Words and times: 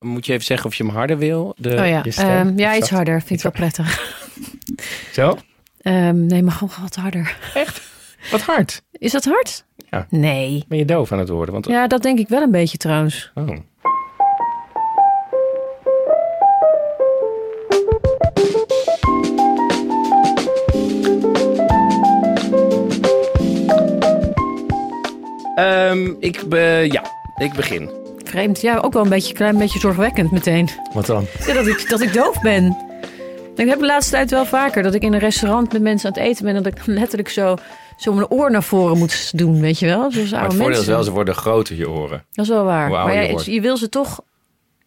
moet 0.00 0.26
je 0.26 0.32
even 0.32 0.44
zeggen 0.44 0.66
of 0.66 0.74
je 0.74 0.84
hem 0.84 0.94
harder 0.94 1.18
wil? 1.18 1.54
De, 1.56 1.70
oh 1.70 1.86
ja, 1.88 2.02
stem? 2.08 2.48
Ehm, 2.48 2.58
ja 2.58 2.76
iets 2.76 2.90
harder. 2.90 3.22
Vind 3.22 3.30
ik 3.30 3.42
wel 3.42 3.52
prettig. 3.52 4.18
Zo? 5.12 5.38
Ehm, 5.80 6.26
nee, 6.26 6.42
maar 6.42 6.52
gewoon 6.52 6.74
wat 6.80 6.94
harder. 6.94 7.36
Wat 8.30 8.40
hard. 8.40 8.82
Is 8.92 9.12
dat 9.12 9.24
hard? 9.24 9.64
Ja. 9.90 10.06
Nee. 10.10 10.64
Ben 10.68 10.78
je 10.78 10.84
doof 10.84 11.12
aan 11.12 11.18
het 11.18 11.28
worden? 11.28 11.52
Want, 11.54 11.66
Ja, 11.66 11.86
dat 11.86 12.02
denk 12.02 12.18
ik 12.18 12.28
wel 12.28 12.42
een 12.42 12.50
beetje 12.50 12.76
trouwens. 12.78 13.30
oh. 13.34 13.48
Ehm, 25.54 26.12
ik, 26.18 26.48
be, 26.48 26.86
ja, 26.90 27.02
ik 27.36 27.52
begin. 27.52 27.99
Vreemd. 28.30 28.60
Ja, 28.60 28.78
ook 28.78 28.92
wel 28.92 29.02
een 29.02 29.08
beetje, 29.08 29.34
klein 29.34 29.58
beetje 29.58 29.78
zorgwekkend 29.78 30.30
meteen. 30.30 30.68
Wat 30.92 31.06
dan? 31.06 31.26
Ja, 31.46 31.54
dat, 31.54 31.66
ik, 31.66 31.88
dat 31.88 32.00
ik 32.00 32.12
doof 32.12 32.40
ben. 32.40 32.76
Ik 33.56 33.68
heb 33.68 33.78
de 33.78 33.86
laatste 33.86 34.10
tijd 34.12 34.30
wel 34.30 34.46
vaker 34.46 34.82
dat 34.82 34.94
ik 34.94 35.02
in 35.02 35.12
een 35.12 35.18
restaurant 35.18 35.72
met 35.72 35.82
mensen 35.82 36.08
aan 36.08 36.14
het 36.22 36.30
eten 36.30 36.44
ben... 36.44 36.56
en 36.56 36.62
dat 36.62 36.72
ik 36.76 36.86
dan 36.86 36.94
letterlijk 37.00 37.28
zo, 37.28 37.56
zo 37.96 38.12
mijn 38.12 38.28
oor 38.28 38.50
naar 38.50 38.62
voren 38.62 38.98
moet 38.98 39.38
doen, 39.38 39.60
weet 39.60 39.78
je 39.78 39.86
wel? 39.86 40.10
Zoals 40.12 40.30
Maar 40.30 40.44
het 40.44 40.54
voordeel 40.54 40.80
is 40.80 40.86
wel, 40.86 41.02
ze 41.02 41.10
worden 41.10 41.34
groter, 41.34 41.76
je 41.76 41.90
oren. 41.90 42.24
Dat 42.32 42.44
is 42.44 42.50
wel 42.50 42.64
waar. 42.64 42.90
Maar 42.90 43.14
je 43.14 43.32
ja, 43.32 43.40
je 43.44 43.60
wil 43.60 43.76
ze 43.76 43.88
toch... 43.88 44.20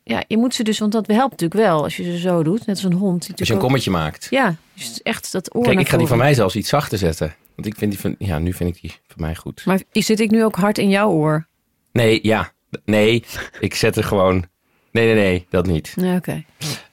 Ja, 0.03 0.23
je 0.27 0.37
moet 0.37 0.55
ze 0.55 0.63
dus, 0.63 0.79
want 0.79 0.91
dat 0.91 1.07
helpt 1.07 1.31
natuurlijk 1.31 1.59
wel 1.69 1.83
als 1.83 1.97
je 1.97 2.03
ze 2.03 2.17
zo 2.17 2.43
doet. 2.43 2.65
Net 2.65 2.75
als 2.75 2.83
een 2.85 2.93
hond. 2.93 3.21
die 3.25 3.35
Als 3.37 3.47
je 3.47 3.53
een 3.53 3.59
ook- 3.59 3.65
kommetje 3.65 3.91
maakt. 3.91 4.27
Ja, 4.29 4.55
dus 4.73 5.01
echt 5.01 5.31
dat 5.31 5.55
oor 5.55 5.63
Kijk, 5.63 5.79
ik 5.79 5.89
ga 5.89 5.97
die 5.97 6.07
van 6.07 6.17
mij 6.17 6.33
zelfs 6.33 6.55
iets 6.55 6.69
zachter 6.69 6.97
zetten. 6.97 7.35
Want 7.55 7.67
ik 7.67 7.75
vind 7.77 7.91
die 7.91 7.99
van, 7.99 8.15
ja, 8.17 8.39
nu 8.39 8.53
vind 8.53 8.75
ik 8.75 8.81
die 8.81 8.91
van 9.07 9.21
mij 9.21 9.35
goed. 9.35 9.61
Maar 9.65 9.81
zit 9.91 10.19
ik 10.19 10.31
nu 10.31 10.43
ook 10.43 10.55
hard 10.55 10.77
in 10.77 10.89
jouw 10.89 11.09
oor? 11.09 11.47
Nee, 11.91 12.19
ja. 12.21 12.51
Nee, 12.85 13.23
ik 13.59 13.75
zet 13.75 13.95
er 13.97 14.03
gewoon... 14.03 14.45
Nee, 14.91 15.05
nee, 15.05 15.15
nee, 15.15 15.45
dat 15.49 15.65
niet. 15.65 15.93
Ja, 15.95 16.15
oké. 16.15 16.43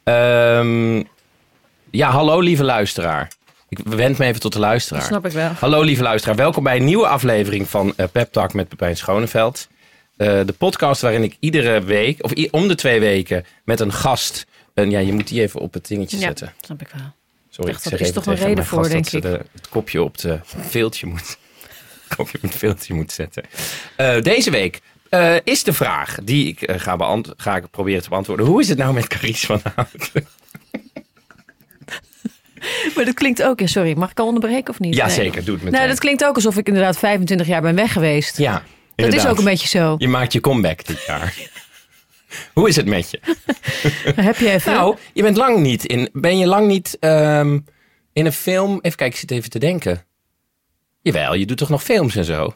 Ehm, 0.02 1.02
ja, 1.90 2.10
hallo 2.10 2.40
lieve 2.40 2.64
luisteraar. 2.64 3.30
Ik 3.68 3.78
wend 3.84 4.18
me 4.18 4.24
even 4.26 4.40
tot 4.40 4.52
de 4.52 4.58
Dat 4.58 4.66
luisteraar. 4.68 5.02
snap 5.02 5.26
ik 5.26 5.32
wel. 5.32 5.50
Hallo 5.58 5.82
lieve 5.82 6.02
luisteraar, 6.02 6.36
welkom 6.36 6.62
bij 6.62 6.76
een 6.76 6.84
nieuwe 6.84 7.06
aflevering 7.06 7.68
van 7.68 7.92
eh 7.96 8.06
Pep 8.12 8.32
Talk 8.32 8.54
met 8.54 8.68
Pepijn 8.68 8.96
Schoneveld. 8.96 9.68
Eh, 10.16 10.26
de 10.46 10.54
podcast 10.58 11.00
waarin 11.00 11.22
ik 11.22 11.36
iedere 11.40 11.82
week, 11.82 12.24
of 12.24 12.32
om 12.50 12.68
de 12.68 12.74
twee 12.74 13.00
weken, 13.00 13.44
met 13.64 13.80
een 13.80 13.92
gast... 13.92 14.46
En 14.74 14.90
ja, 14.90 14.98
je 14.98 15.12
moet 15.12 15.28
die 15.28 15.40
even 15.42 15.60
op 15.60 15.72
het 15.74 15.88
dingetje 15.88 16.16
Ja, 16.18 16.22
zetten. 16.22 16.52
snap 16.60 16.80
ik 16.80 16.88
wel. 16.96 17.06
Sorry, 17.50 17.70
ik 17.72 17.78
zeg 17.78 18.00
is 18.00 18.12
toch 18.12 18.26
een 18.26 18.34
reden 18.34 18.66
voor, 18.66 18.88
denk 18.88 19.10
ik. 19.10 19.22
de- 19.22 19.40
het 19.52 19.68
kopje 19.68 20.02
op 20.02 20.16
het 20.22 20.40
veeltje 20.68 21.06
moet... 21.06 21.38
kopje 22.16 22.36
op 22.36 22.42
het 22.42 22.54
veeltje 22.56 22.94
moet 22.94 23.12
zetten. 23.12 23.42
Eh, 23.96 24.20
deze 24.22 24.50
week 24.50 24.80
eh, 25.10 25.36
is 25.44 25.62
de 25.64 25.72
vraag 25.72 26.16
die 26.22 26.46
ik 26.48 26.62
eh, 26.62 26.78
ga, 26.80 26.96
beant- 26.96 27.32
ga 27.36 27.56
ik 27.56 27.70
proberen 27.70 28.02
te 28.02 28.08
beantwoorden. 28.08 28.46
Hoe 28.46 28.60
is 28.60 28.68
het 28.68 28.78
nou 28.78 28.94
met 28.94 29.06
Carice 29.06 29.46
van? 29.46 29.62
Maar 32.94 33.04
dat 33.04 33.14
klinkt 33.14 33.42
ook... 33.42 33.60
Ja, 33.60 33.66
sorry, 33.66 33.96
mag 33.96 34.10
ik 34.10 34.18
al 34.18 34.26
onderbreken 34.26 34.68
of 34.72 34.78
niet? 34.78 34.94
Ja, 34.94 35.06
Nee. 35.06 35.14
zeker. 35.14 35.44
Doe 35.44 35.54
het 35.54 35.62
meteen. 35.62 35.78
Nou, 35.78 35.88
dat 35.90 35.98
klinkt 35.98 36.24
ook 36.24 36.34
alsof 36.34 36.56
ik 36.56 36.66
inderdaad 36.66 36.98
25 36.98 37.46
jaar 37.46 37.62
ben 37.62 37.74
weg 37.74 37.92
geweest. 37.92 38.36
Ja, 38.38 38.52
dat 38.52 38.62
inderdaad. 38.96 39.24
is 39.24 39.30
ook 39.30 39.38
een 39.38 39.44
beetje 39.44 39.68
zo. 39.68 39.94
Je 39.98 40.08
maakt 40.08 40.32
je 40.32 40.40
comeback 40.40 40.86
dit 40.86 41.04
jaar. 41.06 41.34
Hoe 42.54 42.68
is 42.68 42.76
het 42.76 42.86
met 42.86 43.10
je? 43.10 43.20
Heb 44.22 44.36
je 44.36 44.50
even... 44.50 44.72
Nou, 44.72 44.96
je 45.12 45.22
bent 45.22 45.36
lang 45.36 45.58
niet 45.58 45.84
in. 45.84 46.08
Ben 46.12 46.38
je 46.38 46.46
lang 46.46 46.66
niet 46.66 46.96
ehm, 47.00 47.58
in 48.12 48.26
een 48.26 48.32
film? 48.32 48.70
Even 48.70 48.80
kijken, 48.96 49.06
ik 49.06 49.16
zit 49.16 49.30
even 49.30 49.50
te 49.50 49.58
denken. 49.58 50.04
Jawel, 51.02 51.34
je 51.34 51.46
doet 51.46 51.56
toch 51.58 51.68
nog 51.68 51.82
films 51.82 52.16
en 52.16 52.24
zo? 52.24 52.54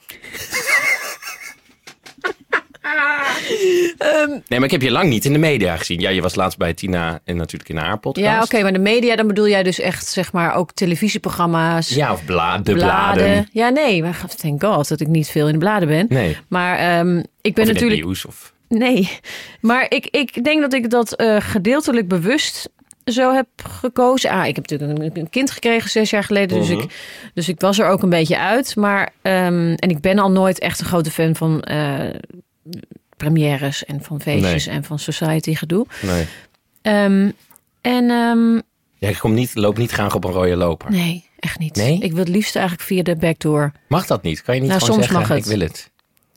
Ehm, 3.99 4.29
nee, 4.31 4.41
maar 4.49 4.65
ik 4.65 4.71
heb 4.71 4.83
je 4.83 4.91
lang 4.91 5.09
niet 5.09 5.25
in 5.25 5.33
de 5.33 5.39
media 5.39 5.77
gezien. 5.77 6.01
Ja, 6.01 6.11
je 6.11 6.23
was 6.23 6.35
laatst 6.35 6.59
bij 6.59 6.75
Tina 6.75 7.21
en 7.25 7.37
natuurlijk 7.37 7.71
in 7.71 7.77
haar 7.77 7.99
podcast. 7.99 8.27
ja, 8.27 8.43
oké, 8.43 8.63
maar 8.63 8.73
de 8.73 8.79
media, 8.79 9.17
dan 9.17 9.27
bedoel 9.27 9.49
jij 9.49 9.63
dus 9.63 9.81
echt, 9.81 10.07
zeg 10.07 10.33
maar, 10.33 10.55
ook 10.55 10.73
televisieprogramma's, 10.73 11.89
Ja, 11.89 12.13
of 12.13 12.25
bla 12.25 12.59
de 12.59 12.73
bladen. 12.73 13.49
Ja, 13.53 13.69
nee, 13.69 14.03
maar 14.03 14.21
thank 14.37 14.65
god 14.65 14.89
dat 14.89 15.01
ik 15.01 15.09
niet 15.09 15.29
veel 15.29 15.47
in 15.47 15.53
de 15.53 15.59
bladen 15.59 15.89
ben. 15.89 16.07
Nee, 16.09 16.37
Maar 16.49 16.79
ehm, 16.79 17.23
ik 17.41 17.55
ben 17.55 17.65
of 17.65 17.69
in 17.69 17.75
natuurlijk... 17.75 18.03
nieuws. 18.05 18.25
Of... 18.25 18.53
Nee, 18.69 19.11
maar 19.61 19.87
ik, 19.89 20.07
ik 20.11 20.45
denk 20.45 20.61
dat 20.61 20.73
ik 20.73 20.91
dat 20.91 21.15
eh, 21.17 21.37
gedeeltelijk 21.41 22.09
bewust 22.09 22.69
zo 23.05 23.33
heb 23.35 23.47
gekozen. 23.81 24.31
Ah, 24.31 24.47
ik 24.47 24.57
heb 24.57 24.69
natuurlijk 24.71 24.99
een, 24.99 25.21
een 25.21 25.31
kind 25.31 25.51
gekregen 25.51 25.91
zes 25.91 26.11
jaar 26.11 26.25
geleden, 26.25 26.59
dus, 26.59 26.69
Mhm. 26.69 26.79
ik, 26.81 26.91
dus 27.35 27.49
ik 27.49 27.61
was 27.61 27.79
er 27.79 27.87
ook 27.87 28.03
een 28.03 28.09
beetje 28.09 28.39
uit. 28.39 28.77
Maar, 28.77 29.13
ehm, 29.23 29.73
en 29.77 29.89
ik 29.91 30.01
ben 30.01 30.19
al 30.19 30.31
nooit 30.31 30.59
echt 30.59 30.81
een 30.81 30.87
grote 30.87 31.11
fan 31.11 31.37
van 31.37 31.63
eh, 31.63 31.99
premières 33.17 33.85
en 33.85 34.03
van 34.03 34.21
feestjes 34.21 34.67
en 34.67 34.85
van 34.85 34.99
society 34.99 35.55
gedoe. 35.55 35.87
Nee. 36.03 36.27
Ehm, 36.83 37.31
en 37.81 38.11
ehm, 38.11 38.55
Ja, 38.99 39.09
ik 39.09 39.19
kom 39.19 39.35
niet, 39.35 39.55
loop 39.55 39.79
niet 39.79 39.91
graag 39.91 40.15
op 40.15 40.25
een 40.25 40.31
rode 40.33 40.57
loper. 40.57 40.91
nee, 40.91 41.25
echt 41.39 41.59
niet. 41.59 41.77
Nee? 41.77 41.99
Ik 42.01 42.11
wil 42.11 42.21
het 42.21 42.29
liefst 42.29 42.57
eigenlijk 42.57 42.87
via 42.87 43.03
de 43.03 43.17
backdoor. 43.17 43.73
Mag 43.89 44.07
dat 44.07 44.23
niet? 44.23 44.43
Kan 44.43 44.55
je 44.55 44.61
niet 44.61 44.71
Nou, 44.71 44.81
gewoon 44.83 44.95
soms 44.95 45.07
zeggen, 45.11 45.29
mag 45.29 45.37
het. 45.37 45.47
ik 45.47 45.59
wil 45.59 45.67
het. 45.69 45.91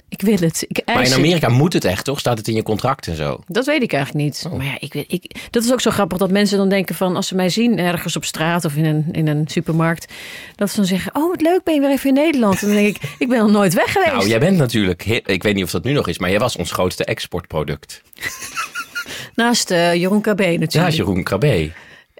Ik 0.09 0.21
wil 0.21 0.37
het. 0.39 0.65
Ik 0.67 0.81
Maar 0.85 1.05
in. 1.05 1.13
Amerika 1.13 1.49
moet 1.49 1.73
het 1.73 1.85
echt, 1.85 2.05
toch? 2.05 2.19
Staat 2.19 2.37
het 2.37 2.47
in 2.47 2.55
je 2.55 2.63
contract 2.63 3.07
en 3.07 3.15
zo? 3.15 3.39
Dat 3.47 3.65
weet 3.65 3.81
ik 3.81 3.93
eigenlijk 3.93 4.25
niet. 4.25 4.45
Oh. 4.47 4.57
Maar 4.57 4.65
ja, 4.65 4.77
ik 4.79 4.93
weet, 4.93 5.11
ik, 5.11 5.47
dat 5.49 5.63
is 5.63 5.71
ook 5.71 5.81
zo 5.81 5.91
grappig 5.91 6.17
dat 6.17 6.31
mensen 6.31 6.57
dan 6.57 6.69
denken 6.69 6.95
van 6.95 7.15
als 7.15 7.27
ze 7.27 7.35
mij 7.35 7.49
zien 7.49 7.79
ergens 7.79 8.15
op 8.15 8.25
straat 8.25 8.65
of 8.65 8.75
in 8.75 8.85
een, 8.85 9.05
in 9.11 9.27
een 9.27 9.47
supermarkt, 9.47 10.13
dat 10.55 10.69
ze 10.69 10.75
dan 10.75 10.85
zeggen: 10.85 11.15
Oh, 11.15 11.29
wat 11.29 11.41
leuk, 11.41 11.63
ben 11.63 11.73
je 11.73 11.79
weer 11.79 11.89
even 11.89 12.07
in 12.07 12.13
Nederland? 12.13 12.61
En 12.61 12.67
dan 12.67 12.75
denk 12.75 12.95
ik: 12.95 13.01
Ik 13.17 13.27
ben 13.27 13.39
nog 13.39 13.51
nooit 13.51 13.73
weg 13.73 13.91
geweest. 13.91 14.11
Nou, 14.11 14.27
jij 14.27 14.39
bent 14.39 14.57
natuurlijk, 14.57 15.05
ik 15.05 15.43
weet 15.43 15.55
niet 15.55 15.63
of 15.63 15.71
dat 15.71 15.83
nu 15.83 15.91
nog 15.91 16.07
is, 16.07 16.19
maar 16.19 16.29
jij 16.29 16.39
was 16.39 16.55
ons 16.55 16.71
grootste 16.71 17.05
exportproduct. 17.05 18.01
Naast 19.35 19.71
eh, 19.71 19.93
Jeroen 19.93 20.21
KB 20.21 20.27
natuurlijk. 20.27 20.71
Ja, 20.71 20.89
Jeroen 20.89 21.23
Krabbe. 21.23 21.71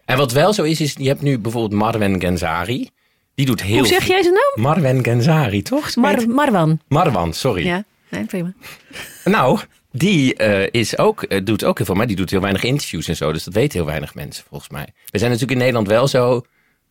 En 0.05 0.17
wat 0.17 0.31
wel 0.31 0.53
zo 0.53 0.63
is, 0.63 0.81
is 0.81 0.95
je 0.97 1.07
hebt 1.07 1.21
nu 1.21 1.39
bijvoorbeeld 1.39 1.81
Marwen 1.81 2.19
Genzari. 2.19 2.89
Die 3.37 3.45
doet 3.45 3.61
heel 3.63 3.77
Hoe 3.77 3.87
zeg 3.87 4.07
jij 4.07 4.21
zijn 4.21 4.33
naam? 4.33 4.63
Marwen 4.63 5.03
Genzari, 5.03 5.61
toch? 5.61 5.95
Mar 5.95 6.29
Marwan. 6.29 6.79
Marwan, 6.87 7.33
sorry. 7.33 7.65
Ja, 7.65 7.83
nee, 8.09 8.25
prima. 8.25 8.53
Nou, 9.25 9.59
die 9.91 10.35
eh, 10.35 10.67
is 10.81 10.97
ook, 10.97 11.23
eh, 11.23 11.43
doet 11.43 11.63
ook 11.63 11.77
heel 11.77 11.85
veel, 11.85 11.95
maar 11.95 12.07
die 12.07 12.15
doet 12.15 12.29
heel 12.29 12.41
weinig 12.41 12.63
interviews 12.63 13.07
en 13.07 13.15
zo. 13.15 13.31
Dus 13.31 13.43
dat 13.43 13.53
weten 13.53 13.77
heel 13.77 13.87
weinig 13.87 14.15
mensen 14.15 14.43
volgens 14.49 14.69
mij. 14.69 14.87
We 15.09 15.17
zijn 15.17 15.31
natuurlijk 15.31 15.59
in 15.59 15.65
Nederland 15.65 15.87
wel 15.87 16.07
zo 16.07 16.41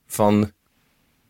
van, 0.06 0.52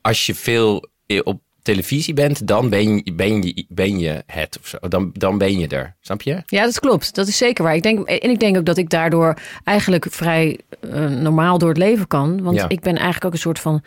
als 0.00 0.26
je 0.26 0.34
veel 0.34 0.88
eh, 1.06 1.20
op 1.24 1.40
televisie 1.62 2.14
bent, 2.14 2.46
dan 2.46 2.68
ben 2.68 2.94
je, 2.96 3.12
ben 3.14 3.42
je, 3.42 3.64
ben 3.68 3.98
je 3.98 4.22
het 4.26 4.58
of 4.60 4.68
zo. 4.68 4.78
Dan, 4.88 5.10
dan 5.12 5.38
ben 5.38 5.58
je 5.58 5.68
er. 5.68 5.96
Snap 6.00 6.22
je? 6.22 6.42
Ja, 6.46 6.64
dat 6.64 6.80
klopt. 6.80 7.14
Dat 7.14 7.28
is 7.28 7.36
zeker 7.36 7.64
waar. 7.64 7.74
Ik 7.74 7.82
denk, 7.82 8.08
en 8.08 8.30
ik 8.30 8.40
denk 8.40 8.56
ook 8.56 8.66
dat 8.66 8.78
ik 8.78 8.90
daardoor 8.90 9.38
eigenlijk 9.64 10.06
vrij 10.10 10.60
normaal 11.20 11.58
door 11.58 11.68
het 11.68 11.78
leven 11.78 12.06
kan. 12.06 12.42
Want 12.42 12.56
Ja. 12.56 12.68
ik 12.68 12.80
ben 12.80 12.94
eigenlijk 12.94 13.24
ook 13.24 13.32
een 13.32 13.38
soort 13.38 13.58
van. 13.58 13.82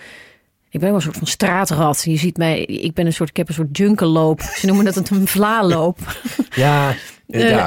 Ik 0.72 0.80
ben 0.80 0.90
wel 0.90 0.96
een 0.98 1.02
soort 1.02 1.18
van 1.18 1.28
straatrat. 1.28 2.02
Je 2.04 2.18
ziet 2.18 2.38
mij, 2.38 2.62
ik 2.66 2.94
ben 2.94 3.06
een 3.06 3.14
soort, 3.14 3.30
ik 3.30 3.38
heb 3.38 3.48
een 3.48 3.54
soort 3.54 3.78
junkenloop. 3.78 4.42
Ze 4.42 4.66
noemen 4.66 4.86
dat 4.86 5.10
een 5.10 5.28
vlaaloop. 5.28 5.98
Ja, 6.56 6.96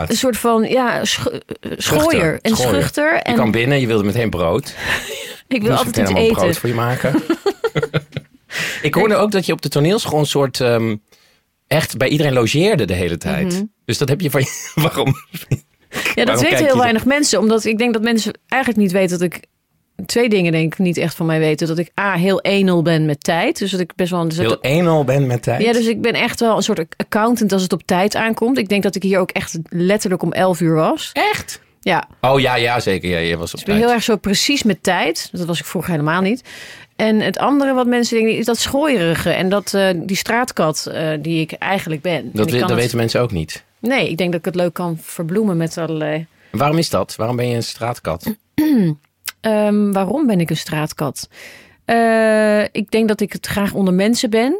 een 0.08 0.16
soort 0.16 0.36
van, 0.36 0.62
ja, 0.62 1.04
sch 1.04 1.26
eh, 1.26 1.70
schooier 1.76 2.38
en 2.40 2.56
schuchter. 2.56 3.14
je 3.14 3.20
En 3.20 3.34
kwam 3.34 3.50
binnen, 3.50 3.80
je 3.80 3.86
wilde 3.86 4.04
meteen 4.04 4.30
brood. 4.30 4.74
ik 5.48 5.62
wil 5.62 5.70
Moest 5.70 5.84
altijd 5.84 6.08
iets 6.08 6.18
eten. 6.18 6.34
brood 6.34 6.58
voor 6.58 6.68
je 6.68 6.74
maken. 6.74 7.22
ik 8.88 8.94
hoorde 8.94 9.14
ook 9.14 9.30
dat 9.30 9.46
je 9.46 9.52
op 9.52 9.62
de 9.62 9.68
toneelschool 9.68 10.18
een 10.18 10.26
soort... 10.26 10.60
ehm, 10.60 10.96
echt 11.66 11.96
bij 11.96 12.08
iedereen 12.08 12.32
logeerde 12.32 12.84
de 12.84 12.94
hele 12.94 13.16
tijd. 13.16 13.52
Mhm. 13.52 13.64
Dus 13.84 13.98
dat 13.98 14.08
heb 14.08 14.20
je 14.20 14.30
van 14.30 14.40
je... 14.40 14.70
Waarom? 14.74 15.14
Ja, 16.14 16.24
dat 16.24 16.40
weten 16.40 16.56
heel 16.56 16.74
je 16.74 16.80
weinig 16.80 17.04
mensen. 17.04 17.38
Omdat 17.38 17.64
ik 17.64 17.78
denk 17.78 17.92
dat 17.92 18.02
mensen 18.02 18.38
eigenlijk 18.48 18.82
niet 18.82 18.92
weten 18.92 19.18
dat 19.18 19.32
ik... 19.34 19.44
Twee 20.06 20.28
dingen 20.28 20.52
denk 20.52 20.72
ik 20.72 20.78
niet 20.78 20.96
echt 20.96 21.14
van 21.14 21.26
mij 21.26 21.38
weten. 21.38 21.66
Dat 21.66 21.78
ik 21.78 21.90
A, 22.00 22.12
heel 22.14 22.40
enel 22.40 22.82
ben 22.82 23.06
met 23.06 23.24
tijd. 23.24 23.58
Dus 23.58 23.70
dat 23.70 23.80
ik 23.80 23.92
best 23.94 24.10
wel... 24.10 24.28
Dus 24.28 24.38
Heel 24.38 24.60
enel 24.60 25.04
ben 25.04 25.26
met 25.26 25.42
tijd? 25.42 25.62
Ja, 25.62 25.72
dus 25.72 25.86
ik 25.86 26.00
ben 26.00 26.12
echt 26.14 26.40
wel 26.40 26.56
een 26.56 26.62
soort 26.62 26.84
accountant 26.96 27.52
als 27.52 27.62
het 27.62 27.72
op 27.72 27.82
tijd 27.84 28.14
aankomt. 28.14 28.58
Ik 28.58 28.68
denk 28.68 28.82
dat 28.82 28.94
ik 28.94 29.02
hier 29.02 29.18
ook 29.18 29.30
echt 29.30 29.58
letterlijk 29.68 30.22
om 30.22 30.32
11 30.32 30.60
uur 30.60 30.74
was. 30.74 31.10
Echt? 31.12 31.60
Ja, 31.80 32.08
Oh 32.20 32.40
ja, 32.40 32.54
ja 32.56 32.80
zeker. 32.80 33.10
Ja, 33.10 33.18
je 33.18 33.36
was 33.36 33.46
op 33.46 33.50
dus 33.52 33.60
ik 33.60 33.66
ben 33.66 33.74
tijd. 33.74 33.86
heel 33.86 33.94
erg 33.94 34.04
zo 34.04 34.16
precies 34.16 34.62
met 34.62 34.82
tijd. 34.82 35.28
Dat 35.32 35.46
was 35.46 35.58
ik 35.58 35.64
vroeger 35.64 35.90
helemaal 35.90 36.20
niet. 36.20 36.42
En 36.96 37.20
het 37.20 37.38
andere 37.38 37.72
wat 37.74 37.86
mensen 37.86 38.16
denken 38.16 38.36
is 38.36 38.44
dat 38.44 38.58
schooierige 38.58 39.30
en 39.30 39.48
dat 39.48 39.74
eh, 39.74 39.88
die 39.96 40.16
straatkat 40.16 40.86
eh, 40.92 41.08
die 41.20 41.40
ik 41.40 41.52
eigenlijk 41.52 42.02
ben. 42.02 42.12
En 42.16 42.30
Dat, 42.32 42.46
ik 42.46 42.52
we- 42.52 42.58
kan 42.58 42.60
dat 42.60 42.70
het- 42.70 42.78
weten 42.78 42.96
mensen 42.96 43.20
ook 43.20 43.32
niet. 43.32 43.64
Nee, 43.78 44.10
ik 44.10 44.16
denk 44.16 44.30
dat 44.30 44.38
ik 44.40 44.46
het 44.46 44.54
leuk 44.54 44.72
kan 44.74 44.98
verbloemen 45.00 45.56
met 45.56 45.78
allerlei. 45.78 46.26
En 46.50 46.58
waarom 46.58 46.78
is 46.78 46.90
dat? 46.90 47.16
Waarom 47.16 47.36
ben 47.36 47.48
je 47.48 47.54
een 47.56 47.62
straatkat? 47.62 48.34
Ehm, 49.42 49.92
waarom 49.92 50.26
ben 50.26 50.40
ik 50.40 50.50
een 50.50 50.56
straatkat? 50.56 51.28
Eh, 51.84 52.62
ik 52.62 52.90
denk 52.90 53.08
dat 53.08 53.20
ik 53.20 53.32
het 53.32 53.46
graag 53.46 53.72
onder 53.72 53.94
mensen 53.94 54.30
ben. 54.30 54.56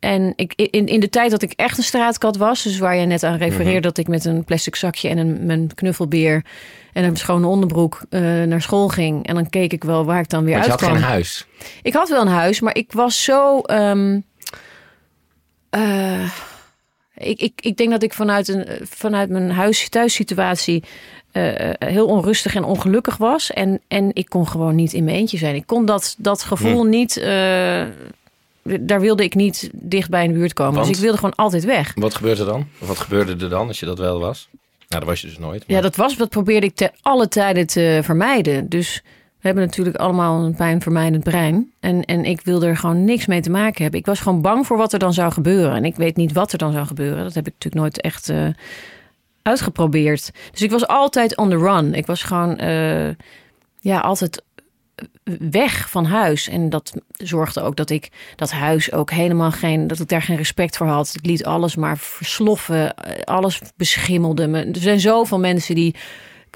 En 0.00 0.32
ik, 0.36 0.52
in, 0.54 0.86
in 0.86 1.00
de 1.00 1.08
tijd 1.08 1.30
dat 1.30 1.42
ik 1.42 1.52
echt 1.52 1.78
een 1.78 1.84
straatkat 1.84 2.36
was, 2.36 2.62
dus 2.62 2.78
waar 2.78 2.96
je 2.96 3.06
net 3.06 3.22
aan 3.22 3.36
refereerde, 3.36 3.72
Mhm. 3.72 3.80
dat 3.82 3.98
ik 3.98 4.08
met 4.08 4.24
een 4.24 4.44
plastic 4.44 4.76
zakje 4.76 5.08
en 5.08 5.18
een, 5.18 5.46
mijn 5.46 5.74
knuffelbeer 5.74 6.44
en 6.92 7.04
een 7.04 7.16
schone 7.16 7.46
onderbroek 7.46 8.00
eh, 8.10 8.20
naar 8.20 8.62
school 8.62 8.88
ging. 8.88 9.26
En 9.26 9.34
dan 9.34 9.48
keek 9.48 9.72
ik 9.72 9.84
wel 9.84 10.04
waar 10.04 10.20
ik 10.20 10.28
dan 10.28 10.44
weer 10.44 10.52
Want 10.54 10.64
je 10.64 10.70
had 10.70 10.82
geen 10.82 11.02
huis. 11.02 11.46
Ik 11.82 11.92
had 11.94 12.08
wel 12.08 12.20
een 12.20 12.26
huis, 12.28 12.60
maar 12.60 12.74
ik 12.76 12.92
was 12.92 13.24
zo. 13.24 13.60
ehm, 13.60 14.20
eh, 15.70 16.30
ik, 17.14 17.40
ik, 17.40 17.52
ik 17.60 17.76
denk 17.76 17.90
dat 17.90 18.02
ik 18.02 18.12
vanuit, 18.14 18.48
een, 18.48 18.66
vanuit 18.82 19.28
mijn 19.30 19.50
huis-thuissituatie. 19.50 20.84
Eh, 21.46 21.88
heel 21.88 22.06
onrustig 22.06 22.54
en 22.54 22.64
ongelukkig 22.64 23.16
was. 23.16 23.52
En, 23.52 23.80
en 23.88 24.10
ik 24.12 24.28
kon 24.28 24.48
gewoon 24.48 24.74
niet 24.74 24.92
in 24.92 25.04
mijn 25.04 25.16
eentje 25.16 25.38
zijn. 25.38 25.54
Ik 25.54 25.66
kon 25.66 25.84
dat, 25.86 26.14
dat 26.18 26.42
gevoel 26.42 26.82
Hm. 26.82 26.88
niet. 26.88 27.16
eh, 27.16 27.82
daar 28.80 29.00
wilde 29.00 29.22
ik 29.24 29.34
niet 29.34 29.70
dicht 29.72 30.10
bij 30.10 30.24
een 30.24 30.32
buurt 30.32 30.52
komen. 30.52 30.74
Want? 30.74 30.86
Dus 30.86 30.96
ik 30.96 31.02
wilde 31.02 31.16
gewoon 31.18 31.34
altijd 31.34 31.64
weg. 31.64 31.92
Wat 31.94 32.14
gebeurde 32.14 32.40
er 32.40 32.46
dan? 32.48 32.66
Of 32.80 32.88
wat 32.88 32.98
gebeurde 32.98 33.44
er 33.44 33.50
dan 33.50 33.66
als 33.68 33.80
je 33.80 33.86
dat 33.86 33.98
wel 33.98 34.18
was? 34.20 34.48
Nou, 34.88 35.00
dat 35.00 35.04
was 35.10 35.20
je 35.20 35.26
dus 35.26 35.38
nooit. 35.38 35.64
maar- 35.66 35.76
Ja, 35.76 35.82
dat 35.82 35.96
was 35.96 36.16
wat 36.16 36.28
probeerde 36.28 36.66
ik 36.66 36.74
te 36.74 36.90
alle 37.02 37.28
tijden 37.28 37.66
te 37.66 38.00
vermijden. 38.02 38.68
Dus 38.68 39.02
we 39.40 39.46
hebben 39.46 39.64
natuurlijk 39.64 39.96
allemaal 39.96 40.44
een 40.44 40.54
pijnvermijdend 40.54 41.24
brein. 41.24 41.70
En, 41.80 42.04
en 42.04 42.24
ik 42.24 42.40
wilde 42.40 42.66
er 42.66 42.76
gewoon 42.76 43.04
niks 43.04 43.26
mee 43.26 43.40
te 43.40 43.50
maken 43.50 43.82
hebben. 43.82 44.00
Ik 44.00 44.06
was 44.06 44.20
gewoon 44.20 44.40
bang 44.40 44.66
voor 44.66 44.76
wat 44.76 44.92
er 44.92 44.98
dan 44.98 45.12
zou 45.12 45.32
gebeuren. 45.32 45.72
En 45.76 45.84
ik 45.84 45.96
weet 45.96 46.16
niet 46.16 46.32
wat 46.32 46.52
er 46.52 46.58
dan 46.58 46.72
zou 46.72 46.86
gebeuren. 46.86 47.24
Dat 47.24 47.34
heb 47.34 47.46
ik 47.46 47.52
natuurlijk 47.52 47.82
nooit 47.82 48.00
echt 48.00 48.28
eh, 48.28 48.46
uitgeprobeerd. 49.42 50.30
Dus 50.50 50.62
ik 50.62 50.70
was 50.70 50.86
altijd 50.86 51.36
on 51.36 51.50
the 51.50 51.56
run. 51.56 51.94
Ik 51.94 52.06
was 52.06 52.22
gewoon 52.22 52.58
eh, 52.58 53.08
ja, 53.80 54.00
altijd 54.00 54.42
weg 55.38 55.90
van 55.90 56.04
huis. 56.04 56.48
En 56.48 56.70
dat 56.70 56.92
zorgde 57.12 57.62
ook 57.62 57.76
dat 57.76 57.90
ik 57.90 58.10
dat 58.36 58.50
huis 58.50 58.92
ook 58.92 59.10
helemaal 59.10 59.50
geen, 59.50 59.86
dat 59.86 60.00
ik 60.00 60.08
daar 60.08 60.22
geen 60.22 60.36
respect 60.36 60.76
voor 60.76 60.86
had. 60.86 61.14
Ik 61.14 61.26
liet 61.26 61.44
alles 61.44 61.76
maar 61.76 61.98
versloffen, 61.98 62.94
alles 63.24 63.60
beschimmelde 63.76 64.46
me. 64.46 64.64
Er 64.64 64.80
zijn 64.80 65.00
zoveel 65.00 65.38
mensen 65.38 65.74
die 65.74 65.94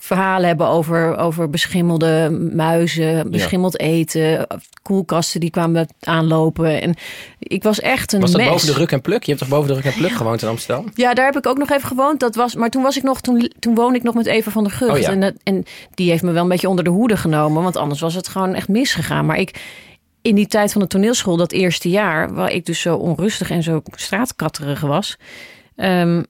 verhalen 0.04 0.46
hebben 0.46 0.66
over, 0.66 1.16
over 1.16 1.50
beschimmelde 1.50 2.30
muizen, 2.54 3.30
beschimmeld 3.30 3.78
eten, 3.80 4.46
koelkasten 4.82 5.40
die 5.40 5.50
kwamen 5.50 5.88
aanlopen. 6.00 6.80
En 6.82 6.94
ik 7.38 7.62
was 7.62 7.80
echt 7.80 8.12
een 8.12 8.20
Was 8.20 8.30
dat 8.30 8.40
mes. 8.40 8.50
boven 8.50 8.66
de 8.66 8.72
Ruk 8.72 8.92
en 8.92 9.00
Pluk? 9.00 9.22
Je 9.22 9.28
hebt 9.32 9.40
toch 9.42 9.48
boven 9.52 9.68
de 9.68 9.74
Ruk 9.74 9.84
en 9.84 9.92
Pluk 9.92 10.10
gewoond 10.10 10.42
in 10.42 10.48
Amsterdam? 10.48 10.90
Ja, 10.94 11.14
daar 11.14 11.24
heb 11.24 11.36
ik 11.36 11.46
ook 11.46 11.58
nog 11.58 11.70
even 11.70 11.88
gewoond. 11.88 12.20
Dat 12.20 12.34
was, 12.34 12.54
maar 12.54 12.70
toen 12.70 12.82
was 12.82 12.96
ik 12.96 13.02
nog, 13.02 13.20
toen, 13.20 13.52
toen 13.58 13.74
woonde 13.74 13.98
ik 13.98 14.02
nog 14.04 14.14
met 14.14 14.26
Eva 14.26 14.50
van 14.50 14.62
der 14.64 14.72
Gucht. 14.72 14.92
Oh 14.92 14.98
ja. 14.98 15.10
en, 15.10 15.20
dat- 15.20 15.34
en 15.42 15.64
die 15.94 16.10
heeft 16.10 16.22
me 16.22 16.32
wel 16.32 16.42
een 16.42 16.48
beetje 16.48 16.68
onder 16.68 16.84
de 16.84 16.90
hoede 16.90 17.16
genomen. 17.16 17.62
Want 17.62 17.76
anders 17.76 18.00
was 18.00 18.14
het 18.14 18.28
gewoon 18.28 18.54
echt 18.54 18.68
misgegaan. 18.68 19.26
Maar 19.26 19.38
ik, 19.38 19.60
in 20.22 20.34
die 20.34 20.46
tijd 20.46 20.72
van 20.72 20.80
de 20.80 20.86
toneelschool, 20.86 21.36
dat 21.36 21.52
eerste 21.52 21.88
jaar, 21.90 22.34
waar 22.34 22.50
ik 22.52 22.66
dus 22.66 22.80
zo 22.80 22.96
onrustig 22.96 23.50
en 23.50 23.62
zo 23.62 23.82
straatkatterig 23.96 24.80
was. 24.80 25.16
ehm, 25.76 26.22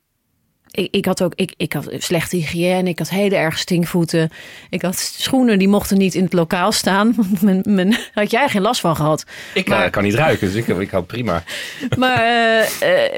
ik, 0.73 0.89
ik 0.91 1.05
had 1.05 1.23
ook 1.23 1.33
ik, 1.35 1.55
ik 1.57 1.73
had 1.73 1.89
slechte 1.99 2.37
hygiëne, 2.37 2.89
ik 2.89 2.99
had 2.99 3.09
hele 3.09 3.37
erg 3.37 3.59
stinkvoeten. 3.59 4.31
Ik 4.71 4.83
had 4.83 4.99
schoenen 4.99 5.59
die 5.59 5.69
mochten 5.69 5.99
niet 5.99 6.15
in 6.15 6.25
het 6.25 6.33
lokaal 6.33 6.73
staan. 6.73 7.15
Want 7.17 7.43
mijn, 7.43 7.61
mijn, 7.69 7.91
daar 7.91 8.11
had 8.15 8.31
jij 8.31 8.49
geen 8.49 8.63
last 8.63 8.81
van 8.81 8.97
gehad. 8.97 9.25
Ik 9.55 9.69
Maar- 9.69 9.85
eh, 9.85 9.91
kan 9.91 10.03
niet 10.03 10.15
ruiken, 10.15 10.47
dus 10.53 10.57
ik, 10.57 10.67
ik 10.79 10.91
had 10.91 11.07
prima. 11.07 11.43
Maar 11.99 12.23
eh, 12.23 12.61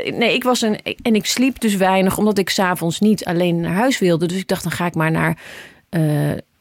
eh, 0.06 0.14
nee, 0.16 0.34
ik 0.34 0.42
was 0.44 0.60
een. 0.60 0.78
En 1.02 1.14
ik 1.14 1.26
sliep 1.26 1.60
dus 1.60 1.74
weinig, 1.76 2.18
omdat 2.18 2.38
ik 2.38 2.50
s'avonds 2.50 3.00
niet 3.00 3.24
alleen 3.24 3.60
naar 3.60 3.72
huis 3.74 3.98
wilde. 3.98 4.26
Dus 4.26 4.38
ik 4.38 4.48
dacht, 4.48 4.62
dan 4.62 4.72
ga 4.72 4.86
ik 4.86 4.94
maar 4.94 5.10
naar 5.10 5.38
eh, 5.88 6.00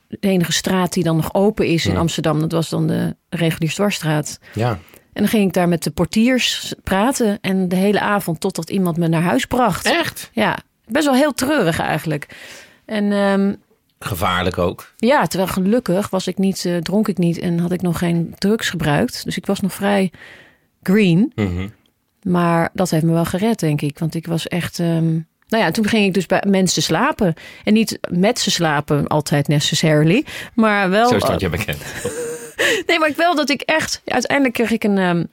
de 0.07 0.17
enige 0.19 0.51
straat 0.51 0.93
die 0.93 1.03
dan 1.03 1.15
nog 1.15 1.33
open 1.33 1.67
is 1.67 1.85
in 1.85 1.93
Ja. 1.93 1.99
Amsterdam. 1.99 2.39
Dat 2.39 2.51
was 2.51 2.69
dan 2.69 2.87
de 2.87 3.15
Reguliersdwarsstraat. 3.29 4.39
Ja. 4.53 4.69
En 5.13 5.21
dan 5.21 5.27
ging 5.27 5.47
ik 5.47 5.53
daar 5.53 5.67
met 5.67 5.83
de 5.83 5.91
portiers 5.91 6.73
praten. 6.83 7.37
En 7.41 7.67
de 7.69 7.75
hele 7.75 7.99
avond 7.99 8.39
totdat 8.39 8.69
iemand 8.69 8.97
me 8.97 9.07
naar 9.07 9.21
huis 9.21 9.45
bracht. 9.45 9.85
Echt? 9.85 10.29
Ja, 10.33 10.57
best 10.87 11.05
wel 11.05 11.15
heel 11.15 11.33
treurig 11.33 11.79
eigenlijk. 11.79 12.27
En 12.85 13.11
ehm, 13.11 13.53
Gevaarlijk 13.99 14.57
ook. 14.57 14.93
ja, 14.97 15.25
terwijl 15.27 15.51
gelukkig 15.51 16.09
was 16.09 16.27
ik 16.27 16.37
niet, 16.37 16.65
eh, 16.65 16.77
dronk 16.77 17.07
ik 17.07 17.17
niet 17.17 17.37
en 17.39 17.59
had 17.59 17.71
ik 17.71 17.81
nog 17.81 17.97
geen 17.97 18.33
drugs 18.37 18.69
gebruikt. 18.69 19.23
Dus 19.23 19.37
ik 19.37 19.45
was 19.45 19.59
nog 19.59 19.73
vrij 19.73 20.11
green. 20.83 21.31
Mhm. 21.35 21.67
Maar 22.23 22.69
dat 22.73 22.89
heeft 22.89 23.03
me 23.03 23.11
wel 23.13 23.25
gered, 23.25 23.59
denk 23.59 23.81
ik. 23.81 23.99
Want 23.99 24.15
ik 24.15 24.25
was 24.27 24.47
echt. 24.47 24.79
ehm, 24.79 25.11
nou 25.47 25.63
ja, 25.63 25.71
toen 25.71 25.87
ging 25.87 26.05
ik 26.05 26.13
dus 26.13 26.25
bij 26.25 26.43
mensen 26.47 26.81
slapen. 26.81 27.33
En 27.63 27.73
niet 27.73 27.99
met 28.09 28.39
ze 28.39 28.51
slapen, 28.51 29.07
altijd 29.07 29.47
necessarily. 29.47 30.25
Maar 30.53 30.89
wel. 30.89 31.07
Zo 31.09 31.19
stond 31.19 31.39
je 31.41 31.49
bekend. 31.49 31.77
Nee, 32.87 32.99
maar 32.99 33.09
ik 33.09 33.15
wel 33.15 33.35
dat 33.35 33.49
ik 33.49 33.61
echt. 33.61 34.01
uiteindelijk 34.05 34.53
kreeg 34.55 34.71
ik 34.71 34.83
een. 34.83 34.97
ehm, 34.97 35.23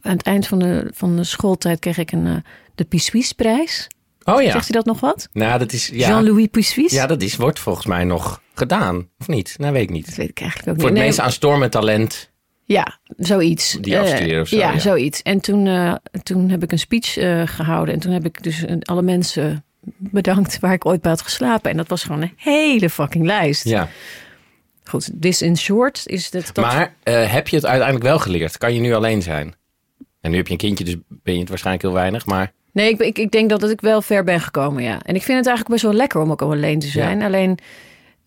aan 0.00 0.12
het 0.16 0.22
eind 0.22 0.46
van 0.46 0.58
de, 0.58 0.90
van 0.94 1.16
de 1.16 1.24
schooltijd 1.24 1.78
kreeg 1.78 1.98
ik 1.98 2.12
een. 2.12 2.26
eh, 2.26 2.34
de 2.74 2.84
Pissuis-prijs. 2.84 3.86
Oh 4.28 4.42
ja. 4.42 4.50
Zegt 4.50 4.68
u 4.68 4.72
dat 4.72 4.84
nog 4.84 5.00
wat? 5.00 5.28
Nou, 5.32 5.58
dat 5.58 5.72
is... 5.72 5.88
Ja, 5.92 6.08
Jean-Louis 6.08 6.46
Pissuis? 6.50 6.92
ja, 6.92 7.06
dat 7.06 7.22
is, 7.22 7.36
wordt 7.36 7.58
volgens 7.58 7.86
mij 7.86 8.04
nog 8.04 8.40
gedaan. 8.54 9.08
Of 9.18 9.28
niet? 9.28 9.54
Nou, 9.58 9.72
weet 9.72 9.82
ik 9.82 9.88
Dat 9.88 9.96
niet. 9.96 10.14
weet 10.16 10.28
ik 10.28 10.40
eigenlijk 10.40 10.70
ook 10.70 10.74
Voor 10.80 10.84
niet. 10.84 10.84
het 10.84 10.98
Nee, 10.98 11.06
meest 11.06 11.18
aanstormend 11.20 11.72
talent. 11.72 12.30
Ja, 12.64 12.98
zoiets. 13.16 13.76
Die 13.80 13.94
Eh, 13.94 14.00
afstuderen 14.00 14.40
of 14.42 14.48
zo, 14.48 14.56
Ja, 14.56 14.72
ja. 14.72 14.78
zoiets. 14.78 15.22
En 15.22 15.40
toen, 15.40 15.66
eh, 15.66 15.94
toen 16.22 16.48
heb 16.50 16.62
ik 16.62 16.72
een 16.72 16.78
speech 16.78 17.16
eh, 17.16 17.42
gehouden. 17.44 17.94
En 17.94 18.00
toen 18.00 18.12
heb 18.12 18.24
ik 18.24 18.42
dus 18.42 18.64
alle 18.82 19.02
mensen 19.02 19.64
bedankt 19.98 20.60
waar 20.60 20.72
ik 20.72 20.86
ooit 20.86 21.00
bij 21.00 21.10
had 21.10 21.22
geslapen. 21.22 21.70
En 21.70 21.76
dat 21.76 21.88
was 21.88 22.02
gewoon 22.02 22.22
een 22.22 22.32
hele 22.36 22.90
fucking 22.90 23.24
lijst. 23.26 23.64
Ja. 23.64 23.88
Goed, 24.84 25.10
this 25.20 25.42
in 25.42 25.56
short 25.56 26.02
is 26.06 26.30
dat... 26.30 26.50
dat 26.52 26.64
Maar 26.64 26.94
heb 27.02 27.48
je 27.48 27.56
het 27.56 27.66
uiteindelijk 27.66 28.04
wel 28.08 28.18
geleerd? 28.18 28.58
Kan 28.58 28.74
je 28.74 28.80
nu 28.80 28.94
alleen 28.94 29.22
zijn? 29.22 29.54
En 30.20 30.30
nu 30.30 30.36
heb 30.36 30.46
je 30.46 30.52
een 30.52 30.58
kindje, 30.58 30.84
dus 30.84 30.96
ben 31.08 31.34
je 31.34 31.40
het 31.40 31.48
waarschijnlijk 31.48 31.84
heel 31.84 31.94
weinig. 31.94 32.26
Maar 32.26 32.52
Nee, 32.76 32.90
ik, 32.90 33.00
ik, 33.00 33.18
ik 33.18 33.30
denk 33.30 33.50
dat 33.50 33.70
ik 33.70 33.80
wel 33.80 34.02
ver 34.02 34.24
ben 34.24 34.40
gekomen, 34.40 34.82
ja. 34.82 34.98
En 35.02 35.14
ik 35.14 35.22
vind 35.22 35.38
het 35.38 35.46
eigenlijk 35.46 35.68
best 35.68 35.82
wel 35.82 35.92
lekker 35.92 36.20
om 36.20 36.30
ook 36.30 36.42
alleen 36.42 36.78
te 36.78 36.86
zijn. 36.86 37.22
Alleen, 37.22 37.58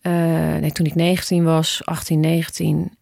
eh, 0.00 0.12
nee, 0.60 0.72
toen 0.72 0.86
ik 0.86 0.94
19 0.94 1.44
was, 1.44 1.80
18, 1.84 2.20
19... 2.20 2.96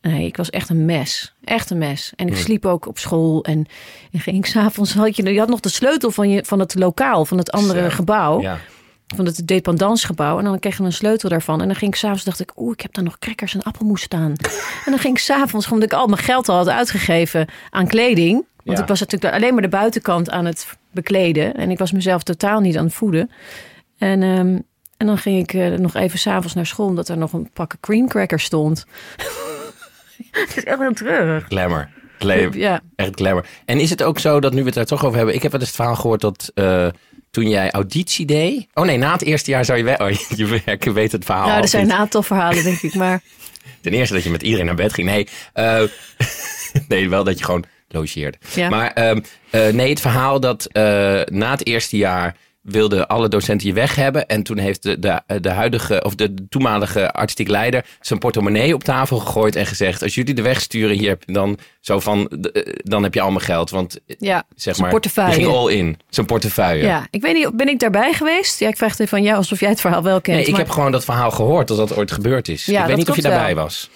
Nee, 0.00 0.26
ik 0.26 0.36
was 0.36 0.50
echt 0.50 0.68
een 0.68 0.84
mes. 0.84 1.34
Echt 1.44 1.70
een 1.70 1.78
mes. 1.78 2.12
En 2.16 2.26
ik 2.26 2.36
sliep 2.36 2.66
ook 2.66 2.86
op 2.86 2.98
school. 2.98 3.44
En, 3.44 3.66
en 4.12 4.20
ging 4.20 4.36
ik 4.36 4.46
s'avonds... 4.52 4.94
Had 4.94 5.16
je, 5.16 5.32
je 5.32 5.38
had 5.38 5.48
nog 5.48 5.60
de 5.60 5.68
sleutel 5.68 6.10
van, 6.10 6.30
je, 6.30 6.44
van 6.44 6.58
het 6.58 6.74
lokaal, 6.74 7.24
van 7.24 7.38
het 7.38 7.50
andere 7.50 7.82
Zo, 7.82 7.88
gebouw. 7.88 8.40
ja. 8.40 8.58
Van 9.14 9.24
het 9.24 9.46
dependansgebouw. 9.46 10.38
En 10.38 10.44
dan 10.44 10.58
kreeg 10.58 10.76
je 10.76 10.82
een 10.82 10.92
sleutel 10.92 11.28
daarvan. 11.28 11.60
En 11.60 11.66
dan 11.66 11.76
ging 11.76 11.92
ik 11.92 11.98
s'avonds, 11.98 12.24
dacht 12.24 12.40
ik... 12.40 12.52
Oeh, 12.56 12.72
ik 12.72 12.80
heb 12.80 12.94
daar 12.94 13.04
nog 13.04 13.18
crackers 13.18 13.54
en 13.54 13.62
appelmoes 13.62 14.02
staan. 14.02 14.32
en 14.84 14.90
dan 14.90 14.98
ging 14.98 15.14
ik 15.14 15.22
s'avonds, 15.22 15.68
omdat 15.68 15.92
ik 15.92 15.98
al 15.98 16.06
mijn 16.06 16.22
geld 16.22 16.48
al 16.48 16.56
had 16.56 16.68
uitgegeven 16.68 17.48
aan 17.70 17.86
kleding. 17.86 18.44
Want 18.64 18.76
Ja. 18.76 18.82
ik 18.82 18.88
was 18.88 19.00
natuurlijk 19.00 19.34
alleen 19.34 19.52
maar 19.52 19.62
de 19.62 19.68
buitenkant 19.68 20.30
aan 20.30 20.44
het 20.44 20.66
bekleden. 20.90 21.54
En 21.54 21.70
ik 21.70 21.78
was 21.78 21.92
mezelf 21.92 22.22
totaal 22.22 22.60
niet 22.60 22.76
aan 22.76 22.84
het 22.84 22.94
voeden. 22.94 23.30
En, 23.98 24.22
ehm, 24.22 24.58
en 24.96 25.06
dan 25.06 25.18
ging 25.18 25.38
ik 25.38 25.52
eh, 25.54 25.66
nog 25.78 25.94
even 25.94 26.18
s'avonds 26.18 26.54
naar 26.54 26.66
school... 26.66 26.86
omdat 26.86 27.08
er 27.08 27.18
nog 27.18 27.32
een 27.32 27.50
pakken 27.52 27.80
cream 27.80 28.08
crackers 28.08 28.44
stond. 28.44 28.84
Het 30.30 30.56
is 30.56 30.64
echt 30.64 30.78
heel 30.78 30.92
treurig. 30.92 31.44
Glamour. 31.48 31.88
Glam- 32.18 32.52
Ja. 32.54 32.80
Echt 32.96 33.10
glamour. 33.14 33.46
En 33.64 33.80
is 33.80 33.90
het 33.90 34.02
ook 34.02 34.18
zo 34.18 34.40
dat 34.40 34.52
nu 34.52 34.58
we 34.60 34.66
het 34.66 34.74
daar 34.74 34.84
toch 34.84 35.04
over 35.04 35.16
hebben... 35.16 35.34
Ik 35.34 35.42
heb 35.42 35.50
wel 35.52 35.60
eens 35.60 35.68
het 35.68 35.78
verhaal 35.78 35.96
gehoord 35.96 36.20
dat 36.20 36.50
eh, 36.54 36.88
toen 37.30 37.48
jij 37.48 37.70
auditie 37.70 38.26
deed... 38.26 38.66
Oh 38.74 38.84
nee, 38.84 38.96
na 38.98 39.12
het 39.12 39.22
eerste 39.22 39.50
jaar 39.50 39.64
zou 39.64 39.78
je... 39.78 39.84
wel. 39.84 39.96
Oh, 39.96 40.10
je, 40.36 40.62
je 40.80 40.92
weet 40.92 41.12
het 41.12 41.24
verhaal 41.24 41.46
Nou, 41.46 41.62
er 41.62 41.68
zijn 41.68 41.84
een 41.84 41.96
aantal 41.96 42.22
verhalen, 42.22 42.64
denk 42.64 42.80
ik. 42.82 42.94
Maar 42.94 43.20
Ten 43.80 43.92
eerste 43.92 44.14
dat 44.14 44.22
je 44.22 44.30
met 44.30 44.42
iedereen 44.42 44.66
naar 44.66 44.74
bed 44.74 44.92
ging. 44.92 45.08
Nee, 45.08 45.28
eh, 45.52 45.82
nee 46.88 47.08
wel 47.08 47.24
dat 47.24 47.38
je 47.38 47.44
gewoon 47.44 47.64
logeerde. 47.92 48.38
Ja. 48.54 48.68
Maar 48.68 48.90
ehm, 48.92 49.20
eh, 49.50 49.66
nee, 49.68 49.88
het 49.90 50.00
verhaal 50.00 50.40
dat 50.40 50.64
eh, 50.72 50.82
na 51.24 51.50
het 51.50 51.66
eerste 51.66 51.96
jaar 51.96 52.36
wilden 52.62 53.08
alle 53.08 53.28
docenten 53.28 53.66
je 53.66 53.72
weg 53.72 53.94
hebben. 53.94 54.26
En 54.26 54.42
toen 54.42 54.58
heeft 54.58 54.82
de, 54.82 54.98
de, 54.98 55.40
de 55.40 55.50
huidige, 55.50 56.02
of 56.04 56.14
de 56.14 56.34
toenmalige 56.48 57.12
artistiek 57.12 57.48
leider 57.48 57.84
zijn 58.00 58.18
portemonnee 58.18 58.74
op 58.74 58.84
tafel 58.84 59.18
gegooid 59.18 59.56
en 59.56 59.66
gezegd: 59.66 60.02
Als 60.02 60.14
jullie 60.14 60.34
de 60.34 60.42
weg 60.42 60.60
sturen, 60.60 60.96
hier 60.98 61.18
dan 61.26 61.58
zo 61.80 62.00
van, 62.00 62.28
eh, 62.28 62.72
dan 62.76 63.02
heb 63.02 63.14
je 63.14 63.20
al 63.20 63.30
mijn 63.30 63.44
geld. 63.44 63.70
Want 63.70 63.98
eh, 64.06 64.16
ja, 64.18 64.44
zeg 64.54 64.78
maar, 64.78 64.90
portefeuille. 64.90 65.32
ging 65.34 65.46
all 65.46 65.72
in. 65.72 65.98
Zijn 66.08 66.26
portefeuille. 66.26 66.84
Ja, 66.84 67.06
ik 67.10 67.22
weet 67.22 67.34
niet, 67.34 67.56
ben 67.56 67.68
ik 67.68 67.78
daarbij 67.78 68.12
geweest? 68.12 68.58
Ja, 68.58 68.68
ik 68.68 68.76
vraag 68.76 68.90
het 68.90 69.00
even 69.00 69.16
van 69.16 69.26
jou 69.26 69.36
alsof 69.36 69.60
jij 69.60 69.68
het 69.68 69.80
verhaal 69.80 70.02
wel 70.02 70.20
kent. 70.20 70.36
Nee, 70.36 70.46
ik 70.46 70.50
maar, 70.52 70.60
heb 70.60 70.70
gewoon 70.70 70.92
dat 70.92 71.04
verhaal 71.04 71.30
gehoord 71.30 71.68
dat 71.68 71.76
dat 71.76 71.96
ooit 71.96 72.12
gebeurd 72.12 72.48
is. 72.48 72.64
Ja, 72.64 72.80
ik 72.80 72.86
weet 72.86 72.96
niet 72.96 73.10
of 73.10 73.16
je 73.16 73.22
daarbij 73.22 73.54
wel. 73.54 73.64
was. 73.64 73.90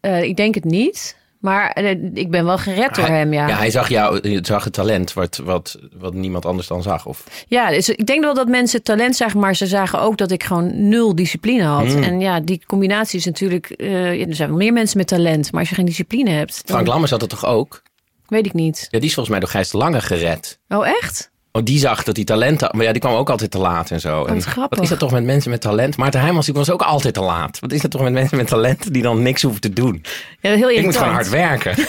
eh, 0.00 0.22
ik 0.22 0.36
denk 0.36 0.54
het 0.54 0.64
niet. 0.64 1.16
Maar 1.38 1.70
eh, 1.70 1.90
ik 2.14 2.30
ben 2.30 2.44
wel 2.44 2.58
gered 2.58 2.94
door 2.94 3.04
Hij- 3.04 3.18
hem, 3.18 3.32
ja. 3.32 3.40
Ja, 3.42 3.48
Ja, 3.48 3.56
hij 3.56 3.70
zag 3.70 3.88
jou, 3.88 4.38
zag 4.42 4.64
het 4.64 4.72
talent 4.72 5.12
wat, 5.12 5.40
wat, 5.44 5.78
wat 5.98 6.14
niemand 6.14 6.46
anders 6.46 6.66
dan 6.66 6.82
zag. 6.82 7.06
Of, 7.06 7.24
dus 7.48 7.88
ik 7.88 8.06
denk 8.06 8.24
wel 8.24 8.34
dat 8.34 8.48
mensen 8.48 8.82
talent 8.82 9.16
zagen, 9.16 9.40
maar 9.40 9.56
ze 9.56 9.66
zagen 9.66 10.00
ook 10.00 10.16
dat 10.16 10.30
ik 10.30 10.42
gewoon 10.44 10.88
nul 10.88 11.14
discipline 11.14 11.62
had. 11.62 11.86
Mm. 11.86 12.02
En 12.02 12.20
ja, 12.20 12.40
die 12.40 12.62
combinatie 12.66 13.18
is 13.18 13.24
natuurlijk. 13.24 13.70
eh, 13.70 14.18
ja, 14.18 14.26
er 14.26 14.34
zijn 14.34 14.48
wel 14.48 14.58
meer 14.58 14.72
mensen 14.72 14.98
met 14.98 15.06
talent, 15.06 15.52
maar 15.52 15.60
als 15.60 15.68
je 15.68 15.74
geen 15.74 15.84
discipline 15.86 16.30
hebt, 16.30 16.52
dan 16.54 16.76
Frank 16.76 16.86
Lammers 16.86 17.10
had 17.10 17.20
het 17.20 17.30
toch 17.30 17.46
ook? 17.46 17.82
weet 18.26 18.46
ik 18.46 18.52
niet. 18.52 18.88
Ja, 18.90 18.98
die 18.98 19.08
is 19.08 19.14
volgens 19.14 19.28
mij 19.28 19.38
door 19.40 19.48
Gijs 19.48 19.72
Lange 19.72 20.00
gered. 20.00 20.58
Oh, 20.68 20.86
echt? 20.88 21.30
Oh, 21.58 21.64
die 21.64 21.78
zag 21.78 22.02
dat 22.04 22.16
hij 22.16 22.24
talent 22.24 22.60
had. 22.60 22.72
Maar 22.72 22.84
ja, 22.84 22.92
die 22.92 23.00
kwam 23.00 23.14
ook 23.14 23.30
altijd 23.30 23.50
te 23.50 23.58
laat 23.58 23.90
en 23.90 24.00
zo. 24.00 24.24
en 24.24 24.34
wat 24.34 24.44
grappig. 24.44 24.70
Wat 24.76 24.82
is 24.84 24.88
dat 24.90 24.98
toch 24.98 25.10
met 25.12 25.24
mensen 25.24 25.50
met 25.50 25.60
talent? 25.60 25.96
Maarten 25.96 26.20
Heijmans 26.20 26.46
die 26.46 26.54
was 26.54 26.70
ook 26.70 26.82
altijd 26.82 27.14
te 27.14 27.20
laat. 27.20 27.58
Wat 27.58 27.72
is 27.72 27.80
dat 27.80 27.90
toch 27.90 28.02
met 28.02 28.12
mensen 28.12 28.36
met 28.36 28.46
talent 28.46 28.92
die 28.92 29.02
dan 29.02 29.22
niks 29.22 29.42
hoeven 29.42 29.60
te 29.60 29.70
doen? 29.72 30.02
Ja, 30.40 30.54
heel 30.54 30.70
Ik 30.70 30.82
moet 30.84 30.96
gewoon 30.96 31.12
hard 31.12 31.28
werken. 31.28 31.74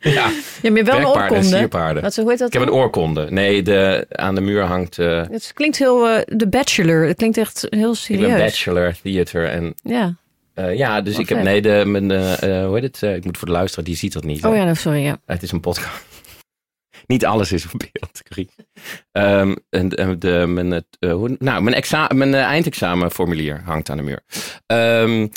ja, 0.00 0.10
Ja, 0.10 0.22
maar 0.22 0.32
je 0.62 0.70
hebt 0.72 0.86
wel 0.86 0.96
een 0.96 1.02
en 1.02 1.06
oorkonde. 1.08 2.00
Wat, 2.00 2.16
hoe 2.16 2.30
heet 2.30 2.38
dat? 2.38 2.46
Ik 2.46 2.52
heb 2.52 2.62
een 2.62 2.70
oorkonde. 2.74 3.26
Nee, 3.30 3.62
de, 3.62 4.06
aan 4.10 4.34
de 4.34 4.40
muur 4.40 4.62
hangt... 4.62 4.98
eh, 4.98 5.22
Het 5.30 5.50
klinkt 5.54 5.78
heel. 5.78 6.08
eh 6.08 6.20
The 6.36 6.48
Bachelor. 6.48 7.06
Het 7.06 7.16
klinkt 7.16 7.36
echt 7.36 7.66
heel 7.70 7.90
ik 7.92 7.96
serieus. 7.98 8.26
ben 8.28 8.38
bachelor 8.38 8.94
theater 9.02 9.48
en... 9.48 9.74
Ja. 9.82 10.14
eh, 10.54 10.76
ja, 10.76 11.00
dus 11.00 11.18
ik 11.18 11.28
heb... 11.28 11.42
Nee, 11.42 11.62
de, 11.62 11.82
mijn, 11.86 12.10
eh, 12.10 12.58
eh, 12.60 12.66
hoe 12.66 12.74
heet 12.74 12.82
het? 12.84 13.02
Eh, 13.02 13.14
ik 13.14 13.24
moet 13.24 13.38
voor 13.38 13.46
de 13.46 13.52
luisteraar, 13.54 13.84
die 13.84 13.96
ziet 13.96 14.12
dat 14.12 14.24
niet. 14.24 14.44
Oh 14.44 14.50
hè. 14.52 14.56
ja, 14.58 14.64
nou, 14.64 14.76
sorry. 14.76 15.02
Ja. 15.04 15.18
Het 15.26 15.42
is 15.42 15.52
een 15.52 15.60
podcast. 15.60 15.88
Niet 17.10 17.24
alles 17.26 17.52
is 17.52 17.64
op 17.64 17.78
beeld. 17.92 18.48
Ehm, 19.12 19.54
en, 19.68 19.88
en 19.90 20.18
de, 20.18 20.44
mijn, 20.48 20.70
het, 20.70 20.86
eh, 20.98 21.12
hoe- 21.12 21.36
nou, 21.38 21.62
mijn, 21.62 21.76
exa 21.76 22.10
mijn 22.14 22.34
eh, 22.34 22.42
eindexamenformulier 22.42 23.62
hangt 23.64 23.90
aan 23.90 23.96
de 23.96 24.02
muur. 24.02 24.20
Ehm, 24.66 25.28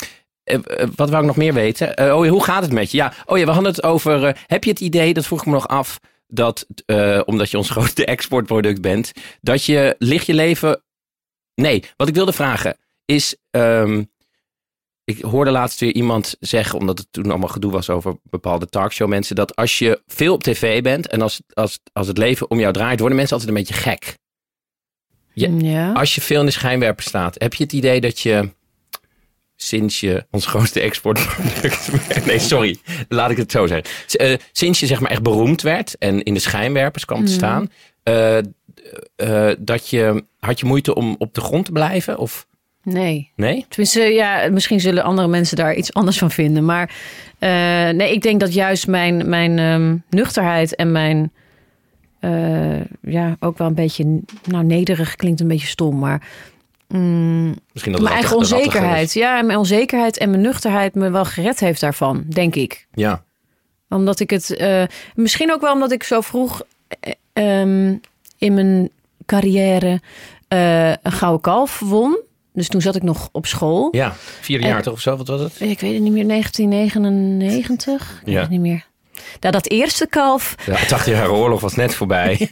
eh, 0.44 0.54
eh, 0.64 0.88
wat 0.96 1.10
wou 1.10 1.20
ik 1.20 1.26
nog 1.26 1.36
meer 1.36 1.54
weten? 1.54 1.94
Eh, 1.96 2.16
oh, 2.16 2.28
hoe 2.28 2.44
gaat 2.44 2.62
het 2.62 2.72
met 2.72 2.90
je? 2.90 2.96
Ja, 2.96 3.12
oh 3.26 3.38
ja, 3.38 3.44
we 3.44 3.50
hadden 3.50 3.70
het 3.72 3.82
over. 3.82 4.24
eh, 4.24 4.34
heb 4.46 4.64
je 4.64 4.70
het 4.70 4.80
idee, 4.80 5.14
dat 5.14 5.26
vroeg 5.26 5.40
ik 5.40 5.46
me 5.46 5.52
nog 5.52 5.68
af, 5.68 6.00
dat 6.26 6.66
eh, 6.86 7.20
omdat 7.24 7.50
je 7.50 7.56
ons 7.56 7.70
grootste 7.76 8.04
exportproduct 8.04 8.80
bent, 8.80 9.12
dat 9.40 9.64
je 9.64 9.94
ligt 9.98 10.26
je 10.26 10.34
leven. 10.34 10.82
Nee, 11.54 11.84
wat 11.96 12.08
ik 12.08 12.14
wilde 12.14 12.32
vragen 12.32 12.76
is. 13.04 13.36
ehm, 13.50 14.02
ik 15.04 15.20
hoorde 15.20 15.50
laatst 15.50 15.80
weer 15.80 15.94
iemand 15.94 16.36
zeggen, 16.40 16.78
omdat 16.78 16.98
het 16.98 17.06
toen 17.10 17.30
allemaal 17.30 17.48
gedoe 17.48 17.72
was 17.72 17.90
over 17.90 18.16
bepaalde 18.22 18.66
talkshow 18.68 19.08
mensen, 19.08 19.36
dat 19.36 19.56
als 19.56 19.78
je 19.78 20.02
veel 20.06 20.32
op 20.34 20.42
tv 20.42 20.82
bent 20.82 21.06
en 21.08 21.22
als, 21.22 21.40
als, 21.52 21.80
als 21.92 22.06
het 22.06 22.18
leven 22.18 22.50
om 22.50 22.60
jou 22.60 22.72
draait, 22.72 22.98
worden 22.98 23.16
mensen 23.16 23.36
altijd 23.36 23.56
een 23.56 23.62
beetje 23.64 23.80
gek. 23.80 24.18
Ja. 25.32 25.48
ja. 25.58 25.92
Als 25.92 26.14
je 26.14 26.20
veel 26.20 26.40
in 26.40 26.46
de 26.46 26.52
schijnwerper 26.52 27.04
staat, 27.04 27.34
heb 27.38 27.54
je 27.54 27.62
het 27.64 27.72
idee 27.72 28.00
dat 28.00 28.20
je 28.20 28.50
sinds 29.56 30.00
je 30.00 30.26
ons 30.30 30.46
grootste 30.46 30.80
exportproduct. 30.80 31.90
nee, 32.26 32.38
sorry, 32.38 32.78
laat 33.08 33.30
ik 33.30 33.36
het 33.36 33.50
zo 33.50 33.66
zeggen. 33.66 33.90
Eh, 34.06 34.38
sinds 34.52 34.80
je 34.80 34.86
zeg 34.86 35.00
maar 35.00 35.10
echt 35.10 35.22
beroemd 35.22 35.62
werd 35.62 35.98
en 35.98 36.22
in 36.22 36.34
de 36.34 36.40
schijnwerpers 36.40 37.04
kwam 37.04 37.18
te 37.24 37.30
Mhm. 37.30 37.32
staan, 37.34 37.70
eh, 38.02 38.38
eh, 39.16 39.56
dat 39.58 39.88
je 39.88 40.24
had 40.38 40.60
je 40.60 40.66
moeite 40.66 40.94
om 40.94 41.14
op 41.18 41.34
de 41.34 41.40
grond 41.40 41.64
te 41.64 41.72
blijven 41.72 42.18
of 42.18 42.46
Nee. 42.84 43.30
nee? 43.36 43.66
Tenminste, 43.68 44.00
ja, 44.02 44.48
misschien 44.50 44.80
zullen 44.80 45.02
andere 45.04 45.28
mensen 45.28 45.56
daar 45.56 45.74
iets 45.74 45.92
anders 45.94 46.18
van 46.18 46.30
vinden. 46.30 46.64
Maar 46.64 46.94
eh, 47.38 47.48
nee, 47.88 48.12
ik 48.12 48.22
denk 48.22 48.40
dat 48.40 48.54
juist 48.54 48.86
mijn, 48.86 49.28
mijn 49.28 49.58
ehm, 49.58 49.96
nuchterheid 50.10 50.74
en 50.74 50.92
mijn... 50.92 51.32
eh, 52.20 52.80
ja, 53.02 53.36
ook 53.40 53.58
wel 53.58 53.66
een 53.66 53.74
beetje... 53.74 54.20
Nou, 54.44 54.64
nederig 54.64 55.16
klinkt 55.16 55.40
een 55.40 55.48
beetje 55.48 55.66
stom, 55.66 55.98
maar... 55.98 56.22
mm, 56.88 57.54
Misschien 57.72 57.92
dat 57.92 58.02
mijn 58.02 58.14
eigen 58.14 58.36
onzekerheid. 58.36 59.12
Ja, 59.12 59.42
mijn 59.42 59.58
onzekerheid 59.58 60.18
en 60.18 60.30
mijn 60.30 60.42
nuchterheid 60.42 60.94
me 60.94 61.10
wel 61.10 61.24
gered 61.24 61.60
heeft 61.60 61.80
daarvan, 61.80 62.24
denk 62.28 62.54
ik. 62.54 62.86
Ja, 62.94 63.22
Omdat 63.88 64.20
ik 64.20 64.30
het... 64.30 64.56
eh, 64.56 64.82
misschien 65.14 65.52
ook 65.52 65.60
wel 65.60 65.72
omdat 65.72 65.92
ik 65.92 66.02
zo 66.02 66.20
vroeg 66.20 66.62
eh, 67.00 67.12
ehm, 67.60 67.94
in 68.38 68.54
mijn 68.54 68.90
carrière 69.26 70.00
een 71.02 71.12
gouden 71.12 71.40
kalf 71.40 71.78
won. 71.80 72.16
Dus 72.56 72.68
toen 72.68 72.80
zat 72.80 72.96
ik 72.96 73.02
nog 73.02 73.28
op 73.32 73.46
school. 73.46 73.88
ja. 73.90 74.12
Vierde 74.40 74.64
En- 74.64 74.70
jaar 74.70 74.82
toch 74.82 74.92
of 74.94 75.00
zo? 75.00 75.16
Wat 75.16 75.28
was 75.28 75.40
het? 75.40 75.60
Ik 75.60 75.80
weet 75.80 75.92
het 75.94 76.02
niet 76.02 76.12
meer, 76.12 76.24
1999? 76.26 78.10
Ik 78.20 78.26
weet 78.26 78.34
Ja. 78.34 78.40
het 78.40 78.50
niet 78.50 78.60
meer. 78.60 78.84
Nou, 79.40 79.52
dat 79.54 79.68
eerste 79.68 80.06
kalf, 80.06 80.54
Ja, 80.66 80.74
het 80.74 80.88
80 80.88 81.12
jaar 81.14 81.30
oorlog 81.30 81.60
was 81.60 81.74
net 81.74 81.94
voorbij. 81.94 82.50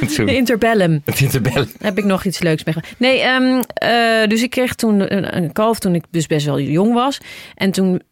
en 0.00 0.06
toen 0.16 0.26
de 0.26 0.36
interbellum, 0.36 1.02
het 1.04 1.20
in 1.20 1.28
te 1.28 1.40
bellen. 1.40 1.70
heb 1.78 1.98
ik 1.98 2.04
nog 2.04 2.24
iets 2.24 2.38
leuks 2.38 2.64
mee 2.64 2.74
gedaan. 2.74 2.90
Nee, 2.98 3.20
ehm, 3.20 3.62
eh, 3.74 4.28
dus 4.28 4.42
ik 4.42 4.50
kreeg 4.50 4.74
toen 4.74 5.14
een, 5.16 5.36
een 5.36 5.52
kalf 5.52 5.78
toen 5.78 5.94
ik 5.94 6.04
dus 6.10 6.26
best 6.26 6.46
wel 6.46 6.60
jong 6.60 6.94
was. 6.94 7.20
En 7.54 7.70
toen... 7.70 8.02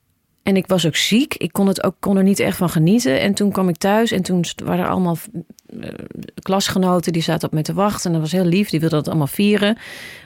En 0.42 0.56
ik 0.56 0.66
was 0.66 0.86
ook 0.86 0.96
ziek. 0.96 1.34
Ik 1.34 1.52
kon, 1.52 1.66
het 1.66 1.84
ook, 1.84 1.94
kon 2.00 2.16
er 2.16 2.22
niet 2.22 2.40
echt 2.40 2.56
van 2.56 2.68
genieten. 2.70 3.20
En 3.20 3.34
toen 3.34 3.52
kwam 3.52 3.68
ik 3.68 3.76
thuis 3.76 4.10
en 4.12 4.22
toen 4.22 4.44
waren 4.64 4.84
er 4.84 4.90
allemaal 4.90 5.16
klasgenoten 6.42 7.12
die 7.12 7.22
zaten 7.22 7.48
op 7.48 7.54
me 7.54 7.62
te 7.62 7.74
wachten. 7.74 8.06
En 8.06 8.12
dat 8.12 8.20
was 8.20 8.40
heel 8.40 8.50
lief. 8.50 8.70
Die 8.70 8.80
wilden 8.80 8.98
dat 8.98 9.08
allemaal 9.08 9.26
vieren. 9.26 9.78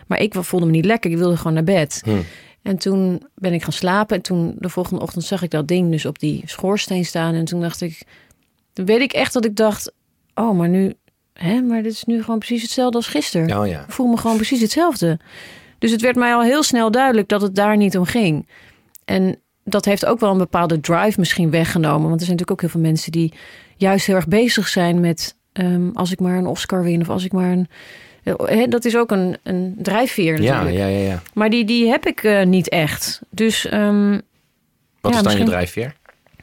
Maar 0.07 0.21
ik 0.21 0.35
voelde 0.35 0.67
me 0.67 0.73
niet 0.73 0.85
lekker. 0.85 1.11
Ik 1.11 1.17
wilde 1.17 1.37
gewoon 1.37 1.53
naar 1.53 1.65
bed. 1.65 2.01
Hm. 2.05 2.11
En 2.63 2.79
toen 2.79 3.23
ben 3.35 3.53
ik 3.53 3.63
gaan 3.63 3.73
slapen. 3.73 4.17
En 4.17 4.23
toen 4.23 4.55
de 4.59 4.69
volgende 4.69 5.03
ochtend 5.03 5.25
zag 5.25 5.43
ik 5.43 5.51
dat 5.51 5.69
ding 5.69 5.91
dus 5.91 6.07
op 6.07 6.19
die 6.19 6.43
schoorsteen 6.47 7.05
staan. 7.05 7.35
En 7.35 7.45
toen 7.45 7.61
dacht 7.61 7.81
ik, 7.81 8.03
toen 8.73 8.85
weet 8.85 9.01
ik 9.01 9.13
echt 9.13 9.33
dat 9.33 9.45
ik 9.45 9.57
dacht, 9.57 9.93
oh, 10.35 10.57
maar 10.57 10.69
nu, 10.69 10.95
hè, 11.33 11.61
maar 11.61 11.83
dit 11.83 11.93
is 11.93 12.05
nu 12.05 12.23
gewoon 12.23 12.39
precies 12.39 12.63
hetzelfde 12.63 12.97
als 12.97 13.07
gisteren. 13.07 13.59
Oh 13.59 13.67
ja. 13.67 13.81
Ik 13.83 13.93
voel 13.93 14.07
me 14.07 14.17
gewoon 14.17 14.37
precies 14.37 14.61
hetzelfde. 14.61 15.19
Dus 15.79 15.91
het 15.91 16.01
werd 16.01 16.17
mij 16.17 16.35
al 16.35 16.43
heel 16.43 16.63
snel 16.63 16.91
duidelijk 16.91 17.29
dat 17.29 17.43
het 17.43 17.55
daar 17.55 17.77
niet 17.77 17.99
om 17.99 18.05
ging. 18.05 18.49
En 19.05 19.41
dat 19.65 19.85
heeft 19.85 20.07
ook 20.07 20.21
wel 20.21 20.31
een 20.31 20.39
bepaalde 20.39 20.81
drive 20.81 21.21
misschien 21.21 21.51
weggenomen. 21.51 22.09
Want 22.09 22.21
er 22.21 22.27
zijn 22.27 22.37
natuurlijk 22.37 22.51
ook 22.51 22.61
heel 22.61 22.81
veel 22.81 22.91
mensen 22.91 23.13
die 23.13 23.33
juist 23.77 24.07
heel 24.07 24.17
erg 24.17 24.29
bezig 24.29 24.69
zijn 24.69 25.01
met... 25.01 25.37
ehm, 25.53 25.89
als 25.93 26.13
ik 26.13 26.21
maar 26.21 26.37
een 26.39 26.47
Oscar 26.47 26.83
win 26.83 27.01
of 27.01 27.09
als 27.09 27.25
ik 27.25 27.33
maar 27.33 27.51
een... 27.53 27.69
Dat 28.69 28.85
is 28.85 28.97
ook 28.97 29.11
een, 29.11 29.37
een 29.43 29.75
drijfveer 29.79 30.43
Ja, 30.43 30.53
natuurlijk. 30.63 30.77
ja, 30.79 30.87
ja, 30.87 31.07
ja. 31.09 31.23
Maar 31.35 31.51
die, 31.51 31.65
die 31.65 31.89
heb 31.89 32.07
ik 32.07 32.23
eh, 32.23 32.45
niet 32.45 32.69
echt. 32.69 33.21
Dus 33.31 33.67
ehm, 33.67 34.11
Wat 34.11 34.21
Ja, 35.01 35.09
is 35.09 35.15
dan 35.15 35.23
misschien- 35.25 35.45
je 35.45 35.51
drijfveer? 35.51 35.95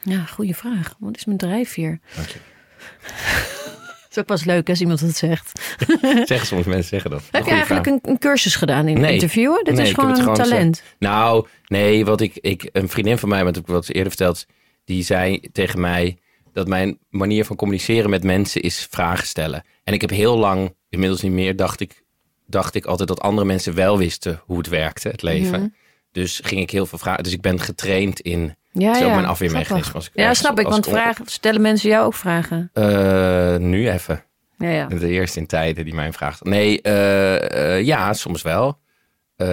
ja, 0.04 0.24
goede 0.26 0.54
vraag. 0.54 0.96
Wat 1.00 1.16
is 1.18 1.26
mijn 1.26 1.38
drijfveer? 1.38 2.00
Dank 2.16 2.28
je. 2.28 2.38
Het 4.04 4.12
is 4.12 4.18
ook 4.18 4.26
pas 4.38 4.44
leuk 4.46 4.70
als 4.70 4.82
iemand 4.82 5.00
het 5.00 5.16
zegt. 5.16 5.76
Zeggen 6.28 6.48
soms 6.48 6.66
mensen 6.66 6.84
zeggen 6.90 7.10
dat. 7.12 7.24
Heb 7.32 7.46
je 7.46 7.52
eigenlijk 7.52 7.86
een, 7.86 8.00
een 8.02 8.18
cursus 8.18 8.56
gedaan 8.56 8.88
in 8.88 9.00
Nee. 9.00 9.14
interviewen? 9.14 9.64
Dit 9.64 9.74
Nee, 9.76 9.86
is 9.86 9.94
gewoon 9.94 10.10
een 10.10 10.16
gewoon 10.16 10.34
talent. 10.36 10.84
Nou, 11.00 11.48
nee, 11.68 12.06
wat 12.06 12.22
ik, 12.22 12.38
ik, 12.42 12.70
een 12.72 12.90
vriendin 12.90 13.18
van 13.18 13.30
mij, 13.30 13.44
wat 13.44 13.58
ik 13.58 13.68
wat 13.68 13.88
eerder 13.90 14.08
verteld, 14.12 14.46
die 14.86 15.04
zei 15.04 15.40
tegen 15.52 15.80
mij 15.80 16.18
dat 16.54 16.68
mijn 16.68 16.98
manier 17.10 17.46
van 17.46 17.56
communiceren 17.56 18.10
met 18.10 18.24
mensen 18.24 18.62
is 18.62 18.88
vragen 18.90 19.28
stellen. 19.28 19.64
En 19.84 19.94
ik 19.94 20.02
heb 20.02 20.10
heel 20.10 20.38
lang, 20.38 20.76
inmiddels 20.90 21.22
niet 21.22 21.32
meer, 21.32 21.56
dacht 21.56 21.80
ik, 21.80 22.04
dacht 22.48 22.76
ik 22.76 22.86
altijd 22.86 23.08
dat 23.08 23.22
andere 23.22 23.48
mensen 23.48 23.76
wel 23.76 23.98
wisten 23.98 24.42
hoe 24.46 24.58
het 24.58 24.68
werkte, 24.68 25.10
het 25.10 25.22
leven. 25.22 25.60
Mhm. 25.60 25.70
Dus 26.12 26.42
ging 26.44 26.62
ik 26.62 26.70
heel 26.70 26.86
veel 26.86 26.98
vragen. 26.98 27.24
Dus 27.24 27.34
ik 27.34 27.42
ben 27.42 27.60
getraind 27.60 28.20
in. 28.20 28.56
Ja, 28.72 28.98
ja. 28.98 29.16
mijn 29.16 29.26
afweermechanisme. 29.26 29.94
Als 29.94 30.08
ik 30.08 30.12
Ja, 30.14 30.34
snap 30.34 30.60
ik. 30.60 30.68
Want 30.68 30.86
ik 30.88 30.94
vragen, 30.94 31.26
stellen 31.28 31.62
mensen 31.62 31.90
jou 31.90 32.06
ook 32.06 32.14
vragen? 32.14 32.70
Eh, 32.74 33.56
nu 33.56 33.90
even. 33.90 34.24
Ja, 34.58 34.70
ja. 34.70 34.88
De 34.88 35.08
eerste 35.08 35.40
in 35.40 35.46
tijden 35.46 35.86
die 35.86 35.94
mij 35.94 36.14
vraagt. 36.14 36.44
Nee, 36.44 36.82
eh, 36.82 37.76
eh, 37.76 37.86
ja, 37.86 38.14
soms 38.14 38.42
wel. 38.42 38.82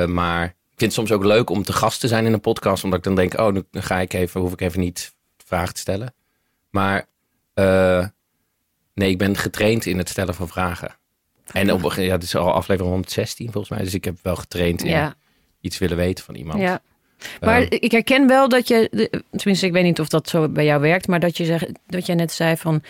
Maar 0.06 0.44
ik 0.44 0.76
vind 0.76 0.80
het 0.80 0.92
soms 0.92 1.12
ook 1.12 1.24
leuk 1.24 1.50
om 1.50 1.62
te 1.62 1.72
gast 1.72 2.00
te 2.00 2.08
zijn 2.08 2.26
in 2.26 2.32
een 2.32 2.40
podcast. 2.40 2.84
Omdat 2.84 2.98
ik 2.98 3.04
dan 3.04 3.14
denk, 3.14 3.38
oh, 3.38 3.52
nu 3.52 3.64
ga 3.70 3.98
ik 3.98 4.12
even, 4.12 4.40
hoef 4.40 4.52
ik 4.52 4.60
even 4.60 4.80
niet 4.80 5.14
vragen 5.46 5.74
te 5.74 5.80
stellen. 5.80 6.14
Maar 6.70 7.06
eh, 7.54 8.06
nee, 8.94 9.10
ik 9.10 9.18
ben 9.18 9.36
getraind 9.36 9.86
in 9.86 9.98
het 9.98 10.08
stellen 10.08 10.34
van 10.34 10.48
vragen. 10.48 10.94
En 11.52 11.72
op, 11.72 11.92
ja, 11.92 12.12
het 12.12 12.22
is 12.22 12.36
al 12.36 12.52
aflevering 12.52 12.90
116 12.92 13.52
volgens 13.52 13.68
mij. 13.74 13.82
Dus 13.84 13.94
ik 13.94 14.04
heb 14.04 14.18
wel 14.22 14.36
getraind 14.36 14.82
in 14.82 14.90
Ja, 14.90 15.14
iets 15.60 15.78
willen 15.78 15.96
weten 15.96 16.24
van 16.24 16.34
iemand. 16.34 16.60
ja. 16.60 16.80
Maar 17.40 17.60
Eh, 17.62 17.66
ik 17.70 17.90
herken 17.90 18.26
wel 18.26 18.48
dat 18.48 18.68
je, 18.68 19.08
tenminste, 19.36 19.66
ik 19.66 19.72
weet 19.72 19.84
niet 19.84 20.00
of 20.00 20.08
dat 20.08 20.28
zo 20.28 20.48
bij 20.48 20.64
jou 20.64 20.80
werkt, 20.80 21.08
maar 21.08 21.20
dat 21.20 21.36
je 21.36 21.44
zegt, 21.44 21.66
dat 21.86 22.06
jij 22.06 22.14
net 22.14 22.32
zei 22.32 22.56
van, 22.56 22.82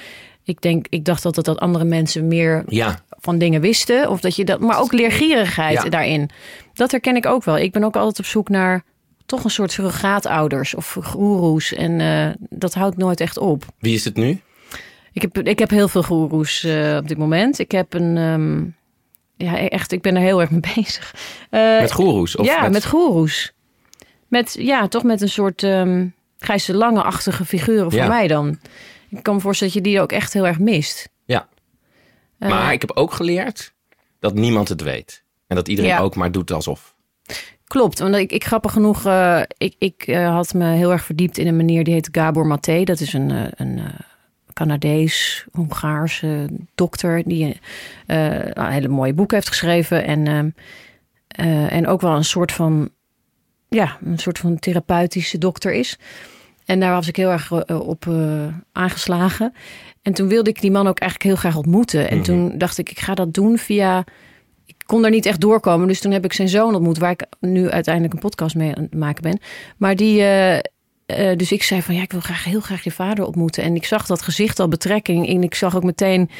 ik 0.44 0.60
denk, 0.60 0.87
ik 0.88 1.04
dacht 1.04 1.22
dat, 1.22 1.34
dat 1.34 1.58
andere 1.58 1.84
mensen 1.84 2.28
meer 2.28 2.64
ja, 2.68 3.00
van 3.08 3.38
dingen 3.38 3.60
wisten, 3.60 4.08
of 4.10 4.20
dat 4.20 4.37
je 4.37 4.44
dat, 4.44 4.60
maar 4.60 4.80
ook 4.80 4.92
leergierigheid 4.92 5.82
Ja. 5.82 5.88
daarin. 5.88 6.30
Dat 6.75 6.90
herken 6.90 7.16
ik 7.16 7.26
ook 7.26 7.44
wel. 7.44 7.58
Ik 7.58 7.72
ben 7.72 7.84
ook 7.84 7.96
altijd 7.96 8.18
op 8.18 8.25
zoek 8.25 8.49
naar 8.49 8.84
toch 9.30 9.44
een 9.44 9.50
soort 9.50 9.72
surrogaatouders 9.72 10.75
of 10.75 10.96
goeroes 11.02 11.72
en 11.72 12.00
eh, 12.00 12.28
dat 12.50 12.75
houdt 12.75 12.96
nooit 12.96 13.20
echt 13.20 13.38
op. 13.38 13.64
wie 13.78 13.94
is 13.94 14.04
het 14.04 14.16
nu? 14.16 14.40
Ik 15.12 15.22
heb, 15.22 15.38
ik 15.38 15.58
heb 15.58 15.70
heel 15.70 15.88
veel 15.88 16.02
goeroes 16.02 16.64
eh, 16.64 16.96
op 17.00 17.08
dit 17.08 17.18
moment. 17.18 17.58
Ik 17.58 17.70
heb 17.70 17.94
een, 17.94 18.16
ehm, 18.16 18.64
ja, 19.49 19.68
echt, 19.68 19.92
ik 19.92 20.02
ben 20.02 20.14
er 20.16 20.22
heel 20.22 20.40
erg 20.40 20.50
mee 20.50 20.60
bezig. 20.75 21.14
Eh, 21.50 21.80
Met 21.80 21.92
goeroes? 21.92 22.37
Of 22.37 22.46
ja, 22.46 22.68
met, 22.68 22.87
goeroes. 22.87 23.52
Met, 24.28 24.56
ja, 24.58 24.88
toch 24.88 25.02
met 25.02 25.20
een 25.22 25.28
soort 25.28 25.62
ehm 25.62 26.06
Gijs 26.38 26.64
de 26.64 26.75
Lange-achtige 26.75 27.44
figuren 27.44 27.90
voor 27.90 28.00
Ja. 28.00 28.08
mij 28.08 28.26
dan. 28.26 28.58
Ik 29.08 29.22
kan 29.22 29.34
me 29.34 29.40
voorstellen 29.40 29.75
dat 29.75 29.82
je 29.84 29.90
die 29.90 30.00
ook 30.00 30.12
echt 30.12 30.32
heel 30.32 30.46
erg 30.46 30.58
mist. 30.58 31.08
Ja. 31.25 31.49
Maar 32.38 32.72
ik 32.72 32.80
heb 32.80 32.90
ook 32.96 33.12
geleerd 33.12 33.72
dat 34.18 34.34
niemand 34.34 34.68
het 34.68 34.82
weet. 34.82 35.22
En 35.46 35.56
dat 35.56 35.68
iedereen 35.68 35.90
Ja. 35.90 35.99
ook 35.99 36.14
maar 36.16 36.32
doet 36.32 36.50
alsof. 36.50 36.94
Klopt, 37.70 37.98
want 37.98 38.14
ik, 38.14 38.32
ik 38.32 38.44
grappig 38.44 38.72
genoeg, 38.72 39.04
eh, 39.06 39.40
ik, 39.58 39.74
ik 39.78 40.02
eh, 40.06 40.34
had 40.34 40.54
me 40.54 40.64
heel 40.64 40.92
erg 40.92 41.04
verdiept 41.04 41.38
in 41.38 41.46
een 41.46 41.56
meneer 41.56 41.84
die 41.84 41.94
heet 41.94 42.08
Gabor 42.12 42.46
Maté. 42.46 42.84
Dat 42.84 43.00
is 43.00 43.12
een, 43.12 43.30
eh, 43.30 43.44
een 43.56 43.80
Canadees, 44.52 45.46
Hongaarse 45.52 46.48
dokter 46.74 47.22
die 47.26 47.60
een 48.06 48.52
hele 48.72 48.88
mooie 48.88 49.12
boek 49.14 49.32
heeft 49.32 49.48
geschreven. 49.48 50.04
En, 50.04 50.26
ehm, 50.26 50.50
eh, 51.28 51.72
en 51.72 51.86
ook 51.86 52.00
wel 52.00 52.16
een 52.16 52.24
soort 52.24 52.52
van, 52.52 52.90
ja, 53.68 53.96
een 54.04 54.18
soort 54.18 54.38
van 54.38 54.58
therapeutische 54.58 55.38
dokter 55.38 55.72
is. 55.72 55.98
En 56.64 56.80
daar 56.80 56.92
was 56.94 57.08
ik 57.08 57.16
heel 57.16 57.30
erg 57.30 57.52
op 57.72 58.06
aangeslagen. 58.72 59.52
En 60.02 60.12
toen 60.12 60.28
wilde 60.28 60.50
ik 60.50 60.60
die 60.60 60.70
man 60.70 60.86
ook 60.86 60.98
eigenlijk 60.98 61.30
heel 61.30 61.40
graag 61.40 61.56
ontmoeten. 61.56 62.08
En 62.10 62.16
Mhm. 62.16 62.24
toen 62.24 62.58
dacht 62.58 62.78
ik, 62.78 62.90
ik 62.90 63.00
ga 63.00 63.14
dat 63.14 63.34
doen 63.34 63.58
via 63.58 64.04
kon 64.90 65.02
daar 65.02 65.11
niet 65.11 65.26
echt 65.26 65.40
doorkomen. 65.40 65.88
Dus 65.88 66.00
toen 66.00 66.12
heb 66.12 66.25
ik 66.25 66.32
zijn 66.32 66.49
zoon 66.49 66.75
ontmoet, 66.75 66.99
waar 66.99 67.11
ik 67.11 67.26
nu 67.40 67.70
uiteindelijk 67.70 68.14
een 68.14 68.20
podcast 68.20 68.54
mee 68.54 68.75
aan 68.76 68.82
het 68.82 68.94
maken 68.94 69.23
ben. 69.23 69.38
Maar 69.76 69.97
die, 69.97 70.20
eh, 70.20 70.56
eh, 71.06 71.38
dus 71.38 71.52
ik 71.52 71.62
zei 71.62 71.82
van 71.82 71.94
ja, 71.94 72.02
ik 72.02 72.12
wil 72.12 72.20
graag 72.20 72.44
heel 72.44 72.61
graag 72.61 72.85
je 72.85 72.90
vader 72.90 73.25
ontmoeten. 73.25 73.62
En 73.62 73.75
ik 73.75 73.85
zag 73.85 74.06
dat 74.06 74.23
gezicht 74.23 74.61
al 74.61 74.68
betrekking. 74.68 75.28
En 75.28 75.42
ik 75.42 75.54
zag 75.54 75.76
ook 75.76 75.82
meteen, 75.85 76.30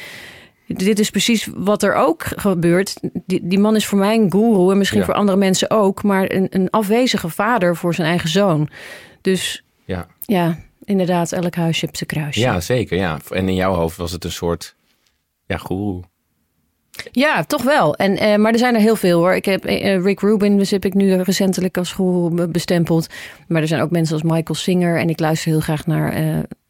dit 0.67 0.99
is 0.99 1.11
precies 1.11 1.49
wat 1.55 1.83
er 1.83 1.95
ook 1.95 2.23
gebeurt. 2.37 3.01
Die, 3.27 3.41
die 3.43 3.59
man 3.59 3.77
is 3.77 3.87
voor 3.87 3.99
mij 3.99 4.15
een 4.17 4.31
guru 4.31 4.71
en 4.71 4.79
misschien 4.79 5.01
Ja. 5.01 5.05
voor 5.07 5.15
andere 5.15 5.39
mensen 5.39 5.71
ook. 5.71 6.03
Maar 6.03 6.31
een, 6.31 6.47
een 6.51 6.71
afwezige 6.71 7.29
vader 7.29 7.77
voor 7.77 7.95
zijn 7.95 8.09
eigen 8.09 8.29
zoon. 8.29 8.69
Dus 9.21 9.65
Ja. 9.85 10.07
ja, 10.21 10.59
inderdaad, 10.85 11.33
elk 11.33 11.55
huisje 11.55 11.85
heeft 11.85 11.97
zijn 11.97 12.11
kruisje. 12.11 12.41
Ja, 12.41 12.61
zeker. 12.61 12.97
Ja. 12.97 13.19
En 13.31 13.49
in 13.49 13.55
jouw 13.55 13.75
hoofd 13.75 13.97
was 13.97 14.13
het 14.13 14.25
een 14.25 14.33
soort 14.33 14.75
ja, 15.47 15.57
goeroe. 15.57 16.03
Ja, 17.13 17.45
toch 17.45 17.63
wel. 17.63 17.95
En, 17.97 18.17
eh, 18.17 18.37
maar 18.37 18.53
er 18.53 18.59
zijn 18.59 18.75
er 18.75 18.81
heel 18.81 18.97
veel 18.97 19.19
hoor. 19.19 19.35
Ik 19.35 19.45
heb 19.45 19.65
eh, 19.65 20.03
Rick 20.03 20.21
Rubin, 20.21 20.59
dus 20.59 20.71
heb 20.71 20.85
ik 20.85 20.95
nu 20.95 21.15
recentelijk 21.15 21.79
als 21.79 21.93
goeroe 21.93 22.49
bestempeld. 22.49 23.07
Maar 23.49 23.63
er 23.63 23.69
zijn 23.69 23.81
ook 23.83 23.91
mensen 23.91 24.15
als 24.15 24.23
Michael 24.23 24.55
Singer. 24.55 24.99
En 24.99 25.09
ik 25.09 25.21
luister 25.21 25.51
heel 25.51 25.61
graag 25.61 25.87
naar, 25.87 26.13
eh, 26.13 26.23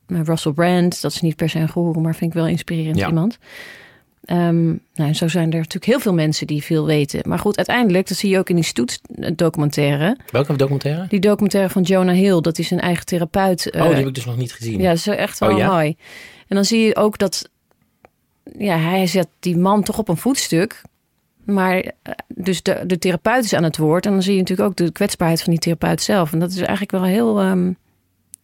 naar 0.06 0.24
Russell 0.24 0.52
Brand. 0.52 1.00
Dat 1.02 1.12
is 1.12 1.20
niet 1.20 1.36
per 1.36 1.48
se 1.48 1.58
een 1.58 1.68
goeroe, 1.68 2.02
maar 2.02 2.14
vind 2.14 2.30
ik 2.34 2.38
wel 2.38 2.46
inspirerend 2.48 2.98
Ja. 2.98 3.08
iemand. 3.08 3.38
Ehm, 4.24 4.66
nou, 4.66 4.78
en 4.94 5.14
zo 5.14 5.28
zijn 5.28 5.50
er 5.50 5.56
natuurlijk 5.58 5.84
heel 5.84 6.00
veel 6.00 6.14
mensen 6.14 6.46
die 6.46 6.62
veel 6.62 6.86
weten. 6.86 7.20
Maar 7.28 7.38
goed, 7.38 7.56
uiteindelijk, 7.56 8.08
dat 8.08 8.16
zie 8.18 8.30
je 8.30 8.38
ook 8.38 8.48
in 8.48 8.54
die 8.54 8.64
stoet-documentaire. 8.64 10.16
Welke 10.30 10.56
documentaire? 10.56 11.06
Die 11.08 11.20
documentaire 11.20 11.70
van 11.70 11.82
Jonah 11.82 12.14
Hill, 12.16 12.40
dat 12.40 12.58
is 12.58 12.70
een 12.70 12.80
eigen 12.80 13.04
therapeut. 13.06 13.70
oh, 13.74 13.80
eh, 13.80 13.86
die 13.86 13.96
heb 13.96 14.06
ik 14.06 14.14
dus 14.14 14.24
nog 14.24 14.36
niet 14.36 14.52
gezien. 14.52 14.80
ja, 14.80 14.88
dat 14.88 14.96
is 14.96 15.06
echt 15.06 15.38
wel 15.38 15.50
Oh, 15.52 15.58
ja? 15.58 15.70
mooi. 15.72 15.96
En 16.48 16.56
dan 16.56 16.64
zie 16.64 16.80
je 16.86 16.96
ook 16.96 17.18
dat 17.18 17.50
ja, 18.59 18.76
hij 18.78 19.07
zet 19.07 19.28
die 19.40 19.57
man 19.57 19.83
toch 19.83 19.99
op 19.99 20.09
een 20.09 20.16
voetstuk. 20.16 20.83
Maar 21.45 21.76
eh, 21.80 22.12
dus 22.28 22.62
de, 22.62 22.80
de 22.87 22.99
therapeut 22.99 23.45
is 23.45 23.52
aan 23.54 23.62
het 23.62 23.76
woord. 23.76 24.07
En 24.07 24.12
dan 24.12 24.23
zie 24.23 24.33
je 24.35 24.38
natuurlijk 24.38 24.69
ook 24.69 24.76
de 24.76 24.92
kwetsbaarheid 24.92 25.42
van 25.42 25.50
die 25.52 25.61
therapeut 25.61 26.02
zelf. 26.02 26.33
En 26.33 26.38
dat 26.38 26.50
is 26.50 26.57
eigenlijk 26.59 26.90
wel 26.90 27.04
heel, 27.04 27.40
ehm, 27.40 27.73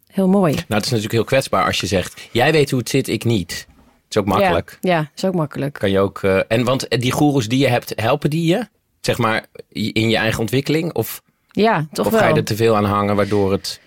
heel 0.07 0.29
mooi. 0.29 0.53
Nou, 0.53 0.65
het 0.69 0.85
is 0.85 0.91
natuurlijk 0.91 1.13
heel 1.13 1.25
kwetsbaar 1.25 1.65
als 1.67 1.81
je 1.81 1.87
zegt: 1.87 2.29
jij 2.33 2.53
weet 2.53 2.71
hoe 2.71 2.79
het 2.79 2.89
zit, 2.89 3.09
ik 3.09 3.25
niet. 3.25 3.67
Het 4.05 4.15
is 4.15 4.17
ook 4.17 4.27
makkelijk. 4.27 4.79
Ja, 4.81 4.91
ja, 4.97 5.11
is 5.17 5.25
ook 5.25 5.35
makkelijk. 5.35 5.73
Kan 5.75 5.91
je 5.91 5.99
ook. 6.01 6.23
eh, 6.23 6.41
en 6.49 6.65
want 6.65 7.01
die 7.01 7.13
goeroes 7.13 7.49
die 7.49 7.59
je 7.59 7.69
hebt, 7.69 7.93
helpen 7.97 8.31
die 8.31 8.47
je? 8.47 8.67
Zeg 9.01 9.19
maar 9.19 9.47
in 9.69 10.09
je 10.09 10.17
eigen 10.17 10.41
ontwikkeling? 10.41 10.93
Of, 10.95 11.23
Ja, 11.51 11.87
toch 11.93 12.07
of 12.07 12.13
wel. 12.13 12.21
ga 12.21 12.29
je 12.29 12.35
er 12.35 12.45
te 12.45 12.57
veel 12.57 12.77
aan 12.77 12.85
hangen 12.85 13.17
waardoor 13.17 13.53
het. 13.53 13.81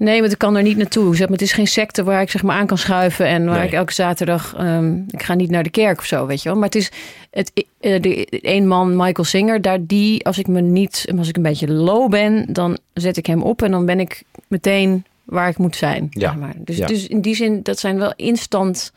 Nee, 0.00 0.20
want 0.20 0.32
ik 0.32 0.38
kan 0.38 0.56
er 0.56 0.62
niet 0.62 0.76
naartoe. 0.76 1.16
Zeg 1.16 1.28
maar, 1.28 1.36
het 1.38 1.46
is 1.46 1.52
geen 1.52 1.66
secte 1.66 2.02
waar 2.04 2.22
ik 2.22 2.30
zeg 2.30 2.42
maar 2.42 2.56
aan 2.56 2.66
kan 2.66 2.78
schuiven 2.78 3.26
en 3.26 3.44
waar 3.44 3.58
Nee. 3.58 3.66
ik 3.66 3.72
elke 3.72 3.92
zaterdag. 3.92 4.54
ehm, 4.56 4.96
ik 5.10 5.22
ga 5.22 5.34
niet 5.34 5.50
naar 5.50 5.62
de 5.62 5.70
kerk 5.70 5.98
of 5.98 6.04
zo, 6.04 6.26
weet 6.26 6.42
je 6.42 6.48
wel. 6.48 6.58
Maar 6.58 6.66
het 6.66 6.74
is 6.74 6.90
het, 7.30 7.52
eh, 7.80 8.02
de, 8.02 8.26
een 8.30 8.68
man, 8.68 8.96
Michael 8.96 9.24
Singer, 9.24 9.62
daar 9.62 9.78
die, 9.86 10.24
als 10.26 10.38
ik 10.38 10.46
me 10.46 10.60
niet, 10.60 11.12
als 11.18 11.28
ik 11.28 11.36
een 11.36 11.42
beetje 11.42 11.70
low 11.72 12.10
ben, 12.10 12.52
dan 12.52 12.78
zet 12.94 13.16
ik 13.16 13.26
hem 13.26 13.42
op 13.42 13.62
en 13.62 13.70
dan 13.70 13.86
ben 13.86 14.00
ik 14.00 14.22
meteen 14.48 15.04
waar 15.24 15.48
ik 15.48 15.58
moet 15.58 15.76
zijn. 15.76 16.06
Ja. 16.10 16.30
zeg 16.30 16.38
maar. 16.40 16.54
dus, 16.56 16.76
Ja. 16.76 16.86
dus 16.86 17.06
in 17.06 17.20
die 17.20 17.34
zin, 17.34 17.62
dat 17.62 17.78
zijn 17.78 17.98
wel 17.98 18.12
instant 18.16 18.92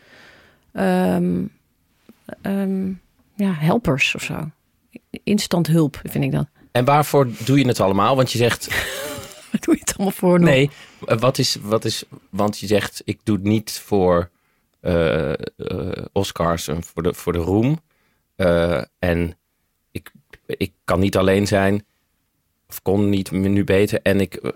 ehm, 0.72 1.42
ehm, 2.42 2.88
ja, 3.36 3.54
helpers 3.56 4.16
of 4.16 4.24
zo. 4.24 4.50
Instant 5.24 5.68
hulp, 5.68 6.00
vind 6.04 6.24
ik 6.24 6.32
dat. 6.32 6.48
En 6.72 6.86
waarvoor 6.86 7.28
doe 7.46 7.60
je 7.60 7.68
het 7.68 7.80
allemaal? 7.80 8.16
Want 8.16 8.32
je 8.32 8.38
zegt. 8.38 8.68
Doe 9.66 9.74
je 9.74 9.80
het 9.80 9.94
allemaal 9.98 10.14
voor? 10.16 10.40
nog? 10.40 10.50
Nee, 10.50 10.70
eh, 11.06 11.18
wat 11.18 11.38
is, 11.38 11.58
wat 11.62 11.86
is. 11.86 12.04
Want 12.30 12.60
je 12.60 12.68
zegt: 12.68 13.02
ik 13.06 13.20
doe 13.24 13.36
het 13.36 13.46
niet 13.46 13.72
voor 13.72 14.30
eh, 14.80 15.32
eh, 15.32 15.38
Oscars 16.12 16.68
en 16.68 16.84
voor 16.84 17.04
de, 17.04 17.14
voor 17.14 17.34
de 17.34 17.40
roem. 17.40 17.80
En 19.00 19.38
ik, 19.92 20.12
ik 20.46 20.72
kan 20.84 21.00
niet 21.00 21.18
alleen 21.18 21.48
zijn. 21.48 21.86
Of 22.70 22.82
kon 22.82 23.10
niet 23.10 23.32
nu 23.32 23.64
beter. 23.64 24.00
En 24.02 24.22
ik 24.22 24.54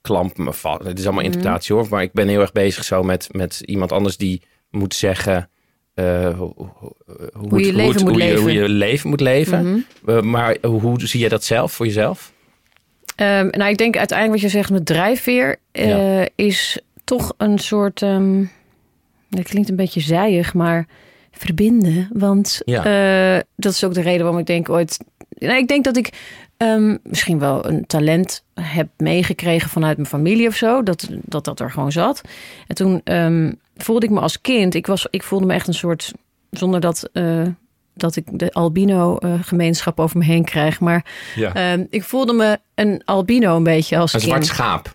klamp 0.00 0.38
me 0.38 0.52
vast. 0.52 0.82
Het 0.84 0.98
is 0.98 1.04
allemaal 1.04 1.22
Mhm. 1.24 1.32
interpretatie 1.32 1.74
hoor. 1.74 1.86
Maar 1.90 2.02
ik 2.02 2.12
ben 2.12 2.28
heel 2.28 2.40
erg 2.40 2.52
bezig 2.52 2.84
zo 2.84 3.02
met, 3.02 3.28
met 3.32 3.62
iemand 3.64 3.92
anders 3.92 4.16
die 4.16 4.42
moet 4.70 4.94
zeggen. 4.94 5.50
hoe, 5.94 6.32
hoe, 6.56 6.72
hoe 7.32 7.60
je 7.60 7.66
het- 7.66 7.74
leven 7.74 7.92
het- 7.94 8.02
moet 8.02 8.10
hoe 8.10 8.12
je- 8.22 8.28
leven. 8.28 8.40
hoe 8.42 8.52
je 8.52 8.68
leven 8.68 9.08
moet 9.08 9.20
leven. 9.20 9.84
Mhm. 10.04 10.28
Maar 10.30 10.56
hoe, 10.62 10.80
hoe 10.80 11.06
zie 11.06 11.20
je 11.20 11.28
dat 11.28 11.44
zelf 11.44 11.72
voor 11.72 11.86
jezelf? 11.86 12.32
Ehm, 13.18 13.48
nou, 13.50 13.70
ik 13.70 13.78
denk 13.78 13.96
uiteindelijk 13.96 14.40
wat 14.42 14.50
je 14.50 14.56
zegt 14.58 14.70
met 14.70 14.86
drijfveer 14.86 15.56
eh, 15.72 15.88
Ja. 16.20 16.28
is 16.34 16.80
toch 17.04 17.34
een 17.36 17.58
soort. 17.58 18.02
ehm 18.02 18.44
dat 19.30 19.42
klinkt 19.44 19.68
een 19.68 19.76
beetje 19.76 20.00
zijig, 20.00 20.54
maar 20.54 20.86
verbinden. 21.30 22.08
Want 22.12 22.60
Ja. 22.64 22.84
eh, 23.36 23.42
dat 23.56 23.72
is 23.72 23.84
ook 23.84 23.94
de 23.94 24.00
reden 24.00 24.20
waarom 24.22 24.38
ik 24.40 24.46
denk 24.46 24.68
ooit. 24.68 24.98
Nou, 25.38 25.56
ik 25.58 25.68
denk 25.68 25.84
dat 25.84 25.96
ik 25.96 26.10
ehm, 26.56 26.96
misschien 27.02 27.38
wel 27.38 27.66
een 27.66 27.86
talent 27.86 28.42
heb 28.60 28.88
meegekregen 28.96 29.70
vanuit 29.70 29.96
mijn 29.96 30.08
familie 30.08 30.46
of 30.48 30.54
zo. 30.54 30.82
Dat 30.82 31.08
dat, 31.22 31.44
dat 31.44 31.60
er 31.60 31.70
gewoon 31.70 31.92
zat. 31.92 32.20
En 32.66 32.74
toen 32.74 33.02
voelde 33.76 34.06
ik 34.06 34.12
me 34.12 34.20
als 34.20 34.40
kind. 34.40 34.74
Ik, 34.74 34.86
was, 34.86 35.06
ik 35.10 35.22
voelde 35.22 35.46
me 35.46 35.54
echt 35.54 35.66
een 35.66 35.74
soort. 35.74 36.12
Zonder 36.50 36.80
dat. 36.80 37.08
eh, 37.12 37.46
dat 38.00 38.16
ik 38.16 38.24
de 38.38 38.52
albino-gemeenschap 38.52 40.00
over 40.00 40.18
me 40.18 40.24
heen 40.24 40.44
krijg. 40.44 40.80
Maar 40.80 41.04
Ja. 41.34 41.54
Ehm, 41.54 41.84
ik 41.90 42.04
voelde 42.04 42.32
me 42.32 42.58
een 42.74 43.02
albino 43.04 43.56
een 43.56 43.62
beetje 43.62 43.96
als 43.98 44.12
Een 44.12 44.20
kind. 44.20 44.30
zwart 44.32 44.46
schaap. 44.46 44.94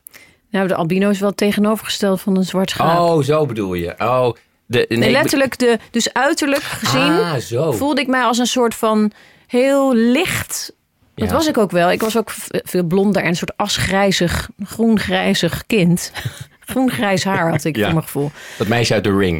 Nou, 0.49 0.67
de 0.67 0.75
albino 0.75 1.09
is 1.09 1.19
wel 1.19 1.33
tegenovergesteld 1.33 2.21
van 2.21 2.37
een 2.37 2.43
zwart 2.43 2.69
schaap. 2.69 2.99
Oh, 2.99 3.23
zo 3.23 3.45
bedoel 3.45 3.73
je. 3.73 3.93
Oh, 3.97 4.31
de, 4.65 4.85
nee, 4.89 5.11
letterlijk, 5.11 5.59
de, 5.59 5.79
dus 5.91 6.13
uiterlijk 6.13 6.61
gezien 6.63 7.01
Ah, 7.01 7.35
zo. 7.35 7.71
voelde 7.71 8.01
ik 8.01 8.07
mij 8.07 8.21
als 8.23 8.37
een 8.37 8.45
soort 8.45 8.75
van 8.75 9.11
heel 9.47 9.95
licht. 9.95 10.73
Dat 11.15 11.27
Ja. 11.29 11.33
was 11.35 11.47
ik 11.47 11.57
ook 11.57 11.71
wel. 11.71 11.91
Ik 11.91 12.01
was 12.01 12.17
ook 12.17 12.31
veel 12.49 12.83
blonder 12.83 13.21
en 13.21 13.27
een 13.27 13.35
soort 13.35 13.57
asgrijzig, 13.57 14.49
groengrijzig 14.63 15.65
kind. 15.67 16.11
Groengrijs 16.65 17.23
haar 17.23 17.49
had 17.49 17.63
ik 17.63 17.75
Ja. 17.75 17.83
voor 17.83 17.91
mijn 17.93 18.05
gevoel. 18.05 18.31
Dat 18.57 18.67
meisje 18.67 18.93
uit 18.93 19.03
The 19.03 19.17
Ring. 19.17 19.37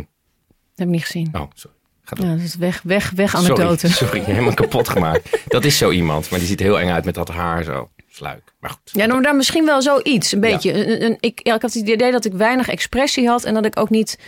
Dat 0.48 0.56
heb 0.76 0.88
ik 0.88 0.94
niet 0.94 1.04
gezien. 1.06 1.30
Oh, 1.34 1.42
sorry. 1.54 1.78
Ja, 2.06 2.30
dat 2.30 2.40
is 2.40 2.56
weg, 2.56 2.82
weg, 2.84 3.12
weg 3.16 3.30
sorry, 3.30 3.46
anekdote. 3.46 3.90
sorry, 4.04 4.22
helemaal 4.24 4.54
kapot 4.54 4.90
gemaakt. 4.90 5.40
Dat 5.48 5.66
is 5.66 5.78
zo 5.78 5.92
iemand, 5.92 6.30
maar 6.30 6.40
die 6.40 6.48
ziet 6.48 6.60
er 6.60 6.66
heel 6.66 6.80
eng 6.80 6.90
uit 6.90 7.06
met 7.06 7.16
dat 7.16 7.30
haar 7.30 7.64
zo. 7.64 7.90
Sluik. 8.10 8.54
Maar 8.60 8.70
goed. 8.70 8.80
Ja, 8.84 9.06
nou, 9.06 9.22
daar 9.22 9.36
misschien 9.36 9.66
wel 9.66 9.82
zoiets, 9.82 10.32
een 10.32 10.42
Ja. 10.42 10.50
beetje. 10.50 10.74
Een, 10.74 11.04
een- 11.04 11.18
ik, 11.20 11.40
ja, 11.44 11.56
ik 11.56 11.62
had 11.62 11.74
het 11.74 11.88
idee 11.88 12.12
dat 12.12 12.26
ik 12.26 12.34
weinig 12.34 12.70
expressie 12.70 13.28
had 13.28 13.44
en 13.44 13.54
dat 13.54 13.66
ik 13.66 13.80
ook 13.80 13.90
niet, 13.90 14.20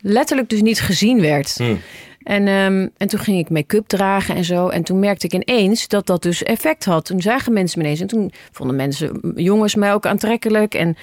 letterlijk 0.00 0.48
dus 0.48 0.60
niet 0.60 0.80
gezien 0.80 1.20
werd. 1.20 1.54
Hm. 1.56 1.74
En, 2.22 2.46
ehm, 2.48 2.88
en 2.96 3.08
toen 3.08 3.20
ging 3.20 3.38
ik 3.38 3.50
make-up 3.50 3.86
dragen 3.86 4.34
en 4.36 4.44
zo. 4.44 4.68
En 4.68 4.82
toen 4.82 4.98
merkte 4.98 5.26
ik 5.26 5.32
ineens 5.34 5.88
dat 5.88 6.06
dat 6.06 6.22
dus 6.22 6.42
effect 6.42 6.84
had. 6.84 7.04
Toen 7.04 7.20
zagen 7.22 7.52
mensen 7.52 7.78
me 7.78 7.84
ineens. 7.84 8.00
En 8.00 8.06
toen 8.06 8.32
vonden 8.52 8.76
mensen, 8.76 9.32
jongens, 9.34 9.74
mij 9.74 9.92
ook 9.92 10.06
aantrekkelijk. 10.06 10.74
En 10.74 10.96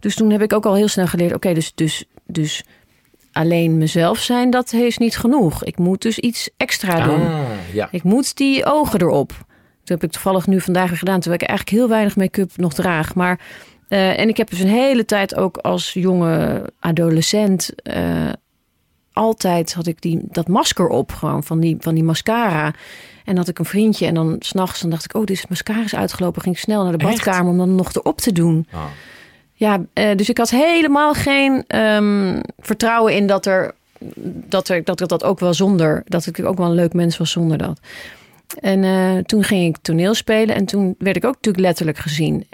dus 0.00 0.14
toen 0.14 0.30
heb 0.30 0.42
ik 0.42 0.52
ook 0.52 0.66
al 0.66 0.74
heel 0.74 0.88
snel 0.88 1.06
geleerd: 1.06 1.34
oké, 1.34 1.52
dus, 1.54 1.72
dus, 1.74 2.04
dus 2.26 2.64
alleen 3.38 3.78
mezelf 3.78 4.18
zijn, 4.18 4.50
dat 4.50 4.72
is 4.72 4.98
niet 4.98 5.16
genoeg. 5.16 5.64
Ik 5.64 5.78
moet 5.78 6.02
dus 6.02 6.18
iets 6.18 6.50
extra 6.56 7.00
doen. 7.00 7.26
Ah, 7.26 7.40
ja. 7.72 7.88
Ik 7.90 8.02
moet 8.02 8.36
die 8.36 8.64
ogen 8.64 9.00
erop. 9.00 9.28
Dat 9.80 9.88
heb 9.88 10.02
ik 10.02 10.10
toevallig 10.10 10.46
nu 10.46 10.60
vandaag 10.60 10.88
weer 10.88 10.98
gedaan, 10.98 11.20
terwijl 11.20 11.42
ik 11.42 11.48
eigenlijk 11.48 11.78
heel 11.78 11.88
weinig 11.88 12.16
make-up 12.16 12.50
nog 12.56 12.74
draag. 12.74 13.14
Maar, 13.14 13.40
eh, 13.88 14.18
en 14.18 14.28
ik 14.28 14.36
heb 14.36 14.50
dus 14.50 14.60
een 14.60 14.68
hele 14.68 15.04
tijd 15.04 15.34
ook 15.34 15.56
als 15.56 15.92
jonge 15.92 16.64
adolescent... 16.80 17.82
eh, 17.82 18.32
altijd 19.12 19.74
had 19.74 19.86
ik 19.86 20.00
die, 20.00 20.20
dat 20.22 20.48
masker 20.48 20.88
op, 20.88 21.12
gewoon 21.12 21.42
van 21.44 21.60
die, 21.60 21.76
van 21.80 21.94
die 21.94 22.04
mascara. 22.04 22.74
En 23.24 23.36
had 23.36 23.48
ik 23.48 23.58
een 23.58 23.64
vriendje 23.64 24.06
en 24.06 24.14
dan 24.14 24.36
s'nachts 24.38 24.80
dan 24.80 24.90
dacht 24.90 25.04
ik... 25.04 25.14
oh, 25.14 25.24
dit 25.24 25.48
mascara 25.48 25.82
is 25.84 25.94
uitgelopen. 25.94 26.42
Ging 26.42 26.54
ik 26.54 26.60
snel 26.60 26.82
naar 26.82 26.98
de 26.98 27.04
Echt? 27.04 27.24
badkamer 27.24 27.50
om 27.50 27.58
dan 27.58 27.74
nog 27.74 27.94
erop 27.94 28.20
te 28.20 28.32
doen. 28.32 28.66
Ah. 28.72 28.84
Ja, 29.58 29.80
eh, 29.92 30.16
dus 30.16 30.28
ik 30.28 30.38
had 30.38 30.50
helemaal 30.50 31.14
geen 31.14 31.64
ehm, 31.66 32.40
vertrouwen 32.58 33.14
in 33.14 33.26
dat 33.26 33.46
er 33.46 33.74
dat, 34.48 34.68
er 34.68 34.84
dat 34.84 35.00
ik 35.00 35.08
dat 35.08 35.24
ook 35.24 35.40
wel 35.40 35.54
zonder 35.54 36.02
dat 36.06 36.26
ik 36.26 36.44
ook 36.44 36.58
wel 36.58 36.66
een 36.66 36.74
leuk 36.74 36.92
mens 36.92 37.16
was 37.16 37.30
zonder 37.30 37.58
dat. 37.58 37.80
En 38.60 38.84
eh, 38.84 39.16
toen 39.16 39.44
ging 39.44 39.66
ik 39.66 39.82
toneel 39.82 40.14
spelen 40.14 40.54
en 40.54 40.64
toen 40.64 40.94
werd 40.98 41.16
ik 41.16 41.24
ook 41.24 41.34
natuurlijk 41.34 41.64
letterlijk 41.64 41.98
gezien. 41.98 42.46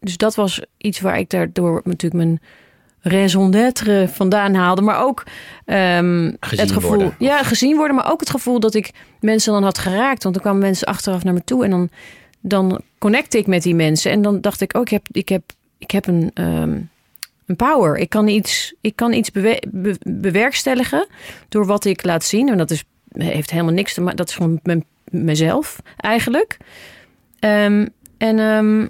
Dus 0.00 0.16
dat 0.16 0.34
was 0.34 0.60
iets 0.76 1.00
waar 1.00 1.18
ik 1.18 1.30
daardoor 1.30 1.80
natuurlijk 1.84 2.24
mijn 2.24 2.40
raison 3.00 3.50
d'être 3.50 4.08
vandaan 4.08 4.54
haalde, 4.54 4.82
maar 4.82 5.02
ook 5.02 5.22
Gezien 5.64 6.38
het 6.40 6.72
gevoel, 6.72 6.90
worden. 6.90 7.14
ja, 7.18 7.42
gezien 7.42 7.76
worden, 7.76 7.96
maar 7.96 8.12
ook 8.12 8.20
het 8.20 8.30
gevoel 8.30 8.60
dat 8.60 8.74
ik 8.74 8.90
mensen 9.20 9.52
dan 9.52 9.62
had 9.62 9.78
geraakt, 9.78 10.22
want 10.22 10.34
dan 10.34 10.44
kwamen 10.44 10.60
mensen 10.60 10.86
achteraf 10.86 11.24
naar 11.24 11.34
me 11.34 11.44
toe 11.44 11.64
en 11.64 11.70
dan 11.70 11.90
dan 12.40 12.80
connecte 12.98 13.38
ik 13.38 13.46
met 13.46 13.62
die 13.62 13.74
mensen 13.74 14.10
en 14.10 14.22
dan 14.22 14.40
dacht 14.40 14.60
ik, 14.60 14.74
oh, 14.76 14.80
ik 14.80 14.88
heb, 14.88 15.06
ik 15.10 15.28
heb, 15.28 15.42
ik 15.80 15.90
heb 15.90 16.06
een, 16.06 16.30
ehm, 16.34 16.78
een 17.46 17.56
power. 17.56 17.96
Ik 17.96 18.08
kan 18.08 18.28
iets, 18.28 18.74
ik 18.80 18.96
kan 18.96 19.12
iets 19.12 19.30
bewe- 19.30 19.62
be- 19.68 19.98
bewerkstelligen 20.04 21.06
door 21.48 21.66
wat 21.66 21.84
ik 21.84 22.04
laat 22.04 22.24
zien. 22.24 22.48
En 22.48 22.58
dat 22.58 22.70
is, 22.70 22.84
heeft 23.12 23.50
helemaal 23.50 23.72
niks 23.74 23.94
te 23.94 24.00
maken. 24.00 24.16
Dat 24.16 24.28
is 24.28 24.34
gewoon 24.34 24.60
mijn, 24.62 24.84
mezelf 25.10 25.80
eigenlijk. 25.96 26.56
Ehm, 27.38 27.86
en, 28.18 28.38
ehm, 28.38 28.86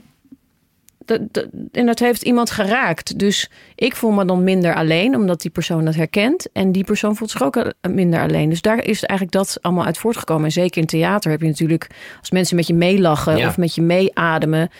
dat, 1.04 1.20
dat, 1.32 1.46
en 1.72 1.86
dat 1.86 1.98
heeft 1.98 2.22
iemand 2.22 2.50
geraakt. 2.50 3.18
Dus 3.18 3.50
ik 3.74 3.96
voel 3.96 4.10
me 4.10 4.24
dan 4.24 4.44
minder 4.44 4.74
alleen, 4.74 5.16
omdat 5.16 5.40
die 5.40 5.50
persoon 5.50 5.84
dat 5.84 5.94
herkent. 5.94 6.52
En 6.52 6.72
die 6.72 6.84
persoon 6.84 7.16
voelt 7.16 7.30
zich 7.30 7.42
ook 7.42 7.72
minder 7.88 8.20
alleen. 8.20 8.48
Dus 8.48 8.62
daar 8.62 8.84
is 8.84 9.04
eigenlijk 9.04 9.38
dat 9.38 9.58
allemaal 9.62 9.84
uit 9.84 9.98
voortgekomen. 9.98 10.44
En 10.44 10.52
zeker 10.52 10.80
in 10.80 10.86
theater 10.86 11.30
heb 11.30 11.40
je 11.40 11.46
natuurlijk, 11.46 11.86
als 12.20 12.30
mensen 12.30 12.56
met 12.56 12.66
je 12.66 12.74
meelachen 12.74 13.36
Ja. 13.36 13.48
of 13.48 13.56
met 13.56 13.74
je 13.74 13.82
meeademen, 13.82 14.70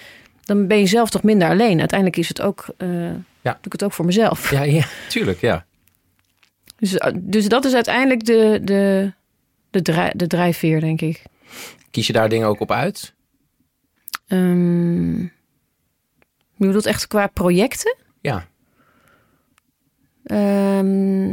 dan 0.50 0.66
ben 0.66 0.78
je 0.78 0.86
zelf 0.86 1.10
toch 1.10 1.22
minder 1.22 1.48
alleen. 1.48 1.78
Uiteindelijk 1.78 2.18
is 2.18 2.28
het 2.28 2.40
ook, 2.40 2.66
eh, 2.76 2.88
doe 3.42 3.54
ik 3.62 3.72
het 3.72 3.84
ook 3.84 3.92
voor 3.92 4.04
mezelf. 4.04 4.50
Ja, 4.50 4.62
ja, 4.62 4.86
tuurlijk, 5.08 5.40
ja. 5.40 5.66
Dus, 6.78 7.00
dus 7.14 7.48
dat 7.48 7.64
is 7.64 7.74
uiteindelijk 7.74 8.24
de, 8.24 8.60
de, 8.62 9.12
de, 9.70 9.82
drij, 9.82 10.12
de 10.16 10.26
drijfveer, 10.26 10.80
denk 10.80 11.00
ik. 11.00 11.22
Kies 11.90 12.06
je 12.06 12.12
daar 12.12 12.28
dingen 12.28 12.48
ook 12.48 12.60
op 12.60 12.70
uit? 12.70 13.14
Ehm 14.26 15.20
je 16.56 16.66
bedoelt 16.66 16.86
echt 16.86 17.06
qua 17.06 17.26
projecten? 17.26 17.96
Ja. 18.20 18.48
Ehm, 20.24 21.30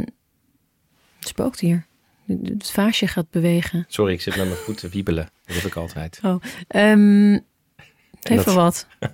het 1.18 1.28
spookt 1.28 1.60
hier. 1.60 1.86
Het 2.26 2.70
vaasje 2.70 3.06
gaat 3.06 3.30
bewegen. 3.30 3.84
Sorry, 3.88 4.12
ik 4.12 4.20
zit 4.20 4.36
met 4.36 4.46
mijn 4.46 4.58
voeten 4.58 4.90
wiebelen. 4.90 5.28
Dat 5.44 5.56
heb 5.56 5.64
ik 5.64 5.74
altijd. 5.74 6.20
Oh, 6.22 6.42
ehm 6.68 7.38
even 8.22 8.44
dat- 8.44 8.54
wat. 8.54 8.86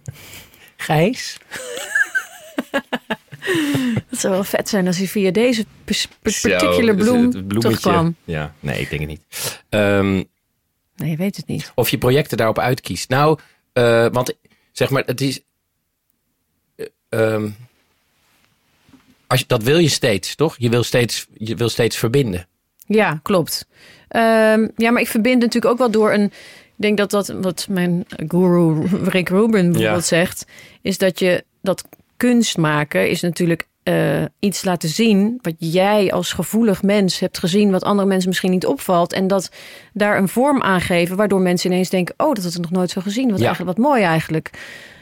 Gijs? 0.76 1.38
Het 4.08 4.18
zou 4.20 4.32
wel 4.32 4.44
vet 4.44 4.68
zijn 4.68 4.86
als 4.86 4.96
hij 4.98 5.06
via 5.08 5.30
deze 5.30 5.64
particular 6.22 6.94
bloem 6.94 7.30
terugkwam. 7.60 8.16
Ja, 8.24 8.54
nee, 8.60 8.80
ik 8.80 8.88
denk 8.90 9.00
het 9.00 9.10
niet. 9.10 9.22
Ehm, 9.68 10.14
Nee, 10.96 11.10
je 11.10 11.16
weet 11.16 11.36
het 11.36 11.46
niet. 11.46 11.72
of 11.74 11.88
je 11.88 11.98
projecten 11.98 12.36
daarop 12.36 12.58
uitkiest. 12.58 13.08
Nou, 13.08 13.38
eh, 13.72 14.06
want 14.12 14.34
zeg 14.72 14.90
maar, 14.90 15.02
het 15.06 15.20
is. 15.20 15.40
eh, 16.76 16.86
ehm, 17.08 17.50
als 19.26 19.40
je, 19.40 19.46
dat 19.48 19.62
wil 19.62 19.78
je 19.78 19.88
steeds, 19.88 20.34
toch? 20.34 20.54
Je 20.58 20.68
wil 20.68 20.82
steeds, 20.82 21.26
je 21.34 21.54
wil 21.56 21.68
steeds 21.68 21.96
verbinden. 21.96 22.46
Ja, 22.86 23.20
klopt. 23.22 23.66
Ehm, 24.08 24.68
ja, 24.76 24.90
maar 24.90 25.00
ik 25.02 25.08
verbind 25.08 25.40
natuurlijk 25.40 25.72
ook 25.72 25.78
wel 25.78 25.90
door 25.90 26.12
een. 26.12 26.32
Ik 26.76 26.82
denk 26.82 26.96
dat 26.98 27.10
dat 27.10 27.26
wat 27.40 27.66
mijn 27.70 28.04
guru 28.28 28.87
Rick 29.04 29.28
Rubin 29.28 29.72
bijvoorbeeld 29.72 30.04
zegt, 30.04 30.46
is 30.82 30.98
dat 30.98 31.18
je 31.18 31.44
dat 31.62 31.84
kunst 32.16 32.56
maken 32.56 33.10
is 33.10 33.20
natuurlijk 33.20 33.66
eh, 33.82 34.22
iets 34.38 34.64
laten 34.64 34.88
zien 34.88 35.38
wat 35.42 35.54
jij 35.58 36.12
als 36.12 36.32
gevoelig 36.32 36.82
mens 36.82 37.18
hebt 37.18 37.38
gezien, 37.38 37.70
wat 37.70 37.82
andere 37.82 38.08
mensen 38.08 38.28
misschien 38.28 38.50
niet 38.50 38.66
opvalt, 38.66 39.12
en 39.12 39.26
dat 39.26 39.50
daar 39.92 40.18
een 40.18 40.28
vorm 40.28 40.62
aan 40.62 40.80
geven, 40.80 41.16
waardoor 41.16 41.40
mensen 41.40 41.70
ineens 41.70 41.90
denken: 41.90 42.14
oh, 42.18 42.34
dat 42.34 42.44
had 42.44 42.54
ik 42.54 42.60
nog 42.60 42.70
nooit 42.70 42.90
zo 42.90 43.00
gezien. 43.00 43.30
Wat 43.30 43.38
Ja. 43.38 43.46
eigenlijk 43.46 43.76
wat 43.76 43.87
mooi 43.87 44.02
eigenlijk. 44.02 44.50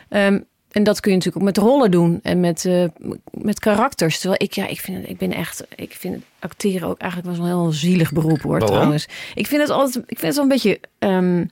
Ehm, 0.09 0.39
en 0.71 0.83
dat 0.83 1.01
kun 1.01 1.11
je 1.11 1.17
natuurlijk 1.17 1.45
ook 1.47 1.55
met 1.55 1.65
rollen 1.65 1.91
doen 1.91 2.21
en 2.23 2.41
met, 2.41 2.65
eh, 2.65 2.85
met 3.31 3.59
karakters. 3.61 4.19
Terwijl 4.19 4.43
ik, 4.43 4.53
ja, 4.53 4.67
ik 4.67 4.81
vind, 4.81 4.97
het- 5.01 5.09
ik 5.09 5.19
ben 5.19 5.33
echt, 5.33 5.65
ik 5.77 5.93
vind 5.99 6.15
het 6.15 6.23
acteren 6.39 6.89
ook 6.89 6.99
eigenlijk 6.99 7.31
wel 7.37 7.47
zo'n 7.47 7.61
heel 7.63 7.73
zielig 7.73 8.13
beroep 8.13 8.41
hoor. 8.43 8.51
Waarom? 8.59 8.69
Trouwens, 8.77 9.09
ik 9.35 9.47
vind 9.47 9.61
het 9.61 9.71
altijd, 9.71 9.97
ik 10.07 10.19
vind 10.19 10.23
het 10.23 10.35
wel 10.35 10.43
een 10.45 10.49
beetje, 10.51 10.81
ehm, 10.99 11.45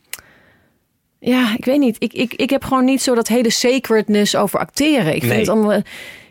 ja, 1.20 1.54
ik 1.56 1.64
weet 1.64 1.78
niet. 1.78 1.96
Ik, 1.98 2.12
ik, 2.12 2.35
ik 2.35 2.50
heb 2.50 2.64
gewoon 2.64 2.85
niet 2.85 3.02
zo 3.02 3.14
dat 3.14 3.28
hele 3.28 3.50
sacredness 3.50 4.37
over 4.37 4.59
acteren. 4.59 5.14
Ik 5.14 5.22
vind 5.22 5.35
het 5.35 5.48
allemaal, 5.48 5.72
ik 5.72 5.85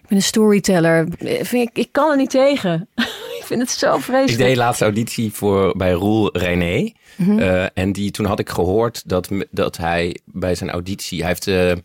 ben 0.08 0.17
een 0.17 0.21
storyteller. 0.23 1.08
Ik, 1.17 1.45
vind, 1.45 1.69
ik, 1.69 1.78
ik 1.78 1.88
kan 1.91 2.12
er 2.12 2.17
niet 2.17 2.30
tegen. 2.30 2.88
ik 3.39 3.43
vind 3.45 3.62
het 3.62 3.71
zo 3.71 3.95
Ik 3.95 4.02
vreselijk. 4.02 4.38
deed 4.47 4.56
laatst 4.58 4.82
auditie 4.82 5.32
voor, 5.34 5.78
bij 5.78 5.91
Roel 5.91 6.38
René. 6.38 6.91
Mhm. 7.15 7.39
Eh, 7.39 7.65
en 7.73 7.91
die, 7.91 8.12
toen 8.12 8.25
had 8.25 8.39
ik 8.39 8.49
gehoord 8.49 9.10
dat, 9.10 9.30
dat 9.52 9.78
hij 9.78 10.17
bij 10.25 10.56
zijn 10.56 10.69
auditie... 10.69 11.19
Hij 11.19 11.28
heeft, 11.28 11.47
eh, 11.47 11.71
eh, 11.71 11.78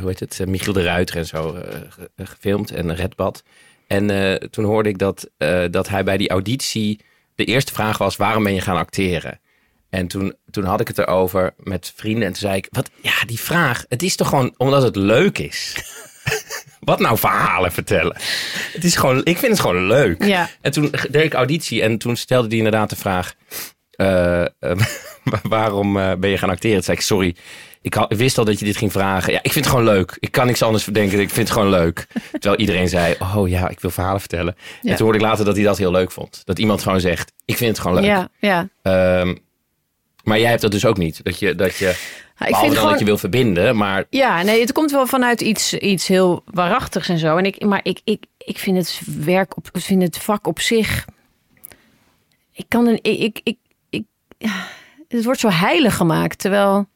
hoe 0.00 0.08
heet 0.08 0.20
het, 0.20 0.40
eh, 0.40 0.46
Michiel 0.46 0.72
de 0.72 0.82
Ruiter 0.82 1.16
en 1.16 1.26
zo 1.26 1.54
eh, 1.54 1.80
ge- 1.88 2.10
gefilmd 2.16 2.70
en 2.70 2.94
Redbad. 2.94 3.42
En 3.86 4.10
eh, 4.10 4.34
toen 4.48 4.64
hoorde 4.64 4.88
ik 4.88 4.98
dat, 4.98 5.28
eh, 5.38 5.64
dat 5.70 5.88
hij 5.88 6.04
bij 6.04 6.16
die 6.16 6.28
auditie... 6.28 7.00
De 7.34 7.44
eerste 7.44 7.72
vraag 7.72 7.98
was, 7.98 8.16
waarom 8.16 8.42
ben 8.42 8.54
je 8.54 8.60
gaan 8.60 8.76
acteren? 8.76 9.40
En 9.96 10.06
toen, 10.06 10.34
toen 10.50 10.64
had 10.64 10.80
ik 10.80 10.88
het 10.88 10.98
erover 10.98 11.54
met 11.58 11.92
vrienden. 11.96 12.22
En 12.22 12.32
toen 12.32 12.40
zei 12.40 12.56
ik, 12.56 12.66
wat, 12.70 12.90
ja, 13.02 13.12
die 13.26 13.40
vraag, 13.40 13.84
het 13.88 14.02
is 14.02 14.16
toch 14.16 14.28
gewoon 14.28 14.54
omdat 14.56 14.82
het 14.82 14.96
leuk 14.96 15.38
is. 15.38 15.76
wat 16.80 17.00
nou 17.00 17.18
verhalen 17.18 17.72
vertellen? 17.72 18.16
Het 18.72 18.84
is 18.84 18.96
gewoon, 18.96 19.18
ik 19.24 19.38
vind 19.38 19.52
het 19.52 19.60
gewoon 19.60 19.86
leuk. 19.86 20.24
Ja. 20.24 20.48
En 20.60 20.72
toen 20.72 20.90
deed 21.10 21.24
ik 21.24 21.34
auditie 21.34 21.82
en 21.82 21.98
toen 21.98 22.16
stelde 22.16 22.48
hij 22.48 22.56
inderdaad 22.56 22.90
de 22.90 22.96
vraag: 22.96 23.34
eh, 23.90 24.42
eh, 24.42 24.48
waarom 25.42 25.98
eh, 25.98 26.12
ben 26.18 26.30
je 26.30 26.38
gaan 26.38 26.50
acteren? 26.50 26.74
Toen 26.76 26.84
zei 26.84 26.96
ik: 26.96 27.02
Sorry, 27.02 27.36
ik, 27.82 27.94
had- 27.94 28.12
ik 28.12 28.18
wist 28.18 28.38
al 28.38 28.44
dat 28.44 28.58
je 28.58 28.64
dit 28.64 28.76
ging 28.76 28.92
vragen. 28.92 29.32
Ja, 29.32 29.38
ik 29.42 29.52
vind 29.52 29.64
het 29.64 29.74
gewoon 29.74 29.94
leuk. 29.94 30.16
Ik 30.20 30.30
kan 30.32 30.46
niks 30.46 30.62
anders 30.62 30.84
verdenken. 30.84 31.20
Ik 31.20 31.30
vind 31.30 31.48
het 31.48 31.56
gewoon 31.56 31.70
leuk. 31.70 32.06
Terwijl 32.32 32.56
iedereen 32.60 32.88
zei: 32.88 33.14
Oh 33.34 33.48
ja, 33.48 33.68
ik 33.68 33.80
wil 33.80 33.90
verhalen 33.90 34.20
vertellen. 34.20 34.54
Ja. 34.82 34.90
En 34.90 34.96
toen 34.96 35.04
hoorde 35.06 35.18
ik 35.18 35.24
later 35.24 35.44
dat 35.44 35.54
hij 35.56 35.64
dat 35.64 35.78
heel 35.78 35.90
leuk 35.90 36.10
vond. 36.12 36.42
Dat 36.44 36.58
iemand 36.58 36.82
gewoon 36.82 37.00
zegt: 37.00 37.32
Ik 37.44 37.56
vind 37.56 37.70
het 37.70 37.80
gewoon 37.80 37.96
leuk. 38.02 38.06
Ja, 38.06 38.28
ja. 38.40 38.68
Ehm, 38.82 39.34
maar 40.26 40.38
jij 40.40 40.48
hebt 40.50 40.62
dat 40.62 40.70
dus 40.70 40.84
ook 40.84 40.96
niet. 40.96 41.24
Dat 41.24 41.38
je, 41.38 41.54
dat 41.54 41.76
je 41.76 41.88
ik 42.46 42.56
vind 42.56 42.74
gewoon, 42.74 42.90
dat 42.90 42.98
je 42.98 43.04
wil 43.04 43.18
verbinden, 43.18 43.76
maar 43.76 44.04
Ja, 44.10 44.42
nee, 44.42 44.60
het 44.60 44.72
komt 44.72 44.90
wel 44.90 45.06
vanuit 45.06 45.40
iets, 45.40 45.74
iets 45.74 46.06
heel 46.06 46.42
waarachtigs 46.46 47.08
en 47.08 47.18
zo. 47.18 47.36
En 47.36 47.44
ik, 47.44 47.64
maar 47.64 47.80
ik, 47.82 48.00
ik, 48.04 48.24
ik 48.38 48.58
vind 48.58 48.76
het 48.76 49.00
werk 49.24 49.56
op, 49.56 49.68
ik 49.72 49.80
vind 49.80 50.02
het 50.02 50.18
vak 50.18 50.46
op 50.46 50.60
zich. 50.60 51.04
Ik 52.52 52.64
kan 52.68 52.86
een, 52.86 52.98
ik, 53.02 53.18
ik, 53.18 53.40
ik, 53.90 54.04
ik- 54.38 54.48
het 55.08 55.24
wordt 55.24 55.40
zo 55.40 55.48
heilig 55.48 55.96
gemaakt, 55.96 56.38
terwijl. 56.38 56.86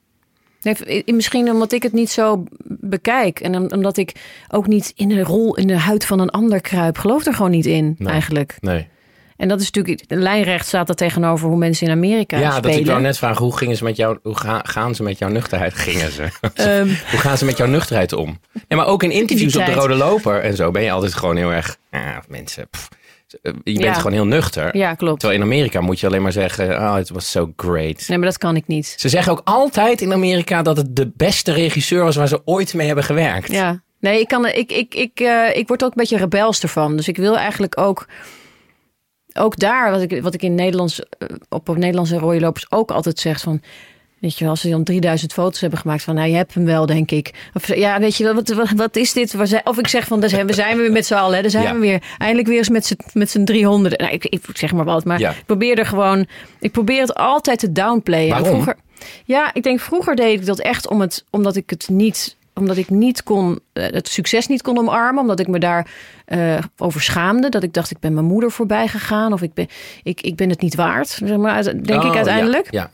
Nee, 0.62 1.02
misschien 1.06 1.50
omdat 1.50 1.72
ik 1.72 1.82
het 1.82 1.92
niet 1.92 2.10
zo 2.10 2.44
bekijk. 2.64 3.40
En 3.40 3.56
om- 3.56 3.66
omdat 3.70 3.96
ik 3.96 4.12
ook 4.48 4.66
niet 4.66 4.92
in 4.96 5.08
de 5.08 5.22
rol 5.22 5.56
in 5.56 5.66
de 5.66 5.78
huid 5.78 6.04
van 6.06 6.20
een 6.20 6.30
ander 6.30 6.60
kruip. 6.60 6.98
Geloof 6.98 7.26
er 7.26 7.34
gewoon 7.34 7.50
niet 7.50 7.66
in, 7.66 7.94
Nee. 7.98 8.12
eigenlijk. 8.12 8.56
nee. 8.60 8.88
En 9.40 9.48
dat 9.48 9.60
is 9.60 9.70
natuurlijk, 9.70 10.04
lijnrecht 10.08 10.66
staat 10.66 10.86
dat 10.86 10.96
tegenover 10.96 11.48
hoe 11.48 11.56
mensen 11.56 11.86
in 11.86 11.92
Amerika 11.92 12.38
Ja, 12.38 12.50
spelen. 12.50 12.70
dat 12.70 12.80
ik 12.80 12.86
wou 12.86 13.00
net 13.00 13.18
vragen: 13.18 13.44
hoe 13.44 13.56
gingen 13.56 13.76
ze 13.76 13.84
met 13.84 13.96
jou? 13.96 14.18
Hoe 14.22 14.36
ga- 14.36 14.62
gaan 14.64 14.94
ze 14.94 15.02
met 15.02 15.18
jouw 15.18 15.28
nuchterheid? 15.28 15.74
Gingen 15.74 16.12
ze? 16.12 16.22
Ehm, 16.54 16.86
Hoe 17.10 17.18
gaan 17.20 17.38
ze 17.38 17.44
met 17.44 17.56
jouw 17.56 17.66
nuchterheid 17.66 18.12
om? 18.12 18.40
Ja, 18.68 18.76
maar 18.76 18.86
ook 18.86 19.02
in 19.02 19.10
interviews 19.10 19.56
op 19.56 19.64
de. 19.66 19.72
Rode 19.72 19.94
Loper 19.94 20.40
en 20.40 20.56
zo 20.56 20.70
ben 20.70 20.82
je 20.82 20.90
altijd 20.90 21.14
gewoon 21.14 21.36
heel 21.36 21.52
erg... 21.52 21.76
Ja, 21.90 22.22
mensen, 22.28 22.68
pff, 22.70 22.88
je 23.42 23.50
bent 23.64 23.78
Ja. 23.80 23.92
gewoon 23.92 24.12
heel 24.12 24.26
nuchter. 24.26 24.76
ja, 24.76 24.94
klopt. 24.94 25.20
Terwijl 25.20 25.40
in 25.40 25.46
Amerika 25.46 25.80
moet 25.80 26.00
je 26.00 26.06
alleen 26.06 26.22
maar 26.22 26.32
zeggen... 26.32 26.78
Oh, 26.78 26.96
it 26.98 27.10
was 27.10 27.30
so 27.30 27.52
great. 27.56 28.04
Nee, 28.08 28.18
maar 28.18 28.28
dat 28.28 28.38
kan 28.38 28.56
ik 28.56 28.66
niet. 28.66 28.94
Ze 28.98 29.08
zeggen 29.08 29.32
ook 29.32 29.40
altijd 29.44 30.00
in 30.00 30.12
Amerika 30.12 30.62
dat 30.62 30.76
het 30.76 30.96
de 30.96 31.10
beste 31.16 31.52
regisseur 31.52 32.04
was... 32.04 32.16
waar 32.16 32.28
ze 32.28 32.40
ooit 32.44 32.74
mee 32.74 32.86
hebben 32.86 33.04
gewerkt. 33.04 33.52
Ja, 33.52 33.82
nee, 34.00 34.20
ik, 34.20 34.28
kan, 34.28 34.46
ik, 34.46 34.72
ik, 34.72 34.94
ik, 34.94 35.20
eh, 35.20 35.56
ik 35.56 35.68
word 35.68 35.84
ook 35.84 35.90
een 35.90 35.96
beetje 36.00 36.16
rebels 36.16 36.62
ervan. 36.62 36.96
Dus 36.96 37.08
ik 37.08 37.16
wil 37.16 37.38
eigenlijk 37.38 37.78
ook, 37.78 38.06
ook 39.34 39.58
daar, 39.58 39.90
wat 39.90 40.00
ik, 40.00 40.22
wat 40.22 40.34
ik 40.34 40.42
in 40.42 40.54
Nederlands, 40.54 41.00
eh, 41.00 41.28
op, 41.48 41.68
op 41.68 41.76
Nederlandse 41.76 42.18
rode 42.18 42.40
lopers 42.40 42.66
ook 42.70 42.90
altijd 42.90 43.18
zeg 43.18 43.40
van... 43.40 43.60
Weet 44.18 44.34
je 44.38 44.40
wel, 44.40 44.50
als 44.52 44.60
ze 44.60 44.68
dan 44.70 44.84
3000 44.84 45.32
foto's 45.32 45.60
hebben 45.60 45.78
gemaakt 45.78 46.02
van, 46.02 46.14
nou, 46.14 46.28
je 46.28 46.36
hebt 46.36 46.54
hem 46.54 46.64
wel, 46.64 46.86
denk 46.86 47.10
ik. 47.10 47.50
Of 47.54 47.74
ja, 47.76 48.00
weet 48.00 48.16
je 48.16 48.24
wel, 48.24 48.34
wat, 48.34 48.48
wat, 48.48 48.70
wat 48.76 48.96
is 48.96 49.12
dit? 49.12 49.34
Of 49.64 49.78
ik 49.78 49.88
zeg 49.88 50.06
van, 50.06 50.20
daar 50.20 50.28
zijn, 50.28 50.46
we 50.46 50.52
zijn 50.52 50.76
we 50.76 50.82
weer 50.82 50.92
met 50.92 51.06
z'n 51.06 51.14
allen, 51.14 51.34
hè, 51.36 51.40
daar 51.42 51.50
zijn 51.50 51.64
Ja. 51.64 51.72
we 51.74 51.78
weer. 51.78 52.02
Eindelijk 52.18 52.48
weer 52.48 52.58
eens 52.58 52.68
met 52.68 52.86
z'n, 52.86 52.96
met 53.12 53.30
z'n 53.30 53.44
300. 53.44 53.98
Nou, 54.00 54.12
ik, 54.12 54.24
ik 54.26 54.42
zeg 54.52 54.72
maar 54.72 54.84
wat, 54.84 55.04
maar 55.04 55.18
Ja. 55.18 55.30
ik 55.30 55.42
probeer 55.46 55.78
er 55.78 55.86
gewoon, 55.86 56.26
ik 56.60 56.72
probeer 56.72 57.00
het 57.00 57.14
altijd 57.14 57.58
te 57.58 57.72
downplayen. 57.72 58.28
Waarom? 58.28 58.48
Vroeger, 58.48 58.76
ja, 59.24 59.54
ik 59.54 59.62
denk 59.62 59.80
vroeger 59.80 60.16
deed 60.16 60.40
ik 60.40 60.46
dat 60.46 60.58
echt 60.60 60.88
om 60.88 61.00
het, 61.00 61.24
omdat 61.30 61.56
ik 61.56 61.70
het 61.70 61.88
niet, 61.88 62.36
omdat 62.54 62.76
ik 62.76 62.90
niet 62.90 63.22
kon, 63.22 63.58
eh, 63.72 63.90
het 63.90 64.08
succes 64.08 64.46
niet 64.46 64.62
kon 64.62 64.78
omarmen, 64.78 65.22
omdat 65.22 65.40
ik 65.40 65.48
me 65.48 65.58
daar 65.58 65.90
over 66.76 67.02
schaamde. 67.02 67.48
Dat 67.48 67.62
ik 67.62 67.72
dacht, 67.72 67.90
ik 67.90 67.98
ben 67.98 68.14
mijn 68.14 68.26
moeder 68.26 68.50
voorbij 68.50 68.88
gegaan 68.88 69.32
of 69.32 69.42
ik 69.42 69.54
ben, 69.54 69.66
ik, 70.02 70.20
ik 70.20 70.36
ben 70.36 70.48
het 70.48 70.60
niet 70.60 70.74
waard. 70.74 71.08
Zeg 71.08 71.36
maar, 71.36 71.62
denk 71.64 72.02
Oh, 72.02 72.08
ik 72.08 72.16
uiteindelijk. 72.16 72.70
Ja, 72.70 72.80
ja. 72.80 72.90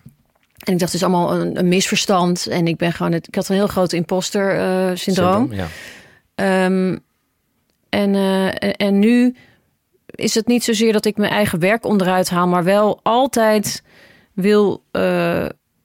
En 0.64 0.72
ik 0.72 0.78
dacht, 0.78 0.92
het 0.92 1.02
is 1.02 1.02
allemaal 1.02 1.34
een, 1.34 1.58
een 1.58 1.68
misverstand. 1.68 2.46
En 2.46 2.66
ik 2.66 2.76
ben 2.76 2.92
gewoon, 2.92 3.12
het, 3.12 3.28
ik 3.28 3.34
had 3.34 3.48
een 3.48 3.54
heel 3.54 3.66
groot 3.66 3.92
imposter 3.92 4.58
eh, 4.58 4.90
syndroom. 4.94 5.52
Ja. 5.52 5.66
Ehm, 6.34 6.96
en, 7.88 8.14
en, 8.14 8.76
en 8.76 8.98
nu 8.98 9.34
is 10.06 10.34
het 10.34 10.46
niet 10.46 10.64
zozeer 10.64 10.92
dat 10.92 11.04
ik 11.04 11.16
mijn 11.16 11.32
eigen 11.32 11.58
werk 11.58 11.84
onderuit 11.84 12.30
haal, 12.30 12.46
maar 12.46 12.64
wel 12.64 13.00
altijd 13.02 13.82
wil 14.32 14.82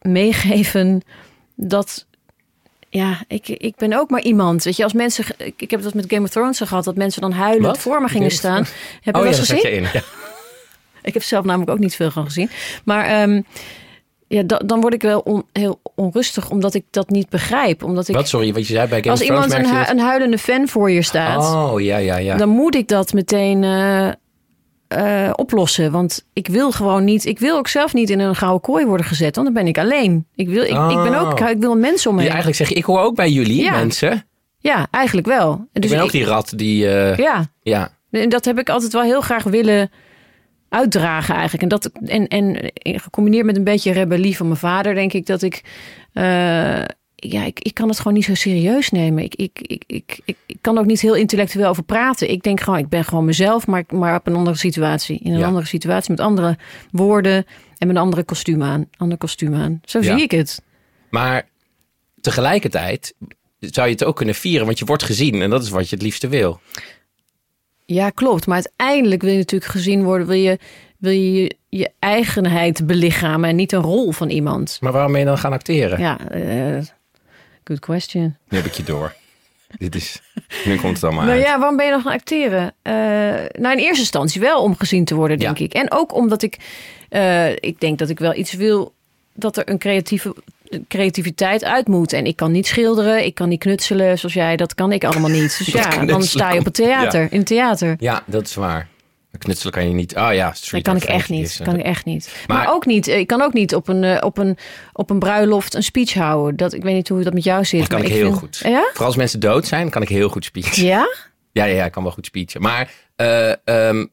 meegeven 0.01 1.01
dat. 1.55 2.05
Ja, 2.93 3.19
ik, 3.27 3.47
ik 3.47 3.75
ben 3.75 3.93
ook 3.93 4.09
maar 4.09 4.21
iemand. 4.21 4.63
Weet 4.63 4.75
je, 4.77 4.83
als 4.83 4.93
mensen. 4.93 5.25
Ik, 5.57 5.71
heb 5.71 5.81
dat 5.81 5.93
met 5.93 6.05
Game 6.07 6.23
of 6.23 6.29
Thrones 6.29 6.59
gehad, 6.59 6.83
dat 6.83 6.95
mensen 6.95 7.21
dan 7.21 7.31
huilend 7.31 7.65
Wat? 7.65 7.77
voor 7.77 8.01
me 8.01 8.07
gingen 8.07 8.31
Game 8.31 8.39
staan. 8.39 8.65
Heb 9.01 9.15
je 9.15 9.21
Oh 9.21 9.21
ja, 9.21 9.27
eens 9.27 9.37
dat 9.37 9.45
gezien? 9.57 9.71
je 9.71 9.77
in. 9.77 9.83
Ja. 9.93 10.01
Ik 11.03 11.13
heb 11.13 11.23
zelf 11.23 11.45
namelijk 11.45 11.71
ook 11.71 11.79
niet 11.79 11.95
veel 11.95 12.11
van 12.11 12.25
gezien. 12.25 12.49
Maar 12.85 13.05
ehm, 13.05 13.41
ja, 14.27 14.41
da- 14.43 14.61
dan 14.65 14.81
word 14.81 14.93
ik 14.93 15.01
wel 15.01 15.19
on- 15.19 15.45
heel 15.51 15.79
onrustig, 15.95 16.49
omdat 16.49 16.73
ik 16.73 16.83
dat 16.89 17.09
niet 17.09 17.29
begrijp. 17.29 17.83
Omdat 17.83 18.07
ik, 18.07 18.15
Wat, 18.15 18.27
sorry, 18.27 18.53
wat 18.53 18.67
je 18.67 18.73
zei 18.73 18.87
bij 18.87 18.97
Game 18.99 19.11
als 19.11 19.19
of 19.21 19.25
Thrones, 19.27 19.45
iemand 19.53 19.67
een, 19.73 19.79
je 19.79 19.89
een 19.89 19.99
huilende 19.99 20.37
fan 20.37 20.67
voor 20.67 20.91
je 20.91 21.01
staat? 21.01 21.53
Oh, 21.53 21.81
ja, 21.81 21.97
ja, 21.97 22.17
ja. 22.17 22.37
dan 22.37 22.49
moet 22.49 22.75
ik 22.75 22.87
dat 22.87 23.13
meteen 23.13 23.63
eh, 23.63 24.09
eh, 24.91 25.29
oplossen. 25.35 25.91
Want 25.91 26.25
ik 26.33 26.47
wil 26.47 26.71
gewoon 26.71 27.03
niet, 27.03 27.25
ik 27.25 27.39
wil 27.39 27.57
ook 27.57 27.67
zelf 27.67 27.93
niet 27.93 28.09
in 28.09 28.19
een 28.19 28.35
gouden 28.35 28.61
kooi 28.61 28.85
worden 28.85 29.05
gezet, 29.05 29.35
want 29.35 29.47
dan 29.47 29.55
ben 29.63 29.67
ik 29.67 29.77
alleen. 29.77 30.27
Ik, 30.35 30.49
wil, 30.49 30.61
ik, 30.63 30.69
ik 30.69 31.03
ben 31.03 31.15
ook, 31.15 31.39
Oh. 31.41 31.49
ik 31.49 31.57
wil 31.59 31.75
mensen 31.75 32.09
om 32.09 32.15
me 32.15 32.21
heen. 32.21 32.29
eigenlijk 32.29 32.57
zeg 32.59 32.69
je, 32.69 32.75
ik 32.75 32.83
hoor 32.83 32.99
ook 32.99 33.15
bij 33.15 33.29
jullie, 33.31 33.61
Ja. 33.63 33.71
mensen. 33.75 34.25
Ja, 34.57 34.87
eigenlijk 34.91 35.27
wel. 35.27 35.67
ik 35.73 35.81
Dus 35.81 35.91
ben 35.91 36.01
ook 36.01 36.11
die 36.11 36.25
rat 36.25 36.53
die... 36.55 36.87
eh, 36.89 37.17
ja. 37.17 37.45
Ja, 37.61 37.89
en 38.11 38.29
dat 38.29 38.45
heb 38.45 38.59
ik 38.59 38.69
altijd 38.69 38.93
wel 38.93 39.01
heel 39.01 39.21
graag 39.21 39.43
willen 39.43 39.91
uitdragen 40.69 41.33
eigenlijk. 41.35 41.63
En, 41.63 41.69
dat, 41.69 41.89
en, 42.05 42.27
en 42.27 42.71
gecombineerd 42.83 43.45
met 43.45 43.57
een 43.57 43.63
beetje 43.63 43.91
rebellie 43.91 44.37
van 44.37 44.47
mijn 44.47 44.59
vader, 44.59 44.93
denk 44.95 45.13
ik 45.13 45.25
dat 45.25 45.41
ik... 45.41 45.61
eh, 46.13 46.81
ja, 47.29 47.43
ik, 47.43 47.59
ik 47.59 47.73
kan 47.73 47.87
het 47.87 47.97
gewoon 47.97 48.13
niet 48.13 48.25
zo 48.25 48.33
serieus 48.33 48.89
nemen. 48.89 49.23
Ik, 49.23 49.35
ik, 49.35 49.59
ik, 49.61 49.83
ik, 49.87 50.19
ik, 50.45 50.57
kan 50.61 50.77
ook 50.77 50.85
niet 50.85 51.01
heel 51.01 51.15
intellectueel 51.15 51.67
over 51.69 51.83
praten. 51.83 52.29
Ik 52.29 52.43
denk 52.43 52.59
gewoon, 52.59 52.79
ik 52.79 52.89
ben 52.89 53.03
gewoon 53.05 53.25
mezelf, 53.25 53.67
maar, 53.67 53.83
maar 53.93 54.15
op 54.15 54.27
een 54.27 54.35
andere 54.35 54.57
situatie. 54.57 55.19
In 55.19 55.31
een 55.33 55.39
Ja. 55.39 55.45
andere 55.47 55.65
situatie, 55.65 56.11
met 56.11 56.19
andere 56.19 56.57
woorden 56.91 57.45
en 57.77 57.87
met 57.87 57.95
een 57.95 58.01
andere 58.01 58.23
kostuum 58.23 58.63
aan. 58.63 58.89
Ander 58.97 59.17
kostuum 59.17 59.55
aan. 59.55 59.81
Zo 59.85 59.99
Ja. 59.99 60.13
zie 60.13 60.21
ik 60.23 60.31
het. 60.31 60.61
Maar 61.09 61.47
tegelijkertijd 62.21 63.13
zou 63.59 63.87
je 63.87 63.93
het 63.93 64.03
ook 64.03 64.15
kunnen 64.15 64.35
vieren, 64.35 64.65
want 64.65 64.79
je 64.79 64.85
wordt 64.85 65.03
gezien 65.03 65.41
en 65.41 65.49
dat 65.49 65.63
is 65.63 65.69
wat 65.69 65.89
je 65.89 65.95
het 65.95 66.03
liefste 66.03 66.27
wil. 66.27 66.59
Ja, 67.85 68.09
klopt. 68.09 68.47
Maar 68.47 68.55
uiteindelijk 68.55 69.21
wil 69.21 69.31
je 69.31 69.37
natuurlijk 69.37 69.71
gezien 69.71 70.03
worden, 70.03 70.27
wil 70.27 70.37
je 70.37 70.59
wil 70.97 71.11
je, 71.11 71.31
je 71.41 71.55
je 71.69 71.91
eigenheid 71.99 72.87
belichamen 72.87 73.49
en 73.49 73.55
niet 73.55 73.71
een 73.71 73.81
rol 73.81 74.11
van 74.11 74.29
iemand. 74.29 74.77
Maar 74.81 74.91
waarom 74.91 75.11
ben 75.11 75.19
je 75.21 75.27
dan 75.27 75.37
gaan 75.37 75.53
acteren? 75.53 75.99
Ja, 75.99 76.29
eh, 76.29 76.81
good 77.71 77.79
question. 77.79 78.35
Nu 78.49 78.57
heb 78.57 78.65
ik 78.67 78.73
je 78.73 78.83
door. 78.83 79.13
Dit 79.77 79.95
is, 79.95 80.21
nu 80.65 80.75
komt 80.77 80.93
het 80.93 81.03
allemaal 81.03 81.23
Nou 81.25 81.37
uit. 81.37 81.45
ja, 81.47 81.57
waarom 81.57 81.77
ben 81.77 81.85
je 81.85 81.91
dan 81.91 82.01
gaan 82.01 82.11
acteren? 82.13 82.73
Eh, 82.81 82.93
nou, 83.61 83.71
in 83.77 83.77
eerste 83.83 83.99
instantie 83.99 84.41
wel 84.41 84.61
om 84.61 84.75
gezien 84.77 85.05
te 85.05 85.15
worden, 85.15 85.39
denk 85.39 85.57
Ja. 85.57 85.65
ik. 85.65 85.73
En 85.73 85.91
ook 85.91 86.13
omdat 86.13 86.41
ik, 86.41 86.57
eh, 87.09 87.49
ik 87.51 87.79
denk 87.79 87.97
dat 87.99 88.09
ik 88.09 88.19
wel 88.19 88.35
iets 88.35 88.53
wil, 88.53 88.93
dat 89.33 89.57
er 89.57 89.69
een 89.69 89.77
creatieve 89.77 90.35
creativiteit 90.87 91.63
uit 91.63 91.87
moet. 91.87 92.13
En 92.13 92.25
ik 92.25 92.35
kan 92.35 92.51
niet 92.51 92.67
schilderen, 92.67 93.25
ik 93.25 93.35
kan 93.35 93.49
niet 93.49 93.59
knutselen 93.59 94.17
zoals 94.19 94.33
jij, 94.35 94.55
dat 94.55 94.73
kan 94.75 94.91
ik 94.91 95.03
allemaal 95.03 95.29
niet. 95.29 95.57
Dus 95.57 95.67
ja, 95.73 95.81
dan 95.81 95.89
Knutselen 95.91 96.21
sta 96.27 96.51
je 96.51 96.59
op 96.59 96.65
het 96.65 96.73
theater, 96.73 97.27
in 97.31 97.37
het 97.37 97.47
theater. 97.47 97.95
Ja, 97.99 98.23
dat 98.25 98.47
is 98.47 98.53
waar. 98.55 98.87
Knutselen 99.37 99.73
kan 99.73 99.87
je 99.87 99.93
niet. 99.93 100.15
Ah 100.15 100.33
ja, 100.33 100.47
Dat 100.47 100.57
street 100.57 100.83
kan 100.83 100.95
ik 100.95 101.03
echt 101.03 101.29
niet. 101.29 101.45
is, 101.45 101.57
Kan 101.63 101.73
eh, 101.73 101.79
ik 101.79 101.85
echt 101.85 102.05
niet. 102.05 102.43
Maar, 102.47 102.57
Maar- 102.57 102.73
ook 102.73 102.85
niet. 102.85 103.07
Ik 103.07 103.27
kan 103.27 103.41
ook 103.41 103.53
niet 103.53 103.75
op 103.75 103.87
een, 103.87 104.03
eh, 104.03 104.23
op 104.25 104.37
een, 104.37 104.57
op 104.93 105.09
een 105.09 105.19
bruiloft 105.19 105.73
een 105.73 105.83
speech 105.83 106.13
houden. 106.13 106.55
Dat, 106.57 106.73
ik 106.73 106.83
weet 106.83 106.93
niet 106.95 107.07
hoe 107.09 107.23
dat 107.23 107.33
met 107.33 107.43
jou 107.43 107.65
zit. 107.65 107.79
Dat 107.79 107.89
kan 107.89 107.97
maar 107.99 108.07
ik 108.07 108.13
heel 108.13 108.25
vind- 108.25 108.37
goed. 108.37 108.57
Ja? 108.63 108.87
Vooral 108.89 109.07
als 109.07 109.15
mensen 109.15 109.39
dood 109.39 109.67
zijn, 109.67 109.89
kan 109.89 110.01
ik 110.01 110.09
heel 110.09 110.29
goed 110.29 110.45
speechen. 110.45 110.85
Ja? 110.85 111.07
Ja, 111.51 111.63
ja, 111.65 111.75
ja, 111.75 111.85
ik 111.85 111.91
kan 111.91 112.03
wel 112.03 112.11
goed 112.11 112.25
speechen. 112.25 112.61
Maar, 112.61 112.91
eh, 113.15 113.67
ehm, 113.67 114.05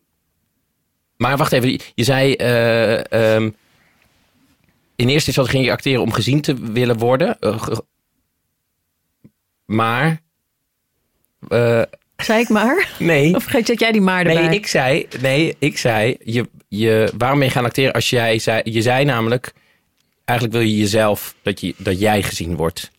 maar 1.16 1.36
wacht 1.36 1.52
even. 1.52 1.70
Je- 1.94 2.04
zei, 2.04 2.34
eh, 2.34 3.12
ehm, 3.34 3.50
in 4.96 5.08
eerste 5.08 5.26
instantie 5.26 5.52
ging 5.54 5.64
je 5.64 5.72
acteren 5.72 6.02
om 6.02 6.12
gezien 6.12 6.40
te 6.40 6.54
willen 6.72 6.98
worden. 6.98 7.38
Eh, 7.40 7.62
maar, 9.64 10.20
eh, 11.48 11.82
Zei 12.22 12.40
ik 12.40 12.48
maar? 12.48 12.88
nee. 12.98 13.34
Of 13.34 13.42
vergeet 13.42 13.66
dat 13.66 13.80
jij 13.80 13.92
die 13.92 14.00
maar 14.00 14.26
erbij? 14.26 14.46
Nee, 14.46 14.56
ik 14.58 14.66
zei, 14.66 15.06
nee, 15.20 15.56
ik 15.58 15.78
zei, 15.78 16.16
je, 16.24 16.48
je, 16.68 17.12
waarom 17.18 17.38
ben 17.38 17.48
je 17.48 17.54
gaan 17.54 17.64
acteren 17.64 17.92
als 17.92 18.10
jij 18.10 18.38
zei, 18.38 18.60
je 18.64 18.82
zei 18.82 19.04
namelijk, 19.04 19.52
eigenlijk 20.24 20.58
wil 20.58 20.68
je 20.68 20.76
jezelf, 20.76 21.34
dat, 21.42 21.60
je, 21.60 21.74
dat 21.76 22.00
jij 22.00 22.22
gezien 22.22 22.56
wordt. 22.56 22.90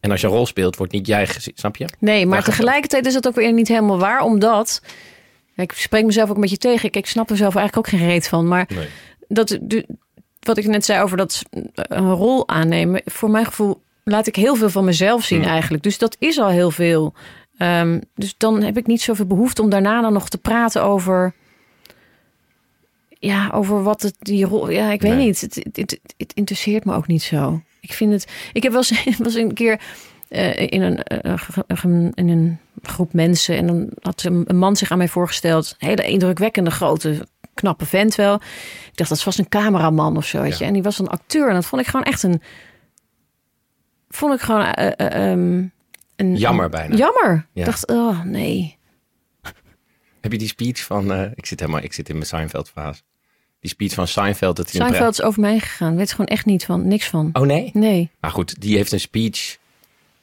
En 0.00 0.10
als 0.10 0.20
je 0.20 0.26
een 0.26 0.32
rol 0.32 0.46
speelt, 0.46 0.76
wordt 0.76 0.92
niet 0.92 1.06
jij 1.06 1.26
gezien, 1.26 1.52
snap 1.56 1.76
je? 1.76 1.88
Nee, 1.98 2.26
maar 2.26 2.44
tegelijkertijd 2.44 3.06
is 3.06 3.12
dat 3.12 3.26
ook 3.26 3.34
weer 3.34 3.52
niet 3.52 3.68
helemaal 3.68 3.98
waar. 3.98 4.20
Omdat, 4.20 4.82
ik 5.56 5.72
spreek 5.72 6.04
mezelf 6.04 6.28
ook 6.28 6.34
een 6.34 6.40
beetje 6.40 6.56
tegen. 6.56 6.92
Ik, 6.92 7.06
snap 7.06 7.30
er 7.30 7.36
zelf 7.36 7.54
eigenlijk 7.56 7.86
ook 7.86 7.98
geen 8.00 8.08
reet 8.08 8.28
van. 8.28 8.48
Maar 8.48 8.68
Nee. 8.74 8.88
dat, 9.28 9.58
wat 10.40 10.58
ik 10.58 10.66
net 10.66 10.84
zei 10.84 11.02
over 11.02 11.16
dat 11.16 11.42
een 11.72 12.12
rol 12.12 12.48
aannemen. 12.48 13.02
Voor 13.04 13.30
mijn 13.30 13.44
gevoel 13.46 13.82
laat 14.04 14.26
ik 14.26 14.36
heel 14.36 14.54
veel 14.54 14.70
van 14.70 14.84
mezelf 14.84 15.24
zien 15.24 15.40
Hmm. 15.42 15.50
eigenlijk. 15.50 15.82
Dus 15.82 15.98
dat 15.98 16.16
is 16.18 16.38
al 16.38 16.48
heel 16.48 16.70
veel. 16.70 17.14
Ehm, 17.58 18.00
dus 18.14 18.34
dan 18.36 18.62
heb 18.62 18.76
ik 18.76 18.86
niet 18.86 19.00
zoveel 19.02 19.26
behoefte 19.26 19.62
om 19.62 19.70
daarna 19.70 20.00
dan 20.00 20.12
nog 20.12 20.28
te 20.28 20.38
praten 20.38 20.82
over... 20.82 21.34
Ja, 23.20 23.50
over 23.54 23.82
wat 23.82 24.02
het 24.02 24.14
die 24.18 24.44
rol... 24.44 24.70
Ja, 24.70 24.90
ik 24.90 25.00
weet 25.02 25.14
Nee. 25.14 25.26
niet. 25.26 25.40
Het, 25.40 25.54
het, 25.54 25.76
het, 25.76 26.00
het 26.16 26.32
interesseert 26.32 26.84
me 26.84 26.94
ook 26.94 27.06
niet 27.06 27.22
zo. 27.22 27.62
Ik 27.80 27.92
vind 27.92 28.12
het... 28.12 28.26
Ik 28.52 28.62
heb 28.62 28.72
wel 28.72 28.84
eens, 28.90 29.18
was 29.18 29.34
een 29.34 29.54
keer 29.54 29.80
eh, 30.28 30.56
in, 30.60 30.82
een, 30.82 31.02
eh, 31.02 31.84
in 32.14 32.28
een 32.28 32.58
groep 32.82 33.12
mensen... 33.12 33.56
en 33.56 33.66
dan 33.66 33.88
had 34.00 34.22
een, 34.22 34.56
man 34.56 34.76
zich 34.76 34.90
aan 34.90 34.98
mij 34.98 35.08
voorgesteld. 35.08 35.76
Een 35.78 35.88
hele 35.88 36.04
indrukwekkende, 36.04 36.70
grote, 36.70 37.26
knappe 37.54 37.86
vent 37.86 38.14
wel. 38.14 38.34
Ik 38.34 38.92
dacht, 38.96 39.10
dat 39.10 39.22
vast 39.22 39.38
een 39.38 39.48
cameraman 39.48 40.16
of 40.16 40.26
zo, 40.26 40.40
weet 40.42 40.58
je. 40.58 40.64
En 40.64 40.72
die 40.72 40.82
was 40.82 40.98
een 40.98 41.08
acteur. 41.08 41.48
En 41.48 41.54
dat 41.54 41.66
vond 41.66 41.82
ik 41.82 41.88
gewoon 41.88 42.06
echt 42.06 42.22
een... 42.22 42.42
Vond 44.08 44.34
ik 44.34 44.40
gewoon... 44.40 44.64
eh, 44.64 45.30
ehm, 45.30 45.64
een, 46.18 46.36
Jammer 46.36 46.68
bijna. 46.68 46.96
Jammer. 46.96 47.46
Ja. 47.52 47.60
Ik 47.60 47.64
dacht, 47.64 47.86
oh 47.86 48.22
nee. 48.22 48.78
Heb 50.20 50.32
je 50.32 50.38
die 50.38 50.48
speech 50.48 50.84
van, 50.84 51.12
eh, 51.12 51.30
ik 51.34 51.46
zit 51.46 51.60
helemaal, 51.60 51.82
ik 51.82 51.92
zit 51.92 52.08
in 52.08 52.14
mijn 52.14 52.26
Seinfeld 52.26 52.68
fase. 52.68 53.02
Die 53.60 53.70
speech 53.70 53.94
van 53.94 54.08
Seinfeld. 54.08 54.56
Dat 54.56 54.68
Seinfeld 54.68 55.12
is 55.12 55.22
over 55.22 55.40
mij 55.40 55.58
gegaan. 55.58 55.96
Weet 55.96 56.10
gewoon 56.10 56.26
echt 56.26 56.44
niet 56.44 56.64
van. 56.64 56.88
Niks 56.88 57.08
van. 57.08 57.30
Oh 57.32 57.42
nee? 57.42 57.70
Nee. 57.72 58.10
Maar 58.20 58.30
goed, 58.30 58.60
die 58.60 58.76
heeft 58.76 58.92
een 58.92 59.00
speech 59.00 59.58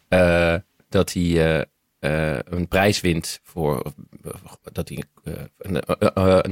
eh, 0.08 0.55
dat 0.89 1.13
hij 1.13 1.65
eh, 1.99 2.39
een 2.43 2.67
prijs 2.67 3.01
wint 3.01 3.39
voor 3.43 3.93
dat 4.71 4.89
hij 4.89 5.03
een, 5.58 5.81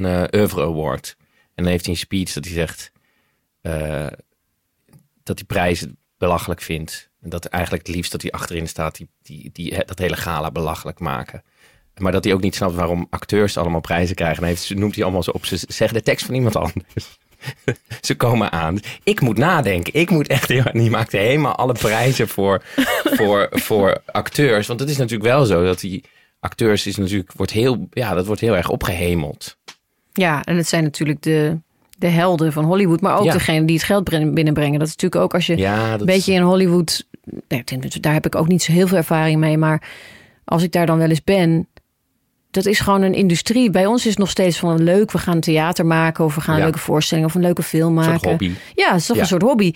een 0.03 0.35
oeuvre 0.35 0.61
award. 0.61 1.15
En 1.55 1.63
dan 1.63 1.71
heeft 1.71 1.85
hij 1.85 1.93
een 1.93 1.99
speech 1.99 2.33
dat 2.33 2.45
hij 2.45 2.53
zegt 2.53 2.91
dat 5.23 5.37
hij 5.37 5.47
prijzen 5.47 5.97
belachelijk 6.17 6.61
vindt. 6.61 7.09
En 7.23 7.29
dat 7.29 7.45
eigenlijk 7.45 7.87
het 7.87 7.95
liefst 7.95 8.11
dat 8.11 8.21
hij 8.21 8.31
achterin 8.31 8.67
staat 8.67 8.95
die, 8.95 9.07
die, 9.21 9.49
die 9.53 9.85
dat 9.85 9.99
hele 9.99 10.15
gala 10.15 10.51
belachelijk 10.51 10.99
maken. 10.99 11.43
Maar 11.97 12.11
dat 12.11 12.23
hij 12.23 12.33
ook 12.33 12.41
niet 12.41 12.55
snapt 12.55 12.75
waarom 12.75 13.07
acteurs 13.09 13.57
allemaal 13.57 13.81
prijzen 13.81 14.15
krijgen. 14.15 14.43
En 14.43 14.49
heeft, 14.49 14.75
noemt 14.75 14.95
hij 14.95 15.03
allemaal 15.03 15.23
zo 15.23 15.31
op. 15.31 15.45
Ze 15.45 15.57
zeggen 15.67 15.97
de 15.97 16.03
tekst 16.03 16.25
van 16.25 16.35
iemand 16.35 16.55
anders. 16.55 17.19
Ze 18.01 18.15
komen 18.15 18.51
aan. 18.51 18.79
Ik 19.03 19.21
moet 19.21 19.37
nadenken. 19.37 19.93
Ik 19.93 20.09
moet 20.09 20.27
echt 20.27 20.49
heel. 20.49 20.63
en 20.63 20.79
Die 20.79 20.89
maakte 20.89 21.17
helemaal 21.17 21.55
alle 21.55 21.73
prijzen 21.73 22.27
voor, 22.27 22.63
voor, 23.17 23.47
voor 23.51 24.01
acteurs. 24.05 24.67
Want 24.67 24.79
het 24.79 24.89
is 24.89 24.97
natuurlijk 24.97 25.29
wel 25.29 25.45
zo 25.45 25.63
dat 25.63 25.79
die 25.79 26.03
acteurs 26.39 26.87
is 26.87 26.97
natuurlijk 26.97 27.31
wordt 27.31 27.51
heel, 27.51 27.87
ja, 27.91 28.13
dat 28.13 28.25
wordt 28.25 28.41
heel 28.41 28.55
erg 28.55 28.69
opgehemeld. 28.69 29.57
Ja, 30.13 30.43
en 30.43 30.55
het 30.57 30.67
zijn 30.67 30.83
natuurlijk 30.83 31.21
de, 31.21 31.57
de 32.03 32.09
helden 32.09 32.53
van 32.53 32.63
Hollywood. 32.65 33.01
Maar 33.01 33.17
ook 33.17 33.25
Ja. 33.25 33.31
degene 33.31 33.65
die 33.65 33.75
het 33.75 33.85
geld 33.85 34.03
bren- 34.03 34.33
binnenbrengen. 34.33 34.79
Dat 34.79 34.87
is 34.87 34.93
natuurlijk 34.93 35.21
ook 35.23 35.33
als 35.33 35.45
je 35.45 35.57
Ja, 35.57 35.91
dat 35.91 35.99
een 35.99 36.05
beetje 36.05 36.33
in 36.33 36.41
Hollywood... 36.41 37.05
Daar 38.01 38.13
heb 38.13 38.25
ik 38.25 38.35
ook 38.35 38.47
niet 38.47 38.63
zo 38.63 38.71
heel 38.71 38.87
veel 38.87 38.97
ervaring 38.97 39.39
mee. 39.39 39.57
Maar 39.57 39.81
als 40.45 40.63
ik 40.63 40.71
daar 40.71 40.85
dan 40.85 40.97
wel 40.97 41.09
eens 41.09 41.23
ben... 41.23 41.67
Dat 42.51 42.65
is 42.65 42.79
gewoon 42.79 43.01
een 43.01 43.13
industrie. 43.13 43.69
Bij 43.69 43.85
ons 43.85 44.01
is 44.03 44.09
het 44.09 44.17
nog 44.19 44.29
steeds 44.29 44.59
van 44.59 44.83
leuk. 44.83 45.11
We 45.11 45.17
gaan 45.17 45.39
theater 45.39 45.85
maken. 45.85 46.25
Of 46.25 46.35
we 46.35 46.41
gaan 46.41 46.55
een 46.55 46.61
leuke 46.61 46.77
voorstelling. 46.79 47.25
Of 47.27 47.35
een 47.35 47.41
leuke 47.41 47.63
film 47.63 47.87
een 47.87 47.93
maken. 47.93 48.11
soort 48.13 48.25
hobby. 48.25 48.51
Ja, 48.75 48.91
het 48.91 48.99
is 48.99 49.05
toch 49.05 49.15
Ja. 49.15 49.21
een 49.21 49.27
soort 49.27 49.41
hobby. 49.41 49.73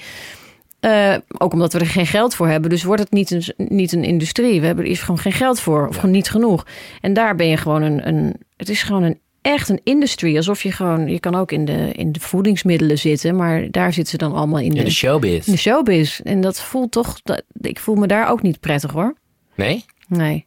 Eh, 0.80 1.16
ook 1.38 1.54
omdat 1.54 1.74
we 1.74 1.80
er 1.80 1.86
geen 1.86 2.06
geld 2.08 2.36
voor 2.36 2.48
hebben. 2.48 2.70
Dus 2.70 2.84
wordt 2.84 3.02
het 3.02 3.12
niet 3.12 3.32
een, 3.32 3.44
niet 3.68 3.92
een 3.92 4.04
industrie. 4.04 4.60
We 4.60 4.66
hebben 4.66 4.86
er 4.86 4.92
is 4.92 5.00
gewoon 5.02 5.20
geen 5.20 5.32
geld 5.32 5.60
voor. 5.60 5.88
Of 5.88 5.94
Ja. 5.94 6.00
gewoon 6.00 6.16
niet 6.16 6.30
genoeg. 6.30 6.66
En 7.02 7.14
daar 7.14 7.36
ben 7.36 7.48
je 7.48 7.58
gewoon 7.58 7.82
een... 7.82 8.08
een 8.08 8.34
het 8.58 8.70
is 8.70 8.84
gewoon 8.84 9.04
een 9.04 9.20
echt 9.48 9.70
een 9.70 9.82
industrie. 9.84 10.38
Alsof 10.38 10.64
je 10.64 10.72
gewoon... 10.72 11.08
Je 11.08 11.20
kan 11.20 11.36
ook 11.36 11.52
in 11.52 11.66
de, 11.66 11.92
in 11.92 12.12
de 12.12 12.20
voedingsmiddelen 12.20 12.98
zitten. 12.98 13.36
Maar 13.36 13.72
daar 13.72 13.94
zitten 13.94 14.12
ze 14.12 14.18
dan 14.18 14.34
allemaal 14.36 14.60
in 14.60 14.70
de, 14.70 14.78
In 14.78 14.84
de 14.86 14.92
showbiz. 14.92 15.46
in 15.48 15.52
de 15.54 15.60
showbiz. 15.60 16.20
En 16.20 16.42
dat 16.42 16.62
voelt 16.62 16.92
toch... 16.92 17.20
Dat, 17.24 17.44
ik 17.62 17.80
voel 17.80 17.96
me 17.96 18.08
daar 18.08 18.30
ook 18.30 18.42
niet 18.42 18.60
prettig 18.60 18.92
hoor. 18.92 19.16
Nee? 19.56 19.86
Nee. 20.08 20.46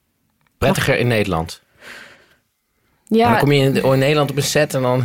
Prettiger 0.58 0.98
in 0.98 1.06
Nederland. 1.06 1.62
En 3.08 3.16
Ja, 3.16 3.30
dan 3.30 3.38
kom 3.38 3.52
je 3.52 3.62
in, 3.62 3.82
in 3.92 3.98
Nederland 3.98 4.30
op 4.30 4.36
een 4.36 4.42
set 4.42 4.74
en 4.74 4.82
dan 4.82 5.04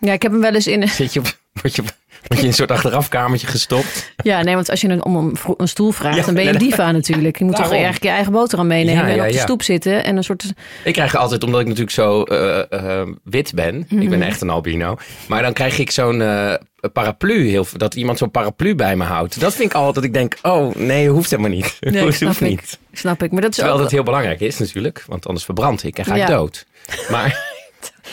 ja, 0.00 0.12
ik 0.12 0.22
heb 0.22 0.32
hem 0.32 0.40
wel 0.40 0.54
eens 0.54 0.66
in... 0.66 0.88
zit 0.88 1.12
je 1.12 1.20
op, 1.20 1.38
word 1.52 1.74
je, 1.76 1.82
op- 1.82 1.96
word 2.28 2.40
je 2.40 2.40
in 2.40 2.46
een 2.46 2.52
soort 2.54 2.70
achterafkamertje 2.70 3.46
gestopt. 3.46 4.12
Ja, 4.16 4.42
nee, 4.42 4.54
want 4.54 4.70
als 4.70 4.80
je 4.80 4.88
een, 4.88 5.04
om 5.04 5.34
een, 5.56 5.68
stoel 5.68 5.90
vraagt, 5.90 6.16
Ja, 6.16 6.22
dan 6.24 6.34
ben 6.34 6.44
je 6.44 6.50
een 6.50 6.58
diva 6.58 6.90
natuurlijk. 6.92 7.38
Je 7.38 7.44
moet 7.44 7.56
toch 7.56 7.70
eigenlijk 7.70 8.02
je 8.02 8.08
eigen 8.08 8.32
boterham 8.32 8.66
meenemen 8.66 9.06
Ja, 9.06 9.12
en 9.16 9.26
op 9.26 9.32
de 9.32 9.38
stoep 9.38 9.62
zitten 9.62 10.04
en 10.04 10.16
een 10.16 10.24
soort 10.24 10.52
Ik 10.84 10.92
krijg 10.92 11.14
altijd, 11.16 11.44
omdat 11.44 11.60
ik 11.60 11.66
natuurlijk 11.66 11.94
zo 11.94 12.22
eh, 12.22 13.00
eh, 13.00 13.08
wit 13.24 13.54
ben. 13.54 13.78
Ik 13.78 13.90
Mhm. 13.90 14.08
ben 14.08 14.22
echt 14.22 14.40
een 14.40 14.50
albino. 14.50 14.96
Maar 15.28 15.42
dan 15.42 15.52
krijg 15.52 15.78
ik 15.78 15.90
zo'n 15.90 16.22
eh, 16.22 16.54
paraplu. 16.92 17.48
Heel, 17.48 17.66
dat 17.76 17.94
iemand 17.94 18.18
zo'n 18.18 18.30
paraplu 18.30 18.74
bij 18.74 18.96
me 18.96 19.04
houdt. 19.04 19.40
Dat 19.40 19.54
vind 19.54 19.70
ik 19.70 19.76
altijd 19.76 19.94
dat 19.94 20.04
ik 20.04 20.12
denk, 20.12 20.36
oh 20.42 20.74
nee, 20.74 21.08
hoeft 21.08 21.30
helemaal 21.30 21.50
niet. 21.50 21.76
Nee, 21.80 22.02
hoeft 22.04 22.16
snap 22.16 22.32
ik. 22.32 22.40
niet. 22.40 22.78
Snap 22.92 23.22
ik. 23.22 23.30
Maar 23.32 23.40
dat 23.40 23.50
is 23.50 23.56
Terwijl 23.56 23.76
ook, 23.76 23.82
dat 23.82 23.92
heel 23.92 24.02
belangrijk 24.02 24.40
is 24.40 24.58
natuurlijk. 24.58 25.04
Want 25.06 25.26
anders 25.26 25.44
verbrand 25.44 25.84
ik 25.84 25.98
en 25.98 26.04
ga 26.04 26.14
ik 26.14 26.26
dood. 26.26 26.66
Maar 27.10 27.54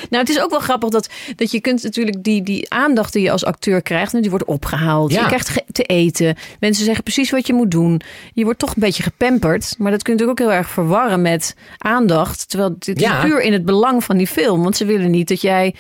Nou, 0.09 0.23
het 0.23 0.29
is 0.29 0.41
ook 0.41 0.49
wel 0.49 0.59
grappig 0.59 0.89
dat, 0.89 1.09
dat 1.35 1.51
je 1.51 1.61
kunt 1.61 1.83
natuurlijk 1.83 2.23
die, 2.23 2.43
die 2.43 2.69
aandacht 2.71 3.13
die 3.13 3.21
je 3.21 3.31
als 3.31 3.45
acteur 3.45 3.81
krijgt, 3.81 4.21
die 4.21 4.29
wordt 4.29 4.45
opgehaald. 4.45 5.11
Ja. 5.11 5.19
Je 5.19 5.25
krijgt 5.25 5.63
te 5.71 5.83
eten. 5.83 6.35
Mensen 6.59 6.85
zeggen 6.85 7.03
precies 7.03 7.31
wat 7.31 7.47
je 7.47 7.53
moet 7.53 7.71
doen. 7.71 8.01
Je 8.33 8.43
wordt 8.43 8.59
toch 8.59 8.69
een 8.69 8.81
beetje 8.81 9.03
gepamperd. 9.03 9.75
Maar 9.77 9.91
dat 9.91 10.03
kun 10.03 10.13
je 10.13 10.19
natuurlijk 10.19 10.41
ook 10.41 10.47
heel 10.49 10.57
erg 10.57 10.69
verwarren 10.69 11.21
met 11.21 11.55
aandacht. 11.77 12.49
Terwijl 12.49 12.75
dit 12.79 12.99
Ja. 12.99 13.17
is 13.17 13.29
puur 13.29 13.41
in 13.41 13.53
het 13.53 13.65
belang 13.65 14.03
van 14.03 14.17
die 14.17 14.27
film. 14.27 14.63
Want 14.63 14.77
ze 14.77 14.85
willen 14.85 15.11
niet 15.11 15.27
dat 15.27 15.41
jij 15.41 15.75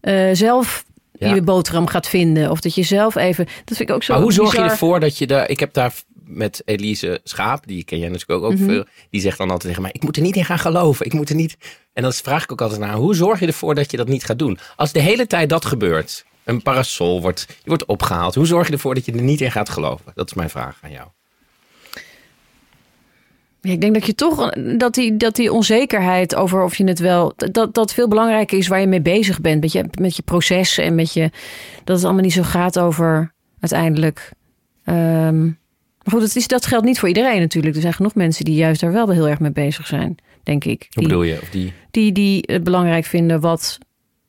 eh, 0.00 0.28
zelf 0.32 0.84
Ja. 1.12 1.34
je 1.34 1.42
boterham 1.42 1.86
gaat 1.86 2.08
vinden. 2.08 2.50
Of 2.50 2.60
dat 2.60 2.74
je 2.74 2.82
zelf 2.82 3.16
even... 3.16 3.44
Dat 3.64 3.76
vind 3.76 3.88
ik 3.88 3.94
ook 3.94 4.02
zo 4.02 4.12
Maar 4.12 4.22
hoe 4.22 4.32
zorg 4.32 4.52
je 4.56 4.62
ervoor 4.62 5.00
dat 5.00 5.18
je 5.18 5.26
daar... 5.26 5.50
Ik 5.50 5.60
heb 5.60 5.72
daar 5.72 5.92
met 6.28 6.62
Elise 6.64 7.20
Schaap, 7.24 7.66
die 7.66 7.84
ken 7.84 7.98
jij 7.98 8.08
natuurlijk 8.08 8.40
ook, 8.40 8.50
ook 8.52 8.58
Mhm. 8.58 8.68
veel. 8.68 8.84
Die 9.10 9.20
zegt 9.20 9.38
dan 9.38 9.46
altijd 9.50 9.66
tegen 9.68 9.82
mij, 9.82 9.90
ik 9.94 10.02
moet 10.02 10.16
er 10.16 10.22
niet 10.22 10.36
in 10.36 10.44
gaan 10.44 10.58
geloven. 10.58 11.06
Ik 11.06 11.12
moet 11.12 11.28
er 11.28 11.34
niet... 11.34 11.56
En 11.92 12.02
dan 12.02 12.12
vraag 12.12 12.42
ik 12.42 12.52
ook 12.52 12.60
altijd 12.60 12.80
naar, 12.80 12.94
hoe 12.94 13.14
zorg 13.14 13.40
je 13.40 13.46
ervoor 13.46 13.74
dat 13.74 13.90
je 13.90 13.96
dat 13.96 14.08
niet 14.08 14.24
gaat 14.24 14.38
doen? 14.38 14.58
Als 14.76 14.92
de 14.92 15.00
hele 15.00 15.26
tijd 15.26 15.48
dat 15.48 15.64
gebeurt, 15.64 16.24
een 16.44 16.62
parasol 16.62 17.20
wordt, 17.20 17.46
je 17.48 17.54
wordt 17.64 17.84
opgehaald. 17.84 18.34
Hoe 18.34 18.46
zorg 18.46 18.66
je 18.66 18.72
ervoor 18.72 18.94
dat 18.94 19.04
je 19.04 19.12
er 19.12 19.22
niet 19.22 19.40
in 19.40 19.50
gaat 19.50 19.68
geloven? 19.68 20.12
Dat 20.14 20.26
is 20.26 20.34
mijn 20.34 20.50
vraag 20.50 20.78
aan 20.82 20.90
jou. 20.90 21.08
Ja, 23.60 23.72
ik 23.72 23.80
denk 23.80 23.94
dat 23.94 24.06
je 24.06 24.14
toch 24.14 24.50
dat 24.76 24.94
die, 24.94 25.16
dat 25.16 25.34
die 25.36 25.52
onzekerheid 25.52 26.34
over 26.34 26.62
of 26.62 26.76
je 26.76 26.84
het 26.84 26.98
wel. 26.98 27.32
Dat 27.36 27.74
dat 27.74 27.94
veel 27.94 28.08
belangrijker 28.08 28.58
is 28.58 28.68
waar 28.68 28.80
je 28.80 28.86
mee 28.86 29.00
bezig 29.00 29.40
bent. 29.40 29.60
Met 29.60 29.72
je, 29.72 29.84
met 30.00 30.16
je 30.16 30.22
proces 30.22 30.78
en 30.78 30.94
met 30.94 31.12
je. 31.12 31.30
Dat 31.84 31.96
het 31.96 32.04
allemaal 32.04 32.22
niet 32.22 32.32
zo 32.32 32.42
gaat 32.42 32.78
over 32.78 33.32
uiteindelijk. 33.60 34.30
ehm, 34.84 35.50
maar 36.10 36.20
goed, 36.20 36.28
dat, 36.28 36.36
is, 36.36 36.46
dat 36.46 36.66
geldt 36.66 36.84
niet 36.84 36.98
voor 36.98 37.08
iedereen 37.08 37.40
natuurlijk. 37.40 37.74
Er 37.74 37.80
zijn 37.80 37.92
genoeg 37.94 38.14
mensen 38.14 38.44
die 38.44 38.54
juist 38.54 38.80
daar 38.80 38.92
wel 38.92 39.08
heel 39.10 39.28
erg 39.28 39.38
mee 39.38 39.50
bezig 39.52 39.86
zijn. 39.86 40.16
denk 40.42 40.64
ik. 40.64 40.80
Hoe 40.80 40.88
Die, 40.90 41.02
bedoel 41.02 41.22
je? 41.22 41.38
Of 41.42 41.48
die... 41.50 41.72
die, 41.90 42.12
die 42.12 42.42
het 42.46 42.64
belangrijk 42.64 43.04
vinden 43.04 43.40
wat, 43.40 43.78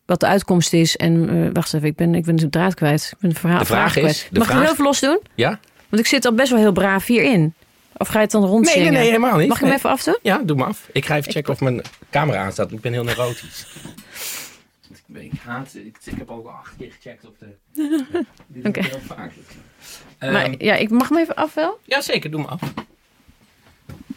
wat 0.05 0.19
de 0.19 0.25
uitkomst 0.27 0.73
is. 0.73 0.97
En 0.97 1.29
eh, 1.29 1.49
wacht 1.53 1.73
even, 1.73 1.87
ik 1.87 1.95
ben, 1.95 2.15
ik 2.15 2.25
ben 2.25 2.35
de 2.35 2.49
draad 2.49 2.73
kwijt. 2.73 3.09
Ik 3.13 3.17
ben 3.19 3.29
de, 3.29 3.35
verhaal, 3.35 3.59
De 3.59 3.65
vraag 3.65 3.95
is- 3.95 4.03
Mag 4.03 4.13
ik 4.13 4.29
vraag- 4.31 4.47
het 4.47 4.57
heel 4.61 4.71
even 4.71 4.83
los 4.83 4.99
doen? 4.99 5.19
Ja? 5.35 5.59
Want 5.89 6.01
ik 6.01 6.07
zit 6.07 6.25
al 6.25 6.33
best 6.33 6.49
wel 6.49 6.59
heel 6.59 6.71
braaf 6.71 7.05
hierin. 7.05 7.53
Of 7.97 8.07
ga 8.07 8.13
je 8.13 8.19
het 8.23 8.31
dan 8.31 8.43
rondzingen? 8.45 8.81
nee, 8.83 8.91
nee, 8.91 9.05
helemaal 9.05 9.37
niet. 9.37 9.47
Mag 9.47 9.59
ik 9.59 9.65
hem 9.65 9.75
even 9.75 9.89
afdoen? 9.89 10.17
Ja, 10.21 10.37
doe 10.43 10.57
maar 10.57 10.67
af. 10.67 10.89
Ik 10.91 11.05
ga 11.05 11.15
even 11.15 11.31
checken 11.31 11.53
of 11.53 11.59
mijn 11.59 11.81
camera 12.09 12.43
aanstaat. 12.43 12.71
Ik 12.71 12.81
ben 12.81 12.91
heel 12.93 13.03
neurotisch. 13.03 13.65
Ik, 15.13 15.31
haat, 15.45 15.71
ik, 15.75 15.97
ik 16.03 16.13
heb 16.17 16.29
al 16.29 16.49
acht 16.49 16.73
keer 16.77 16.91
gecheckt 16.91 17.25
op 17.25 17.35
de... 17.39 17.45
Dit 18.53 18.65
Oké. 18.67 18.81
heel 18.83 18.99
vaak. 19.05 19.31
Ehm, 20.19 20.31
maar 20.31 20.49
ja, 20.57 20.75
ik 20.75 20.89
mag 20.89 21.09
hem 21.09 21.17
even 21.17 21.35
af 21.35 21.53
wel? 21.53 21.79
Ja, 21.85 22.01
zeker. 22.01 22.31
Doe 22.31 22.41
maar 22.41 22.49
af. 22.49 22.59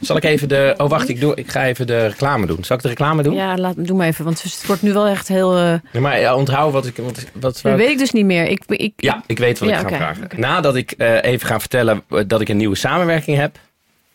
Zal 0.00 0.16
ik 0.16 0.24
even 0.24 0.48
de... 0.48 0.74
Oh, 0.76 0.88
wacht. 0.88 1.08
Ik, 1.08 1.20
doe, 1.20 1.34
ik 1.34 1.50
ga 1.50 1.64
even 1.66 1.86
de 1.86 2.06
reclame 2.06 2.46
doen. 2.46 2.64
Zal 2.64 2.76
ik 2.76 2.82
de 2.82 2.88
reclame 2.88 3.22
doen? 3.22 3.34
Ja, 3.34 3.56
laat, 3.56 3.86
doe 3.86 3.96
maar 3.96 4.06
even. 4.06 4.24
Want 4.24 4.42
het 4.42 4.66
wordt 4.66 4.82
nu 4.82 4.92
wel 4.92 5.06
echt 5.06 5.28
heel... 5.28 5.56
eh 5.56 5.74
Nee, 5.92 6.02
maar 6.02 6.20
ja, 6.20 6.34
onthoud 6.36 6.72
wat 6.72 6.86
ik... 6.86 6.96
Wat, 6.96 7.24
wat 7.32 7.42
dat 7.42 7.60
weet 7.60 7.88
ik 7.90 7.98
dus 7.98 8.10
niet 8.10 8.24
meer. 8.24 8.44
Ik, 8.48 8.62
ik, 8.66 8.92
Ja, 8.96 9.22
ik 9.26 9.38
weet 9.38 9.58
wat 9.58 9.68
Ja, 9.68 9.80
ik 9.80 9.88
ga 9.88 9.96
vragen. 9.96 10.28
Nadat 10.36 10.76
ik 10.76 10.90
eh, 10.92 11.22
even 11.22 11.46
ga 11.46 11.60
vertellen 11.60 12.02
eh, 12.08 12.20
dat 12.26 12.40
ik 12.40 12.48
een 12.48 12.56
nieuwe 12.56 12.76
samenwerking 12.76 13.36
heb. 13.36 13.58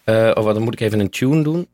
eh, 0.04 0.32
of 0.34 0.44
wat, 0.44 0.54
dan 0.56 0.64
moet 0.64 0.74
ik 0.74 0.80
even 0.80 1.00
een 1.00 1.10
tune 1.10 1.44
doen. 1.44 1.68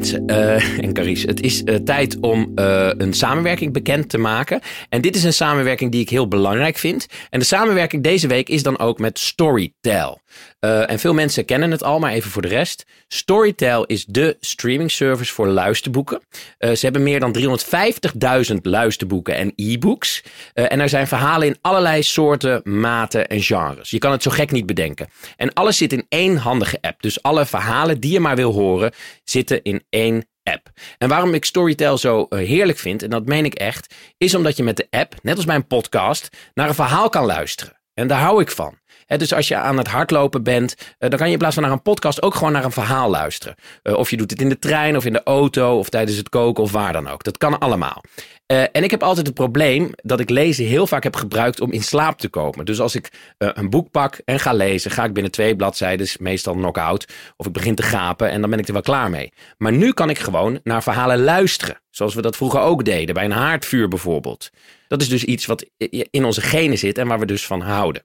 Eh, 0.00 0.78
en 0.84 0.92
Carice, 0.92 1.26
het 1.26 1.40
is 1.40 1.64
eh, 1.64 1.74
tijd 1.74 2.20
om 2.20 2.52
eh, 2.54 2.90
een 2.96 3.12
samenwerking 3.12 3.72
bekend 3.72 4.08
te 4.08 4.18
maken. 4.18 4.60
En 4.88 5.00
dit 5.00 5.16
is 5.16 5.24
een 5.24 5.32
samenwerking 5.32 5.92
die 5.92 6.00
ik 6.00 6.08
heel 6.08 6.28
belangrijk 6.28 6.76
vind. 6.76 7.06
En 7.30 7.38
de 7.38 7.44
samenwerking 7.44 8.02
deze 8.02 8.26
week 8.26 8.48
is 8.48 8.62
dan 8.62 8.78
ook 8.78 8.98
met 8.98 9.18
Storytel. 9.18 10.20
Eh, 10.60 10.90
en 10.90 10.98
veel 10.98 11.14
mensen 11.14 11.44
kennen 11.44 11.70
het 11.70 11.82
al, 11.82 11.98
maar 11.98 12.12
even 12.12 12.30
voor 12.30 12.42
de 12.42 12.48
rest. 12.48 12.84
Storytel 13.08 13.84
is 13.84 14.04
de 14.04 14.36
streaming 14.40 14.90
service 14.90 15.32
voor 15.32 15.46
luisterboeken. 15.46 16.20
Eh, 16.58 16.72
ze 16.72 16.84
hebben 16.84 17.02
meer 17.02 17.20
dan 17.20 17.32
350.000 17.32 18.66
luisterboeken 18.66 19.34
en 19.34 19.52
e-books. 19.56 20.22
Eh, 20.52 20.72
en 20.72 20.80
er 20.80 20.88
zijn 20.88 21.06
verhalen 21.06 21.46
in 21.46 21.58
allerlei 21.60 22.02
soorten, 22.02 22.60
maten 22.64 23.28
en 23.28 23.42
genres. 23.42 23.90
Je 23.90 23.98
kan 23.98 24.12
het 24.12 24.22
zo 24.22 24.30
gek 24.30 24.50
niet 24.50 24.66
bedenken. 24.66 25.08
En 25.36 25.52
alles 25.52 25.76
zit 25.76 25.92
in 25.92 26.06
één 26.08 26.36
handige 26.36 26.78
app. 26.80 27.02
Dus 27.02 27.22
alle 27.22 27.46
verhalen 27.46 28.00
die 28.00 28.12
je 28.12 28.20
maar 28.20 28.36
wil 28.36 28.52
horen, 28.52 28.92
zitten 29.24 29.62
in 29.62 29.84
één 29.90 30.26
app. 30.42 30.70
En 30.98 31.08
waarom 31.08 31.34
ik 31.34 31.44
Storytel 31.44 31.98
zo 31.98 32.26
heerlijk 32.28 32.78
vind, 32.78 33.02
en 33.02 33.10
dat 33.10 33.26
meen 33.26 33.44
ik 33.44 33.54
echt, 33.54 33.94
is 34.18 34.34
omdat 34.34 34.56
je 34.56 34.62
met 34.62 34.76
de 34.76 34.86
app, 34.90 35.14
net 35.22 35.36
als 35.36 35.44
bij 35.44 35.54
een 35.54 35.66
podcast, 35.66 36.28
naar 36.54 36.68
een 36.68 36.74
verhaal 36.74 37.08
kan 37.08 37.24
luisteren. 37.24 37.80
En 37.94 38.06
daar 38.06 38.20
hou 38.20 38.40
ik 38.40 38.50
van. 38.50 38.78
Dus 39.06 39.32
als 39.34 39.48
je 39.48 39.56
aan 39.56 39.78
het 39.78 39.88
hardlopen 39.88 40.42
bent, 40.42 40.74
eh, 40.98 41.08
dan 41.08 41.18
kan 41.18 41.26
je 41.26 41.32
in 41.32 41.38
plaats 41.38 41.54
van 41.54 41.62
naar 41.62 41.72
een 41.72 41.82
podcast 41.82 42.22
ook 42.22 42.34
gewoon 42.34 42.52
naar 42.52 42.64
een 42.64 42.72
verhaal 42.72 43.10
luisteren. 43.10 43.54
Eh, 43.82 43.94
of 43.94 44.10
je 44.10 44.16
doet 44.16 44.30
het 44.30 44.40
in 44.40 44.48
de 44.48 44.58
trein 44.58 44.96
of 44.96 45.04
in 45.04 45.12
de 45.12 45.22
auto 45.22 45.78
of 45.78 45.88
tijdens 45.88 46.16
het 46.16 46.28
koken 46.28 46.62
of 46.62 46.72
waar 46.72 46.92
dan 46.92 47.08
ook. 47.08 47.24
Dat 47.24 47.38
kan 47.38 47.58
allemaal. 47.58 48.02
Eh, 48.46 48.62
en 48.72 48.84
ik 48.84 48.90
heb 48.90 49.02
altijd 49.02 49.26
het 49.26 49.34
probleem 49.34 49.90
dat 49.94 50.20
ik 50.20 50.30
lezen 50.30 50.64
heel 50.64 50.86
vaak 50.86 51.02
heb 51.02 51.16
gebruikt 51.16 51.60
om 51.60 51.72
in 51.72 51.82
slaap 51.82 52.18
te 52.18 52.28
komen. 52.28 52.64
Dus 52.64 52.80
als 52.80 52.94
ik 52.94 53.12
een 53.38 53.70
boek 53.70 53.90
pak 53.90 54.20
en 54.24 54.40
ga 54.40 54.52
lezen, 54.52 54.90
ga 54.90 55.04
ik 55.04 55.12
binnen 55.12 55.32
twee 55.32 55.56
bladzijden, 55.56 56.08
meestal 56.20 56.54
knock-out. 56.54 57.12
Of 57.36 57.46
ik 57.46 57.52
begin 57.52 57.74
te 57.74 57.82
gapen 57.82 58.30
en 58.30 58.40
dan 58.40 58.50
ben 58.50 58.58
ik 58.58 58.66
er 58.66 58.72
wel 58.72 58.82
klaar 58.82 59.10
mee. 59.10 59.32
Maar 59.58 59.72
nu 59.72 59.92
kan 59.92 60.10
ik 60.10 60.18
gewoon 60.18 60.60
naar 60.62 60.82
verhalen 60.82 61.22
luisteren. 61.22 61.80
Zoals 61.90 62.14
we 62.14 62.22
dat 62.22 62.36
vroeger 62.36 62.60
ook 62.60 62.84
deden, 62.84 63.14
bij 63.14 63.24
een 63.24 63.30
haardvuur 63.30 63.88
bijvoorbeeld. 63.88 64.50
Dat 64.88 65.00
is 65.00 65.08
dus 65.08 65.24
iets 65.24 65.46
wat 65.46 65.66
in 66.10 66.24
onze 66.24 66.40
genen 66.40 66.78
zit 66.78 66.98
en 66.98 67.06
waar 67.06 67.18
we 67.18 67.26
dus 67.26 67.46
van 67.46 67.60
houden. 67.60 68.02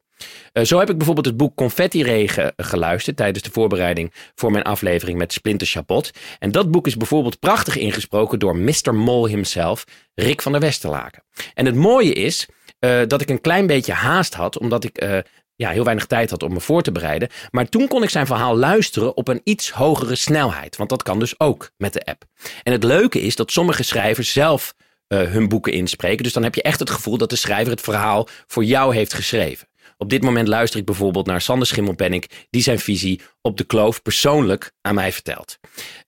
Eh, 0.52 0.64
zo 0.64 0.80
heb 0.80 0.90
ik 0.90 0.98
bijvoorbeeld 0.98 1.26
het 1.26 1.38
boek 1.38 1.56
Confetti 1.56 2.04
Regen 2.04 2.54
geluisterd 2.58 3.18
tijdens 3.18 3.44
de 3.44 3.52
voorbereiding 3.52 4.14
voor 4.36 4.52
mijn 4.52 4.64
aflevering 4.64 5.18
met 5.18 5.34
Splinter 5.34 5.68
Chabot. 5.68 6.12
En 6.40 6.52
dat 6.52 6.72
boek 6.72 6.88
is 6.88 6.98
bijvoorbeeld 6.98 7.40
prachtig 7.40 7.78
ingesproken 7.78 8.40
door 8.40 8.58
Mr. 8.58 8.96
Mol 8.96 9.28
himself, 9.28 9.84
Rick 10.16 10.42
van 10.42 10.52
der 10.52 10.62
Westerlaken. 10.62 11.24
En 11.54 11.66
het 11.66 11.76
mooie 11.76 12.14
is 12.14 12.48
eh, 12.80 13.02
dat 13.08 13.22
ik 13.22 13.30
een 13.30 13.42
klein 13.42 13.68
beetje 13.68 13.94
haast 13.94 14.34
had, 14.34 14.60
omdat 14.60 14.84
ik 14.84 14.98
eh, 14.98 15.18
ja, 15.56 15.70
heel 15.70 15.84
weinig 15.84 16.06
tijd 16.06 16.30
had 16.30 16.44
om 16.44 16.54
me 16.54 16.60
voor 16.60 16.82
te 16.82 16.92
bereiden. 16.92 17.30
Maar 17.52 17.70
toen 17.70 17.88
kon 17.88 18.04
ik 18.04 18.10
zijn 18.10 18.26
verhaal 18.26 18.58
luisteren 18.58 19.18
op 19.18 19.28
een 19.28 19.42
iets 19.44 19.72
hogere 19.72 20.16
snelheid, 20.16 20.76
want 20.76 20.90
dat 20.90 21.04
kan 21.04 21.20
dus 21.20 21.40
ook 21.40 21.72
met 21.78 21.94
de 21.94 22.06
app. 22.06 22.24
En 22.64 22.72
het 22.72 22.84
leuke 22.84 23.22
is 23.22 23.36
dat 23.36 23.52
sommige 23.52 23.84
schrijvers 23.84 24.32
zelf 24.32 24.74
hun 25.08 25.48
boeken 25.48 25.74
inspreken. 25.74 26.24
Dus 26.24 26.34
dan 26.34 26.44
heb 26.44 26.56
je 26.56 26.62
echt 26.62 26.80
het 26.80 26.90
gevoel 26.90 27.18
dat 27.18 27.30
de 27.30 27.36
schrijver 27.36 27.72
het 27.72 27.82
verhaal 27.82 28.28
voor 28.48 28.64
jou 28.64 28.96
heeft 28.96 29.14
geschreven. 29.14 29.69
Op 30.02 30.10
dit 30.10 30.22
moment 30.22 30.48
luister 30.48 30.80
ik 30.80 30.86
bijvoorbeeld 30.86 31.26
naar 31.26 31.42
Sander 31.42 31.68
Schimmelpenninck, 31.68 32.26
die 32.50 32.62
zijn 32.62 32.80
visie 32.80 33.22
op 33.42 33.58
de 33.58 33.64
kloof 33.64 34.02
persoonlijk 34.02 34.72
aan 34.82 34.96
mij 34.96 35.12
vertelt. 35.12 35.58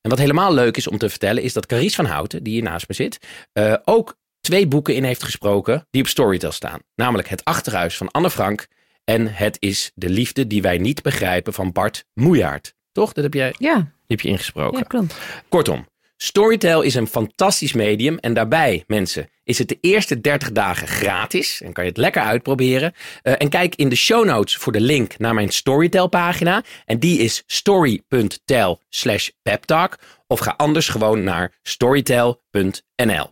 En 0.02 0.10
wat 0.10 0.20
helemaal 0.20 0.54
leuk 0.54 0.78
is 0.78 0.88
om 0.88 0.98
te 0.98 1.10
vertellen, 1.10 1.44
is 1.44 1.54
dat 1.54 1.66
Carice 1.66 1.96
van 1.96 2.06
Houten, 2.06 2.44
die 2.44 2.54
hier 2.54 2.64
naast 2.64 2.88
me 2.88 2.94
zit, 2.94 3.18
eh, 3.54 3.76
ook 3.86 4.18
twee 4.42 4.68
boeken 4.68 4.96
in 4.96 5.04
heeft 5.04 5.24
gesproken 5.24 5.88
die 5.90 6.02
op 6.02 6.08
Storytel 6.08 6.52
staan. 6.52 6.80
Namelijk 6.96 7.28
Het 7.28 7.46
Achterhuis 7.46 7.98
van 7.98 8.12
Anne 8.12 8.30
Frank 8.30 8.68
en 9.04 9.28
Het 9.34 9.58
is 9.60 9.92
de 9.96 10.10
liefde 10.10 10.48
die 10.48 10.62
wij 10.62 10.78
niet 10.78 11.02
begrijpen 11.02 11.54
van 11.54 11.72
Bart 11.72 12.06
Moejaert. 12.14 12.74
Toch? 12.92 13.14
Dat 13.14 13.24
heb 13.24 13.34
jij 13.34 13.54
die 13.58 13.68
ja, 13.68 13.92
heb 14.08 14.22
je 14.22 14.28
ingesproken. 14.28 14.78
ja, 14.78 14.84
klopt. 14.84 15.16
Kortom, 15.50 15.88
Storytel 16.18 16.82
is 16.82 16.96
een 16.96 17.08
fantastisch 17.08 17.74
medium. 17.74 18.18
En 18.18 18.34
daarbij, 18.34 18.84
mensen, 18.88 19.30
is 19.52 19.58
het 19.58 19.68
de 19.68 19.78
eerste 19.82 20.22
30 20.22 20.52
dagen 20.52 20.88
gratis. 20.88 21.62
En 21.62 21.74
kan 21.74 21.84
je 21.84 21.90
het 21.90 22.00
lekker 22.00 22.22
uitproberen. 22.22 22.94
Eh, 23.22 23.34
en 23.38 23.50
kijk 23.50 23.76
in 23.76 23.90
de 23.90 23.96
show 23.96 24.26
notes 24.26 24.56
voor 24.56 24.72
de 24.72 24.82
link 24.82 25.18
naar 25.18 25.34
mijn 25.34 25.50
Storytel 25.50 26.08
pagina. 26.08 26.64
En 26.86 27.00
die 27.00 27.20
is 27.20 27.44
story.tel 27.46 28.80
slash 28.90 29.30
peptalk. 29.42 29.98
Of 30.28 30.40
ga 30.40 30.54
anders 30.58 30.88
gewoon 30.88 31.24
naar 31.24 31.52
storytel.nl. 31.64 33.30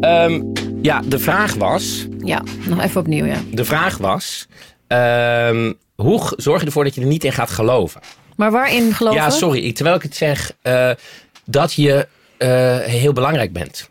Ehm, 0.00 0.42
ja, 0.82 1.00
de 1.00 1.18
vraag 1.18 1.54
was... 1.54 2.06
Ja, 2.18 2.42
nog 2.68 2.82
even 2.82 3.00
opnieuw, 3.00 3.24
ja. 3.24 3.40
De 3.50 3.64
vraag 3.64 3.98
was... 3.98 4.46
ehm, 4.86 5.72
hoe 5.94 6.32
zorg 6.36 6.60
je 6.60 6.66
ervoor 6.66 6.84
dat 6.84 6.94
je 6.94 7.00
er 7.00 7.06
niet 7.06 7.24
in 7.24 7.32
gaat 7.32 7.50
geloven? 7.50 8.00
Maar 8.36 8.50
waarin 8.50 8.92
geloven? 8.94 9.20
Ja, 9.20 9.30
sorry. 9.30 9.72
Terwijl 9.72 9.96
ik 9.96 10.02
het 10.02 10.16
zeg, 10.16 10.52
eh, 10.62 10.90
dat 11.44 11.72
je 11.72 12.08
eh, 12.36 12.78
heel 12.78 13.12
belangrijk 13.12 13.52
bent. 13.52 13.88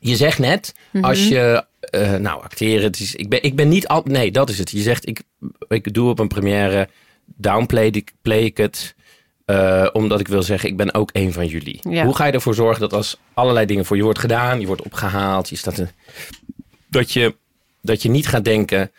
Je 0.00 0.16
zegt 0.16 0.38
net, 0.38 0.74
Mhm. 0.90 1.04
als 1.04 1.28
je... 1.28 1.64
eh, 1.80 2.14
nou, 2.14 2.42
acteren. 2.42 2.82
Het 2.84 3.00
is, 3.00 3.14
ik, 3.14 3.28
ben, 3.28 3.42
ik 3.42 3.56
ben 3.56 3.68
niet 3.68 3.88
al... 3.88 4.02
Nee, 4.04 4.30
dat 4.30 4.48
is 4.50 4.58
het. 4.58 4.70
Je 4.70 4.80
zegt, 4.80 5.08
ik, 5.08 5.22
ik 5.68 5.94
doe 5.94 6.08
op 6.10 6.18
een 6.18 6.28
première... 6.28 6.88
Downplay 7.24 7.86
ik, 7.86 8.12
play 8.22 8.42
ik 8.44 8.56
het... 8.56 8.94
omdat 9.92 10.20
ik 10.20 10.28
wil 10.28 10.42
zeggen, 10.42 10.68
ik 10.68 10.76
ben 10.76 10.94
ook 10.94 11.10
een 11.12 11.32
van 11.32 11.46
jullie. 11.46 11.78
Ja. 11.90 12.04
Hoe 12.04 12.14
ga 12.16 12.26
je 12.26 12.32
ervoor 12.32 12.54
zorgen 12.54 12.80
dat 12.80 12.92
als 12.92 13.16
allerlei 13.34 13.66
dingen 13.66 13.84
voor 13.84 13.96
je 13.96 14.02
wordt 14.02 14.18
gedaan... 14.18 14.60
je 14.60 14.66
wordt 14.66 14.82
opgehaald, 14.82 15.48
je 15.48 15.56
staat... 15.56 15.78
Een, 15.78 15.88
dat, 16.88 17.12
je, 17.12 17.36
dat 17.82 18.02
je 18.02 18.08
niet 18.10 18.26
gaat 18.28 18.44
denken 18.44 18.90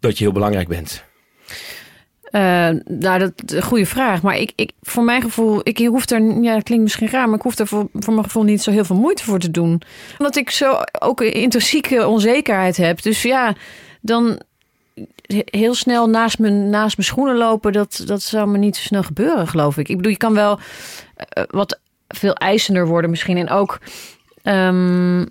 dat 0.00 0.18
je 0.18 0.24
heel 0.24 0.32
belangrijk 0.32 0.68
bent. 0.68 1.04
Eh, 2.34 2.68
nou, 2.84 3.18
dat 3.18 3.32
een 3.46 3.62
goede 3.62 3.86
vraag. 3.86 4.22
Maar 4.22 4.36
ik, 4.36 4.52
ik, 4.56 4.70
voor 4.82 5.04
mijn 5.04 5.22
gevoel, 5.22 5.60
ik 5.62 5.78
hoef 5.78 6.10
er, 6.10 6.42
ja, 6.42 6.54
dat 6.54 6.62
klinkt 6.62 6.84
misschien 6.84 7.08
raar, 7.10 7.26
maar 7.28 7.36
ik 7.36 7.42
hoef 7.42 7.58
er 7.58 7.66
voor, 7.66 7.88
voor 7.94 8.12
mijn 8.12 8.24
gevoel 8.24 8.42
niet 8.42 8.62
zo 8.62 8.70
heel 8.70 8.84
veel 8.84 8.96
moeite 8.96 9.24
voor 9.24 9.38
te 9.38 9.50
doen. 9.50 9.82
Omdat 10.18 10.36
ik 10.36 10.50
zo 10.50 10.76
ook 10.98 11.20
intrinsieke 11.20 12.06
onzekerheid 12.06 12.76
heb. 12.76 13.02
Dus 13.02 13.22
ja, 13.22 13.54
dan 14.00 14.40
he- 15.26 15.42
heel 15.44 15.74
snel 15.74 16.08
naast 16.08 16.38
mijn, 16.38 16.70
naast 16.70 16.96
mijn 16.96 17.08
schoenen 17.08 17.36
lopen, 17.36 17.72
dat, 17.72 18.02
dat 18.06 18.22
zou 18.22 18.48
me 18.48 18.58
niet 18.58 18.76
zo 18.76 18.82
snel 18.82 19.02
gebeuren, 19.02 19.48
geloof 19.48 19.76
ik. 19.78 19.88
Ik 19.88 19.96
bedoel, 19.96 20.12
je 20.12 20.18
kan 20.18 20.34
wel 20.34 20.58
eh, 21.16 21.42
wat 21.48 21.80
veel 22.08 22.34
eisender 22.34 22.86
worden 22.86 23.10
misschien. 23.10 23.36
En 23.36 23.50
ook. 23.50 23.78
ehm, 24.42 25.20
eh, 25.20 25.26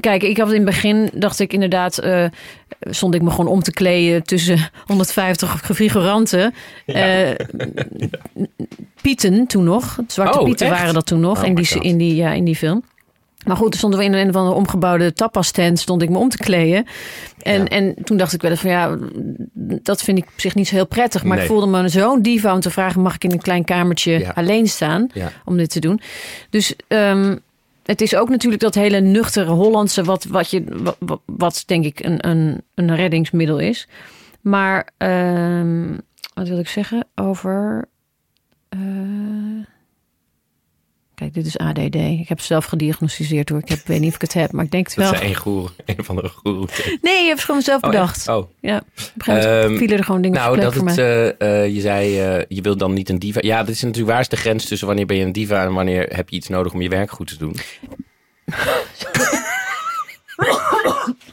Kijk, 0.00 0.22
ik 0.22 0.36
had 0.38 0.48
in 0.48 0.54
het 0.54 0.64
begin, 0.64 1.10
dacht 1.14 1.40
ik 1.40 1.52
inderdaad, 1.52 1.98
eh, 1.98 2.24
stond 2.90 3.14
ik 3.14 3.22
me 3.22 3.30
gewoon 3.30 3.46
om 3.46 3.62
te 3.62 3.72
kleden 3.72 4.22
tussen 4.22 4.58
150 4.86 5.60
figuranten. 5.74 6.54
Eh, 6.86 7.30
Pieten 9.02 9.46
toen 9.46 9.64
nog, 9.64 9.98
Zwarte 10.06 10.38
Oh, 10.38 10.44
Pieten 10.44 10.66
echt? 10.66 10.78
waren 10.78 10.94
dat 10.94 11.06
toen 11.06 11.20
nog 11.20 11.40
Oh 11.42 11.46
in, 11.46 11.54
die, 11.54 11.66
God. 11.66 11.82
in, 11.82 11.96
die, 11.98 12.14
ja, 12.16 12.32
in 12.32 12.44
die 12.44 12.56
film. 12.56 12.84
Maar 13.46 13.56
goed, 13.56 13.70
toen 13.70 13.78
stonden 13.78 13.98
we 13.98 14.04
in 14.04 14.12
een 14.12 14.28
of 14.28 14.36
andere 14.36 14.56
omgebouwde 14.56 15.12
tapas 15.12 15.50
tent, 15.50 15.78
stond 15.78 16.02
ik 16.02 16.08
me 16.10 16.18
om 16.18 16.28
te 16.28 16.36
kleden. 16.36 16.86
En, 17.42 17.60
Ja. 17.60 17.64
en 17.68 17.94
toen 18.04 18.16
dacht 18.16 18.32
ik 18.32 18.42
wel 18.42 18.50
eens 18.50 18.60
van 18.60 18.70
ja, 18.70 18.98
dat 19.82 20.02
vind 20.02 20.18
ik 20.18 20.24
op 20.24 20.40
zich 20.40 20.54
niet 20.54 20.68
zo 20.68 20.74
heel 20.74 20.86
prettig. 20.86 21.22
Maar 21.24 21.36
Nee. 21.36 21.44
ik 21.46 21.50
voelde 21.50 21.66
me 21.66 21.88
zo'n 21.88 22.22
diva 22.22 22.54
om 22.54 22.60
te 22.60 22.70
vragen, 22.70 23.02
mag 23.02 23.14
ik 23.14 23.24
in 23.24 23.32
een 23.32 23.40
klein 23.42 23.64
kamertje 23.64 24.18
Ja. 24.18 24.32
alleen 24.34 24.66
staan 24.68 25.06
om 25.44 25.56
dit 25.56 25.70
te 25.70 25.80
doen? 25.80 26.00
Dus 26.50 26.74
ehm, 26.88 27.36
het 27.84 28.00
is 28.00 28.14
ook 28.16 28.28
natuurlijk 28.28 28.62
dat 28.62 28.74
hele 28.74 29.00
nuchtere 29.00 29.50
Hollandse, 29.50 30.04
wat, 30.04 30.24
wat, 30.24 30.50
je, 30.50 30.64
wat, 31.26 31.62
denk 31.66 31.84
ik 31.84 32.04
een, 32.04 32.28
een, 32.28 32.62
een 32.74 32.96
reddingsmiddel 32.96 33.58
is. 33.58 33.88
Maar 34.40 34.88
ehm, 34.96 35.98
wat 36.34 36.48
wil 36.48 36.58
ik 36.58 36.68
zeggen 36.68 37.06
over. 37.14 37.88
eh, 38.68 38.78
Kijk, 41.22 41.34
dit 41.34 41.46
is 41.46 41.58
ADD. 41.58 41.94
Ik 41.94 42.28
heb 42.28 42.40
zelf 42.40 42.64
gediagnosticeerd 42.64 43.48
hoor. 43.48 43.58
Ik 43.58 43.68
heb, 43.68 43.86
weet 43.86 44.00
niet 44.00 44.08
of 44.08 44.14
ik 44.14 44.20
het 44.20 44.32
heb, 44.34 44.52
maar 44.52 44.64
ik 44.64 44.70
denk 44.70 44.86
het 44.86 44.96
Dat 44.96 45.04
wel. 45.04 45.14
is 45.14 45.20
één 45.20 45.34
goeroe, 45.34 45.68
een 45.86 46.04
van 46.04 46.16
de 46.16 46.28
goeroe. 46.28 46.66
Nee, 47.02 47.20
je 47.20 47.26
hebt 47.26 47.36
het 47.36 47.44
gewoon 47.44 47.62
zelf 47.62 47.82
Oh, 47.82 47.90
bedacht. 47.90 48.16
echt? 48.16 48.28
Oh. 48.28 48.50
Ja, 48.60 48.82
Ehm, 49.26 49.76
vielen 49.76 49.98
er 49.98 50.04
gewoon 50.04 50.22
dingen 50.22 50.38
Nou, 50.40 50.60
dat 50.60 50.74
het, 50.74 50.98
eh, 50.98 51.28
eh, 51.40 51.74
je 51.74 51.80
zei, 51.80 52.20
eh, 52.20 52.44
je 52.48 52.60
wil 52.62 52.76
dan 52.76 52.92
niet 52.92 53.08
een 53.08 53.18
diva. 53.18 53.40
Ja, 53.42 53.62
dit 53.64 53.74
is 53.74 53.82
natuurlijk 53.82 54.10
waar 54.12 54.20
is 54.20 54.28
de 54.28 54.36
grens 54.36 54.64
tussen 54.64 54.86
wanneer 54.86 55.06
ben 55.06 55.16
je 55.16 55.24
een 55.24 55.32
diva 55.32 55.62
en 55.64 55.72
wanneer 55.72 56.16
heb 56.16 56.28
je 56.28 56.36
iets 56.36 56.48
nodig 56.48 56.72
om 56.72 56.82
je 56.82 56.88
werk 56.88 57.10
goed 57.10 57.26
te 57.28 57.36
doen. 57.36 57.56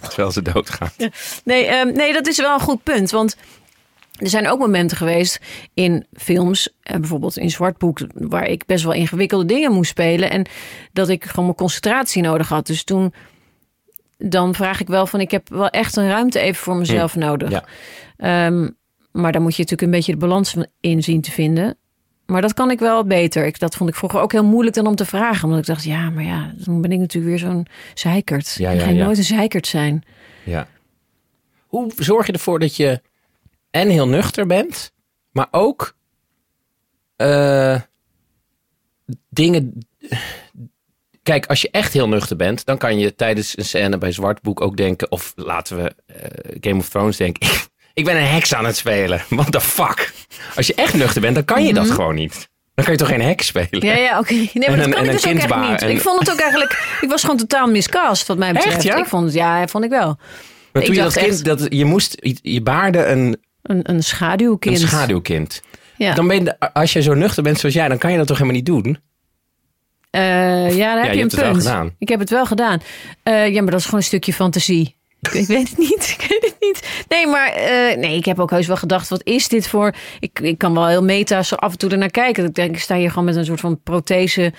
Terwijl 0.08 0.32
ze 0.32 0.42
doodgaan. 0.42 0.92
Nee, 1.44 1.66
ehm, 1.66 1.92
nee, 1.94 2.14
dat 2.14 2.28
is 2.28 2.38
wel 2.38 2.54
een 2.54 2.60
goed 2.60 2.84
punt. 2.84 3.12
Want 3.12 3.36
er 4.20 4.30
zijn 4.30 4.48
ook 4.48 4.60
momenten 4.60 4.98
geweest 4.98 5.40
in 5.74 6.06
films, 6.14 6.70
eh, 6.82 6.98
bijvoorbeeld 6.98 7.38
in 7.38 7.50
Zwartboek, 7.50 8.00
waar 8.14 8.48
ik 8.48 8.66
best 8.66 8.84
wel 8.84 8.94
ingewikkelde 8.94 9.46
dingen 9.46 9.72
moest 9.72 9.90
spelen. 9.90 10.30
En 10.30 10.46
dat 10.94 11.10
ik 11.10 11.26
gewoon 11.26 11.46
mijn 11.46 11.58
concentratie 11.58 12.22
nodig 12.22 12.50
had. 12.50 12.68
Dus 12.68 12.84
toen, 12.84 13.14
dan 14.18 14.56
vraag 14.56 14.80
ik 14.80 14.88
wel 14.88 15.08
van, 15.08 15.20
ik 15.20 15.32
heb 15.32 15.50
wel 15.50 15.70
echt 15.70 15.96
een 15.96 16.08
ruimte 16.08 16.40
even 16.40 16.64
voor 16.64 16.76
mezelf 16.76 17.16
nodig. 17.16 17.50
Ja. 17.50 17.64
Ehm, 18.18 18.70
maar 19.12 19.32
daar 19.32 19.42
moet 19.42 19.56
je 19.56 19.62
natuurlijk 19.62 19.92
een 19.92 19.98
beetje 19.98 20.12
de 20.12 20.18
balans 20.18 20.56
in 20.80 21.04
zien 21.04 21.22
te 21.22 21.32
vinden. 21.32 21.78
Maar 22.26 22.42
dat 22.42 22.54
kan 22.54 22.72
ik 22.72 22.80
wel 22.80 23.06
beter. 23.06 23.46
Ik, 23.46 23.60
dat 23.60 23.76
vond 23.76 23.90
ik 23.90 23.96
vroeger 23.96 24.20
ook 24.20 24.32
heel 24.32 24.46
moeilijk 24.46 24.76
dan 24.76 24.88
om 24.88 24.96
te 24.96 25.06
vragen. 25.06 25.44
Omdat 25.44 25.60
ik 25.60 25.66
dacht, 25.66 25.84
ja, 25.84 26.10
maar 26.10 26.24
ja, 26.24 26.54
dan 26.58 26.82
ben 26.82 26.92
ik 26.92 27.00
natuurlijk 27.00 27.32
weer 27.32 27.50
zo'n 27.50 27.68
zeikert. 27.94 28.56
Ja, 28.58 28.70
ik 28.70 28.80
ja, 28.80 28.86
ga 28.86 28.92
ja. 28.92 29.04
nooit 29.04 29.18
een 29.18 29.24
zeikert 29.24 29.68
zijn. 29.68 30.04
Ja. 30.44 30.68
Hoe 31.68 31.92
zorg 31.98 32.26
je 32.26 32.34
ervoor 32.34 32.60
dat 32.60 32.76
je 32.76 33.02
en 33.72 33.90
heel 33.90 34.08
nuchter 34.08 34.48
bent, 34.48 34.92
maar 35.32 35.48
ook 35.52 35.96
eh, 37.16 37.76
dingen. 39.30 39.88
Kijk, 41.24 41.46
als 41.46 41.62
je 41.62 41.70
echt 41.72 41.94
heel 41.94 42.08
nuchter 42.10 42.36
bent, 42.36 42.66
dan 42.66 42.78
kan 42.78 43.00
je 43.00 43.16
tijdens 43.16 43.58
een 43.58 43.66
scène 43.66 43.98
bij 43.98 44.12
Zwartboek 44.12 44.62
ook 44.62 44.78
denken, 44.78 45.12
of 45.12 45.34
laten 45.36 45.84
we 45.84 45.96
eh, 46.06 46.56
Game 46.60 46.80
of 46.80 46.90
Thrones 46.90 47.18
denken. 47.18 47.50
Ik 47.94 48.06
ben 48.06 48.16
een 48.16 48.28
heks 48.28 48.54
aan 48.54 48.66
het 48.66 48.78
spelen. 48.78 49.22
What 49.30 49.52
the 49.52 49.62
fuck? 49.62 50.14
Als 50.56 50.68
je 50.68 50.74
echt 50.74 50.94
nuchter 50.94 51.22
bent, 51.22 51.36
dan 51.36 51.46
kan 51.46 51.64
je 51.66 51.74
dat 51.74 51.92
gewoon 51.92 52.16
niet. 52.16 52.50
Dan 52.74 52.86
kan 52.86 52.94
je 52.94 53.00
toch 53.00 53.08
geen 53.10 53.22
heks 53.22 53.46
spelen? 53.48 53.68
Mhm. 53.72 53.86
Ja, 53.86 53.96
ja, 53.96 54.20
oké. 54.20 54.34
Nee, 54.34 54.50
maar 54.54 54.66
En 54.68 54.78
dat 54.78 54.90
kan 54.94 55.04
ik 55.06 55.12
dus 55.12 55.26
ook 55.28 55.34
echt 55.34 55.70
niet. 55.70 55.82
en- 55.82 55.90
Ik 55.90 56.02
vond 56.02 56.20
het 56.20 56.32
ook 56.32 56.40
eigenlijk... 56.40 56.98
Ik 57.02 57.10
was 57.10 57.22
gewoon 57.22 57.38
totaal 57.38 57.68
miscast, 57.68 58.28
wat 58.28 58.38
mij 58.38 58.54
betreft. 58.54 58.76
Echt, 58.76 58.86
ja? 58.86 58.96
Ik 58.98 59.06
vond 59.06 59.26
het, 59.26 59.34
ja, 59.34 59.68
vond 59.68 59.84
ik 59.84 59.90
wel. 59.90 60.06
Maar 60.74 60.82
Ik 60.82 60.88
toen 60.88 60.96
je 60.96 61.02
dat 61.02 61.14
kind, 61.14 61.28
echt- 61.28 61.46
dat, 61.46 61.66
je 61.70 61.86
moest, 61.86 62.18
je 62.42 62.62
baarde 62.62 63.06
een, 63.06 63.42
Een, 63.70 63.80
een 63.84 64.04
schaduwkind. 64.04 64.82
een 64.82 64.88
schaduwkind. 64.88 65.62
Ja, 65.98 66.14
Dan 66.14 66.28
ben 66.28 66.44
je, 66.44 66.60
als 66.74 66.94
je 66.94 67.02
zo 67.02 67.14
nuchter 67.14 67.44
bent 67.44 67.60
zoals 67.60 67.76
jij, 67.76 67.88
dan 67.88 67.98
kan 67.98 68.12
je 68.12 68.18
dat 68.18 68.28
toch 68.28 68.38
helemaal 68.38 68.58
niet 68.58 68.66
doen? 68.66 68.98
Eh, 70.10 70.78
ja 70.78 70.94
daar 70.96 71.04
heb 71.04 71.12
je 71.12 71.18
je, 71.18 71.22
hebt 71.22 71.34
een 71.34 71.40
het 71.40 71.40
wel 71.40 71.52
punt. 71.52 71.64
gedaan. 71.64 71.96
Ik 71.98 72.10
heb 72.10 72.20
het 72.20 72.30
wel 72.30 72.46
gedaan. 72.46 72.82
Eh, 73.24 73.48
ja, 73.48 73.62
maar 73.62 73.72
dat 73.72 73.80
is 73.80 73.86
gewoon 73.86 74.00
een 74.00 74.06
stukje 74.06 74.34
fantasie. 74.34 74.98
Ik, 75.32 75.48
weet 75.48 75.70
het 75.70 75.78
niet. 75.78 76.10
Ik 76.20 76.26
weet 76.30 76.42
het 76.42 76.56
niet. 76.60 77.06
Nee, 77.08 77.28
maar 77.28 77.48
eh, 77.52 77.98
nee, 77.98 78.16
ik 78.18 78.26
heb 78.26 78.40
ook 78.40 78.50
heus 78.50 78.68
wel 78.68 78.78
gedacht, 78.78 79.10
wat 79.10 79.24
is 79.24 79.48
dit 79.48 79.68
voor... 79.68 79.94
Ik, 80.20 80.40
ik 80.40 80.58
kan 80.58 80.74
wel 80.74 80.88
heel 80.88 81.04
meta 81.04 81.44
zo 81.44 81.56
af 81.56 81.72
en 81.72 81.78
toe 81.78 81.90
ernaar 81.90 82.10
kijken. 82.10 82.46
Ik 82.46 82.56
denk, 82.56 82.76
ik 82.76 82.82
sta 82.82 82.96
hier 82.96 83.10
gewoon 83.10 83.26
met 83.26 83.36
een 83.36 83.46
soort 83.46 83.60
van 83.60 83.82
prothese 83.84 84.54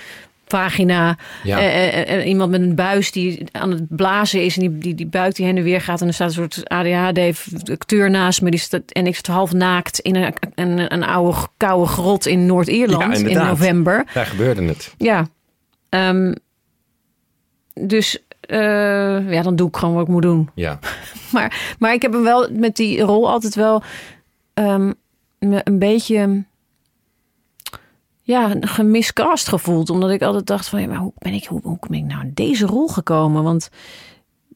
vagina. 0.50 1.16
Ja. 1.42 1.58
Eh, 1.58 1.86
eh, 1.86 2.18
eh, 2.18 2.26
iemand 2.26 2.50
met 2.50 2.60
een 2.60 2.74
buis 2.74 3.12
die 3.12 3.44
aan 3.52 3.70
het 3.70 3.96
blazen 3.96 4.44
is... 4.44 4.56
en 4.56 4.60
die, 4.60 4.78
die, 4.78 4.94
die 4.94 5.06
buik 5.06 5.34
die 5.34 5.46
heen 5.46 5.56
en 5.56 5.62
weer 5.62 5.80
gaat... 5.80 6.00
en 6.00 6.06
er 6.06 6.14
staat 6.14 6.28
een 6.28 6.34
soort 6.34 6.68
ADHD-acteur 6.68 8.10
naast 8.10 8.42
me... 8.42 8.50
Die 8.50 8.60
staat, 8.60 8.90
en 8.90 9.06
ik 9.06 9.16
sta 9.16 9.32
half 9.32 9.52
naakt 9.52 9.98
in 9.98 10.16
een, 10.16 10.34
een, 10.54 10.92
een 10.92 11.04
oude 11.04 11.38
koude 11.56 11.86
grot 11.86 12.26
in 12.26 12.40
Ja, 12.40 12.46
Noord-Ierland 12.46 13.18
in 13.18 13.36
november. 13.36 14.04
Daar 14.14 14.26
gebeurde 14.26 14.62
het. 14.62 14.94
Ja. 14.98 15.28
Ehm, 15.88 16.34
dus 17.74 18.18
ja, 19.28 19.42
dan 19.42 19.56
doe 19.56 19.68
ik 19.68 19.76
gewoon 19.76 19.94
wat 19.94 20.02
ik 20.02 20.12
moet 20.12 20.22
doen. 20.22 20.50
Ja. 20.54 20.78
Maar, 21.32 21.74
maar 21.78 21.92
ik 21.92 22.02
heb 22.02 22.12
hem 22.12 22.22
wel 22.22 22.48
met 22.52 22.76
die 22.76 23.00
rol 23.00 23.30
altijd 23.30 23.54
wel 23.54 23.82
ehm, 24.54 24.92
een 25.38 25.78
beetje 25.78 26.44
ja, 28.30 28.54
gemiscast 28.60 29.48
gevoeld. 29.48 29.90
Omdat 29.90 30.10
ik 30.10 30.22
altijd 30.22 30.46
dacht 30.46 30.68
van, 30.68 30.80
ja, 30.80 30.86
maar 30.86 30.96
hoe 30.96 31.12
ben 31.18 31.32
ik, 31.32 31.44
hoe, 31.44 31.60
hoe 31.62 31.78
ben 31.88 31.98
ik 31.98 32.04
nou 32.04 32.22
in 32.22 32.30
deze 32.34 32.66
rol 32.66 32.88
gekomen? 32.88 33.42
Want 33.42 33.70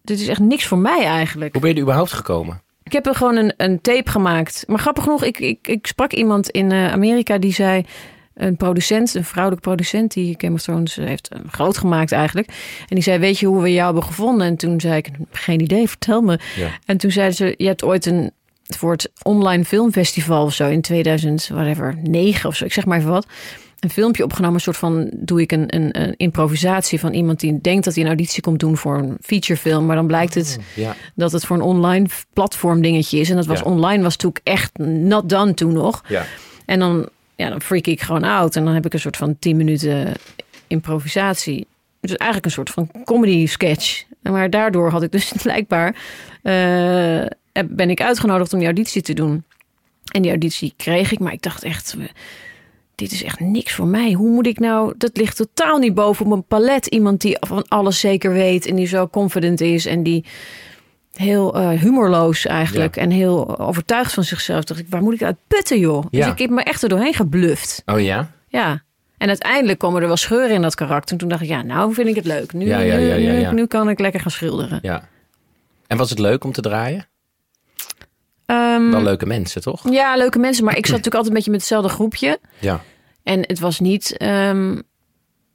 dit 0.02 0.20
is 0.20 0.28
echt 0.28 0.40
niks 0.40 0.66
voor 0.66 0.78
mij 0.78 1.04
eigenlijk. 1.04 1.52
Hoe 1.52 1.60
ben 1.60 1.70
je 1.70 1.76
er 1.76 1.82
überhaupt 1.82 2.12
gekomen? 2.12 2.62
Ik 2.82 2.92
heb 2.92 3.06
er 3.06 3.14
gewoon 3.14 3.36
een, 3.36 3.54
een 3.56 3.80
tape 3.80 4.10
gemaakt. 4.10 4.64
Maar 4.66 4.78
grappig 4.78 5.02
genoeg, 5.02 5.24
ik, 5.24 5.38
ik, 5.38 5.68
ik 5.68 5.86
sprak 5.86 6.12
iemand 6.12 6.50
in 6.50 6.72
eh, 6.72 6.92
Amerika 6.92 7.38
die 7.38 7.52
zei... 7.52 7.84
Een 8.34 8.56
producent, 8.56 9.14
een 9.14 9.24
vrouwelijke 9.24 9.68
producent 9.68 10.12
die 10.12 10.34
Game 10.38 10.54
of 10.54 10.62
Thrones 10.62 10.94
heeft 10.94 11.28
eh, 11.28 11.38
groot 11.50 11.78
gemaakt 11.78 12.12
eigenlijk. 12.12 12.48
En 12.88 12.94
die 12.94 13.02
zei, 13.02 13.18
weet 13.18 13.38
je 13.38 13.46
hoe 13.46 13.62
we 13.62 13.72
jou 13.72 13.84
hebben 13.84 14.02
gevonden? 14.02 14.46
En 14.46 14.56
toen 14.56 14.80
zei 14.80 14.96
ik, 14.96 15.08
geen 15.30 15.60
idee, 15.60 15.88
vertel 15.96 16.20
me. 16.20 16.38
Ja. 16.56 16.68
En 16.84 16.96
toen 16.96 17.10
zeiden 17.10 17.36
ze, 17.36 17.54
je 17.56 17.66
hebt 17.66 17.84
ooit 17.84 18.06
een 18.06 18.32
het 18.66 19.10
online 19.22 19.64
filmfestival 19.64 20.44
of 20.44 20.54
zo 20.54 20.68
in 20.68 20.80
2000, 20.80 21.48
whatever, 21.48 21.98
9 22.02 22.48
of 22.48 22.56
zo, 22.56 22.64
ik 22.64 22.72
zeg 22.72 22.84
maar 22.84 22.98
even 22.98 23.10
wat. 23.10 23.26
Een 23.84 23.90
filmpje 23.90 24.24
opgenomen, 24.24 24.54
een 24.54 24.60
soort 24.60 24.76
van, 24.76 25.10
doe 25.12 25.40
ik 25.40 25.52
een, 25.52 25.74
een, 25.76 26.00
een 26.02 26.14
improvisatie 26.16 27.00
van 27.00 27.12
iemand 27.12 27.40
die 27.40 27.60
denkt 27.60 27.84
dat 27.84 27.94
hij 27.94 28.02
een 28.02 28.08
auditie 28.08 28.42
komt 28.42 28.58
doen 28.60 28.76
voor 28.76 28.98
een 28.98 29.16
featurefilm. 29.20 29.86
Maar 29.86 29.96
dan 29.96 30.06
blijkt 30.06 30.34
het 30.34 30.58
Ja. 30.74 30.96
dat 31.14 31.32
het 31.32 31.44
voor 31.44 31.56
een 31.56 31.62
online 31.62 32.06
platform 32.32 32.82
dingetje 32.82 33.18
is. 33.18 33.30
En 33.30 33.36
dat 33.36 33.46
was 33.46 33.58
Ja. 33.58 33.64
online, 33.64 34.02
was 34.02 34.16
natuurlijk 34.16 34.46
echt 34.46 34.78
not 34.78 35.28
done 35.28 35.54
toen 35.54 35.72
nog. 35.72 36.04
Ja. 36.08 36.24
En 36.66 36.78
dan, 36.78 37.08
ja, 37.36 37.48
dan 37.48 37.60
freak 37.62 37.86
ik 37.86 38.00
gewoon 38.00 38.24
out. 38.24 38.56
En 38.56 38.64
dan 38.64 38.74
heb 38.74 38.86
ik 38.86 38.92
een 38.92 39.00
soort 39.00 39.16
van 39.16 39.36
10 39.38 39.56
minuten 39.56 40.12
improvisatie. 40.66 41.66
Dus 42.00 42.10
eigenlijk 42.16 42.44
een 42.44 42.50
soort 42.64 42.70
van 42.70 42.90
comedy 43.04 43.46
sketch. 43.46 44.04
Maar 44.22 44.50
daardoor 44.50 44.90
had 44.90 45.02
ik 45.02 45.12
dus 45.12 45.32
blijkbaar... 45.42 45.96
eh, 46.42 47.62
ben 47.66 47.90
ik 47.90 48.00
uitgenodigd 48.00 48.52
om 48.52 48.58
die 48.58 48.68
auditie 48.68 49.02
te 49.02 49.12
doen. 49.14 49.44
En 50.12 50.22
die 50.22 50.30
auditie 50.30 50.74
kreeg 50.76 51.12
ik. 51.12 51.18
Maar 51.18 51.32
ik 51.32 51.42
dacht 51.42 51.62
echt... 51.62 51.96
Dit 52.94 53.12
is 53.12 53.22
echt 53.24 53.40
niks 53.40 53.72
voor 53.72 53.86
mij. 53.86 54.12
Hoe 54.12 54.30
moet 54.30 54.46
ik 54.46 54.58
nou... 54.58 54.94
Dat 54.98 55.16
ligt 55.16 55.36
totaal 55.36 55.78
niet 55.78 55.94
boven 55.94 56.28
mijn 56.28 56.44
palet. 56.44 56.86
Iemand 56.86 57.20
die 57.20 57.36
van 57.40 57.64
alles 57.68 58.00
zeker 58.00 58.32
weet. 58.32 58.66
En 58.66 58.74
die 58.74 58.86
zo 58.86 59.08
confident 59.08 59.60
is. 59.60 59.86
En 59.86 60.02
die 60.02 60.24
heel 61.14 61.54
eh, 61.54 61.68
humorloos 61.80 62.46
eigenlijk. 62.46 62.94
Ja. 62.94 63.02
En 63.02 63.10
heel 63.10 63.58
overtuigd 63.58 64.12
van 64.12 64.24
zichzelf. 64.24 64.64
Dacht 64.64 64.80
ik, 64.80 64.86
waar 64.88 65.02
moet 65.02 65.14
ik 65.14 65.22
uit 65.22 65.36
putten, 65.46 65.78
joh? 65.78 66.04
Dus 66.10 66.20
ik 66.26 66.38
heb 66.38 66.50
me 66.50 66.62
echt 66.62 66.82
er 66.82 66.88
doorheen 66.88 67.14
gebluft. 67.14 67.82
Oh 67.86 68.00
ja? 68.00 68.30
Ja. 68.48 68.82
En 69.18 69.28
uiteindelijk 69.28 69.78
komen 69.78 70.00
er 70.02 70.06
wel 70.06 70.16
scheuren 70.16 70.54
in 70.54 70.62
dat 70.62 70.74
karakter. 70.74 71.12
En 71.12 71.18
toen 71.18 71.28
dacht 71.28 71.42
ik, 71.42 71.48
ja, 71.48 71.62
nou 71.62 71.94
vind 71.94 72.08
ik 72.08 72.14
het 72.14 72.24
leuk. 72.24 72.52
Nu, 72.52 72.66
Ja, 72.66 72.78
nu- 72.78 73.54
nu 73.54 73.66
kan 73.66 73.88
ik 73.88 73.98
lekker 73.98 74.20
gaan 74.20 74.30
schilderen. 74.30 74.78
Ja. 74.82 75.08
En 75.86 75.96
was 75.96 76.10
het 76.10 76.18
leuk 76.18 76.44
om 76.44 76.52
te 76.52 76.60
draaien? 76.60 77.06
Ehm, 78.46 78.90
Wel 78.90 79.02
leuke 79.02 79.26
mensen, 79.26 79.62
toch? 79.62 79.90
ja, 79.92 80.16
leuke 80.16 80.38
mensen. 80.38 80.64
Maar 80.64 80.76
ik 80.76 80.86
zat 80.86 80.96
natuurlijk 80.96 81.14
altijd 81.24 81.28
een 81.32 81.36
beetje 81.36 81.50
met 81.50 81.60
hetzelfde 81.60 81.88
groepje. 81.88 82.38
Ja. 82.58 82.80
En 83.22 83.40
het 83.40 83.58
was 83.58 83.80
niet, 83.80 84.16
ehm, 84.16 84.80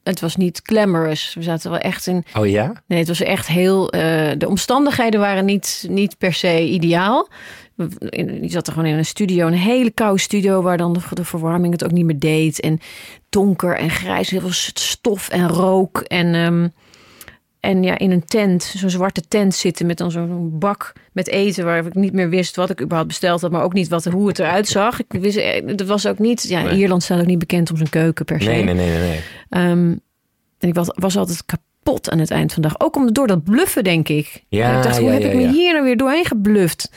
het 0.04 0.20
was 0.20 0.36
niet 0.36 0.60
glamorous. 0.64 1.34
We 1.34 1.44
zaten 1.44 1.70
wel 1.72 1.80
echt 1.80 2.08
in... 2.08 2.24
Oh 2.38 2.48
ja? 2.48 2.74
Nee, 2.88 3.00
het 3.00 3.08
was 3.08 3.22
echt 3.22 3.48
heel... 3.48 3.90
eh, 3.92 4.32
de 4.38 4.48
omstandigheden 4.48 5.20
waren 5.20 5.46
niet, 5.46 5.86
niet 5.90 6.18
per 6.18 6.34
se 6.34 6.62
ideaal. 6.68 7.30
Je 8.22 8.40
zat 8.50 8.68
er 8.68 8.74
gewoon 8.74 8.88
in 8.90 8.98
een 8.98 9.06
studio, 9.06 9.48
een 9.48 9.54
hele 9.54 9.92
koude 9.92 10.20
studio... 10.20 10.62
waar 10.62 10.78
dan 10.78 10.94
de, 10.94 11.00
de 11.14 11.26
verwarming 11.26 11.74
het 11.74 11.84
ook 11.84 11.92
niet 11.92 12.06
meer 12.06 12.20
deed. 12.20 12.60
En 12.60 12.80
donker 13.30 13.78
en 13.78 13.90
grijs, 13.90 14.30
heel 14.30 14.40
veel 14.40 14.50
stof 14.74 15.30
en 15.30 15.48
rook. 15.48 15.98
En, 16.00 16.34
ehm, 16.36 16.68
en 17.60 17.84
ja, 17.84 17.97
in 17.97 18.12
een 18.12 18.26
tent, 18.26 18.64
zo'n 18.64 18.89
zwarte 18.89 19.22
tent 19.28 19.55
zitten... 19.55 19.86
met 19.86 19.97
dan 19.97 20.12
zo'n 20.12 20.60
bak 20.60 20.93
met 21.12 21.28
eten... 21.28 21.66
waar 21.66 21.86
ik 21.86 21.93
niet 21.93 22.14
meer 22.14 22.30
wist 22.30 22.55
wat 22.55 22.70
ik 22.70 22.82
überhaupt 22.82 23.07
besteld 23.07 23.41
had... 23.41 23.51
maar 23.51 23.64
ook 23.64 23.74
niet 23.74 23.88
wat, 23.88 24.05
hoe 24.05 24.28
het 24.28 24.39
eruit 24.39 24.68
zag. 24.78 24.99
Ik 24.99 25.22
wist, 25.22 25.38
eh, 25.38 25.66
het 25.66 25.86
was 25.86 26.07
ook 26.07 26.20
niet... 26.20 26.43
Ja, 26.43 26.62
Nee. 26.62 26.78
Ierland 26.78 27.03
staat 27.03 27.20
ook 27.20 27.26
niet 27.26 27.39
bekend 27.39 27.72
om 27.72 27.78
zijn 27.78 27.89
keuken 27.89 28.26
per 28.26 28.41
se. 28.41 28.49
Nee, 28.49 28.64
nee, 28.64 28.74
nee, 28.74 28.89
nee. 28.89 28.99
nee. 28.99 29.22
Ehm, 29.49 29.95
en 30.60 30.68
ik 30.68 30.74
was, 30.74 30.88
was 30.93 31.18
altijd 31.18 31.45
kapot 31.45 32.10
aan 32.10 32.20
het 32.20 32.32
eind 32.32 32.53
van 32.53 32.62
de 32.62 32.68
dag. 32.68 32.80
Ook 32.80 32.95
om, 32.95 33.14
door 33.14 33.28
dat 33.28 33.43
bluffen, 33.43 33.84
denk 33.84 34.07
ik. 34.10 34.43
Ja, 34.49 34.72
En 34.72 34.78
ik 34.78 34.84
dacht, 34.84 34.97
hoe 34.97 35.07
ja, 35.07 35.14
heb 35.14 35.22
ja, 35.22 35.30
ik 35.30 35.36
me 35.36 35.47
hier 35.47 35.74
nou 35.74 35.86
weer 35.86 35.97
doorheen 35.97 36.26
gebluft? 36.26 36.91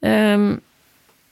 Ehm, 0.00 0.56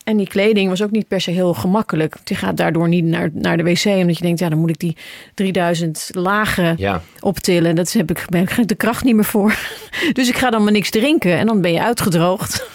en 0.08 0.16
die 0.16 0.28
kleding 0.28 0.68
was 0.68 0.82
ook 0.82 0.90
niet 0.90 1.08
per 1.08 1.20
se 1.20 1.30
heel 1.30 1.54
gemakkelijk. 1.54 2.16
Je 2.24 2.34
gaat 2.34 2.56
daardoor 2.56 2.88
niet 2.88 3.04
naar, 3.04 3.30
naar 3.32 3.56
de 3.56 3.62
wc. 3.62 3.84
Omdat 3.84 4.16
je 4.16 4.22
denkt, 4.22 4.38
ja, 4.38 4.48
dan 4.48 4.58
moet 4.58 4.70
ik 4.70 4.78
die 4.78 4.96
3000 5.34 6.08
lagen 6.12 6.74
Ja. 6.78 7.02
optillen. 7.20 7.74
Dat 7.74 7.92
heb 7.92 8.10
ik, 8.10 8.24
ben 8.28 8.42
ik 8.42 8.68
de 8.68 8.74
kracht 8.74 9.04
niet 9.04 9.14
meer 9.14 9.24
voor. 9.24 9.54
Dus 10.12 10.28
ik 10.28 10.36
ga 10.36 10.50
dan 10.50 10.62
maar 10.62 10.72
niks 10.72 10.90
drinken. 10.90 11.36
En 11.36 11.46
dan 11.46 11.60
ben 11.60 11.72
je 11.72 11.82
uitgedroogd. 11.82 12.68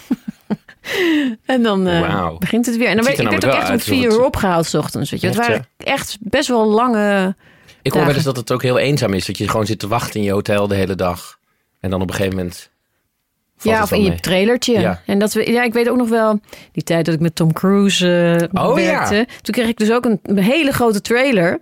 en 1.54 1.62
dan 1.62 1.86
eh, 1.86 2.38
begint 2.38 2.66
het 2.66 2.76
weer. 2.76 2.88
En 2.88 2.96
dan 2.96 3.06
Het 3.06 3.16
werd, 3.16 3.28
er 3.28 3.34
ik 3.34 3.40
werd 3.40 3.54
ook 3.54 3.60
echt 3.60 3.70
om 3.70 3.80
vier 3.80 4.10
uur 4.10 4.24
opgehaald 4.24 4.66
's 4.66 4.74
ochtends. 4.74 5.10
Weet 5.10 5.20
je. 5.20 5.26
Het 5.26 5.36
waren 5.36 5.66
echt 5.76 6.16
best 6.20 6.48
wel 6.48 6.66
lange... 6.66 7.36
Ik 7.82 7.92
hoor 7.92 8.04
wel 8.04 8.14
eens 8.14 8.24
dat 8.24 8.36
het 8.36 8.52
ook 8.52 8.62
heel 8.62 8.78
eenzaam 8.78 9.12
is. 9.12 9.26
Dat 9.26 9.38
je 9.38 9.48
gewoon 9.48 9.66
zit 9.66 9.78
te 9.78 9.88
wachten 9.88 10.20
in 10.20 10.26
je 10.26 10.32
hotel 10.32 10.68
de 10.68 10.74
hele 10.74 10.94
dag. 10.94 11.38
En 11.80 11.90
dan 11.90 12.00
op 12.00 12.08
een 12.08 12.14
gegeven 12.14 12.36
moment... 12.36 12.70
Ja, 13.64 13.82
of 13.82 13.92
in 13.92 14.02
je 14.02 14.20
trailertje. 14.20 14.80
Ja. 14.80 15.00
En 15.06 15.18
dat 15.18 15.32
we, 15.32 15.50
ja, 15.52 15.62
ik 15.62 15.72
weet 15.72 15.88
ook 15.88 15.96
nog 15.96 16.08
wel 16.08 16.40
die 16.72 16.82
tijd 16.82 17.04
dat 17.04 17.14
ik 17.14 17.20
met 17.20 17.34
Tom 17.34 17.52
Cruise 17.52 18.38
eh, 18.52 18.64
Oh, 18.68 18.78
ja. 18.78 18.84
werkte. 18.84 19.26
Toen 19.42 19.54
kreeg 19.54 19.68
ik 19.68 19.76
dus 19.78 19.90
ook 19.92 20.04
een, 20.04 20.20
een 20.22 20.38
hele 20.38 20.72
grote 20.72 21.00
trailer. 21.00 21.58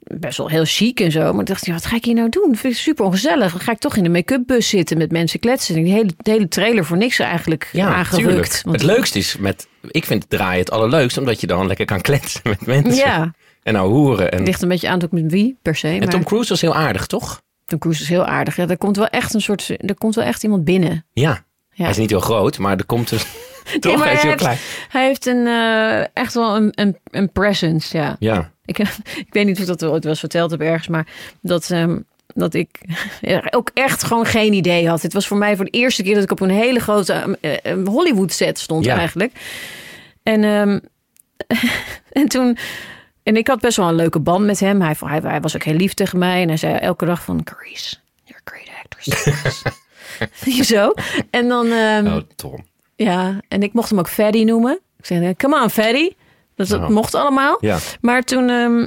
best 0.00 0.38
wel 0.38 0.48
heel 0.48 0.64
chic 0.64 1.00
en 1.00 1.10
zo. 1.12 1.30
Maar 1.32 1.40
ik 1.40 1.46
dacht, 1.46 1.66
ja, 1.66 1.72
wat 1.72 1.86
ga 1.86 1.96
ik 1.96 2.04
hier 2.04 2.14
nou 2.14 2.28
doen? 2.28 2.56
Vind 2.56 2.72
ik 2.74 2.78
super 2.78 3.04
ongezellig. 3.04 3.50
Dan 3.52 3.60
ga 3.60 3.72
ik 3.72 3.78
toch 3.78 3.96
in 3.96 4.02
de 4.02 4.08
make-up 4.08 4.42
bus 4.46 4.68
zitten 4.68 4.98
met 4.98 5.10
mensen 5.12 5.40
kletsen. 5.40 5.76
En 5.76 5.82
die 5.84 5.92
hele, 5.92 6.10
de 6.16 6.30
hele 6.30 6.48
trailer 6.48 6.84
voor 6.84 6.96
niks 6.96 7.18
eigenlijk 7.18 7.68
Ja, 7.72 7.94
aangerukt. 7.94 8.62
Want- 8.64 8.76
Het 8.76 8.84
leukste 8.84 9.18
is 9.18 9.36
met, 9.36 9.68
ik 9.90 10.04
vind 10.04 10.22
het 10.22 10.30
draaien 10.30 10.58
het 10.60 10.70
allerleukst, 10.70 11.18
omdat 11.18 11.40
je 11.40 11.46
dan 11.46 11.66
lekker 11.66 11.84
kan 11.86 12.00
kletsen 12.00 12.40
met 12.44 12.66
mensen. 12.66 12.94
Ja, 12.94 13.34
En 13.62 13.72
nou 13.72 13.88
hoeren. 13.90 14.30
En, 14.30 14.38
het 14.38 14.46
ligt 14.46 14.62
een 14.62 14.68
beetje 14.68 14.88
aan 14.88 15.02
ook 15.02 15.12
met 15.12 15.30
wie 15.30 15.56
per 15.62 15.76
se. 15.76 15.88
en 15.88 15.98
maar 15.98 16.08
Tom 16.08 16.24
Cruise 16.24 16.48
was 16.48 16.60
heel 16.60 16.74
aardig, 16.74 17.06
toch? 17.06 17.40
Tom 17.68 17.78
Cruise 17.78 18.02
is 18.02 18.08
heel 18.08 18.24
aardig. 18.26 18.56
Ja, 18.56 18.66
er 18.68 18.78
komt 18.78 18.96
wel 18.96 19.06
echt 19.08 19.34
een 19.34 19.40
soort, 19.40 19.68
er 19.68 19.94
komt 19.98 20.14
wel 20.14 20.24
echt 20.24 20.42
iemand 20.42 20.64
binnen. 20.64 21.04
Ja. 21.12 21.44
Ja. 21.70 21.82
Hij 21.84 21.90
is 21.90 21.96
niet 21.96 22.10
heel 22.10 22.20
groot, 22.20 22.58
maar 22.58 22.76
er 22.76 22.86
komt 22.86 23.10
er 23.10 23.18
toch, 23.80 24.04
hij 24.04 24.12
is 24.12 24.20
heel 24.20 24.30
heeft- 24.30 24.42
klein. 24.42 24.58
Hij 24.88 25.06
heeft 25.06 25.26
een, 25.26 25.46
eh, 25.46 26.00
echt 26.16 26.34
wel 26.34 26.56
een, 26.56 26.72
een, 26.74 26.96
een 27.10 27.32
presence, 27.32 27.96
ja. 27.96 28.16
Ja. 28.18 28.50
Ik, 28.64 28.78
ik 29.26 29.26
weet 29.30 29.46
niet 29.46 29.54
of 29.56 29.60
ik 29.60 29.66
dat 29.66 29.84
ooit 29.84 30.02
wel 30.02 30.10
eens 30.12 30.20
verteld 30.20 30.50
heb 30.50 30.60
ergens, 30.60 30.88
maar 30.88 31.06
dat, 31.40 31.70
ehm, 31.70 31.98
dat 32.34 32.54
ik 32.54 32.80
ook 33.50 33.70
echt 33.74 34.02
gewoon 34.04 34.26
geen 34.26 34.52
idee 34.52 34.88
had. 34.88 35.02
Het 35.02 35.12
was 35.12 35.26
voor 35.26 35.36
mij 35.38 35.56
voor 35.56 35.64
de 35.64 35.70
eerste 35.70 36.02
keer 36.02 36.14
dat 36.14 36.22
ik 36.22 36.30
op 36.30 36.40
een 36.40 36.50
hele 36.50 36.80
grote 36.80 37.12
ehm, 37.12 37.34
eh, 37.40 37.72
eh, 37.72 37.86
Hollywood 37.86 38.32
set 38.32 38.58
stond 38.58 38.84
Ja. 38.84 38.96
eigenlijk. 38.96 39.32
En, 40.22 40.44
ehm, 40.44 40.78
en 42.12 42.28
toen... 42.28 42.58
En 43.28 43.36
ik 43.36 43.46
had 43.46 43.60
best 43.60 43.76
wel 43.76 43.88
een 43.88 43.94
leuke 43.94 44.20
band 44.20 44.44
met 44.44 44.60
hem. 44.60 44.80
Hij, 44.82 44.96
hij, 44.98 45.20
hij 45.20 45.40
was 45.40 45.54
ook 45.54 45.62
heel 45.62 45.74
lief 45.74 45.94
tegen 45.94 46.18
mij. 46.18 46.42
En 46.42 46.48
hij 46.48 46.56
zei 46.56 46.74
elke 46.74 47.04
dag 47.04 47.22
van... 47.22 47.44
Carice, 47.44 47.96
you're 48.24 48.40
a 48.46 48.50
great 48.50 48.68
actress. 48.84 49.62
Zo. 50.74 50.92
En 51.30 51.48
dan... 51.48 51.66
ehm, 51.70 52.06
Oh, 52.06 52.16
Tom. 52.36 52.64
ja, 52.96 53.40
en 53.48 53.62
ik 53.62 53.72
mocht 53.72 53.90
hem 53.90 53.98
ook 53.98 54.08
Freddy 54.08 54.44
noemen. 54.44 54.80
Ik 54.98 55.06
zei, 55.06 55.34
come 55.36 55.62
on 55.62 55.70
Freddy. 55.70 56.10
Dus 56.54 56.68
dat 56.68 56.80
Oh. 56.80 56.88
mocht 56.88 57.14
allemaal. 57.14 57.56
Ja. 57.60 57.78
Maar 58.00 58.22
toen... 58.22 58.48
ehm, 58.48 58.86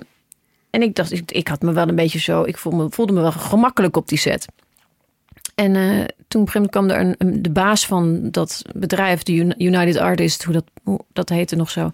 en 0.70 0.82
ik 0.82 0.96
dacht, 0.96 1.12
ik, 1.12 1.32
ik 1.32 1.48
had 1.48 1.62
me 1.62 1.72
wel 1.72 1.88
een 1.88 1.96
beetje 1.96 2.20
zo... 2.20 2.44
Ik 2.44 2.58
voelde 2.58 2.78
me, 2.84 2.90
voelde 2.90 3.14
me 3.14 3.22
wel 3.22 3.32
gemakkelijk 3.32 3.98
op 3.98 4.08
die 4.08 4.18
set. 4.18 4.46
En 5.56 5.76
eh, 5.76 6.06
toen 6.32 6.42
op 6.42 6.48
een 6.48 6.54
gegeven 6.54 6.80
moment 6.82 6.98
kwam 6.98 7.18
er 7.18 7.28
een, 7.28 7.42
de 7.42 7.50
baas 7.52 7.86
van 7.86 8.32
dat 8.32 8.62
bedrijf, 8.76 9.24
de 9.24 9.34
Uni- 9.34 9.54
United 9.58 9.98
Artists, 9.98 10.44
hoe 10.46 10.54
dat, 10.54 10.64
hoe 10.84 11.00
dat 11.14 11.30
heette 11.30 11.56
nog 11.56 11.72
zo, 11.72 11.92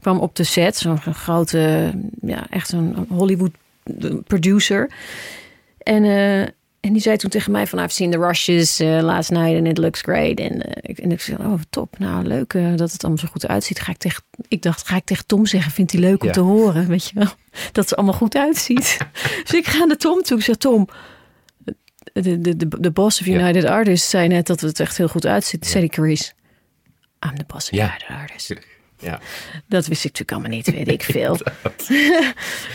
kwam 0.00 0.18
op 0.18 0.36
de 0.36 0.44
set. 0.44 0.76
Zo'n 0.76 0.98
grote, 1.00 1.92
ja, 2.20 2.46
echt 2.50 2.72
een 2.72 3.06
Hollywood 3.08 3.50
producer. 4.26 4.90
En, 5.78 6.04
eh, 6.04 6.40
en 6.80 6.92
die 6.92 7.00
zei 7.00 7.16
toen 7.16 7.30
tegen 7.30 7.52
mij 7.52 7.66
van, 7.66 7.78
I've 7.78 7.88
seen 7.94 8.10
the 8.10 8.18
rushes 8.18 8.80
eh, 8.80 8.98
last 9.02 9.30
night 9.30 9.58
and 9.58 9.66
it 9.66 9.78
looks 9.78 10.00
great. 10.00 10.38
En, 10.38 10.62
eh, 10.62 10.90
ik, 10.90 10.98
en 10.98 11.12
ik 11.12 11.20
zei, 11.20 11.36
oh 11.40 11.60
top, 11.70 11.98
nou 11.98 12.24
leuk 12.24 12.52
dat 12.76 12.92
het 12.92 13.02
allemaal 13.04 13.22
zo 13.24 13.28
goed 13.30 13.46
uitziet. 13.46 13.80
Ga 13.80 13.90
ik, 13.92 13.98
tegen, 13.98 14.22
ik 14.48 14.62
dacht, 14.62 14.86
ga 14.88 14.96
ik 14.96 15.04
tegen 15.04 15.26
Tom 15.26 15.46
zeggen, 15.46 15.72
vindt 15.72 15.92
hij 15.92 16.00
leuk 16.00 16.20
om 16.20 16.26
Ja. 16.26 16.32
te 16.32 16.40
horen, 16.40 16.86
weet 16.88 17.04
je 17.08 17.14
wel. 17.14 17.28
Dat 17.72 17.84
het 17.84 17.96
allemaal 17.96 18.14
goed 18.14 18.36
uitziet. 18.36 18.98
dus 19.44 19.52
ik 19.54 19.66
ga 19.66 19.84
naar 19.84 19.96
Tom 19.96 20.22
toe. 20.22 20.38
Ik 20.38 20.44
zeg, 20.44 20.56
Tom, 20.56 20.88
de, 22.22 22.38
de, 22.40 22.56
de, 22.56 22.68
de 22.80 22.90
boss 22.90 23.20
of 23.20 23.26
Ja. 23.26 23.34
United 23.40 23.64
Artists 23.64 24.10
zei 24.10 24.28
net 24.28 24.46
dat 24.46 24.60
het 24.60 24.80
echt 24.80 24.96
heel 24.96 25.08
goed 25.08 25.26
uitziet. 25.26 25.66
Zei 25.66 25.80
die 25.80 25.90
Carice, 25.92 26.32
I'm 27.26 27.36
the 27.36 27.44
boss 27.46 27.70
of 27.70 27.76
Ja. 27.78 27.84
United 27.86 28.08
Artists. 28.08 28.52
Ja. 28.98 29.20
Dat 29.66 29.86
wist 29.86 30.04
ik 30.04 30.12
natuurlijk 30.18 30.32
allemaal 30.32 30.50
niet, 30.50 30.70
weet 30.70 30.88
ik 30.88 31.02
veel. 31.16 31.38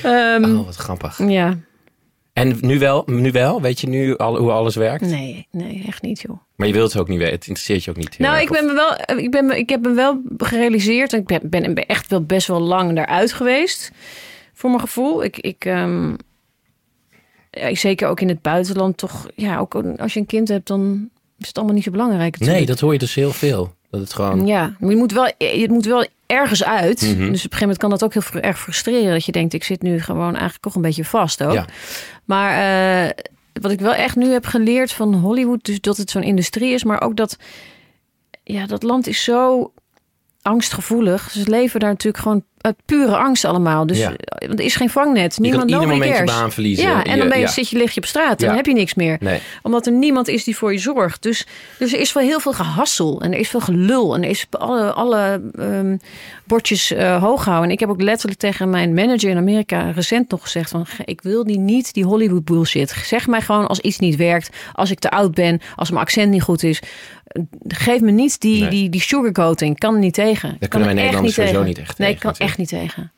Ehm, 0.03 0.43
Oh, 0.57 0.65
wat 0.65 0.75
grappig. 0.75 1.19
Ja, 1.27 1.57
En 2.33 2.57
nu 2.61 2.79
wel, 2.79 3.03
nu 3.05 3.31
wel? 3.31 3.61
Weet 3.61 3.79
je 3.79 3.87
nu 3.87 4.17
al, 4.17 4.37
hoe 4.37 4.51
alles 4.51 4.75
werkt? 4.75 5.01
nee, 5.05 5.47
nee, 5.51 5.83
echt 5.87 6.01
niet 6.01 6.21
joh. 6.21 6.37
Maar 6.55 6.67
je 6.67 6.73
wilt 6.73 6.91
het 6.93 7.01
ook 7.01 7.07
niet 7.07 7.17
weten. 7.17 7.33
Het 7.33 7.47
interesseert 7.47 7.83
je 7.83 7.89
ook 7.91 7.97
niet. 7.97 8.19
Nou, 8.19 8.33
erg, 8.33 8.43
ik, 8.43 8.49
ben 8.51 8.65
me 8.65 8.73
wel, 8.73 9.17
ik, 9.17 9.31
ben 9.31 9.45
me, 9.45 9.57
ik 9.57 9.69
heb 9.69 9.81
me 9.81 9.93
wel 9.93 10.21
gerealiseerd. 10.37 11.13
en 11.13 11.19
Ik 11.19 11.25
ben, 11.25 11.49
ben 11.49 11.73
ben 11.73 11.85
echt 11.85 12.07
wel 12.07 12.23
best 12.23 12.47
wel 12.47 12.59
lang 12.59 12.95
daaruit 12.95 13.33
geweest. 13.33 13.91
Voor 14.53 14.69
mijn 14.69 14.81
gevoel. 14.81 15.23
Ik, 15.23 15.37
ik, 15.37 15.65
ehm, 15.65 16.13
ja, 17.51 17.75
zeker 17.75 18.07
ook 18.07 18.21
in 18.21 18.27
het 18.27 18.41
buitenland 18.41 18.97
toch. 18.97 19.27
Ja, 19.35 19.57
ook 19.59 19.75
als 19.97 20.13
je 20.13 20.19
een 20.19 20.25
kind 20.25 20.47
hebt, 20.47 20.67
dan 20.67 21.09
is 21.37 21.47
het 21.47 21.55
allemaal 21.57 21.75
niet 21.75 21.83
zo 21.83 21.91
belangrijk. 21.91 22.33
of- 22.33 22.39
Nee, 22.39 22.47
natuurlijk. 22.47 22.67
dat 22.67 22.79
hoor 22.79 22.93
je 22.93 22.99
dus 22.99 23.15
heel 23.15 23.31
veel. 23.31 23.73
Dat 23.89 24.01
het 24.01 24.13
gewoon... 24.13 24.45
Ja, 24.47 24.75
maar 24.79 24.89
je 24.89 24.95
moet 24.95 25.11
wel, 25.11 25.31
je 25.37 25.65
moet 25.69 25.85
wel 25.85 26.05
ergens 26.25 26.63
uit. 26.63 27.01
Mhm. 27.01 27.11
Dus 27.11 27.17
op 27.17 27.23
een 27.27 27.33
gegeven 27.35 27.59
moment 27.59 27.77
kan 27.77 27.89
dat 27.89 28.03
ook 28.03 28.13
heel 28.13 28.41
erg 28.41 28.59
frustreren. 28.59 29.11
Dat 29.13 29.25
je 29.25 29.31
denkt, 29.31 29.53
ik 29.53 29.63
zit 29.63 29.81
nu 29.81 30.01
gewoon 30.01 30.31
eigenlijk 30.31 30.61
toch 30.61 30.75
een 30.75 30.81
beetje 30.81 31.05
vast 31.05 31.43
ook. 31.43 31.53
Ja. 31.53 31.65
Maar 32.25 32.51
eh, 33.05 33.09
wat 33.61 33.71
ik 33.71 33.79
wel 33.79 33.93
echt 33.93 34.15
nu 34.15 34.27
heb 34.31 34.45
geleerd 34.45 34.91
van 34.91 35.13
Hollywood, 35.13 35.63
dus 35.65 35.81
dat 35.81 35.97
het 35.97 36.09
zo'n 36.09 36.23
industrie 36.23 36.73
is, 36.73 36.83
maar 36.83 37.01
ook 37.01 37.15
dat, 37.15 37.37
ja, 38.43 38.65
dat 38.65 38.83
land 38.83 39.07
is 39.07 39.23
zo 39.23 39.71
angstgevoelig. 40.41 41.29
Ze 41.31 41.43
leven 41.49 41.79
daar 41.79 41.89
natuurlijk 41.89 42.23
gewoon 42.23 42.43
uit 42.61 42.75
pure 42.85 43.15
angst 43.17 43.45
allemaal. 43.45 43.85
Dus 43.85 43.97
Ja. 43.97 44.13
eh, 44.15 44.47
want 44.47 44.59
er 44.59 44.65
is 44.65 44.75
geen 44.75 44.89
vangnet. 44.89 45.35
Je 45.35 45.41
Niemand 45.41 45.61
kan 45.63 45.71
ieder 45.71 45.87
nobody 45.87 45.99
moment 46.09 46.19
je 46.19 46.25
cares. 46.25 46.41
baan 46.41 46.51
verliezen. 46.51 46.87
Ja, 46.87 47.03
en 47.03 47.17
dan 47.17 47.27
ben 47.29 47.37
je, 47.37 47.43
ja. 47.43 47.49
zit 47.51 47.69
je, 47.69 47.77
lig 47.77 47.91
je 47.93 48.01
op 48.01 48.05
straat. 48.05 48.41
en 48.41 48.49
Ja. 48.49 48.55
Heb 48.55 48.65
je 48.65 48.73
niks 48.73 48.93
meer 48.93 49.17
Nee. 49.19 49.39
omdat 49.61 49.85
er 49.85 49.91
niemand 49.91 50.27
is 50.27 50.43
die 50.43 50.57
voor 50.57 50.71
je 50.73 50.79
zorgt. 50.79 51.23
Dus, 51.23 51.47
dus 51.77 51.93
er 51.93 51.99
is 51.99 52.13
wel 52.13 52.23
heel 52.23 52.39
veel 52.39 52.53
gehassel. 52.53 53.21
En 53.21 53.33
er 53.33 53.39
is 53.39 53.49
veel 53.49 53.59
gelul. 53.59 54.15
En 54.15 54.23
er 54.23 54.29
is 54.29 54.45
alle, 54.49 54.91
alle 54.93 55.41
ehm, 55.57 55.97
bordjes 56.45 56.91
eh, 56.91 57.21
hoog 57.23 57.45
houden. 57.45 57.65
En 57.65 57.71
ik 57.71 57.79
heb 57.79 57.89
ook 57.89 58.01
letterlijk 58.01 58.39
tegen 58.39 58.69
mijn 58.69 58.93
manager 58.93 59.29
in 59.29 59.37
Amerika 59.37 59.91
recent 59.91 60.31
nog 60.31 60.41
gezegd... 60.41 60.69
van 60.69 60.85
ik 61.05 61.21
wil 61.21 61.43
die 61.43 61.59
niet, 61.59 61.93
die 61.93 62.03
Hollywood 62.05 62.45
bullshit. 62.45 62.89
Zeg 63.05 63.27
mij 63.27 63.41
gewoon 63.41 63.67
als 63.67 63.79
iets 63.79 63.99
niet 63.99 64.15
werkt. 64.15 64.49
Als 64.73 64.91
ik 64.91 64.99
te 64.99 65.09
oud 65.09 65.33
ben. 65.33 65.61
Als 65.75 65.89
mijn 65.89 66.01
accent 66.01 66.31
niet 66.31 66.41
goed 66.41 66.63
is. 66.63 66.81
Geef 67.67 68.01
me 68.01 68.11
niet 68.11 68.39
die, 68.41 68.61
Nee. 68.61 68.69
die, 68.69 68.89
die 68.89 69.01
sugarcoating. 69.01 69.71
Ik 69.73 69.79
kan 69.79 69.93
er 69.93 69.99
niet 69.99 70.13
tegen. 70.13 70.57
Kan 70.59 70.69
kunnen 70.69 70.87
wij 70.87 70.97
Nederlanders 70.97 71.33
sowieso 71.35 71.55
tegen. 71.55 71.67
niet 71.69 71.79
echt 71.79 71.97
Nee, 71.97 72.07
tegen, 72.13 72.29
ik 72.29 72.35
kan 72.37 72.47
echt 72.47 72.57
niet 72.57 72.67
tegen. 72.69 73.11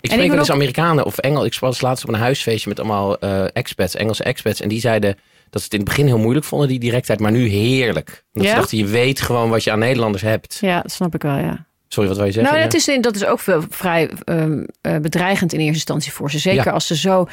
Ik 0.00 0.10
spreek 0.10 0.28
wel 0.28 0.38
eens 0.38 0.48
ook- 0.50 0.54
Amerikanen 0.56 1.04
of 1.04 1.18
Engels. 1.18 1.46
Ik 1.46 1.58
was 1.58 1.80
laatst 1.80 2.04
op 2.04 2.14
een 2.14 2.20
huisfeestje 2.20 2.68
met 2.68 2.78
allemaal 2.78 3.18
eh, 3.18 3.44
expats, 3.52 3.94
Engelse 3.94 4.24
expats. 4.24 4.60
En 4.60 4.68
die 4.68 4.80
zeiden 4.80 5.16
dat 5.50 5.60
ze 5.60 5.64
het 5.64 5.72
in 5.72 5.78
het 5.80 5.88
begin 5.88 6.06
heel 6.06 6.18
moeilijk 6.18 6.46
vonden, 6.46 6.68
die 6.68 6.78
directheid. 6.78 7.20
Maar 7.20 7.32
nu 7.32 7.46
heerlijk. 7.48 8.24
Omdat 8.32 8.48
Ja? 8.48 8.54
ze 8.54 8.60
dachten, 8.60 8.78
je 8.78 8.86
weet 8.86 9.20
gewoon 9.20 9.50
wat 9.50 9.64
je 9.64 9.70
aan 9.72 9.78
Nederlanders 9.78 10.22
hebt. 10.22 10.58
Ja, 10.60 10.80
dat 10.82 10.92
snap 10.92 11.14
ik 11.14 11.22
wel, 11.22 11.36
ja. 11.38 11.66
Sorry, 11.88 12.08
wat 12.08 12.18
wil 12.18 12.26
je 12.26 12.32
zeggen? 12.32 12.52
Nou, 12.52 12.64
Ja. 12.64 12.70
dat 12.70 12.80
is, 12.88 12.98
dat 13.02 13.14
is 13.16 13.24
ook 13.24 13.40
vrij 13.70 14.10
ehm, 14.24 14.64
eh, 14.80 14.96
bedreigend 14.96 15.52
in 15.52 15.58
eerste 15.58 15.74
instantie 15.74 16.12
voor 16.12 16.30
ze. 16.30 16.38
Zeker 16.38 16.64
Ja. 16.66 16.70
als 16.72 16.86
ze 16.86 16.96
zo. 16.96 17.28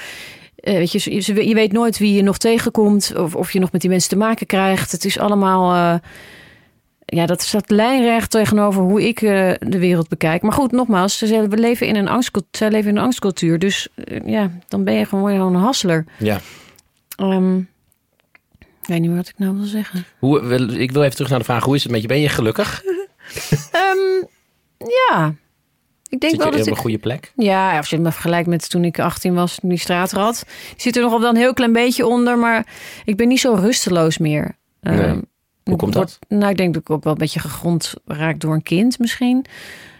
Eh, 0.62 0.74
weet 0.74 0.92
je, 0.92 1.48
je 1.48 1.54
weet 1.54 1.72
nooit 1.72 1.98
wie 1.98 2.14
je 2.14 2.22
nog 2.22 2.38
tegenkomt. 2.38 3.14
Of, 3.16 3.36
of 3.36 3.52
je 3.52 3.60
nog 3.60 3.72
met 3.72 3.82
die 3.82 3.90
mensen 3.90 4.10
te 4.10 4.18
maken 4.18 4.46
krijgt. 4.46 4.92
Het 4.92 5.06
is 5.06 5.20
allemaal. 5.20 5.74
eh, 5.74 6.00
ja, 7.06 7.26
dat 7.26 7.42
staat 7.42 7.70
lijnrecht 7.70 8.32
tegenover 8.32 8.82
hoe 8.82 9.08
ik 9.08 9.22
eh, 9.22 9.52
de 9.60 9.80
wereld 9.80 10.08
bekijk. 10.10 10.42
Maar 10.42 10.54
goed, 10.54 10.72
nogmaals, 10.72 11.18
ze 11.18 11.48
we 11.50 11.58
leven 11.58 11.88
in 11.88 11.96
een 11.96 12.08
angstcultuur. 12.08 12.58
Zij 12.58 12.70
leven 12.70 12.90
in 12.90 12.98
een 12.98 13.04
angstcultuur. 13.04 13.60
Dus 13.60 13.88
ja, 14.26 14.52
dan 14.68 14.84
ben 14.84 14.94
je 14.94 15.06
gewoon, 15.06 15.32
een 15.32 15.62
hassler. 15.62 16.06
Ja. 16.18 16.40
Ehm, 17.16 17.58
ik 18.60 18.88
weet 18.88 19.00
niet 19.00 19.10
meer 19.10 19.18
wat 19.18 19.28
ik 19.28 19.38
nou 19.38 19.56
wil 19.56 19.66
zeggen. 19.66 20.06
Hoe, 20.20 20.42
ik 20.78 20.92
wil 20.92 21.04
even 21.04 21.16
terug 21.16 21.30
naar 21.30 21.40
de 21.40 21.46
vraag, 21.46 21.64
hoe 21.64 21.76
is 21.76 21.84
het 21.84 21.92
met 21.92 22.02
je? 22.02 22.08
Ben 22.08 22.20
je 22.20 22.30
gelukkig? 22.30 22.84
Ehm, 23.72 24.26
ja, 24.78 25.34
ik 26.12 26.20
denk 26.20 26.34
Zit 26.34 26.42
wel 26.42 26.52
je 26.52 26.58
dat 26.58 26.62
op 26.62 26.68
ik... 26.68 26.74
een 26.74 26.82
goede 26.82 26.98
plek? 26.98 27.32
Ja, 27.36 27.78
als 27.78 27.90
je 27.90 27.96
het 27.96 28.06
me 28.06 28.12
vergelijkt 28.12 28.48
met 28.48 28.70
toen 28.70 28.84
ik 28.86 29.00
18 29.00 29.34
was, 29.34 29.56
toen 29.60 29.70
die 29.70 29.80
straatrat. 29.80 30.44
Die 30.70 30.82
zit 30.82 30.96
er 30.96 31.02
nog 31.02 31.20
wel 31.20 31.30
een 31.30 31.36
heel 31.36 31.54
klein 31.54 31.74
beetje 31.74 32.06
onder, 32.08 32.38
maar 32.38 32.66
ik 33.06 33.16
ben 33.18 33.28
niet 33.28 33.40
zo 33.40 33.54
rusteloos 33.54 34.18
meer. 34.18 34.56
Nee. 34.82 35.00
Ehm, 35.00 35.20
Hoe 35.64 35.76
komt 35.76 35.94
word- 35.94 36.18
dat? 36.30 36.38
Nou, 36.40 36.52
ik 36.52 36.58
denk 36.58 36.74
dat 36.74 36.82
ik 36.82 36.90
ook 36.90 37.04
wel 37.04 37.14
een 37.14 37.20
beetje 37.20 37.40
gegrond 37.40 37.94
raak 38.06 38.40
door 38.40 38.54
een 38.54 38.64
kind 38.64 39.00
misschien. 39.00 39.46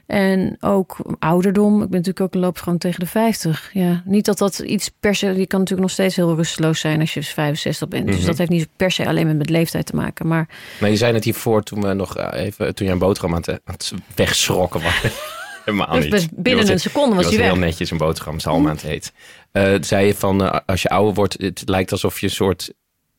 En 0.08 0.58
ook 0.60 0.98
ouderdom. 1.20 1.74
Ik 1.74 1.90
ben 1.90 1.98
natuurlijk 2.02 2.22
ook 2.36 2.42
loop 2.42 2.58
gewoon 2.58 2.78
tegen 2.78 3.00
de 3.00 3.06
50. 3.06 3.70
Ja, 3.74 4.02
niet 4.06 4.26
dat 4.26 4.38
dat 4.38 4.60
iets 4.60 4.90
per 5.00 5.16
se. 5.16 5.26
Je 5.28 5.48
kan 5.48 5.60
natuurlijk 5.60 5.88
nog 5.88 5.92
steeds 5.92 6.16
heel 6.16 6.36
rusteloos 6.36 6.80
zijn 6.80 7.00
als 7.00 7.14
je 7.14 7.20
dus 7.20 7.30
65 7.30 7.88
bent. 7.88 8.06
Dus 8.08 8.18
Mhm. 8.18 8.26
dat 8.26 8.38
heeft 8.38 8.50
niet 8.50 8.68
per 8.76 8.92
se 8.92 9.08
alleen 9.08 9.28
met, 9.28 9.38
met 9.38 9.50
leeftijd 9.50 9.86
te 9.86 9.96
maken. 9.96 10.28
Maar 10.28 10.48
Nou, 10.80 10.92
je 10.92 10.98
zei 10.98 11.14
het 11.14 11.24
hiervoor 11.24 11.64
toen 11.64 11.82
we 11.82 11.94
nog 11.94 12.18
eh, 12.18 12.46
even, 12.46 12.76
toen 12.76 12.88
je 12.88 12.94
een 12.94 13.00
boterham 13.00 13.34
aan 13.34 13.42
het, 13.42 13.50
aan 13.50 13.74
het 13.74 13.94
wegschrokken 14.16 14.82
was. 14.82 15.02
Helemaal 15.72 16.00
niet. 16.00 16.10
best 16.10 16.28
binnen 16.32 16.72
een 16.72 16.80
seconde 16.80 17.16
was 17.16 17.26
hij 17.26 17.34
heel 17.34 17.52
weg. 17.52 17.60
netjes 17.60 17.92
een 17.92 17.98
boterham, 17.98 18.40
zalm 18.40 18.68
aan 18.68 18.76
het 18.76 18.84
eten. 18.84 19.12
Eh, 19.52 19.74
zei 19.82 20.06
je 20.06 20.16
van, 20.16 20.44
eh, 20.44 20.60
als 20.66 20.82
je 20.82 20.90
ouder 20.90 21.14
wordt, 21.14 21.36
het 21.38 21.62
lijkt 21.66 21.92
alsof 21.92 22.20
je 22.20 22.26
een 22.26 22.32
soort... 22.32 22.74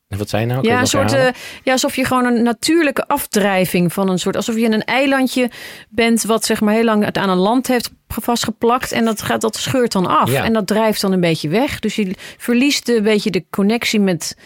Wat 0.09 0.28
zei 0.28 0.42
je 0.42 0.48
nou? 0.48 0.66
Ja, 0.68 0.80
een 0.80 0.86
soort, 0.86 1.12
eh, 1.12 1.28
ja, 1.62 1.72
alsof 1.72 1.96
je 1.96 2.05
gewoon 2.05 2.24
een 2.24 2.42
natuurlijke 2.42 3.07
afdrijving 3.07 3.92
van 3.92 4.09
een 4.09 4.18
soort. 4.18 4.36
Alsof 4.36 4.57
je 4.57 4.70
een 4.70 4.84
eilandje 4.84 5.50
bent, 5.88 6.22
wat 6.22 6.44
zeg 6.44 6.61
maar 6.61 6.74
heel 6.74 6.84
lang 6.84 7.05
het 7.05 7.18
aan 7.18 7.28
een 7.28 7.36
land 7.36 7.66
heeft 7.66 7.90
vastgeplakt. 8.07 8.92
En 8.92 9.05
dat, 9.05 9.22
gaat, 9.22 9.40
dat 9.40 9.57
scheurt 9.57 9.92
dan 9.92 10.07
af. 10.07 10.30
Ja. 10.30 10.44
En 10.44 10.53
dat 10.53 10.66
drijft 10.66 11.00
dan 11.00 11.12
een 11.12 11.20
beetje 11.20 11.48
weg. 11.48 11.78
Dus 11.78 11.94
je 11.94 12.14
verliest 12.36 12.88
een 12.88 13.03
beetje 13.03 13.30
de 13.30 13.44
connectie 13.50 14.00
met, 14.00 14.36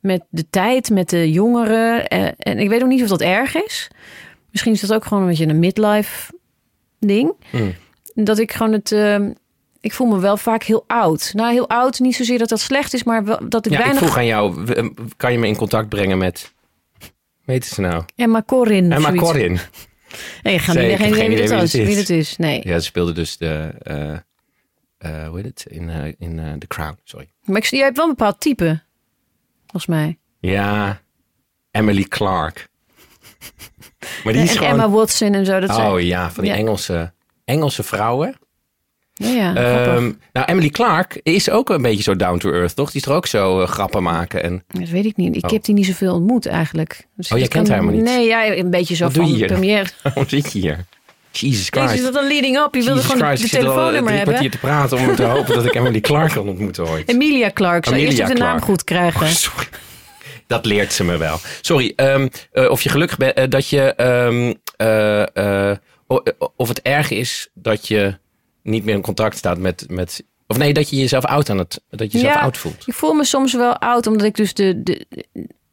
met 0.00 0.22
de 0.30 0.46
tijd, 0.50 0.90
met 0.90 1.10
de 1.10 1.30
jongeren. 1.30 2.08
En 2.08 2.58
ik 2.58 2.68
weet 2.68 2.82
ook 2.82 2.88
niet 2.88 3.02
of 3.02 3.08
dat 3.08 3.20
erg 3.20 3.54
is. 3.54 3.90
Misschien 4.50 4.72
is 4.72 4.80
dat 4.80 4.92
ook 4.92 5.04
gewoon 5.04 5.22
een 5.22 5.28
beetje 5.28 5.46
een 5.46 5.58
midlife 5.58 6.32
ding. 7.00 7.32
Hmm. 7.50 7.74
Dat 8.14 8.38
ik 8.38 8.52
gewoon 8.52 8.72
het. 8.72 8.92
eh, 8.92 9.18
ik 9.80 9.92
voel 9.92 10.06
me 10.06 10.18
wel 10.20 10.36
vaak 10.36 10.62
heel 10.62 10.84
oud. 10.86 11.30
Nou, 11.34 11.52
heel 11.52 11.68
oud, 11.68 11.98
niet 11.98 12.14
zozeer 12.16 12.38
dat 12.38 12.48
dat 12.48 12.60
slecht 12.60 12.94
is, 12.94 13.04
maar 13.04 13.24
wel, 13.24 13.48
dat 13.48 13.66
ik 13.66 13.72
Ja, 13.72 13.78
ik 13.78 13.84
weinig 13.84 14.02
vroeg 14.02 14.16
aan 14.16 14.26
jou, 14.26 14.64
w- 14.64 14.70
eh, 14.70 14.86
kan 15.16 15.32
je 15.32 15.38
me 15.38 15.46
in 15.46 15.56
contact 15.56 15.88
brengen 15.88 16.18
met... 16.18 16.52
Weet 17.44 17.64
ze 17.66 17.80
nou? 17.80 18.04
Emma 18.16 18.42
Corin. 18.42 18.92
Emma. 18.92 19.14
Corin. 19.14 19.58
Nee, 20.42 20.54
ik 20.54 20.60
ga 20.60 20.72
niet 20.72 20.80
geen 20.80 20.90
idee 20.90 21.28
wie 21.28 21.48
geen 21.48 21.58
dat 21.58 21.68
idee 21.74 21.86
wie 21.86 21.96
dat 21.96 22.08
is. 22.08 22.36
Nee. 22.36 22.60
Ja, 22.64 22.78
ze 22.78 22.84
speelde 22.84 23.12
dus 23.12 23.36
de... 23.36 23.70
eh, 23.82 24.12
eh, 24.98 25.28
hoe 25.28 25.36
heet 25.36 25.44
het? 25.44 25.64
In, 25.68 25.88
eh, 25.90 26.12
in 26.18 26.56
The 26.58 26.66
Crown, 26.66 26.98
sorry. 27.04 27.30
Maar 27.44 27.56
ik, 27.56 27.64
jij 27.64 27.80
hebt 27.84 27.96
wel 27.96 28.04
een 28.08 28.14
bepaald 28.14 28.40
type, 28.40 28.82
volgens 29.60 29.86
mij. 29.86 30.18
Ja, 30.40 31.00
Emily 31.70 32.02
Clark. 32.02 32.68
Maar 34.24 34.32
die 34.32 34.42
is 34.42 34.50
en 34.50 34.56
gewoon... 34.56 34.70
Emma 34.72 34.90
Watson 34.90 35.34
en 35.34 35.44
zo. 35.46 35.60
Dat 35.60 35.74
zijn, 35.74 35.90
oh 35.90 36.00
ja, 36.00 36.30
van 36.30 36.44
die 36.44 36.52
Ja. 36.52 36.58
Engelse, 36.58 37.12
Engelse 37.44 37.82
vrouwen. 37.82 38.34
ja. 39.12 39.54
Ehm, 39.54 40.12
nou, 40.32 40.46
Emily 40.46 40.68
Clark 40.68 41.20
is 41.22 41.50
ook 41.50 41.70
een 41.70 41.82
beetje 41.82 42.02
zo 42.02 42.16
down 42.16 42.38
to 42.38 42.52
earth, 42.52 42.76
toch? 42.76 42.90
Die 42.90 43.00
is 43.00 43.06
er 43.06 43.14
ook 43.14 43.26
zo 43.26 43.60
eh, 43.60 43.68
grappen 43.68 44.02
maken. 44.02 44.42
En 44.42 44.64
Dat 44.68 44.88
weet 44.88 45.04
ik 45.04 45.16
niet. 45.16 45.36
Ik 45.36 45.44
Oh. 45.44 45.50
heb 45.50 45.64
die 45.64 45.74
niet 45.74 45.86
zoveel 45.86 46.14
ontmoet 46.14 46.46
eigenlijk. 46.46 47.06
Dus 47.16 47.32
Oh, 47.32 47.38
jij 47.38 47.48
kent 47.48 47.68
haar 47.68 47.76
helemaal 47.78 48.00
niet? 48.00 48.08
Nee, 48.10 48.26
ja, 48.26 48.46
een 48.56 48.70
beetje 48.70 48.94
zo 48.94 49.04
Wat 49.04 49.14
doe 49.14 49.22
van 49.22 49.32
je 49.32 49.38
hier? 49.38 49.46
première. 49.46 49.88
waarom 50.02 50.28
zit 50.28 50.52
je 50.52 50.58
hier? 50.58 50.84
Jesus 51.32 51.70
Deze 51.70 51.84
is 51.84 51.90
Christ. 51.90 52.12
dat 52.12 52.22
een 52.22 52.28
leading 52.28 52.56
up. 52.56 52.74
Je 52.74 52.82
wilde 52.82 53.00
gewoon 53.00 53.22
Christ, 53.22 53.38
de 53.38 53.44
ik 53.46 53.50
zit 53.52 53.60
telefoonnummer 53.60 54.12
hebben. 54.12 54.28
kwartier 54.34 54.50
te 54.50 54.58
praten 54.58 54.98
om 54.98 55.14
te 55.14 55.22
hopen 55.22 55.54
dat 55.54 55.64
ik 55.64 55.74
Emily 55.74 56.00
Clark 56.00 56.32
kan 56.32 56.48
ontmoeten 56.48 56.88
ooit. 56.88 57.08
Emilia 57.14 57.50
Clark. 57.54 57.84
Zou 57.84 57.96
eerst 57.96 58.06
Amelia 58.08 58.24
even 58.24 58.36
de 58.36 58.42
naam 58.42 58.60
goed 58.60 58.84
krijgen. 58.84 59.26
Oh, 59.26 59.32
sorry. 59.32 59.66
Dat 60.50 60.64
leert 60.66 60.92
ze 60.92 61.04
me 61.04 61.16
wel. 61.16 61.36
Sorry, 61.60 61.92
ehm, 61.96 62.28
eh, 62.52 62.70
of 62.70 62.82
je 62.82 62.88
gelukkig 62.88 63.16
bent 63.16 63.34
eh, 63.34 63.44
dat 63.48 63.68
je. 63.68 63.80
ehm, 63.94 64.52
eh, 64.76 65.72
of 66.56 66.68
het 66.68 66.82
erg 66.82 67.10
is 67.10 67.48
dat 67.54 67.88
je 67.88 68.18
niet 68.62 68.84
meer 68.84 68.94
in 68.94 69.00
contact 69.00 69.36
staat 69.36 69.58
met. 69.58 69.84
met 69.88 70.24
of 70.46 70.58
nee, 70.58 70.72
dat 70.72 70.90
je 70.90 70.96
jezelf 70.96 71.24
oud 71.24 71.50
aan 71.50 71.58
het. 71.58 71.80
Dat 71.90 72.12
je 72.12 72.18
jezelf 72.18 72.34
Ja. 72.34 72.40
oud 72.40 72.56
voelt. 72.56 72.86
Ik 72.86 72.94
voel 72.94 73.12
me 73.12 73.24
soms 73.24 73.52
wel 73.54 73.76
oud, 73.78 74.06
omdat 74.06 74.26
ik 74.26 74.36
dus 74.36 74.54
de, 74.54 74.82
de, 74.82 75.06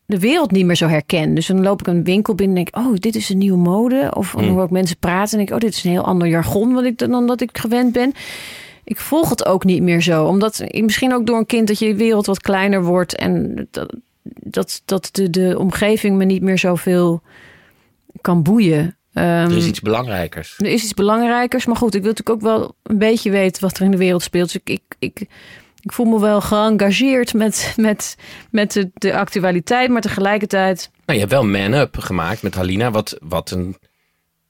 de 0.06 0.20
wereld 0.20 0.52
niet 0.52 0.66
meer 0.66 0.76
zo 0.76 0.88
herken. 0.88 1.34
Dus 1.34 1.48
dan 1.48 1.62
loop 1.62 1.80
ik 1.80 1.88
een 1.88 2.04
winkel 2.04 2.36
binnen 2.36 2.58
en 2.58 2.64
denk 2.74 2.86
oh, 2.88 2.96
dit 2.96 3.16
is 3.16 3.30
een 3.30 3.38
nieuwe 3.38 3.58
mode. 3.58 4.12
Of 4.14 4.32
dan 4.36 4.44
Mm. 4.46 4.52
hoor 4.54 4.64
ik 4.64 4.70
mensen 4.70 4.98
praten 4.98 5.32
en 5.32 5.38
denk 5.38 5.50
ik, 5.50 5.56
oh, 5.56 5.62
dit 5.62 5.74
is 5.78 5.84
een 5.84 5.92
heel 5.92 6.06
ander 6.06 6.28
jargon 6.28 6.74
wat 6.74 6.84
ik, 6.84 6.98
dan 6.98 7.28
dat 7.28 7.42
ik 7.42 7.58
gewend 7.58 7.92
ben. 7.94 8.14
Ik 8.84 9.00
volg 9.00 9.30
het 9.30 9.46
ook 9.46 9.64
niet 9.64 9.82
meer 9.82 10.02
zo. 10.02 10.26
Omdat 10.26 10.64
misschien 10.72 11.14
ook 11.14 11.26
door 11.26 11.38
een 11.38 11.46
kind 11.46 11.68
dat 11.68 11.80
je 11.80 11.96
wereld 11.96 12.26
wat 12.26 12.42
kleiner 12.42 12.84
wordt. 12.84 13.16
En 13.16 13.68
dat, 13.72 13.94
dat, 14.34 14.82
dat 14.86 15.10
de, 15.12 15.30
de 15.30 15.56
omgeving 15.60 16.18
me 16.18 16.26
niet 16.26 16.42
meer 16.42 16.58
zoveel 16.58 17.22
kan 18.22 18.44
boeien. 18.44 18.98
Ehm, 19.14 19.26
Er 19.26 19.58
is 19.58 19.66
iets 19.66 19.82
belangrijkers. 19.82 20.56
er 20.58 20.66
is 20.66 20.84
iets 20.84 20.94
belangrijkers. 20.94 21.66
Maar 21.66 21.76
goed, 21.76 21.96
ik 21.96 22.02
wil 22.02 22.12
natuurlijk 22.12 22.46
ook 22.46 22.52
wel 22.58 22.76
een 22.84 22.98
beetje 22.98 23.32
weten 23.32 23.62
wat 23.62 23.78
er 23.78 23.86
in 23.86 23.92
de 23.92 23.98
wereld 23.98 24.24
speelt. 24.24 24.52
Dus 24.52 24.62
ik, 24.64 24.70
ik, 24.70 24.96
ik, 25.00 25.28
ik 25.82 25.92
voel 25.92 26.06
me 26.06 26.20
wel 26.20 26.42
geëngageerd 26.42 27.34
met, 27.34 27.74
met, 27.76 28.16
met 28.52 28.72
de, 28.72 28.90
de 28.94 29.16
actualiteit. 29.16 29.90
Maar 29.90 30.02
tegelijkertijd... 30.02 30.90
Nou, 31.06 31.20
je 31.20 31.26
hebt 31.26 31.32
wel 31.32 31.46
Man 31.46 31.74
Up 31.74 31.98
gemaakt 31.98 32.42
met 32.42 32.56
Halina, 32.56 32.92
wat, 32.92 33.18
wat, 33.22 33.52
een, 33.52 33.78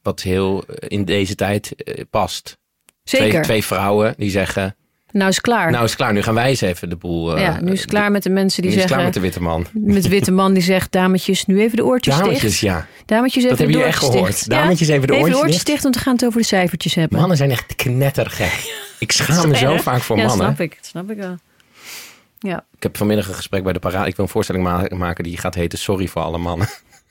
wat 0.01 0.21
heel 0.21 0.63
in 0.87 1.05
deze 1.05 1.35
tijd 1.35 1.75
eh, 1.75 2.03
past. 2.09 2.57
Zeker. 3.03 3.29
Twee, 3.29 3.41
twee 3.41 3.65
vrouwen 3.65 4.13
die 4.17 4.29
zeggen: 4.29 4.75
Nou 5.11 5.29
is 5.29 5.41
klaar. 5.41 5.71
Nou 5.71 5.83
is 5.83 5.95
klaar, 5.95 6.13
nu 6.13 6.21
gaan 6.21 6.33
wij 6.33 6.49
eens 6.49 6.61
even 6.61 6.89
de 6.89 6.95
boel. 6.95 7.35
eh, 7.35 7.41
ja, 7.41 7.59
nu 7.61 7.71
is 7.71 7.81
het 7.81 7.89
klaar 7.89 8.11
met 8.11 8.23
de 8.23 8.29
mensen 8.29 8.61
die 8.61 8.71
nu 8.71 8.77
is 8.77 8.83
het 8.83 8.89
zeggen... 8.91 8.95
klaar 8.95 9.03
met 9.05 9.13
de 9.13 9.19
witte 9.19 9.41
man. 9.73 9.93
met 9.93 10.03
de 10.03 10.09
witte 10.09 10.31
man 10.31 10.53
die 10.53 10.63
zegt... 10.63 10.91
Dametjes, 10.91 11.45
nu 11.45 11.61
even 11.61 11.77
de 11.77 11.85
oortjes 11.85 12.15
Dametjes, 12.17 12.41
dicht. 12.41 12.59
ja. 12.59 12.87
Dametjes 13.05 13.43
even 13.43 13.57
Dat 13.57 13.67
de 13.67 13.73
heb 13.73 13.81
je 13.81 13.87
echt 13.87 13.99
gehoord. 13.99 14.25
dicht. 14.25 14.49
Dametjes 14.49 14.87
even 14.87 15.07
de 15.07 15.13
even 15.13 15.17
oortjes 15.23 15.37
de 15.39 15.43
oortjes 15.45 15.63
dicht. 15.63 15.83
Want 15.83 15.95
we 15.95 16.01
gaan 16.01 16.13
het 16.13 16.25
over 16.25 16.39
de 16.39 16.45
cijfertjes 16.45 16.95
hebben. 16.95 17.19
Mannen 17.19 17.37
zijn 17.37 17.51
echt 17.51 17.75
knettergek. 17.75 18.75
Ik 18.99 19.11
schaam 19.11 19.47
me 19.49 19.55
zo 19.57 19.73
Erg. 19.73 19.81
vaak 19.83 20.01
voor 20.01 20.17
ja, 20.17 20.25
mannen. 20.25 20.45
snap 20.45 20.59
ik. 20.59 20.75
Dat 20.75 20.85
snap 20.85 21.11
ik 21.11 21.17
wel. 21.17 21.37
Ja, 22.39 22.63
Ik 22.75 22.83
heb 22.83 22.97
vanmiddag 22.97 23.27
een 23.27 23.33
gesprek 23.33 23.63
bij 23.63 23.73
de 23.73 23.79
parade. 23.79 24.07
Ik 24.09 24.15
wil 24.15 24.25
een 24.25 24.31
voorstelling 24.31 24.63
ma- 24.63 24.87
maken 24.95 25.23
die 25.23 25.37
gaat 25.37 25.55
heten 25.55 25.79
Sorry 25.79 26.07
voor 26.07 26.21
alle 26.21 26.37
mannen. 26.37 26.67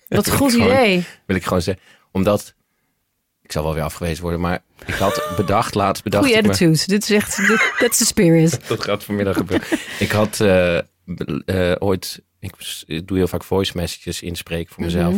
wat 0.09 0.27
een 0.27 0.33
goed 0.33 0.53
gewoon- 0.53 0.67
idee. 0.67 1.05
Wil 1.27 1.37
ik 1.37 1.45
gewoon 1.45 1.63
zeggen. 1.63 1.85
Omdat, 2.13 2.55
ik 3.47 3.53
zal 3.53 3.63
wel 3.63 3.75
weer 3.75 3.83
afgewezen 3.83 4.23
worden, 4.23 4.41
maar 4.41 4.63
ik 4.87 4.95
had 4.95 5.23
bedacht, 5.37 5.75
laatst 5.75 6.03
bedacht 6.03 6.25
Goeie 6.25 6.43
me- 6.43 6.49
attitude. 6.49 6.87
Dit 6.87 7.03
is 7.03 7.11
echt... 7.11 7.41
That's 7.79 7.99
the 7.99 8.07
spirit. 8.07 8.61
Dat 8.69 8.85
gaat 8.85 9.05
vanmiddag 9.05 9.37
gebeuren. 9.37 9.67
ik 9.99 10.11
had 10.11 10.41
eh, 10.41 10.77
eh, 10.77 11.77
ooit, 11.79 12.23
ik 12.39 12.53
doe 13.09 13.17
heel 13.17 13.29
vaak 13.29 13.45
voice 13.45 13.73
messages 13.75 14.23
inspreken 14.23 14.75
voor 14.75 14.85
mezelf. 14.85 15.15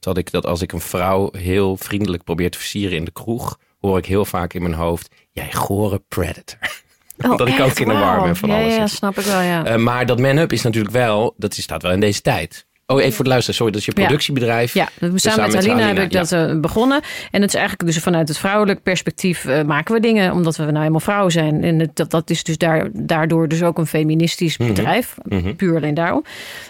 Had 0.00 0.16
ik 0.18 0.30
dat 0.30 0.46
als 0.46 0.62
ik 0.62 0.72
een 0.72 0.80
vrouw 0.80 1.28
heel 1.32 1.76
vriendelijk 1.76 2.24
probeer 2.24 2.50
te 2.50 2.58
versieren 2.58 2.96
in 2.96 3.04
de 3.04 3.10
kroeg, 3.10 3.58
hoor 3.80 3.98
ik 3.98 4.06
heel 4.06 4.24
vaak 4.24 4.54
in 4.54 4.62
mijn 4.62 4.74
hoofd, 4.74 5.14
jij 5.32 5.52
gore 5.52 6.02
predator. 6.08 6.58
dat 7.36 7.48
ik 7.48 7.60
ook 7.60 7.78
in 7.78 7.88
de 7.88 7.94
war 7.94 8.22
ben 8.22 8.36
van 8.36 8.48
ja, 8.48 8.60
alles. 8.60 8.74
Ja, 8.74 8.86
snap 8.86 9.18
ik 9.18 9.24
wel, 9.24 9.40
ja. 9.40 9.64
Eh, 9.64 9.76
maar 9.76 10.06
dat 10.06 10.18
man-up 10.20 10.52
is 10.52 10.62
natuurlijk 10.62 10.94
wel, 10.94 11.34
dat 11.36 11.56
is- 11.56 11.62
staat 11.62 11.82
wel 11.82 11.92
in 11.92 12.00
deze 12.00 12.20
tijd. 12.20 12.66
Oh, 12.92 13.00
even 13.00 13.12
voor 13.12 13.24
de 13.24 13.30
luisteren. 13.30 13.56
Sorry, 13.56 13.72
dat 13.72 13.80
is 13.80 13.86
je 13.86 13.92
Ja. 13.96 14.02
productiebedrijf. 14.04 14.74
Ja, 14.74 14.88
we 14.98 15.10
Dus 15.10 15.22
samen 15.22 15.46
met 15.46 15.56
Alina 15.56 15.86
heb 15.86 15.98
ik 15.98 16.12
dat 16.12 16.32
eh, 16.32 16.60
begonnen. 16.60 17.00
En 17.30 17.40
het 17.40 17.50
is 17.50 17.58
eigenlijk 17.58 17.92
dus 17.92 18.02
vanuit 18.02 18.28
het 18.28 18.38
vrouwelijk 18.38 18.82
perspectief 18.82 19.44
eh, 19.44 19.62
maken 19.62 19.94
we 19.94 20.00
dingen, 20.00 20.32
omdat 20.32 20.56
we 20.56 20.62
nou 20.64 20.76
helemaal 20.78 21.00
vrouwen 21.00 21.32
zijn. 21.32 21.64
En 21.64 21.78
het, 21.78 21.96
dat, 21.96 22.10
dat 22.10 22.30
is 22.30 22.44
dus 22.44 22.58
daar, 22.58 22.88
daardoor 22.92 23.48
dus 23.48 23.62
ook 23.62 23.78
een 23.78 23.86
feministisch 23.86 24.56
bedrijf. 24.56 25.14
Mhm. 25.22 25.54
Puur 25.54 25.76
alleen 25.76 25.94
daarom. 25.94 26.24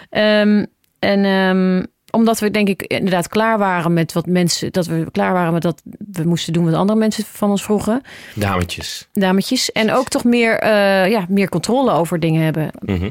Ehm, 0.09 0.65
en 0.99 1.25
ehm, 1.25 1.83
omdat 2.11 2.39
we 2.39 2.51
denk 2.51 2.67
ik 2.67 2.81
inderdaad 2.81 3.27
klaar 3.27 3.57
waren 3.57 3.93
met 3.93 4.13
wat 4.13 4.25
mensen, 4.25 4.71
dat 4.71 4.85
we 4.85 5.05
klaar 5.11 5.33
waren 5.33 5.53
met 5.53 5.61
dat 5.61 5.81
we 6.11 6.23
moesten 6.23 6.53
doen 6.53 6.65
wat 6.65 6.73
andere 6.73 6.99
mensen 6.99 7.23
van 7.31 7.49
ons 7.49 7.63
vroegen, 7.63 8.01
Dametjes. 8.35 9.07
dametjes. 9.13 9.71
En 9.71 9.91
ook 9.91 10.07
toch 10.09 10.23
meer, 10.23 10.59
eh, 10.59 11.09
ja, 11.09 11.25
meer 11.29 11.49
controle 11.49 11.91
over 11.91 12.19
dingen 12.19 12.43
hebben. 12.43 12.69
Mhm. 12.79 13.09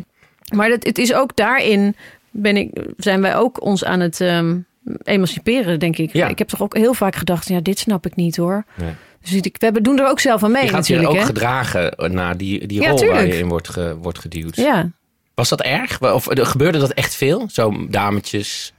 Maar 0.54 0.70
het, 0.70 0.86
het 0.86 0.98
is 0.98 1.14
ook 1.14 1.36
daarin 1.36 1.96
ben 2.30 2.56
ik, 2.56 2.70
zijn 2.96 3.20
wij 3.20 3.36
ook 3.36 3.62
ons 3.62 3.84
aan 3.84 4.00
het 4.00 4.20
ehm, 4.20 4.56
emanciperen, 5.02 5.78
denk 5.78 5.96
ik. 5.98 6.12
Ja. 6.12 6.28
Ik 6.28 6.38
heb 6.38 6.48
toch 6.48 6.62
ook 6.62 6.76
heel 6.76 6.94
vaak 6.94 7.16
gedacht, 7.16 7.48
ja, 7.48 7.60
dit 7.60 7.78
snap 7.78 8.06
ik 8.06 8.16
niet 8.16 8.36
hoor. 8.36 8.64
Nee. 8.74 8.90
Dus 9.22 9.32
ik, 9.32 9.56
we 9.58 9.64
hebben- 9.64 9.82
doen 9.82 9.98
er 9.98 10.08
ook 10.08 10.20
zelf 10.20 10.42
aan 10.42 10.50
mee 10.52 10.62
Je 10.64 10.68
gaat 10.68 10.86
je 10.86 10.92
natuurlijk. 10.94 11.20
ook 11.22 11.26
hè? 11.28 11.34
gedragen 11.34 12.12
naar 12.14 12.36
die, 12.36 12.66
die 12.66 12.80
Ja, 12.80 12.90
rol 12.90 13.06
waar 13.06 13.26
je 13.26 13.38
in 13.38 13.48
wordt, 13.48 13.68
ge- 13.68 13.96
wordt 14.02 14.18
geduwd. 14.18 14.56
Ja. 14.56 14.90
Was 15.34 15.48
dat 15.48 15.60
erg? 15.62 16.00
Of 16.14 16.26
eh, 16.28 16.46
gebeurde 16.46 16.78
dat 16.78 16.90
echt 16.92 17.14
veel? 17.14 17.46
Zo 17.50 17.86
dametjes. 17.88 18.72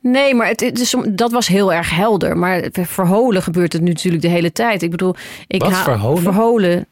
Nee, 0.00 0.34
maar 0.34 0.46
het, 0.46 0.60
het 0.60 0.80
is, 0.80 0.94
dat 1.08 1.32
was 1.32 1.46
heel 1.48 1.72
erg 1.72 1.90
helder. 1.90 2.36
Maar 2.36 2.68
verholen 2.72 3.42
gebeurt 3.42 3.72
het 3.72 3.82
nu 3.82 3.88
natuurlijk 3.88 4.22
de 4.22 4.28
hele 4.28 4.52
tijd. 4.52 4.82
Ik 4.82 4.90
bedoel, 4.90 5.14
ik 5.46 5.60
Wat, 5.62 5.72
haal- 5.72 5.84
verholen? 5.84 6.22
Verholen. 6.22 6.86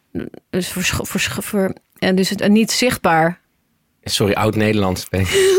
Dus, 0.51 0.69
vers, 0.69 0.93
vers, 1.03 1.29
ver- 1.41 1.77
en 1.99 2.15
dus 2.15 2.29
het, 2.31 2.49
niet 2.49 2.71
zichtbaar. 2.71 3.41
Sorry, 4.05 4.33
oud-Nederlands 4.35 5.09
ben 5.09 5.21
ik. 5.21 5.29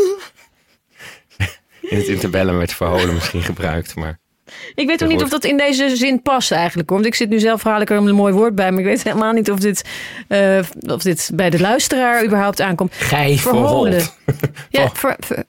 In 1.82 1.98
het 1.98 2.08
interbellum 2.08 2.58
werd 2.58 2.74
verholen 2.74 3.14
misschien 3.14 3.41
gebruikt, 3.44 3.96
maar... 3.96 4.20
Ik 4.76 4.88
weet 4.88 5.04
ook 5.04 5.10
niet 5.10 5.24
of 5.24 5.30
dat 5.30 5.44
in 5.44 5.58
deze 5.58 5.96
zin 5.96 6.22
past 6.22 6.52
eigenlijk. 6.52 6.89
hoor. 6.89 6.98
Want 7.00 7.10
ik 7.14 7.18
zit 7.18 7.30
nu 7.30 7.39
zelf 7.39 7.64
haal 7.64 7.82
ik 7.82 7.89
er 7.89 7.98
een 7.98 8.16
mooi 8.16 8.34
woord 8.34 8.56
bij. 8.56 8.72
Maar 8.72 8.80
ik 8.80 8.86
weet 8.86 9.04
helemaal 9.04 9.32
niet 9.32 9.52
of 9.52 9.60
dit, 9.60 9.89
eh, 10.28 10.60
of 10.88 11.02
dit 11.02 11.32
bij 11.34 11.50
de 11.50 11.60
luisteraar 11.60 12.26
überhaupt 12.26 12.62
aankomt. 12.62 12.94
Gij 12.96 13.38
Verholen. 13.38 14.02
Ja, 14.70 14.84
Oh. 14.84 14.89
ver- 14.94 15.18
ver- 15.20 15.44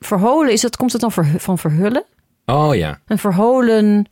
verholen, 0.00 0.52
is 0.52 0.60
dat, 0.60 0.76
komt 0.76 0.92
dat 0.92 1.00
dan 1.00 1.12
van 1.38 1.58
verhullen? 1.58 2.04
Oh 2.46 2.74
ja. 2.74 3.00
Een 3.06 3.18
verholen... 3.18 4.06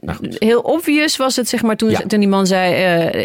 Nou 0.00 0.18
heel 0.38 0.60
obvious 0.60 1.16
was 1.16 1.36
het, 1.36 1.48
zeg 1.48 1.62
maar, 1.62 1.76
toen, 1.76 1.90
Ja. 1.90 2.00
toen 2.06 2.20
die 2.20 2.28
man 2.28 2.46
zei... 2.46 3.24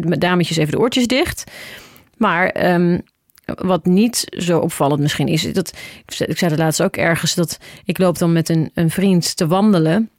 met 0.00 0.20
dametjes 0.20 0.56
even 0.56 0.72
de 0.72 0.78
oortjes 0.78 1.06
dicht. 1.06 1.44
Maar 2.16 2.48
ehm, 2.48 2.98
wat 3.54 3.84
niet 3.84 4.24
zo 4.28 4.58
opvallend 4.58 5.00
misschien 5.00 5.28
is... 5.28 5.52
Dat, 5.52 5.72
ik 6.06 6.36
zei- 6.38 6.50
het 6.50 6.58
laatst 6.58 6.82
ook 6.82 6.96
ergens... 6.96 7.34
dat 7.34 7.58
ik 7.84 7.98
loop 7.98 8.18
dan 8.18 8.32
met 8.32 8.48
een, 8.48 8.70
een 8.74 8.90
vriend 8.90 9.36
te 9.36 9.46
wandelen... 9.46 10.10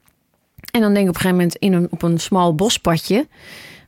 En 0.72 0.82
dan 0.82 0.94
denk 0.94 1.04
ik 1.04 1.10
op 1.10 1.16
een 1.16 1.22
gegeven 1.22 1.38
moment 1.38 1.56
in 1.56 1.74
een, 1.74 1.88
op 1.90 2.02
een 2.02 2.20
smal 2.20 2.56
bospadje, 2.56 3.28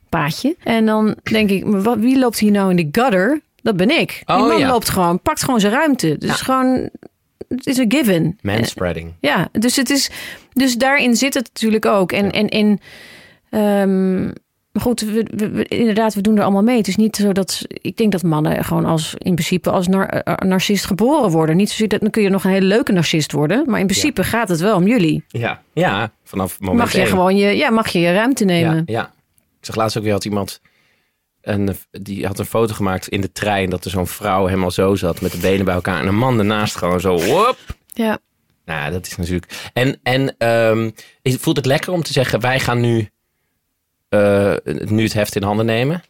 paadje. 0.08 0.56
En 0.62 0.86
dan 0.86 1.16
denk 1.22 1.50
ik, 1.50 1.64
wat, 1.64 1.98
wie 1.98 2.18
loopt 2.18 2.38
hier 2.38 2.50
nou 2.50 2.70
in 2.70 2.76
de 2.76 3.00
gutter? 3.00 3.40
Dat 3.62 3.76
ben 3.76 3.90
ik. 4.00 4.22
Die 4.24 4.36
Oh, 4.36 4.46
man 4.46 4.58
ja. 4.58 4.68
loopt 4.68 4.88
gewoon, 4.88 5.20
pakt 5.20 5.44
gewoon 5.44 5.60
zijn 5.60 5.72
ruimte. 5.72 6.16
Dus 6.18 6.40
gewoon, 6.40 6.90
het 7.48 7.66
is 7.66 7.76
een 7.76 7.92
given. 7.92 8.38
Manspreading. 8.40 9.12
Ja, 9.20 9.48
dus 9.52 9.76
het 9.76 9.90
is, 9.90 10.10
dus 10.52 10.76
daarin 10.76 11.16
zit 11.16 11.34
het 11.34 11.50
natuurlijk 11.52 11.86
ook. 11.86 12.12
En, 12.12 12.48
en, 12.48 12.78
ehm, 13.50 14.30
maar 14.72 14.82
goed, 14.82 15.00
we, 15.00 15.26
we- 15.36 15.64
inderdaad, 15.64 16.14
we 16.14 16.20
doen 16.20 16.36
er 16.36 16.42
allemaal 16.42 16.62
mee. 16.62 16.76
Het 16.76 16.88
is 16.88 16.96
niet 16.96 17.16
zo 17.16 17.32
dat, 17.32 17.62
ik 17.68 17.96
denk 17.96 18.12
dat 18.12 18.22
mannen 18.22 18.64
gewoon 18.64 18.84
als, 18.84 19.14
in 19.18 19.32
principe 19.34 19.70
als 19.70 19.88
nar, 19.88 20.06
eh, 20.06 20.48
narcist 20.48 20.84
geboren 20.84 21.30
worden. 21.30 21.56
Niet 21.56 21.70
zozeer 21.70 21.88
dat, 21.88 22.00
dan 22.00 22.10
kun 22.10 22.22
je 22.22 22.28
nog 22.28 22.44
een 22.44 22.50
hele 22.50 22.66
leuke 22.66 22.92
narcist 22.92 23.32
worden. 23.32 23.64
Maar 23.70 23.80
in 23.80 23.86
principe 23.86 24.24
gaat 24.24 24.48
het 24.48 24.60
wel 24.60 24.76
om 24.76 24.86
jullie. 24.86 25.24
Ja. 25.28 25.62
Ja, 25.72 26.12
vanaf 26.24 26.60
moment 26.60 26.78
Mag 26.78 26.92
je 26.92 26.98
één. 26.98 27.06
gewoon 27.06 27.36
je, 27.36 27.56
ja, 27.56 27.70
mag 27.70 27.88
je 27.88 27.98
je 27.98 28.12
ruimte 28.12 28.44
nemen. 28.44 28.74
Ja, 28.76 28.82
ja. 28.86 29.02
Ik 29.58 29.66
zag 29.68 29.76
laatst 29.76 29.96
ook 29.96 30.02
weer 30.04 30.12
had 30.12 30.24
iemand... 30.24 30.60
Een, 31.42 31.76
die 31.90 32.26
had 32.26 32.38
een 32.38 32.44
foto 32.44 32.74
gemaakt 32.74 33.08
in 33.08 33.20
de 33.20 33.32
trein... 33.32 33.70
dat 33.70 33.84
er 33.84 33.90
zo'n 33.90 34.06
vrouw 34.06 34.46
helemaal 34.46 34.70
zo 34.70 34.94
zat 34.94 35.20
met 35.20 35.32
de 35.32 35.38
benen 35.38 35.64
bij 35.64 35.74
elkaar... 35.74 36.00
en 36.00 36.06
een 36.06 36.16
man 36.16 36.38
ernaast 36.38 36.76
gewoon 36.76 37.00
zo... 37.00 37.20
Ja. 37.86 38.18
Nou, 38.64 38.90
dat 38.92 39.06
is 39.06 39.16
natuurlijk... 39.16 39.70
En, 39.72 39.98
en 40.02 40.34
ehm, 40.38 40.90
voelt 41.22 41.56
het 41.56 41.66
lekker 41.66 41.92
om 41.92 42.02
te 42.02 42.12
zeggen... 42.12 42.40
wij 42.40 42.60
gaan 42.60 42.80
nu, 42.80 43.08
eh, 44.12 44.54
nu 44.84 45.02
het 45.02 45.12
heft 45.12 45.36
in 45.36 45.42
handen 45.42 45.66
nemen? 45.66 46.02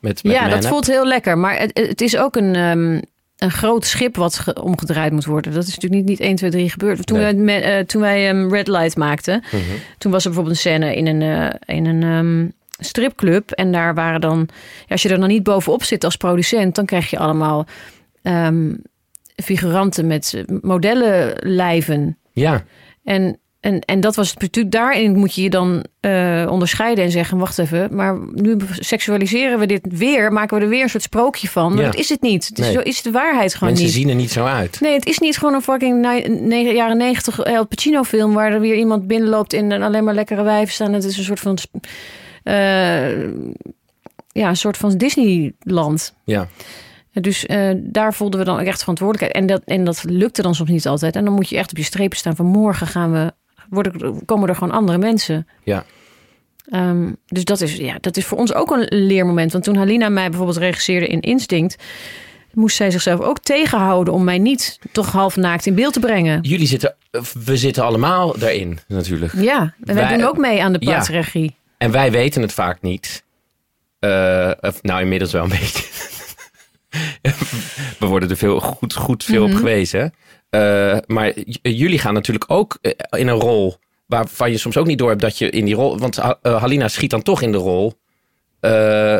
Met, 0.00 0.24
met 0.24 0.32
ja, 0.32 0.48
dat 0.48 0.66
voelt 0.66 0.86
heel 0.86 1.06
lekker. 1.06 1.38
Maar 1.38 1.58
het, 1.58 1.78
het 1.88 2.00
is 2.00 2.16
ook 2.16 2.36
een, 2.36 2.54
ehm, 2.54 3.00
een 3.38 3.50
groot 3.50 3.84
schip 3.86 4.16
wat 4.16 4.38
ge- 4.38 4.62
omgedraaid 4.62 5.12
moet 5.12 5.24
worden. 5.24 5.52
Dat 5.52 5.62
is 5.66 5.74
natuurlijk 5.74 5.94
niet, 5.94 6.08
niet 6.18 6.28
1, 6.28 6.34
2, 6.36 6.50
3 6.50 6.70
gebeurd. 6.70 7.06
Toen 7.06 7.18
Nee. 7.18 7.34
wij, 7.34 7.62
eh, 7.78 7.84
toen 7.84 8.00
wij 8.00 8.28
ehm, 8.28 8.48
Red 8.52 8.68
Light 8.68 8.96
maakten, 8.96 9.42
Mhm. 9.52 9.62
toen 9.98 10.12
was 10.12 10.24
er 10.24 10.30
bijvoorbeeld 10.30 10.56
een 10.56 10.70
scène 10.70 10.96
in 10.96 11.06
een, 11.06 11.22
eh, 11.22 11.76
in 11.76 11.86
een, 11.86 12.02
ehm, 12.02 12.48
stripclub. 12.84 13.50
En 13.50 13.72
daar 13.72 13.94
waren 13.94 14.20
dan, 14.20 14.48
ja, 14.78 14.86
als 14.88 15.02
je 15.02 15.08
er 15.08 15.18
dan 15.18 15.28
niet 15.28 15.42
bovenop 15.42 15.82
zit 15.84 16.04
als 16.04 16.16
producent, 16.16 16.74
dan 16.74 16.84
krijg 16.84 17.10
je 17.10 17.18
allemaal 17.18 17.66
figuranten 19.42 20.06
met 20.06 20.44
modellenlijven. 20.60 22.18
Ja, 22.32 22.64
En, 23.04 23.38
en, 23.64 23.80
en 23.80 24.00
dat 24.00 24.14
was 24.16 24.30
het 24.30 24.40
natuurlijk, 24.40 24.74
daarin 24.74 25.16
moet 25.18 25.34
je 25.34 25.42
je 25.42 25.50
dan 25.50 25.84
eh, 26.00 26.46
onderscheiden 26.50 27.04
en 27.04 27.10
zeggen: 27.10 27.38
wacht 27.38 27.58
even, 27.58 27.94
maar 27.94 28.18
nu 28.32 28.56
seksualiseren 28.78 29.58
we 29.58 29.66
dit 29.66 29.86
weer, 29.88 30.32
maken 30.32 30.56
we 30.58 30.62
er 30.64 30.68
weer 30.70 30.82
een 30.82 30.88
soort 30.88 31.02
sprookje 31.02 31.48
van. 31.48 31.74
Maar 31.74 31.84
Ja. 31.84 31.90
dat 31.90 32.00
is 32.00 32.08
het 32.08 32.20
niet. 32.22 32.48
Het 32.48 32.58
is, 32.58 32.64
Nee. 32.64 32.74
zo 32.74 32.80
is 32.80 33.02
de 33.02 33.10
waarheid 33.10 33.54
gewoon 33.54 33.68
mensen 33.68 33.86
niet. 33.86 33.94
zien 33.94 34.08
er 34.08 34.14
niet 34.14 34.30
zo 34.32 34.44
uit. 34.44 34.80
Nee, 34.80 34.94
het 34.94 35.06
is 35.06 35.18
niet 35.18 35.38
gewoon 35.38 35.54
een 35.54 35.62
fucking 35.62 36.04
jaren 36.74 36.96
negentig 36.96 37.38
El 37.40 37.66
Pacino 37.66 38.02
film 38.02 38.32
waar 38.34 38.52
er 38.52 38.60
weer 38.60 38.76
iemand 38.76 39.06
binnenloopt 39.06 39.52
in 39.52 39.72
en 39.72 39.82
alleen 39.82 40.04
maar 40.04 40.14
lekkere 40.14 40.42
wijven 40.42 40.72
staan. 40.74 40.92
Het 40.92 41.04
is 41.04 41.18
een 41.18 41.24
soort 41.24 41.40
van, 41.40 41.58
eh, 42.42 43.10
ja, 44.32 44.48
een 44.48 44.56
soort 44.56 44.76
van 44.76 44.96
Disneyland. 44.98 46.14
Ja, 46.24 46.48
Dus 47.12 47.46
eh, 47.46 47.70
daar 47.76 48.14
voelden 48.14 48.38
we 48.40 48.46
dan 48.46 48.58
echt 48.60 48.80
verantwoordelijkheid. 48.80 49.42
En 49.42 49.46
dat, 49.54 49.62
en 49.64 49.84
dat 49.84 50.04
lukte 50.06 50.42
dan 50.42 50.54
soms 50.54 50.70
niet 50.70 50.86
altijd. 50.86 51.16
En 51.16 51.24
dan 51.24 51.34
moet 51.34 51.48
je 51.48 51.56
echt 51.56 51.70
op 51.70 51.76
je 51.76 51.82
strepen 51.82 52.18
staan 52.18 52.36
van 52.36 52.46
morgen 52.46 52.86
gaan 52.86 53.12
we, 53.12 53.32
worden, 53.70 54.24
komen 54.24 54.48
er 54.48 54.54
gewoon 54.56 54.74
andere 54.74 54.98
mensen. 54.98 55.46
ja. 55.64 55.84
Ehm, 56.64 57.12
dus 57.26 57.44
dat 57.44 57.60
is, 57.60 57.76
ja, 57.76 57.96
dat 58.00 58.16
is 58.16 58.24
voor 58.24 58.38
ons 58.38 58.54
ook 58.54 58.70
een 58.70 58.86
leermoment. 59.06 59.52
Want 59.52 59.64
toen 59.64 59.76
Halina 59.76 60.08
mij 60.08 60.28
bijvoorbeeld 60.28 60.58
regisseerde 60.58 61.06
in 61.06 61.20
Instinct... 61.20 61.76
moest 62.52 62.76
zij 62.76 62.90
zichzelf 62.90 63.20
ook 63.20 63.38
tegenhouden 63.38 64.14
om 64.14 64.24
mij 64.24 64.38
niet 64.38 64.78
toch 64.92 65.12
half 65.12 65.36
naakt 65.36 65.66
in 65.66 65.74
beeld 65.74 65.92
te 65.92 66.00
brengen. 66.00 66.40
Jullie 66.42 66.66
zitten, 66.66 66.94
we 67.44 67.56
zitten 67.56 67.84
allemaal 67.84 68.38
daarin 68.38 68.78
natuurlijk. 68.88 69.32
Ja, 69.36 69.60
en 69.60 69.74
wij, 69.94 69.94
Wij- 69.94 70.16
doen 70.16 70.26
ook 70.26 70.36
mee 70.38 70.62
aan 70.62 70.72
de 70.72 70.78
Ja. 70.80 70.90
plaatsregie. 70.90 71.56
En 71.78 71.90
wij 71.90 72.10
weten 72.10 72.42
het 72.42 72.52
vaak 72.52 72.82
niet. 72.82 73.24
Eh, 73.98 74.50
of, 74.60 74.82
nou, 74.82 75.00
inmiddels 75.02 75.32
wel 75.32 75.42
een 75.42 75.48
beetje. 75.48 75.84
We 77.98 78.06
worden 78.06 78.30
er 78.30 78.36
veel, 78.36 78.60
goed, 78.60 78.94
goed 78.94 79.24
veel 79.24 79.42
Mhm. 79.44 79.52
op 79.52 79.58
gewezen. 79.58 80.14
Eh, 80.54 80.96
maar 81.06 81.32
j- 81.38 81.58
jullie 81.62 81.98
gaan 81.98 82.14
natuurlijk 82.14 82.44
ook 82.50 82.78
eh, 82.80 82.90
in 83.20 83.28
een 83.28 83.38
rol 83.40 83.76
waarvan 84.06 84.50
je 84.50 84.58
soms 84.58 84.76
ook 84.76 84.86
niet 84.86 84.98
door 84.98 85.08
hebt 85.08 85.20
dat 85.20 85.38
je 85.38 85.50
in 85.50 85.64
die 85.64 85.74
rol. 85.74 85.98
Want 85.98 86.16
Ha- 86.16 86.38
eh, 86.42 86.60
Halina 86.60 86.88
schiet 86.88 87.10
dan 87.10 87.22
toch 87.22 87.42
in 87.42 87.52
de 87.52 87.58
rol. 87.58 87.92
Eh, 88.60 89.18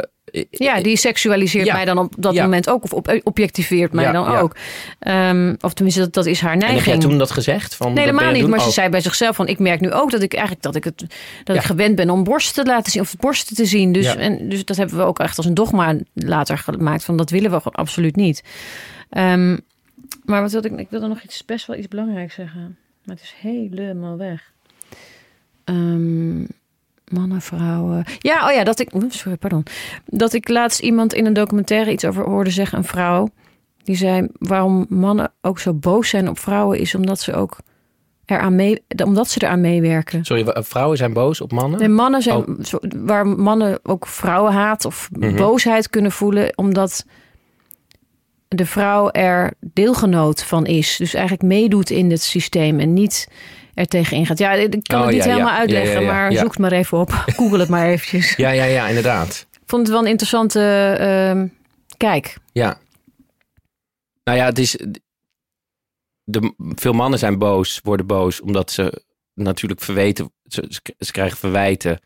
Ja, 0.51 0.81
die 0.83 0.97
seksualiseert 0.97 1.67
Ja. 1.67 1.75
mij 1.75 1.85
dan 1.85 1.99
op 1.99 2.15
dat 2.19 2.35
Ja. 2.35 2.43
moment 2.43 2.69
ook. 2.71 2.83
Of 2.85 2.93
op, 2.93 3.21
objectiveert 3.23 3.93
mij 3.93 4.05
Ja, 4.05 4.13
dan 4.13 4.37
ook. 4.37 4.57
Ehm, 4.99 5.55
of 5.61 5.73
tenminste, 5.75 6.01
dat, 6.01 6.13
dat 6.13 6.27
is 6.27 6.41
haar 6.41 6.53
en 6.53 6.59
heb 6.61 6.69
neiging. 6.69 6.95
jij 6.97 7.09
toen 7.09 7.19
dat 7.19 7.31
gezegd? 7.31 7.75
Van, 7.75 7.93
Nee, 7.93 8.05
helemaal 8.05 8.31
niet. 8.33 8.41
doen? 8.41 8.51
Maar 8.51 8.61
ze 8.61 8.67
Oh, 8.67 8.73
zei 8.73 8.89
bij 8.89 9.01
zichzelf 9.01 9.37
van... 9.37 9.47
ik 9.49 9.59
merk 9.59 9.81
nu 9.81 9.93
ook 9.93 10.11
dat 10.11 10.23
ik 10.23 10.33
eigenlijk 10.33 10.63
dat 10.63 10.75
ik, 10.75 10.85
het, 10.85 11.05
dat 11.45 11.57
ik 11.57 11.63
gewend 11.63 11.95
ben 11.97 12.11
om 12.11 12.25
borsten 12.25 12.65
te 12.65 12.71
laten 12.71 12.93
zien... 12.93 13.03
of 13.03 13.15
borsten 13.17 13.57
te 13.57 13.65
zien. 13.65 13.93
Dus, 13.93 14.17
en, 14.17 14.49
dus 14.49 14.65
dat 14.65 14.77
hebben 14.77 14.97
we 14.97 15.03
ook 15.05 15.19
echt 15.19 15.37
als 15.37 15.47
een 15.47 15.55
dogma 15.55 15.97
later 16.15 16.59
gemaakt. 16.59 17.05
Van 17.05 17.17
dat 17.17 17.31
willen 17.31 17.51
we 17.51 17.57
gewoon 17.57 17.73
absoluut 17.75 18.17
niet. 18.17 18.43
Ehm, 19.11 19.57
maar 20.25 20.41
wat 20.43 20.53
wilde 20.53 20.69
ik... 20.69 20.79
Ik 20.79 20.91
wilde 20.91 21.07
nog 21.07 21.21
iets 21.23 21.45
best 21.45 21.67
wel 21.67 21.77
iets 21.77 21.89
belangrijks 21.89 22.35
zeggen. 22.35 22.77
Maar 23.05 23.15
het 23.17 23.25
is 23.25 23.35
helemaal 23.41 24.17
weg. 24.17 24.53
Ehm, 25.65 26.41
mannen, 27.09 27.41
vrouwen... 27.41 28.05
Ja, 28.19 28.49
oh 28.49 28.55
ja, 28.55 28.65
dat 28.65 28.79
ik... 28.79 28.91
Sorry, 29.09 29.37
pardon. 29.37 29.63
Dat 30.07 30.33
ik 30.33 30.49
laatst 30.49 30.81
iemand 30.81 31.15
in 31.15 31.27
een 31.27 31.33
documentaire 31.33 31.93
iets 31.93 32.05
over 32.05 32.25
hoorde 32.25 32.51
zeggen. 32.51 32.79
Een 32.79 32.85
vrouw. 32.85 33.29
Die 33.83 33.97
zei 33.97 34.29
waarom 34.39 34.87
mannen 34.89 35.33
ook 35.41 35.59
zo 35.59 35.73
boos 35.75 36.09
zijn 36.09 36.29
op 36.29 36.39
vrouwen... 36.39 36.79
is 36.79 36.95
omdat 36.95 37.21
ze 37.21 37.35
ook 37.35 37.57
eraan 38.27 38.55
mee, 38.55 38.83
omdat 39.05 39.29
ze 39.29 39.43
eraan 39.45 39.61
meewerken. 39.61 40.25
Sorry, 40.25 40.63
vrouwen 40.63 40.97
zijn 40.97 41.13
boos 41.13 41.41
op 41.41 41.53
mannen? 41.53 41.81
En 41.81 41.93
mannen 41.95 42.23
zijn 42.23 42.37
Oh. 42.37 42.59
waar 42.97 43.27
mannen 43.27 43.79
ook 43.83 44.07
vrouwenhaat 44.07 44.85
of 44.85 45.09
Mhm. 45.13 45.37
boosheid 45.37 45.91
kunnen 45.91 46.13
voelen, 46.13 46.59
omdat 46.59 47.07
de 48.57 48.67
vrouw 48.67 49.11
er 49.11 49.53
deelgenoot 49.61 50.45
van 50.45 50.67
is. 50.67 50.97
Dus 50.97 51.15
eigenlijk 51.15 51.43
meedoet 51.47 51.91
in 51.91 52.11
het 52.11 52.23
systeem 52.23 52.81
en 52.81 52.93
niet 52.93 53.29
er 53.75 53.87
tegen 53.87 54.17
ingaat. 54.17 54.39
Ja, 54.39 54.53
ik 54.53 54.71
kan 54.83 54.99
Oh, 54.99 55.07
het 55.07 55.15
niet 55.15 55.25
ja, 55.25 55.31
helemaal 55.31 55.53
Ja, 55.53 55.59
uitleggen, 55.59 56.01
ja, 56.01 56.13
maar 56.13 56.33
zoek 56.33 56.51
het 56.51 56.59
maar 56.59 56.73
even 56.73 56.99
op. 56.99 57.11
Google 57.37 57.59
het 57.59 57.69
maar 57.69 57.87
eventjes. 57.87 58.37
Ja, 58.37 58.51
ja, 58.51 58.65
ja, 58.65 58.89
inderdaad. 58.89 59.47
Ik 59.53 59.71
vond 59.71 59.83
het 59.83 59.91
wel 59.91 60.01
een 60.01 60.11
interessante 60.11 60.61
ehm, 60.99 61.47
kijk. 61.97 62.37
Ja. 62.53 62.79
Nou 64.25 64.39
ja, 64.39 64.45
het 64.45 64.59
is. 64.59 64.79
De, 66.25 66.55
veel 66.57 66.93
mannen 66.93 67.19
zijn 67.19 67.39
boos, 67.39 67.81
worden 67.83 68.07
boos, 68.07 68.41
omdat 68.41 68.71
ze 68.71 69.03
natuurlijk 69.35 69.81
verweten. 69.81 70.33
Ze, 70.45 70.81
ze 70.99 71.13
krijgen 71.13 71.39
verwijten 71.39 72.01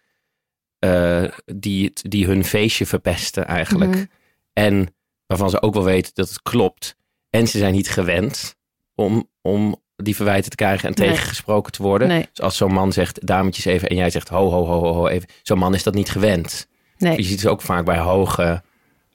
eh, 0.78 1.24
die, 1.44 1.92
die 1.94 2.26
hun 2.26 2.44
feestje 2.44 2.86
verpesten, 2.86 3.46
eigenlijk. 3.46 3.94
Mhm. 3.94 4.04
En 4.52 4.94
waarvan 5.28 5.50
ze 5.50 5.62
ook 5.62 5.74
wel 5.74 5.84
weten 5.84 6.10
dat 6.14 6.28
het 6.28 6.42
klopt. 6.42 6.96
En 7.30 7.46
ze 7.48 7.58
zijn 7.58 7.72
niet 7.72 7.90
gewend 7.90 8.56
om, 8.94 9.28
om 9.42 9.76
die 9.96 10.16
verwijten 10.16 10.50
te 10.50 10.56
krijgen 10.56 10.88
en 10.88 10.94
Nee. 10.98 11.08
tegengesproken 11.08 11.72
te 11.72 11.82
worden. 11.82 12.08
Nee, 12.08 12.28
Dus 12.32 12.40
als 12.44 12.56
zo'n 12.56 12.72
man 12.72 12.92
zegt, 12.92 13.26
dametjes 13.26 13.64
even, 13.64 13.88
en 13.88 13.96
jij 13.96 14.10
zegt, 14.10 14.28
ho, 14.28 14.50
ho, 14.50 14.64
ho, 14.64 14.80
ho, 14.80 14.92
ho 14.92 15.06
even. 15.06 15.28
Zo'n 15.42 15.58
man 15.58 15.74
is 15.74 15.82
dat 15.82 15.94
niet 15.94 16.10
gewend. 16.10 16.66
Je 16.96 17.06
nee. 17.06 17.22
ziet 17.22 17.40
het 17.40 17.50
ook 17.50 17.60
vaak 17.62 17.84
bij 17.84 17.98
hoge, 17.98 18.62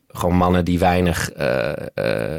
gewoon 0.08 0.36
mannen 0.36 0.66
die 0.66 0.80
weinig, 0.80 1.32
eh, 1.32 1.72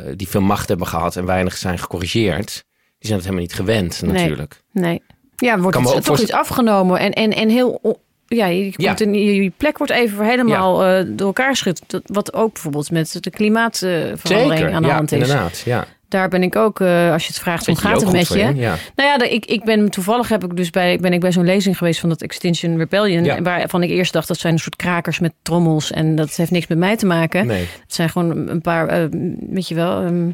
eh, 0.08 0.12
die 0.16 0.28
veel 0.28 0.40
macht 0.40 0.68
hebben 0.68 0.86
gehad 0.86 1.16
en 1.16 1.24
weinig 1.26 1.56
zijn 1.56 1.78
gecorrigeerd. 1.78 2.64
Die 2.98 3.08
zijn 3.12 3.14
het 3.18 3.22
helemaal 3.22 3.46
niet 3.46 3.54
gewend, 3.54 4.02
Nee. 4.02 4.12
natuurlijk. 4.12 4.62
Nee. 4.72 5.02
Ja, 5.36 5.58
wordt 5.58 5.78
het, 5.94 6.04
toch 6.04 6.20
iets 6.20 6.32
afgenomen. 6.32 6.98
En, 6.98 7.12
en, 7.12 7.30
en 7.32 7.48
heel... 7.48 8.00
Ja, 8.26 8.46
je, 8.46 8.64
Ja. 8.76 8.86
komt 8.86 9.00
in, 9.00 9.14
je, 9.14 9.42
je 9.42 9.52
plek 9.56 9.78
wordt 9.78 9.92
even 9.92 10.24
helemaal 10.24 10.84
eh, 10.84 11.04
door 11.08 11.26
elkaar 11.26 11.50
geschud. 11.50 11.82
Wat 12.04 12.34
ook 12.34 12.52
bijvoorbeeld 12.52 12.90
met 12.90 13.16
de 13.20 13.30
klimaatverandering 13.30 14.58
Zeker, 14.58 14.72
aan 14.72 14.82
de 14.82 14.88
ja, 14.88 14.94
hand 14.94 15.12
is. 15.12 15.20
inderdaad. 15.20 15.62
Ja. 15.64 15.84
Daar 16.08 16.28
ben 16.28 16.42
ik 16.42 16.56
ook, 16.56 16.80
eh, 16.80 17.12
als 17.12 17.22
je 17.22 17.28
het 17.32 17.38
vraagt, 17.42 17.66
hoe 17.66 17.74
je 17.74 17.80
gaat 17.80 18.00
het 18.00 18.12
met 18.12 18.28
je? 18.28 18.38
in. 18.38 18.56
Nou 18.56 18.78
ja, 18.96 19.18
de- 19.18 19.28
ik, 19.34 19.44
ik 19.46 19.64
ben 19.64 19.90
toevallig 19.90 20.28
heb 20.28 20.44
ik 20.44 20.56
dus 20.56 20.70
bij, 20.70 20.98
ben 20.98 21.12
ik 21.12 21.20
bij 21.20 21.32
zo'n 21.32 21.44
lezing 21.44 21.78
geweest 21.78 22.00
van 22.00 22.08
dat 22.08 22.22
Extinction 22.22 22.76
Rebellion. 22.78 23.42
Waarvan 23.42 23.82
ik 23.82 23.90
eerst 23.90 24.12
dacht 24.12 24.28
dat 24.28 24.38
zijn 24.38 24.52
een 24.52 24.58
soort 24.58 24.76
krakers 24.76 25.18
met 25.18 25.32
trommels. 25.42 25.90
En 25.92 26.14
dat 26.16 26.36
heeft 26.36 26.50
niks 26.50 26.66
met 26.66 26.78
mij 26.78 26.96
te 26.96 27.06
maken. 27.06 27.46
Nee. 27.46 27.60
Het 27.82 27.94
zijn 27.94 28.08
gewoon 28.10 28.48
een 28.48 28.60
paar, 28.60 28.88
eh, 28.88 29.04
weet 29.50 29.68
je 29.68 29.74
wel, 29.74 30.02
ehm, 30.02 30.30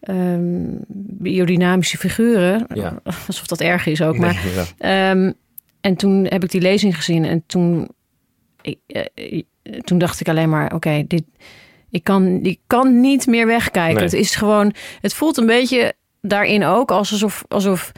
ehm, 0.00 0.60
biodynamische 1.18 1.98
figuren. 1.98 2.66
Ja. 2.74 2.98
Alsof 3.26 3.46
dat 3.46 3.60
erg 3.60 3.86
is 3.86 4.02
ook. 4.02 4.16
Maar 4.18 4.40
Nee. 4.54 4.64
Ehm, 4.92 5.32
en 5.80 5.96
toen 5.96 6.26
heb 6.28 6.44
ik 6.44 6.50
die 6.50 6.60
lezing 6.60 6.96
gezien 6.96 7.24
en 7.24 7.42
toen, 7.46 7.88
ik, 8.62 8.78
eh, 8.86 9.40
toen 9.80 9.98
dacht 9.98 10.20
ik 10.20 10.28
alleen 10.28 10.48
maar: 10.48 10.74
oké, 10.74 11.04
dit, 11.06 11.24
ik, 11.90 12.04
kan, 12.04 12.38
ik 12.42 12.60
kan 12.66 13.00
niet 13.00 13.26
meer 13.26 13.46
wegkijken. 13.46 13.94
Nee. 13.94 14.04
Het 14.04 14.12
is 14.12 14.34
gewoon, 14.34 14.74
het 15.00 15.14
voelt 15.14 15.36
een 15.36 15.46
beetje 15.46 15.94
daarin 16.22 16.64
ook 16.64 16.90
alsof, 16.90 17.44
alsof 17.48 17.92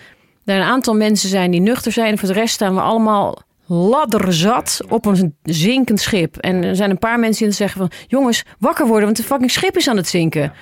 er 0.45 0.57
een 0.57 0.63
aantal 0.63 0.95
mensen 0.95 1.29
zijn 1.29 1.51
die 1.51 1.61
nuchter 1.61 1.93
zijn. 1.93 2.11
En 2.11 2.19
voor 2.19 2.29
de 2.29 2.35
rest 2.35 2.55
staan 2.55 2.75
we 2.75 2.81
allemaal 2.81 3.43
ladderzat 3.67 4.81
op 4.89 5.07
een 5.07 5.37
zinkend 5.43 6.01
schip. 6.01 6.37
En 6.37 6.63
er 6.65 6.77
zijn 6.77 6.91
een 6.91 6.99
paar 6.99 7.19
mensen 7.19 7.45
die 7.45 7.55
zeggen 7.55 7.79
van... 7.79 7.91
jongens, 8.07 8.45
wakker 8.59 8.87
worden, 8.87 9.05
want 9.05 9.17
de 9.17 9.23
fucking 9.23 9.51
schip 9.51 9.77
is 9.77 9.89
aan 9.89 9.97
het 9.97 10.09
zinken. 10.09 10.53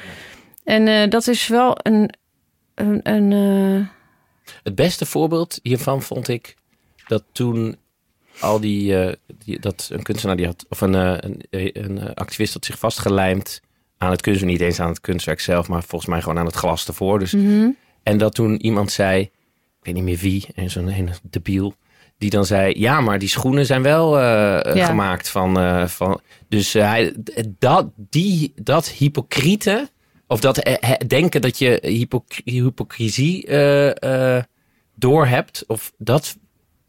En 0.64 0.88
eh, 0.88 1.10
dat 1.10 1.26
is 1.26 1.48
wel 1.48 1.76
een... 1.82 2.14
een, 2.74 3.00
een 3.02 3.32
eh, 3.32 3.86
Het 4.62 4.74
beste 4.74 5.06
voorbeeld 5.06 5.58
hiervan 5.62 6.02
vond 6.02 6.28
ik 6.28 6.54
dat 7.10 7.24
toen 7.32 7.76
al 8.40 8.60
die, 8.60 8.96
eh, 9.04 9.14
die 9.44 9.60
dat 9.60 9.88
een 9.92 10.02
kunstenaar 10.02 10.36
die 10.36 10.46
had, 10.46 10.66
of 10.68 10.80
een, 10.80 10.94
eh, 10.94 11.16
een, 11.20 11.40
een, 11.50 11.98
eh, 11.98 12.14
activist 12.14 12.52
had 12.52 12.64
zich 12.64 12.78
vastgelijmd 12.78 13.60
aan 13.98 14.10
het 14.10 14.20
kunstwerk, 14.20 14.52
niet 14.52 14.60
eens 14.60 14.80
aan 14.80 14.88
het 14.88 15.00
kunstwerk 15.00 15.40
zelf, 15.40 15.68
maar 15.68 15.82
volgens 15.82 16.10
mij 16.10 16.20
gewoon 16.20 16.38
aan 16.38 16.46
het 16.46 16.54
glas 16.54 16.86
ervoor. 16.86 17.18
Dus, 17.18 17.32
mhm. 17.32 17.68
En 18.02 18.18
dat 18.18 18.34
toen 18.34 18.60
iemand 18.64 18.92
zei, 18.92 19.20
ik 19.20 19.30
weet 19.82 19.94
niet 19.94 20.02
meer 20.04 20.16
wie, 20.18 20.46
en 20.54 20.70
zo'n 20.70 20.88
ene 20.88 21.10
debiel, 21.22 21.74
die 22.18 22.30
dan 22.30 22.46
zei, 22.46 22.78
ja, 22.78 23.00
maar 23.00 23.18
die 23.18 23.28
schoenen 23.28 23.66
zijn 23.66 23.82
wel 23.82 24.18
Ja. 24.18 24.86
gemaakt 24.86 25.28
van, 25.28 25.88
van. 25.88 26.20
Dus 26.48 26.72
hij, 26.72 27.14
dat, 27.58 27.90
die, 27.96 28.52
dat 28.54 28.88
hypocriete, 28.88 29.88
of 30.26 30.40
dat 30.40 30.78
denken 31.06 31.40
dat 31.40 31.58
je 31.58 31.78
hypocr- 31.82 32.40
hypocrisie 32.44 33.46
door 34.94 35.26
hebt, 35.26 35.64
of 35.66 35.92
dat. 35.98 36.36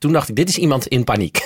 Toen 0.01 0.11
dacht 0.11 0.29
ik, 0.29 0.35
dit 0.35 0.49
is 0.49 0.57
iemand 0.57 0.87
in 0.87 1.03
paniek. 1.03 1.39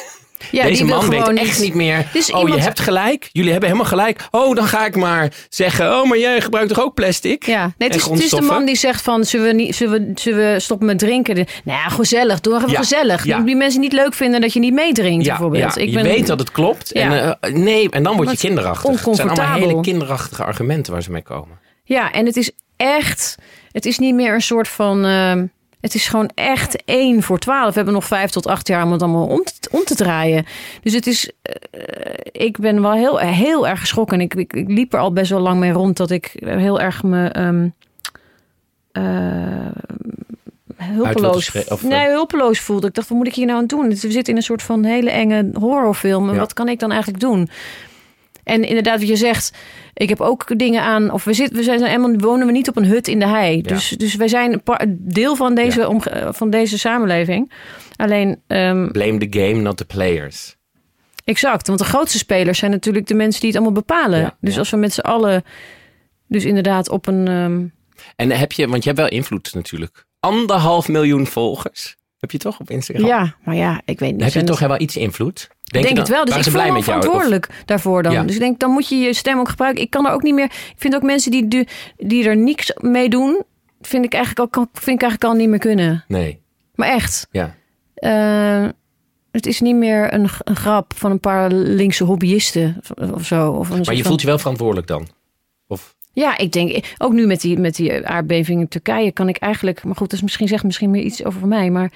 ja, 0.51 0.63
Deze 0.63 0.85
man 0.85 1.09
weet 1.09 1.33
echt 1.33 1.59
niet 1.59 1.73
meer. 1.73 2.07
Is 2.13 2.31
oh, 2.31 2.39
iemand- 2.39 2.55
je 2.57 2.61
hebt 2.61 2.79
gelijk. 2.79 3.29
Jullie 3.31 3.51
hebben 3.51 3.69
helemaal 3.69 3.89
gelijk. 3.91 4.27
Oh, 4.31 4.55
dan 4.55 4.67
ga 4.67 4.85
ik 4.85 4.95
maar 4.95 5.33
zeggen. 5.49 5.91
Oh, 5.99 6.09
maar 6.09 6.17
jij 6.17 6.41
gebruikt 6.41 6.69
toch 6.73 6.83
ook 6.83 6.93
plastic? 6.93 7.45
Ja, 7.45 7.73
nee, 7.77 7.89
het, 7.89 7.97
is, 7.97 8.05
het 8.05 8.23
is 8.23 8.29
de 8.29 8.41
man 8.41 8.65
die 8.65 8.75
zegt 8.75 9.01
van, 9.01 9.25
zullen 9.25 9.47
we, 9.47 9.53
niet, 9.53 9.75
zullen 9.75 10.05
we, 10.05 10.11
zullen 10.21 10.53
we 10.53 10.59
stoppen 10.59 10.87
met 10.87 10.99
drinken? 10.99 11.35
De, 11.35 11.45
nou 11.63 11.79
ja, 11.79 11.87
gezellig, 11.89 12.39
doe 12.41 12.55
even 12.55 12.69
Ja, 12.69 12.77
gezellig. 12.77 13.25
ja. 13.25 13.39
Die 13.39 13.55
mensen 13.55 13.81
niet 13.81 13.93
leuk 13.93 14.13
vinden 14.13 14.41
dat 14.41 14.53
je 14.53 14.59
niet 14.59 14.73
meedrinkt, 14.73 15.25
Ja, 15.25 15.31
bijvoorbeeld. 15.31 15.77
Ik 15.77 15.87
je 15.89 15.93
ben, 15.95 16.03
weet 16.03 16.27
dat 16.27 16.39
het 16.39 16.51
klopt. 16.51 16.89
Ja. 16.93 17.01
En, 17.01 17.37
eh, 17.41 17.53
nee, 17.53 17.89
en 17.89 18.03
dan 18.03 18.15
word 18.15 18.31
je 18.31 18.37
kinderachtig. 18.37 19.05
Het 19.05 19.15
zijn 19.15 19.29
allemaal 19.29 19.57
hele 19.59 19.81
kinderachtige 19.81 20.43
argumenten 20.43 20.93
waar 20.93 21.03
ze 21.03 21.11
mee 21.11 21.23
komen. 21.23 21.59
Ja, 21.83 22.11
en 22.11 22.25
het 22.25 22.37
is 22.37 22.51
echt, 22.75 23.35
het 23.71 23.85
is 23.85 23.99
niet 23.99 24.15
meer 24.15 24.33
een 24.33 24.41
soort 24.41 24.67
van, 24.67 25.05
ehm, 25.05 25.45
Het 25.85 25.95
is 25.95 26.07
gewoon 26.07 26.29
echt 26.35 26.83
één 26.85 27.23
voor 27.23 27.39
twaalf. 27.39 27.67
We 27.69 27.75
hebben 27.75 27.93
nog 27.93 28.05
vijf 28.05 28.29
tot 28.31 28.47
acht 28.47 28.67
jaar 28.67 28.83
om 28.83 28.91
het 28.91 29.01
allemaal 29.01 29.27
om 29.27 29.43
te, 29.43 29.69
om 29.71 29.83
te 29.83 29.95
draaien. 29.95 30.45
Dus 30.81 30.93
het 30.93 31.07
is. 31.07 31.31
eh, 31.41 31.51
ik 32.31 32.57
ben 32.57 32.81
wel 32.81 32.93
heel, 32.93 33.17
heel 33.17 33.67
erg 33.67 33.79
geschrokken. 33.79 34.17
En 34.19 34.23
ik, 34.23 34.33
ik, 34.33 34.53
ik 34.53 34.67
liep 34.69 34.93
er 34.93 34.99
al 34.99 35.13
best 35.13 35.29
wel 35.29 35.39
lang 35.39 35.59
mee 35.59 35.71
rond 35.71 35.97
dat 35.97 36.11
ik 36.11 36.31
heel 36.45 36.79
erg 36.81 37.03
me. 37.03 37.27
ehm, 37.27 37.67
eh, 38.91 39.03
hulpeloos, 40.75 41.51
of, 41.69 41.83
eh, 41.83 41.89
nee, 41.89 42.07
hulpeloos 42.09 42.59
voelde. 42.59 42.87
Ik 42.87 42.93
dacht, 42.93 43.09
wat 43.09 43.17
moet 43.17 43.27
ik 43.27 43.35
hier 43.35 43.45
nou 43.45 43.59
aan 43.59 43.65
doen? 43.67 43.89
We 43.89 43.95
zitten 43.95 44.23
in 44.33 44.35
een 44.35 44.41
soort 44.43 44.61
van 44.63 44.83
hele 44.83 45.09
enge 45.09 45.49
horrorfilm. 45.53 46.27
En 46.27 46.33
Ja. 46.33 46.39
wat 46.39 46.53
kan 46.53 46.67
ik 46.67 46.79
dan 46.79 46.89
eigenlijk 46.91 47.21
doen? 47.21 47.49
En 48.45 48.63
inderdaad, 48.63 48.99
wat 48.99 49.07
je 49.07 49.15
zegt, 49.15 49.51
ik 49.93 50.09
heb 50.09 50.21
ook 50.21 50.57
dingen 50.59 50.81
aan. 50.81 51.11
Of 51.11 51.23
we, 51.23 51.33
zitten, 51.33 51.57
we 51.57 51.63
zijn 51.63 51.83
helemaal 51.83 52.15
wonen 52.17 52.45
we 52.45 52.51
niet 52.51 52.69
op 52.69 52.75
een 52.77 52.85
hut 52.85 53.07
in 53.07 53.19
de 53.19 53.27
hei. 53.27 53.61
Dus, 53.61 53.89
dus 53.89 54.15
wij 54.15 54.27
zijn 54.27 54.61
deel 54.97 55.35
van 55.35 55.55
deze, 55.55 55.79
Ja. 55.79 55.87
omge- 55.87 56.29
van 56.33 56.49
deze 56.49 56.77
samenleving. 56.79 57.51
Alleen, 57.95 58.41
ehm, 58.47 58.91
Blame 58.91 59.27
the 59.27 59.39
game, 59.39 59.61
not 59.61 59.77
the 59.77 59.85
players. 59.85 60.55
exact. 61.23 61.67
Want 61.67 61.79
de 61.79 61.85
grootste 61.85 62.17
spelers 62.17 62.59
zijn 62.59 62.71
natuurlijk 62.71 63.07
de 63.07 63.13
mensen 63.13 63.39
die 63.41 63.49
het 63.49 63.57
allemaal 63.59 63.81
bepalen. 63.83 64.19
Ja, 64.19 64.37
dus 64.41 64.57
als 64.57 64.69
we 64.69 64.77
met 64.77 64.93
z'n 64.93 64.99
allen, 64.99 65.43
dus 66.27 66.45
inderdaad 66.45 66.89
op 66.89 67.07
een. 67.07 67.27
ehm, 67.27 67.63
En 68.15 68.31
heb 68.31 68.51
je, 68.51 68.67
want 68.67 68.83
je 68.83 68.89
hebt 68.89 69.01
wel 69.01 69.09
invloed 69.19 69.53
natuurlijk. 69.53 70.05
Anderhalf 70.19 70.87
miljoen 70.87 71.27
volgers. 71.27 71.95
Heb 72.19 72.31
je 72.31 72.37
toch 72.37 72.59
op 72.59 72.69
Instagram? 72.69 73.05
ja, 73.05 73.35
maar 73.43 73.55
ja, 73.55 73.81
ik 73.85 73.99
weet 73.99 74.11
niet. 74.11 74.23
Heb 74.23 74.33
je 74.33 74.43
toch 74.43 74.59
het- 74.59 74.67
wel 74.69 74.79
iets 74.81 74.95
invloed? 74.97 75.49
Ik 75.65 75.81
denk 75.81 75.97
het 75.97 76.07
wel. 76.07 76.25
Dus 76.25 76.35
ik 76.35 76.43
voel 76.43 76.51
blij 76.51 76.67
me 76.67 76.73
met 76.73 76.85
jou? 76.85 76.97
Of- 76.97 77.03
verantwoordelijk 77.03 77.63
daarvoor 77.65 78.03
dan. 78.03 78.11
Ja. 78.11 78.23
Dus 78.23 78.33
ik 78.33 78.39
denk, 78.39 78.59
dan 78.59 78.71
moet 78.71 78.89
je 78.89 78.95
je 78.95 79.13
stem 79.13 79.39
ook 79.39 79.49
gebruiken. 79.49 79.83
Ik 79.83 79.89
kan 79.89 80.05
er 80.05 80.11
ook 80.13 80.23
niet 80.23 80.33
meer. 80.33 80.45
Ik 80.45 80.73
vind 80.75 80.95
ook 80.95 81.01
mensen 81.03 81.31
die, 81.31 81.67
die, 81.97 82.27
er 82.27 82.37
niks 82.37 82.71
mee 82.81 83.09
doen, 83.09 83.43
vind 83.81 84.05
ik 84.05 84.13
eigenlijk 84.13 84.57
ook, 84.57 84.67
vind 84.73 84.95
ik 84.95 85.01
eigenlijk 85.01 85.23
al 85.23 85.33
niet 85.39 85.49
meer 85.49 85.59
kunnen. 85.59 86.03
Nee, 86.07 86.41
Maar 86.75 86.87
echt. 86.89 87.27
ja. 87.31 87.55
eh, 87.95 88.69
het 89.31 89.45
is 89.45 89.61
niet 89.61 89.75
meer 89.75 90.13
een, 90.13 90.29
een 90.43 90.55
grap 90.55 90.93
van 90.95 91.11
een 91.11 91.19
paar 91.19 91.51
linkse 91.51 92.03
hobbyisten 92.03 92.81
of, 93.13 93.25
zo. 93.25 93.51
Of 93.51 93.69
een 93.69 93.75
Maar 93.85 93.93
je 93.95 93.99
van- 94.01 94.07
voelt 94.09 94.21
je 94.21 94.27
wel 94.27 94.37
verantwoordelijk 94.37 94.87
dan? 94.87 95.07
Of, 95.67 95.95
Ja, 96.13 96.37
ik 96.37 96.51
denk, 96.51 96.95
ook 96.97 97.13
nu 97.13 97.25
met 97.27 97.41
die, 97.41 97.57
met 97.59 97.75
die 97.75 98.07
aardbeving 98.07 98.59
in 98.61 98.67
Turkije 98.67 99.11
kan 99.11 99.29
ik 99.29 99.37
eigenlijk... 99.37 99.83
Maar 99.83 99.95
goed, 99.95 100.09
dat 100.09 100.17
is 100.17 100.21
misschien, 100.23 100.47
zegt 100.47 100.63
misschien 100.63 100.91
meer 100.91 101.03
iets 101.03 101.23
over 101.23 101.47
mij. 101.47 101.69
Maar 101.69 101.91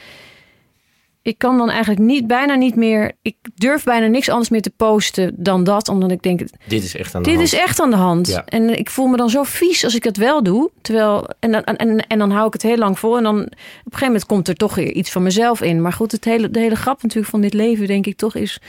ik 1.21 1.37
kan 1.37 1.57
dan 1.57 1.69
eigenlijk 1.69 2.01
niet, 2.01 2.27
bijna 2.27 2.55
niet 2.55 2.75
meer... 2.75 3.11
Ik 3.21 3.35
durf 3.55 3.83
bijna 3.83 4.07
niks 4.07 4.29
anders 4.29 4.49
meer 4.49 4.61
te 4.61 4.69
posten 4.69 5.33
dan 5.37 5.63
dat. 5.63 5.87
Omdat 5.89 6.11
ik 6.11 6.21
denk, 6.21 6.39
dit 6.67 6.83
is 6.83 6.95
echt 6.95 7.15
aan 7.15 7.21
de 7.23 7.29
dit 7.29 7.37
hand. 7.37 7.53
is 7.53 7.59
echt 7.59 7.79
aan 7.81 7.89
de 7.89 7.95
hand. 7.95 8.27
Ja. 8.27 8.45
En 8.45 8.77
ik 8.77 8.89
voel 8.89 9.07
me 9.07 9.17
dan 9.17 9.29
zo 9.29 9.43
vies 9.43 9.83
als 9.83 9.95
ik 9.95 10.03
het 10.03 10.17
wel 10.17 10.43
doe. 10.43 10.69
Terwijl, 10.81 11.29
en, 11.39 11.51
dan- 11.51 11.63
en, 11.63 12.07
en 12.07 12.19
dan 12.19 12.31
hou 12.31 12.47
ik 12.47 12.53
het 12.53 12.61
heel 12.61 12.77
lang 12.77 12.99
vol. 12.99 13.17
En 13.17 13.23
dan 13.23 13.35
op 13.39 13.45
een 13.45 13.51
gegeven 13.83 14.05
moment 14.05 14.25
komt 14.25 14.47
er 14.47 14.55
toch 14.55 14.75
weer 14.75 14.91
iets 14.91 15.11
van 15.11 15.23
mezelf 15.23 15.61
in. 15.61 15.81
Maar 15.81 15.93
goed, 15.93 16.11
het 16.11 16.25
hele, 16.25 16.49
de 16.51 16.59
hele 16.59 16.75
grap 16.75 17.01
natuurlijk 17.01 17.31
van 17.31 17.41
dit 17.41 17.53
leven, 17.53 17.87
denk 17.87 18.05
ik 18.05 18.17
toch, 18.17 18.35
is 18.35 18.61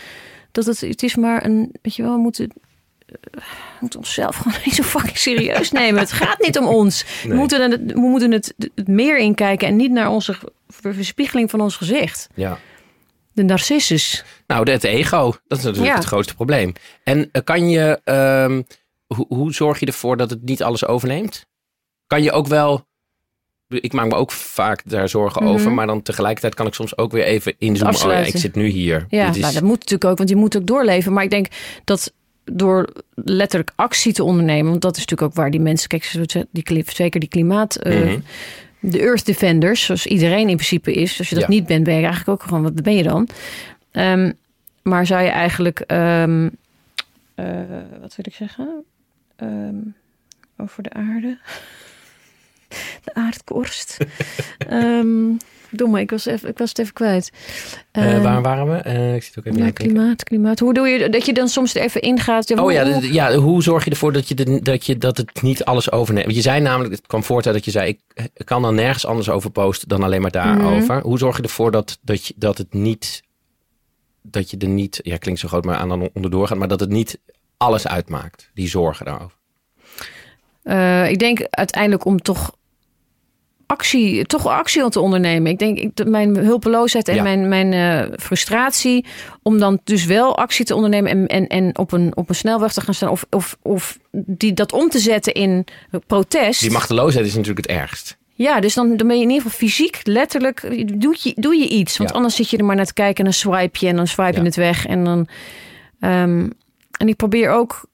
dat 0.53 0.65
het, 0.65 0.81
het 0.81 1.03
is 1.03 1.17
maar 1.17 1.45
een. 1.45 1.73
Weet 1.83 1.95
je 1.95 2.03
wel, 2.03 2.13
we 2.13 2.19
moeten. 2.21 2.51
We 3.33 3.41
moeten 3.81 3.99
onszelf 3.99 4.37
gewoon 4.37 4.59
niet 4.65 4.75
zo 4.75 4.83
fucking 4.83 5.17
serieus 5.19 5.71
nemen. 5.81 6.01
Het 6.01 6.13
gaat 6.13 6.39
niet 6.41 6.59
om 6.59 6.67
ons. 6.67 7.05
We 7.27 7.35
moeten, 7.35 7.71
het, 7.71 7.93
we 7.93 8.01
moeten 8.01 8.33
het, 8.33 8.55
het 8.75 8.89
meer 8.89 9.19
inkijken 9.19 9.69
en 9.69 9.77
niet 9.77 9.91
naar 9.91 10.09
onze 10.11 10.37
verspiegeling 10.69 11.51
van 11.51 11.61
ons 11.61 11.77
gezicht. 11.77 12.29
Ja. 12.35 12.59
De 13.33 13.43
narcissus. 13.43 14.25
Nou, 14.47 14.71
het 14.71 14.85
ego, 14.85 15.31
dat 15.47 15.59
is 15.59 15.65
natuurlijk 15.65 15.93
Ja. 15.93 15.99
het 15.99 16.05
grootste 16.09 16.35
probleem. 16.35 16.73
En 17.05 17.29
eh, 17.33 17.43
kan 17.45 17.69
je, 17.71 18.01
ehm, 18.05 18.63
hoe, 19.07 19.27
hoe 19.29 19.53
zorg 19.55 19.81
je 19.81 19.87
ervoor 19.87 20.17
dat 20.17 20.31
het 20.31 20.43
niet 20.45 20.63
alles 20.63 20.87
overneemt? 20.87 21.47
Kan 22.07 22.23
je 22.23 22.33
ook 22.33 22.47
wel, 22.47 22.87
ik 23.69 23.93
maak 23.93 24.07
me 24.07 24.15
ook 24.15 24.33
vaak 24.33 24.83
daar 24.85 25.09
zorgen 25.09 25.43
Mhm. 25.45 25.53
over, 25.53 25.73
maar 25.73 25.87
dan 25.87 26.03
tegelijkertijd 26.03 26.55
kan 26.55 26.67
ik 26.67 26.75
soms 26.75 26.97
ook 26.97 27.13
weer 27.13 27.25
even 27.25 27.55
inzoomen. 27.59 27.95
Oh 27.97 28.03
ja, 28.13 28.19
ik 28.19 28.37
zit 28.37 28.55
nu 28.55 28.67
hier. 28.69 29.07
Ja, 29.09 29.29
is, 29.29 29.37
nou, 29.37 29.53
dat 29.55 29.63
moet 29.63 29.79
natuurlijk 29.79 30.11
ook, 30.11 30.17
want 30.19 30.29
je 30.29 30.37
moet 30.37 30.57
ook 30.57 30.67
doorleven. 30.67 31.13
Maar 31.13 31.25
ik 31.25 31.31
denk 31.31 31.47
dat 31.85 32.13
door 32.53 32.89
letterlijk 33.15 33.73
actie 33.77 34.13
te 34.13 34.25
ondernemen, 34.25 34.71
want 34.71 34.83
dat 34.83 34.97
is 34.97 35.01
natuurlijk 35.05 35.31
ook 35.31 35.37
waar 35.37 35.51
die 35.51 35.61
mensen, 35.61 35.89
kijk, 35.89 36.13
die, 36.51 36.85
zeker 36.87 37.21
die 37.21 37.29
klimaat, 37.29 37.77
eh, 37.77 38.01
Mhm. 38.01 38.19
de 38.81 39.01
Earth 39.01 39.27
Defenders, 39.27 39.85
zoals 39.85 40.07
iedereen 40.07 40.49
in 40.49 40.55
principe 40.57 40.93
is. 40.93 41.19
Als 41.19 41.29
je 41.29 41.35
dat 41.35 41.45
Ja. 41.45 41.51
niet 41.51 41.67
bent, 41.67 41.85
ben 41.85 41.95
je 41.95 42.05
eigenlijk 42.07 42.29
ook 42.29 42.49
gewoon, 42.49 42.63
wat 42.63 42.83
ben 42.83 42.95
je 42.97 43.03
dan? 43.03 43.29
Ehm, 43.91 44.33
maar 44.83 45.07
zou 45.07 45.23
je 45.23 45.29
eigenlijk, 45.29 45.81
ehm, 45.81 46.49
eh, 47.35 47.45
wat 48.01 48.17
wil 48.17 48.25
ik 48.29 48.35
zeggen? 48.35 48.85
Ehm, 49.37 49.75
over 50.57 50.83
de 50.83 50.93
aarde. 50.93 51.39
De 53.05 53.15
aardkorst. 53.15 53.97
Ehm 55.71 55.77
domme, 55.79 56.01
ik 56.01 56.11
was, 56.11 56.27
even, 56.27 56.49
ik 56.49 56.59
was 56.59 56.69
het 56.69 56.79
even 56.79 56.93
kwijt. 56.93 57.31
Ehm, 57.93 58.23
waar 58.23 58.43
waren 58.43 58.71
we? 58.71 58.77
Eh, 58.77 59.15
ik 59.15 59.23
zit 59.23 59.39
ook 59.39 59.45
even 59.45 59.59
ja, 59.59 59.65
denken. 59.65 59.85
klimaat, 59.85 60.25
klimaat. 60.25 60.59
Hoe 60.59 60.75
doe 60.75 60.89
je 60.89 61.09
dat 61.09 61.27
je 61.27 61.33
dan 61.33 61.49
soms 61.49 61.75
er 61.75 61.83
even 61.83 62.01
ingaat? 62.01 62.51
Oh 62.51 62.59
hoe- 62.59 62.73
ja, 62.73 62.93
hoe- 62.93 63.01
d- 63.01 63.13
ja, 63.13 63.35
hoe 63.35 63.63
zorg 63.63 63.85
je 63.85 63.91
ervoor 63.91 64.13
dat, 64.13 64.29
je 64.29 64.35
de, 64.35 64.63
dat, 64.63 64.87
je, 64.87 64.99
dat 64.99 65.17
het 65.17 65.43
niet 65.43 65.65
alles 65.65 65.93
overneemt? 65.93 66.25
Want 66.25 66.37
je 66.37 66.43
zei 66.43 66.61
namelijk, 66.61 66.95
het 66.95 67.07
kwam 67.07 67.25
voort 67.25 67.47
uit 67.47 67.55
dat 67.55 67.65
je 67.65 67.71
zei... 67.71 67.89
ik 68.15 68.31
kan 68.45 68.63
dan 68.63 68.75
nergens 68.75 69.07
anders 69.07 69.29
over 69.29 69.51
posten 69.51 69.89
dan 69.89 70.03
alleen 70.03 70.21
maar 70.23 70.31
daarover. 70.31 70.95
Mhm. 70.97 71.07
Hoe 71.07 71.19
zorg 71.19 71.37
je 71.37 71.43
ervoor 71.43 71.71
dat, 71.71 71.99
dat, 72.03 72.27
je, 72.27 72.35
dat 72.37 72.59
het 72.59 72.73
niet... 72.75 73.23
dat 74.23 74.51
je 74.51 74.57
er 74.57 74.69
niet, 74.69 75.01
ja 75.03 75.17
klinkt 75.17 75.41
zo 75.41 75.49
groot, 75.49 75.65
maar 75.65 75.77
aan 75.77 75.89
dan 75.89 76.11
onderdoor 76.15 76.47
gaat... 76.47 76.59
maar 76.59 76.69
dat 76.69 76.81
het 76.81 76.91
niet 76.91 77.19
alles 77.57 77.87
uitmaakt, 77.87 78.51
die 78.55 78.69
zorgen 78.69 79.05
daarover. 79.05 79.37
Eh, 80.63 81.11
ik 81.11 81.19
denk 81.19 81.47
uiteindelijk 81.51 82.05
om 82.05 82.23
toch 82.23 82.55
actie, 83.71 84.25
toch 84.27 84.47
actie 84.47 84.89
te 84.89 85.01
ondernemen. 85.01 85.51
Ik 85.53 85.59
denk 85.59 85.79
ik, 85.79 85.97
dat 85.97 86.07
mijn 86.09 86.37
hulpeloosheid 86.37 87.09
en 87.09 87.15
Ja. 87.15 87.23
mijn, 87.23 87.49
mijn 87.49 87.73
eh, 87.73 88.17
frustratie, 88.19 89.05
om 89.43 89.59
dan 89.59 89.81
dus 89.85 90.05
wel 90.05 90.37
actie 90.39 90.65
te 90.65 90.75
ondernemen 90.75 91.11
en, 91.11 91.27
en, 91.27 91.47
en 91.47 91.79
op, 91.79 91.93
een, 91.93 92.13
op 92.17 92.29
een 92.29 92.35
snelweg 92.35 92.73
te 92.73 92.81
gaan 92.81 92.95
staan 92.95 93.09
of, 93.11 93.27
of, 93.31 93.57
of 93.63 93.99
die, 94.13 94.53
dat 94.53 94.73
om 94.73 94.89
te 94.89 94.99
zetten 94.99 95.33
in 95.33 95.65
protest. 96.07 96.61
Die 96.61 96.71
machteloosheid 96.71 97.27
is 97.27 97.35
natuurlijk 97.35 97.67
het 97.67 97.77
ergst. 97.77 98.19
Ja, 98.35 98.61
dus 98.61 98.75
dan, 98.75 98.97
dan 98.97 99.07
ben 99.07 99.17
je 99.17 99.23
in 99.23 99.31
ieder 99.31 99.43
geval 99.51 99.59
fysiek, 99.69 100.01
letterlijk, 100.05 100.61
doe 101.01 101.17
je, 101.21 101.33
doe 101.37 101.57
je 101.57 101.69
iets. 101.69 101.97
Want 101.97 102.11
Ja. 102.11 102.17
anders 102.17 102.35
zit 102.37 102.51
je 102.51 102.57
er 102.57 102.65
maar 102.65 102.77
naar 102.77 102.87
te 102.87 102.93
kijken 102.93 103.17
en 103.17 103.25
dan 103.25 103.33
swipe 103.33 103.79
je 103.81 103.87
en 103.87 103.97
dan 103.97 104.07
swipe 104.07 104.33
je 104.33 104.39
Ja. 104.39 104.45
het 104.45 104.57
weg. 104.57 104.87
En 104.87 105.05
dan. 105.05 105.29
ehm, 106.01 106.49
en 106.99 107.09
ik 107.09 107.17
probeer 107.17 107.51
ook. 107.51 107.89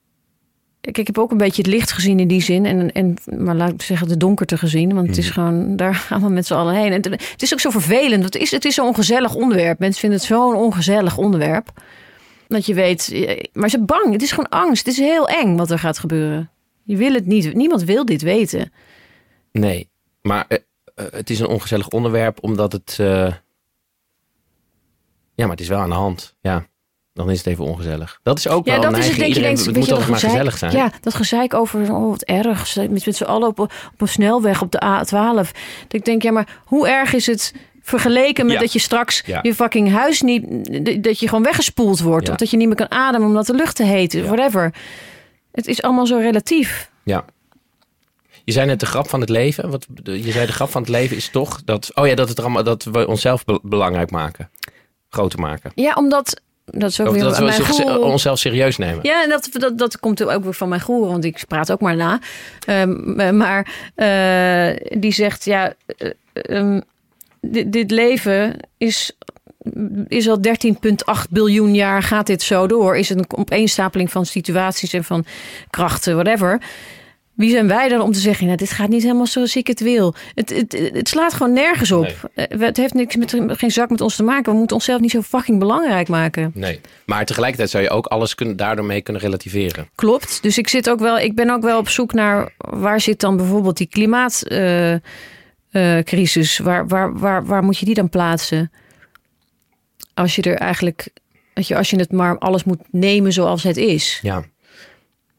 Kijk, 0.86 0.98
ik 0.98 1.06
heb 1.06 1.18
ook 1.18 1.30
een 1.30 1.36
beetje 1.36 1.62
het 1.62 1.70
licht 1.70 1.92
gezien 1.92 2.20
in 2.20 2.28
die 2.28 2.40
zin. 2.42 2.64
En, 2.66 2.92
en, 2.92 3.14
maar 3.38 3.54
laat 3.54 3.72
ik 3.72 3.82
zeggen, 3.82 4.08
de 4.08 4.16
donkerte 4.16 4.58
gezien. 4.58 4.94
Want 4.94 5.06
het 5.08 5.16
is 5.18 5.24
Mhm. 5.24 5.34
gewoon, 5.34 5.76
daar 5.76 5.94
gaan 6.08 6.22
we 6.22 6.28
met 6.28 6.46
z'n 6.46 6.54
allen 6.54 6.74
heen. 6.74 6.92
En 6.92 7.02
het, 7.12 7.30
het 7.30 7.42
is 7.42 7.52
ook 7.52 7.60
zo 7.60 7.70
vervelend. 7.70 8.24
Het 8.24 8.34
is, 8.36 8.50
het 8.50 8.64
is 8.64 8.74
zo'n 8.74 8.86
ongezellig 8.86 9.34
onderwerp. 9.34 9.78
Mensen 9.78 10.00
vinden 10.00 10.18
het 10.18 10.28
zo'n 10.28 10.54
ongezellig 10.54 11.16
onderwerp. 11.18 11.68
Dat 12.48 12.66
je 12.66 12.74
weet, 12.74 13.26
maar 13.52 13.68
ze 13.68 13.80
bang. 13.84 14.12
Het 14.12 14.22
is 14.22 14.30
gewoon 14.30 14.48
angst. 14.48 14.86
Het 14.86 14.94
is 14.94 15.00
heel 15.00 15.28
eng 15.28 15.56
wat 15.56 15.70
er 15.70 15.78
gaat 15.78 15.98
gebeuren. 15.98 16.50
Je 16.82 16.96
wil 16.96 17.12
het 17.12 17.26
niet. 17.26 17.54
Niemand 17.54 17.82
wil 17.84 18.04
dit 18.04 18.22
weten. 18.22 18.72
Nee, 19.52 19.88
maar 20.22 20.44
eh, 20.48 20.58
eh, 20.94 21.04
het 21.10 21.30
is 21.30 21.40
een 21.40 21.46
ongezellig 21.46 21.88
onderwerp 21.88 22.38
omdat 22.42 22.72
het... 22.72 22.96
eh, 23.00 23.32
Ja, 25.34 25.44
maar 25.46 25.50
het 25.50 25.60
is 25.60 25.68
wel 25.68 25.78
aan 25.80 25.88
de 25.88 25.94
hand. 25.94 26.34
Ja, 26.40 26.66
dan 27.16 27.30
is 27.30 27.38
het 27.38 27.46
even 27.46 27.64
ongezellig. 27.64 28.20
Dat 28.22 28.38
is 28.38 28.48
ook 28.48 28.66
Ja, 28.66 28.72
wel 28.72 28.80
dat 28.82 28.92
een 28.92 28.98
is 28.98 29.06
het. 29.08 29.16
Denk 29.16 29.34
je 29.34 29.40
denkt, 29.40 29.64
het 29.66 29.76
moet 29.76 29.90
altijd 29.90 30.08
maar 30.08 30.18
gezellig 30.18 30.58
zijn. 30.58 30.72
Ja, 30.72 30.90
dat 31.00 31.14
gezeik 31.14 31.54
over, 31.54 31.92
oh 31.94 32.08
wat 32.10 32.22
erg. 32.22 32.76
Met, 32.76 33.06
met 33.06 33.16
z'n 33.16 33.24
allen 33.24 33.48
op, 33.48 33.58
op 33.58 33.70
een 33.96 34.08
snelweg 34.08 34.62
op 34.62 34.70
de 34.72 34.82
A12. 34.84 35.34
Dat 35.34 35.52
ik 35.88 36.04
denk, 36.04 36.22
ja, 36.22 36.30
maar 36.30 36.60
hoe 36.64 36.88
erg 36.88 37.12
is 37.12 37.26
het 37.26 37.54
vergeleken 37.82 38.44
met 38.46 38.54
Ja. 38.54 38.60
dat 38.60 38.72
je 38.72 38.78
straks 38.78 39.22
Ja. 39.26 39.38
je 39.42 39.54
fucking 39.54 39.92
huis 39.92 40.22
niet... 40.22 40.44
Dat 41.04 41.18
je 41.20 41.28
gewoon 41.28 41.44
weggespoeld 41.44 42.00
wordt. 42.00 42.26
Ja. 42.26 42.32
Of 42.32 42.38
dat 42.38 42.50
je 42.50 42.56
niet 42.56 42.66
meer 42.66 42.76
kan 42.76 42.90
ademen 42.90 43.26
omdat 43.28 43.46
de 43.46 43.54
lucht 43.54 43.76
te 43.76 43.84
heet 43.84 44.14
is. 44.14 44.22
Whatever. 44.26 44.74
Het 45.52 45.66
is 45.66 45.82
allemaal 45.82 46.06
zo 46.06 46.16
relatief. 46.18 46.90
Ja. 47.04 47.24
Je 48.44 48.52
zei 48.52 48.66
net 48.66 48.80
de 48.80 48.86
grap 48.86 49.08
van 49.08 49.20
het 49.20 49.28
leven. 49.28 49.70
Wat, 49.70 49.86
je 50.02 50.32
zei 50.32 50.46
de 50.46 50.52
grap 50.52 50.70
van 50.70 50.80
het 50.80 50.90
leven 50.90 51.16
is 51.16 51.28
toch 51.28 51.62
dat, 51.64 51.90
oh 51.94 52.06
ja, 52.06 52.14
dat, 52.14 52.28
het 52.28 52.40
allemaal, 52.40 52.64
dat 52.64 52.84
we 52.84 53.06
onszelf 53.06 53.44
be- 53.44 53.60
belangrijk 53.62 54.10
maken. 54.10 54.50
Groter 55.08 55.40
maken. 55.40 55.72
Ja, 55.74 55.94
omdat... 55.94 56.40
Dat 56.70 56.90
is 56.90 57.00
ook 57.00 57.12
weer 57.12 57.22
dat 57.22 57.38
we 57.38 57.44
mijn 57.44 57.64
zich, 57.64 57.98
onszelf 57.98 58.38
serieus 58.38 58.76
nemen. 58.76 58.98
Ja, 59.02 59.22
en 59.22 59.28
dat, 59.28 59.48
dat, 59.52 59.78
dat 59.78 59.98
komt 59.98 60.24
ook 60.24 60.44
weer 60.44 60.54
van 60.54 60.68
mijn 60.68 60.80
goer, 60.80 61.06
want 61.06 61.24
ik 61.24 61.44
praat 61.48 61.72
ook 61.72 61.80
maar 61.80 61.96
na. 61.96 62.18
Ehm, 62.66 63.36
maar 63.36 63.68
eh, 63.94 65.00
die 65.00 65.12
zegt, 65.12 65.44
ja, 65.44 65.74
eh, 65.86 66.10
ehm, 66.32 66.80
dit, 67.40 67.72
dit 67.72 67.90
leven 67.90 68.56
is, 68.76 69.16
is 70.08 70.28
al 70.28 70.40
13,8 70.40 71.30
biljoen 71.30 71.74
jaar 71.74 72.02
gaat 72.02 72.26
dit 72.26 72.42
zo 72.42 72.66
door. 72.66 72.96
Is 72.96 73.08
het 73.08 73.18
een 73.18 73.38
opeenstapeling 73.38 74.10
van 74.10 74.26
situaties 74.26 74.92
en 74.92 75.04
van 75.04 75.24
krachten, 75.70 76.14
whatever. 76.14 76.60
Wie 77.36 77.50
zijn 77.50 77.68
wij 77.68 77.88
dan 77.88 78.00
om 78.00 78.12
te 78.12 78.18
zeggen, 78.18 78.46
nou, 78.46 78.58
dit 78.58 78.70
gaat 78.70 78.88
niet 78.88 79.02
helemaal 79.02 79.26
zoals 79.26 79.56
ik 79.56 79.66
het 79.66 79.80
wil. 79.80 80.14
Het, 80.34 80.50
het, 80.50 80.90
het 80.92 81.08
slaat 81.08 81.32
gewoon 81.34 81.52
nergens 81.52 81.92
op. 81.92 82.30
Eh, 82.34 82.44
Het 82.60 82.76
heeft 82.76 82.94
niks 82.94 83.16
met, 83.16 83.36
geen 83.46 83.70
zak 83.70 83.90
met 83.90 84.00
ons 84.00 84.16
te 84.16 84.22
maken. 84.22 84.52
We 84.52 84.58
moeten 84.58 84.76
onszelf 84.76 85.00
niet 85.00 85.10
zo 85.10 85.22
fucking 85.22 85.58
belangrijk 85.58 86.08
maken. 86.08 86.50
Nee. 86.54 86.80
Maar 87.06 87.24
tegelijkertijd 87.24 87.70
zou 87.70 87.82
je 87.82 87.90
ook 87.90 88.06
alles 88.06 88.34
kunnen, 88.34 88.56
daardoor 88.56 88.84
mee 88.84 89.00
kunnen 89.00 89.22
relativeren. 89.22 89.88
Klopt. 89.94 90.42
Dus 90.42 90.58
ik 90.58 90.68
zit 90.68 90.90
ook 90.90 90.98
wel, 91.00 91.18
ik 91.18 91.34
ben 91.34 91.50
ook 91.50 91.62
wel 91.62 91.78
op 91.78 91.88
zoek 91.88 92.12
naar 92.12 92.52
waar 92.56 93.00
zit 93.00 93.20
dan 93.20 93.36
bijvoorbeeld 93.36 93.76
die 93.76 93.88
klimaat. 93.88 94.42
eh, 94.42 94.92
eh, 95.70 96.04
crisis, 96.04 96.58
waar, 96.58 96.86
waar, 96.88 97.18
waar, 97.18 97.46
waar 97.46 97.62
moet 97.62 97.78
je 97.78 97.86
die 97.86 97.94
dan 97.94 98.08
plaatsen? 98.08 98.70
Als 100.14 100.36
je 100.36 100.42
er 100.42 100.54
eigenlijk, 100.56 101.08
je, 101.54 101.76
als 101.76 101.90
je 101.90 101.96
het 101.98 102.12
maar 102.12 102.38
alles 102.38 102.64
moet 102.64 102.80
nemen 102.90 103.32
zoals 103.32 103.62
het 103.62 103.76
is. 103.76 104.18
Ja. 104.22 104.44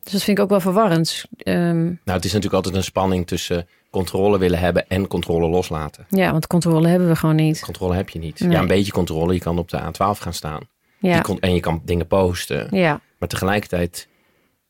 Dus 0.08 0.16
dat 0.16 0.24
vind 0.26 0.38
ik 0.38 0.44
ook 0.44 0.50
wel 0.50 0.60
verwarrend. 0.60 1.26
Ehm, 1.38 1.84
Nou, 1.86 1.96
het 2.06 2.26
is 2.26 2.34
natuurlijk 2.34 2.54
altijd 2.54 2.76
een 2.76 2.84
spanning 2.84 3.28
tussen 3.28 3.68
controle 3.92 4.38
willen 4.38 4.60
hebben 4.60 4.88
en 4.90 5.08
controle 5.08 5.48
loslaten. 5.48 6.06
ja, 6.10 6.32
want 6.32 6.48
controle 6.48 6.88
hebben 6.88 7.08
we 7.08 7.16
gewoon 7.16 7.36
niet. 7.36 7.60
Controle 7.60 7.96
heb 7.96 8.10
je 8.10 8.20
niet. 8.20 8.40
Nee. 8.40 8.52
Ja, 8.52 8.60
een 8.60 8.68
beetje 8.68 8.92
controle. 8.92 9.34
Je 9.34 9.40
kan 9.40 9.58
op 9.58 9.70
de 9.70 9.80
A12 9.82 10.20
gaan 10.20 10.34
staan. 10.34 10.62
Ja, 11.00 11.20
kon, 11.22 11.40
en 11.40 11.54
je 11.54 11.60
kan 11.60 11.82
dingen 11.86 12.08
posten. 12.08 12.68
ja, 12.72 13.02
Maar 13.20 13.30
tegelijkertijd 13.30 14.08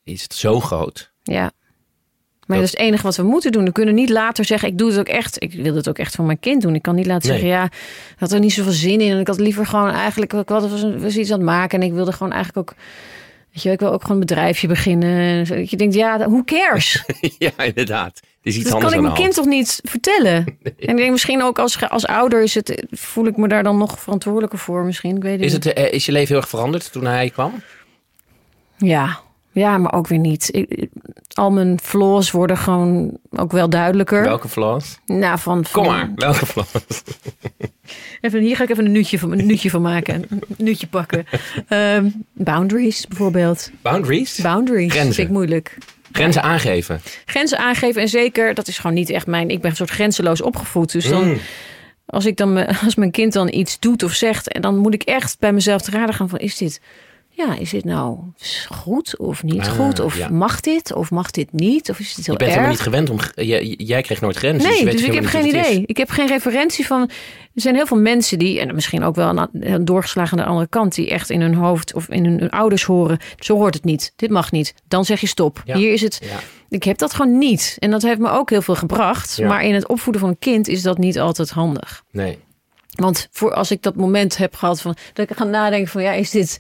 is 0.04 0.22
het 0.24 0.34
zo 0.34 0.60
groot. 0.60 1.12
ja. 1.24 1.52
Maar 2.46 2.58
dat 2.58 2.66
is 2.66 2.72
het 2.72 2.82
enige 2.82 3.04
wat 3.04 3.16
we 3.16 3.24
moeten 3.24 3.52
doen. 3.52 3.66
We 3.66 3.72
kunnen 3.72 3.96
niet 3.96 4.10
later 4.10 4.46
zeggen, 4.46 4.70
ik 4.70 4.78
doe 4.78 4.90
het 4.90 5.00
ook 5.00 5.08
echt. 5.08 5.44
Ik 5.44 5.54
wil 5.54 5.76
het 5.76 5.90
ook 5.90 5.98
echt 5.98 6.16
voor 6.16 6.26
mijn 6.26 6.40
kind 6.40 6.62
doen. 6.62 6.76
Ik 6.76 6.82
kan 6.82 6.96
niet 6.96 7.06
laten 7.06 7.30
Nee. 7.30 7.40
zeggen, 7.40 7.58
ja, 7.60 7.66
ik 7.66 8.16
had 8.20 8.32
er 8.32 8.40
niet 8.40 8.54
zoveel 8.54 8.72
zin 8.72 9.02
in. 9.02 9.12
En 9.12 9.20
ik 9.20 9.28
had 9.28 9.40
liever 9.40 9.66
gewoon 9.66 9.90
eigenlijk, 9.90 10.34
ik 10.34 10.50
was, 10.50 10.84
was 10.98 11.18
iets 11.18 11.32
aan 11.32 11.38
het 11.38 11.46
maken. 11.48 11.80
En 11.82 11.88
ik 11.88 11.94
wilde 11.94 12.12
gewoon 12.12 12.32
eigenlijk 12.34 12.70
ook, 12.72 12.78
weet 13.58 13.66
je, 13.66 13.72
ik 13.72 13.80
wil 13.80 13.92
ook 13.92 14.02
gewoon 14.02 14.22
een 14.22 14.26
bedrijfje 14.28 14.68
beginnen. 14.68 15.46
Je 15.70 15.78
denkt, 15.78 15.96
ja, 15.96 16.18
who 16.18 16.44
cares? 16.44 17.04
ja, 17.38 17.52
inderdaad. 17.58 18.16
Het 18.16 18.26
is 18.42 18.56
iets 18.56 18.64
Dat 18.64 18.74
anders 18.74 18.92
kan 18.92 19.04
ik 19.04 19.08
mijn 19.10 19.22
kind 19.22 19.34
toch 19.36 19.46
niet 19.46 19.82
vertellen? 19.84 20.46
En 20.64 20.94
ik 20.94 20.98
denk 20.98 21.12
misschien 21.12 21.44
ook 21.44 21.60
als, 21.60 21.90
als 21.90 22.08
ouder 22.08 22.44
is 22.44 22.56
het, 22.56 22.86
voel 22.92 23.26
ik 23.26 23.38
me 23.38 23.48
daar 23.48 23.64
dan 23.64 23.78
nog 23.78 24.00
verantwoordelijker 24.00 24.60
voor 24.60 24.84
misschien. 24.84 25.16
Ik 25.16 25.22
weet 25.22 25.36
het. 25.40 25.46
Is, 25.46 25.54
niet. 25.54 25.64
het, 25.64 25.74
eh, 25.74 25.94
is 25.94 26.06
je 26.06 26.12
leven 26.12 26.28
heel 26.28 26.38
erg 26.38 26.50
veranderd 26.50 26.92
toen 26.92 27.06
hij 27.06 27.30
kwam? 27.30 27.54
Ja, 28.78 29.20
ja, 29.58 29.78
maar 29.78 29.94
ook 29.94 30.08
weer 30.08 30.20
niet. 30.20 30.50
Ik, 30.52 30.88
al 31.34 31.52
mijn 31.52 31.80
flaws 31.80 32.32
worden 32.32 32.58
gewoon 32.58 33.18
ook 33.32 33.52
wel 33.52 33.70
duidelijker. 33.70 34.24
Welke 34.24 34.48
flaws? 34.50 35.00
Nou, 35.06 35.40
van, 35.40 35.66
van 35.66 35.84
Kom 35.84 35.92
maar, 35.92 36.12
welke 36.16 36.46
flaws? 36.46 36.72
Even, 38.22 38.42
hier 38.42 38.56
ga 38.56 38.64
ik 38.64 38.70
even 38.70 38.86
een 38.86 38.92
nuutje 38.92 39.20
van, 39.20 39.32
een 39.32 39.60
van 39.70 39.82
maken. 39.82 40.26
Een 40.30 40.42
nuutje 40.58 40.88
pakken. 40.88 41.26
Ehm, 41.68 42.10
boundaries 42.34 43.08
bijvoorbeeld. 43.08 43.72
Boundaries? 43.82 44.40
Boundaries 44.42 44.92
Grenzen. 44.92 45.14
vind 45.14 45.28
ik 45.28 45.34
moeilijk. 45.34 45.78
Grenzen 46.12 46.42
aangeven. 46.44 47.02
Grenzen 47.26 47.58
aangeven 47.58 48.02
en 48.02 48.08
zeker, 48.10 48.54
dat 48.54 48.68
is 48.68 48.78
gewoon 48.78 48.96
niet 48.96 49.10
echt 49.10 49.28
mijn... 49.28 49.50
Ik 49.50 49.62
ben 49.62 49.70
een 49.70 49.76
soort 49.76 49.90
grenzeloos 49.90 50.42
opgevoed. 50.42 50.92
Dus 50.92 51.10
dan, 51.10 51.28
Mm. 51.28 51.38
als, 52.06 52.26
ik 52.26 52.38
dan 52.38 52.68
als 52.86 52.96
mijn 52.96 53.12
kind 53.12 53.34
dan 53.34 53.54
iets 53.54 53.80
doet 53.80 54.04
of 54.04 54.14
zegt... 54.14 54.52
en 54.52 54.62
dan 54.62 54.78
moet 54.78 54.94
ik 54.94 55.04
echt 55.04 55.40
bij 55.40 55.54
mezelf 55.54 55.82
te 55.82 55.92
raden 55.92 56.16
gaan 56.16 56.30
van... 56.30 56.40
is 56.40 56.58
dit, 56.58 56.82
ja, 57.38 57.58
is 57.58 57.70
dit 57.70 57.84
nou 57.84 58.18
goed 58.70 59.18
of 59.18 59.44
niet 59.44 59.60
Ah, 59.60 59.66
goed? 59.66 60.00
Of 60.00 60.18
ja. 60.18 60.30
mag 60.30 60.60
dit 60.60 60.94
of 60.94 61.12
mag 61.12 61.32
dit 61.32 61.52
niet? 61.52 61.90
Of 61.90 62.00
is 62.00 62.14
dit 62.16 62.26
heel 62.26 62.34
Je 62.34 62.40
bent 62.40 62.42
erg? 62.42 62.50
helemaal 62.50 62.70
niet 62.70 62.80
gewend 62.80 63.10
om... 63.10 63.46
Jij, 63.46 63.66
jij 63.78 64.02
kreeg 64.02 64.22
nooit 64.22 64.36
grenzen. 64.36 64.70
Nee, 64.70 64.80
je 64.80 64.86
weet 64.86 64.98
dus 64.98 65.06
ik 65.06 65.14
heb 65.14 65.26
geen 65.26 65.42
het 65.46 65.50
idee. 65.50 65.84
Ik 65.86 65.98
heb 65.98 66.10
geen 66.10 66.28
referentie 66.28 66.86
van. 66.86 67.02
Er 67.54 67.62
zijn 67.62 67.76
heel 67.76 67.86
veel 67.86 67.98
mensen 67.98 68.40
die, 68.40 68.60
en 68.60 68.76
misschien 68.76 69.04
ook 69.04 69.16
wel 69.16 69.30
een, 69.38 69.48
een 69.52 69.86
doorgeslagen 69.86 70.38
aan 70.38 70.44
de 70.44 70.50
andere 70.50 70.68
kant, 70.70 70.96
die 70.96 71.10
echt 71.10 71.30
in 71.30 71.42
hun 71.42 71.54
hoofd 71.54 71.94
of 71.94 72.10
in 72.10 72.26
hun, 72.26 72.40
hun 72.40 72.50
ouders 72.50 72.84
horen: 72.84 73.20
zo 73.40 73.56
hoort 73.56 73.74
het 73.74 73.84
niet, 73.84 74.14
dit 74.16 74.30
mag 74.30 74.52
niet. 74.52 74.74
Dan 74.88 75.06
zeg 75.06 75.20
je 75.22 75.28
stop. 75.28 75.62
Ja. 75.66 75.78
Hier 75.78 75.94
is 75.94 76.02
het. 76.02 76.20
Ja. 76.24 76.40
Ik 76.70 76.84
heb 76.84 76.98
dat 76.98 77.14
gewoon 77.14 77.38
niet. 77.38 77.76
En 77.80 77.92
dat 77.92 78.02
heeft 78.02 78.20
me 78.20 78.30
ook 78.30 78.50
heel 78.50 78.62
veel 78.62 78.76
gebracht. 78.76 79.40
Maar 79.42 79.64
in 79.64 79.74
het 79.74 79.88
opvoeden 79.88 80.22
van 80.22 80.30
een 80.30 80.40
kind 80.40 80.68
is 80.68 80.82
dat 80.82 80.98
niet 80.98 81.20
altijd 81.20 81.50
handig. 81.50 82.04
Nee. 82.12 82.38
Want 82.96 83.28
voor 83.32 83.54
als 83.54 83.72
ik 83.72 83.82
dat 83.84 83.96
moment 83.96 84.38
heb 84.38 84.56
gehad 84.56 84.82
van 84.82 84.96
dat 85.14 85.30
ik 85.30 85.38
ga 85.38 85.44
nadenken 85.44 85.92
van 85.92 86.02
ja, 86.02 86.12
is 86.12 86.30
dit. 86.30 86.60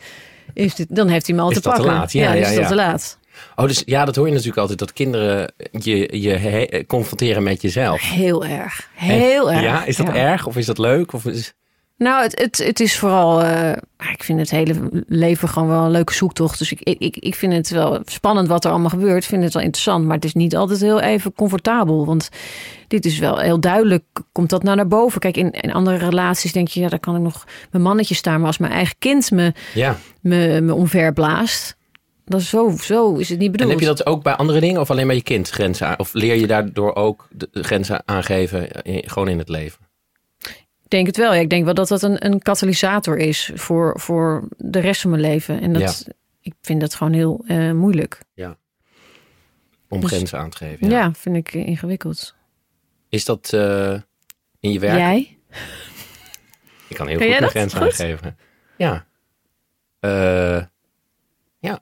Is 0.57 0.75
dit, 0.75 0.87
dan 0.95 1.07
heeft 1.07 1.27
hij 1.27 1.35
me 1.35 1.41
al 1.41 1.49
Is 1.49 1.55
te 1.55 1.61
dat 1.61 1.75
te 1.75 1.81
pakken. 1.81 1.97
laat? 1.99 2.11
Ja, 2.11 2.33
ja, 2.33 2.47
is 2.47 2.55
dat 2.55 2.67
te 2.67 2.75
laat. 2.75 3.17
Oh, 3.55 3.67
dus 3.67 3.83
ja, 3.85 4.05
dat 4.05 4.15
hoor 4.15 4.25
je 4.25 4.31
natuurlijk 4.31 4.59
altijd. 4.59 4.79
Dat 4.79 4.93
kinderen 4.93 5.53
je, 5.71 6.21
je 6.21 6.29
he- 6.29 6.85
confronteren 6.85 7.43
met 7.43 7.61
jezelf. 7.61 8.01
Heel 8.01 8.45
erg. 8.45 8.89
Heel 8.93 9.51
erg. 9.51 9.61
Ja, 9.61 9.85
is 9.85 9.95
dat 9.95 10.09
erg 10.09 10.45
of 10.45 10.57
is 10.57 10.65
dat 10.65 10.77
leuk? 10.77 11.13
Of 11.13 11.25
is... 11.25 11.53
Nou, 11.97 12.23
het, 12.23 12.39
het, 12.41 12.57
het 12.57 12.79
is 12.79 12.97
vooral. 12.99 13.43
eh, 13.43 13.71
ik 14.11 14.23
vind 14.23 14.39
het 14.39 14.49
hele 14.49 14.73
leven 15.07 15.49
gewoon 15.49 15.67
wel 15.67 15.83
een 15.83 15.91
leuke 15.91 16.13
zoektocht. 16.13 16.59
Dus 16.59 16.71
ik, 16.71 16.81
ik, 16.81 17.17
ik 17.17 17.35
vind 17.35 17.53
het 17.53 17.69
wel 17.69 17.99
spannend 18.05 18.47
wat 18.47 18.65
er 18.65 18.71
allemaal 18.71 18.89
gebeurt. 18.89 19.23
Ik 19.23 19.29
vind 19.29 19.43
het 19.43 19.53
wel 19.53 19.63
interessant. 19.63 20.05
Maar 20.05 20.15
het 20.15 20.25
is 20.25 20.33
niet 20.33 20.55
altijd 20.55 20.81
heel 20.81 20.99
even 21.01 21.33
comfortabel. 21.33 22.05
Want 22.05 22.29
dit 22.87 23.05
is 23.05 23.19
wel 23.19 23.37
heel 23.39 23.59
duidelijk. 23.59 24.03
Komt 24.31 24.49
dat 24.49 24.63
nou 24.63 24.75
naar 24.75 24.87
boven? 24.87 25.19
Kijk, 25.19 25.37
in, 25.37 25.51
in 25.51 25.73
andere 25.73 25.97
relaties 25.97 26.51
denk 26.51 26.67
je, 26.67 26.79
ja, 26.79 26.89
daar 26.89 26.99
kan 26.99 27.15
ik 27.15 27.21
nog 27.21 27.45
mijn 27.71 27.83
mannetje 27.83 28.15
staan. 28.15 28.37
Maar 28.37 28.47
als 28.47 28.57
mijn 28.57 28.71
eigen 28.71 28.95
kind 28.99 29.31
me, 29.31 29.53
Ja. 29.73 29.97
me, 30.21 30.61
me 30.61 30.73
omver 30.73 31.13
blaast. 31.13 31.75
Dan 32.25 32.41
zo, 32.41 32.69
zo 32.81 33.13
is 33.15 33.29
het 33.29 33.37
niet 33.39 33.45
En 33.47 33.51
bedoeld. 33.51 33.69
heb 33.71 33.79
je 33.79 33.85
dat 33.85 34.05
ook 34.05 34.23
bij 34.23 34.33
andere 34.33 34.59
dingen 34.59 34.81
of 34.81 34.91
alleen 34.91 35.07
bij 35.07 35.15
je 35.15 35.21
kind 35.23 35.49
grenzen 35.49 35.87
aan? 35.87 35.99
Of 35.99 36.13
leer 36.13 36.35
je 36.35 36.47
daardoor 36.47 36.95
ook 36.95 37.27
de 37.31 37.49
grenzen 37.51 38.01
aangeven 38.05 38.71
in- 38.81 39.03
gewoon 39.09 39.27
in 39.27 39.37
het 39.37 39.49
leven? 39.49 39.85
Ik 40.87 40.93
denk 40.93 41.07
het 41.07 41.17
wel. 41.17 41.33
Ja, 41.33 41.39
ik 41.39 41.49
denk 41.49 41.65
wel 41.65 41.73
dat 41.73 41.87
dat 41.87 42.01
een, 42.01 42.25
een 42.25 42.41
katalysator 42.41 43.17
is 43.17 43.51
voor, 43.55 43.99
voor 43.99 44.47
de 44.57 44.79
rest 44.79 45.01
van 45.01 45.09
mijn 45.09 45.21
leven. 45.21 45.61
En 45.61 45.73
dat, 45.73 46.07
ik 46.41 46.53
vind 46.61 46.81
dat 46.81 46.95
gewoon 46.95 47.13
heel 47.13 47.43
eh, 47.47 47.71
moeilijk. 47.71 48.21
Om 49.89 49.99
Dus- 49.99 50.09
grenzen 50.11 50.39
aan 50.39 50.49
te 50.49 50.57
geven. 50.57 50.89
Ja, 50.89 50.99
Ja. 50.99 51.13
vind 51.13 51.35
ik 51.35 51.53
ingewikkeld. 51.53 52.35
Is 53.09 53.25
dat 53.25 53.53
eh, 53.53 53.93
in 54.59 54.71
je 54.71 54.79
werk? 54.79 54.97
Jij? 54.97 55.37
Ik 56.87 56.95
kan 56.95 57.07
heel 57.07 57.17
Kan 57.17 57.37
goed 57.37 57.49
grenzen 57.49 57.79
Goed? 57.81 57.87
aangeven. 57.87 58.37
Ja. 58.77 59.05
Eh, 59.99 60.63
ja. 61.59 61.81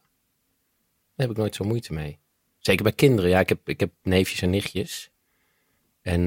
Daar 1.16 1.16
heb 1.16 1.30
ik 1.30 1.38
nooit 1.38 1.56
zo 1.56 1.64
moeite 1.66 1.93
mee. 1.93 2.20
Zeker 2.60 2.84
bij 2.84 2.93
kinderen. 2.93 3.30
Ja, 3.30 3.39
ik 3.39 3.49
heb, 3.49 3.70
ik 3.70 3.80
heb 3.80 3.91
neefjes 4.03 4.41
en 4.41 4.49
nichtjes. 4.49 5.10
En 6.01 6.26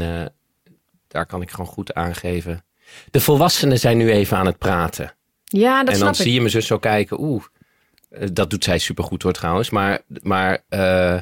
daar 1.09 1.27
kan 1.27 1.43
ik 1.43 1.51
gewoon 1.51 1.67
goed 1.67 1.95
aangeven. 1.95 2.63
De 3.11 3.21
volwassenen 3.21 3.79
zijn 3.79 3.97
nu 3.97 4.11
even 4.11 4.37
aan 4.37 4.47
het 4.47 4.59
praten. 4.59 5.15
Ja, 5.45 5.79
dat 5.79 5.89
en 5.89 5.95
snap 5.95 6.07
dan 6.07 6.15
ik. 6.17 6.21
zie 6.23 6.33
je 6.33 6.39
mijn 6.39 6.51
zus 6.51 6.67
zo 6.67 6.79
kijken. 6.79 7.21
Oeh, 7.21 7.45
eh, 8.11 8.29
dat 8.33 8.51
doet 8.51 8.65
zij 8.65 8.79
supergoed 8.79 9.23
hoor 9.23 9.33
trouwens. 9.33 9.71
Maar, 9.71 10.01
maar 10.23 10.65
eh, 10.69 11.21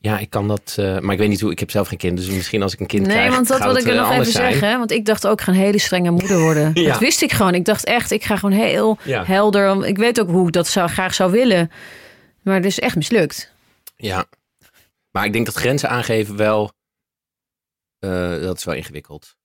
ja, 0.00 0.18
ik 0.18 0.30
kan 0.30 0.48
dat... 0.48 0.74
eh, 0.78 0.98
maar 0.98 1.12
ik 1.12 1.18
weet 1.18 1.28
niet 1.28 1.40
hoe... 1.40 1.50
Ik 1.50 1.58
heb 1.58 1.70
zelf 1.70 1.88
geen 1.88 1.98
kind. 1.98 2.16
Dus 2.16 2.26
misschien 2.28 2.62
als 2.62 2.72
ik 2.72 2.80
een 2.80 2.86
kind 2.86 3.06
Nee, 3.06 3.16
krijg, 3.16 3.34
want 3.34 3.48
dat 3.48 3.56
gaat 3.56 3.66
wil 3.66 3.74
het, 3.76 3.84
ik 3.84 3.90
er 3.90 3.94
eh, 3.96 3.98
nog 4.00 4.06
even 4.10 4.18
anders 4.18 4.36
zijn. 4.36 4.52
zeggen. 4.52 4.78
Want 4.78 4.90
ik 4.90 5.04
dacht 5.04 5.26
ook, 5.26 5.38
ik 5.38 5.40
ga 5.44 5.52
een 5.52 5.58
hele 5.58 5.78
strenge 5.78 6.10
moeder 6.10 6.38
worden. 6.40 6.70
Ja. 6.82 6.90
Dat 6.90 7.00
wist 7.00 7.22
ik 7.22 7.32
gewoon. 7.32 7.54
Ik 7.54 7.64
dacht 7.64 7.84
echt, 7.84 8.10
ik 8.10 8.24
ga 8.24 8.36
gewoon 8.36 8.58
heel 8.58 8.98
Ja. 9.04 9.24
helder. 9.24 9.86
Ik 9.86 9.96
weet 9.96 10.20
ook 10.20 10.28
hoe 10.28 10.46
ik 10.46 10.52
dat 10.52 10.68
zou, 10.68 10.88
graag 10.88 11.14
zou 11.14 11.30
willen. 11.30 11.70
Maar 12.42 12.54
het 12.54 12.64
is 12.64 12.78
echt 12.78 12.96
mislukt. 12.96 13.52
Ja. 13.96 14.24
Maar 15.10 15.24
ik 15.24 15.32
denk 15.32 15.46
dat 15.46 15.54
grenzen 15.54 15.88
aangeven 15.88 16.36
wel... 16.36 16.72
eh, 17.98 18.40
dat 18.40 18.56
is 18.58 18.64
wel 18.64 18.74
ingewikkeld. 18.74 19.36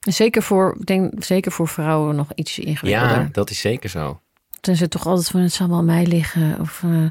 Zeker 0.00 0.42
voor, 0.42 0.76
ik 0.80 0.86
denk, 0.86 1.24
zeker 1.24 1.52
voor 1.52 1.68
vrouwen 1.68 2.16
nog 2.16 2.28
iets 2.34 2.58
ingewikkelder. 2.58 3.18
Ja, 3.18 3.28
dat 3.32 3.50
is 3.50 3.60
zeker 3.60 3.88
zo. 3.90 4.20
Dan 4.60 4.76
zit 4.76 4.90
toch 4.90 5.06
altijd 5.06 5.28
van, 5.28 5.40
het 5.40 5.52
zal 5.52 5.68
wel 5.68 5.78
aan 5.78 5.84
mij 5.84 6.06
liggen. 6.06 6.56
Of, 6.60 6.82
eh, 6.84 7.04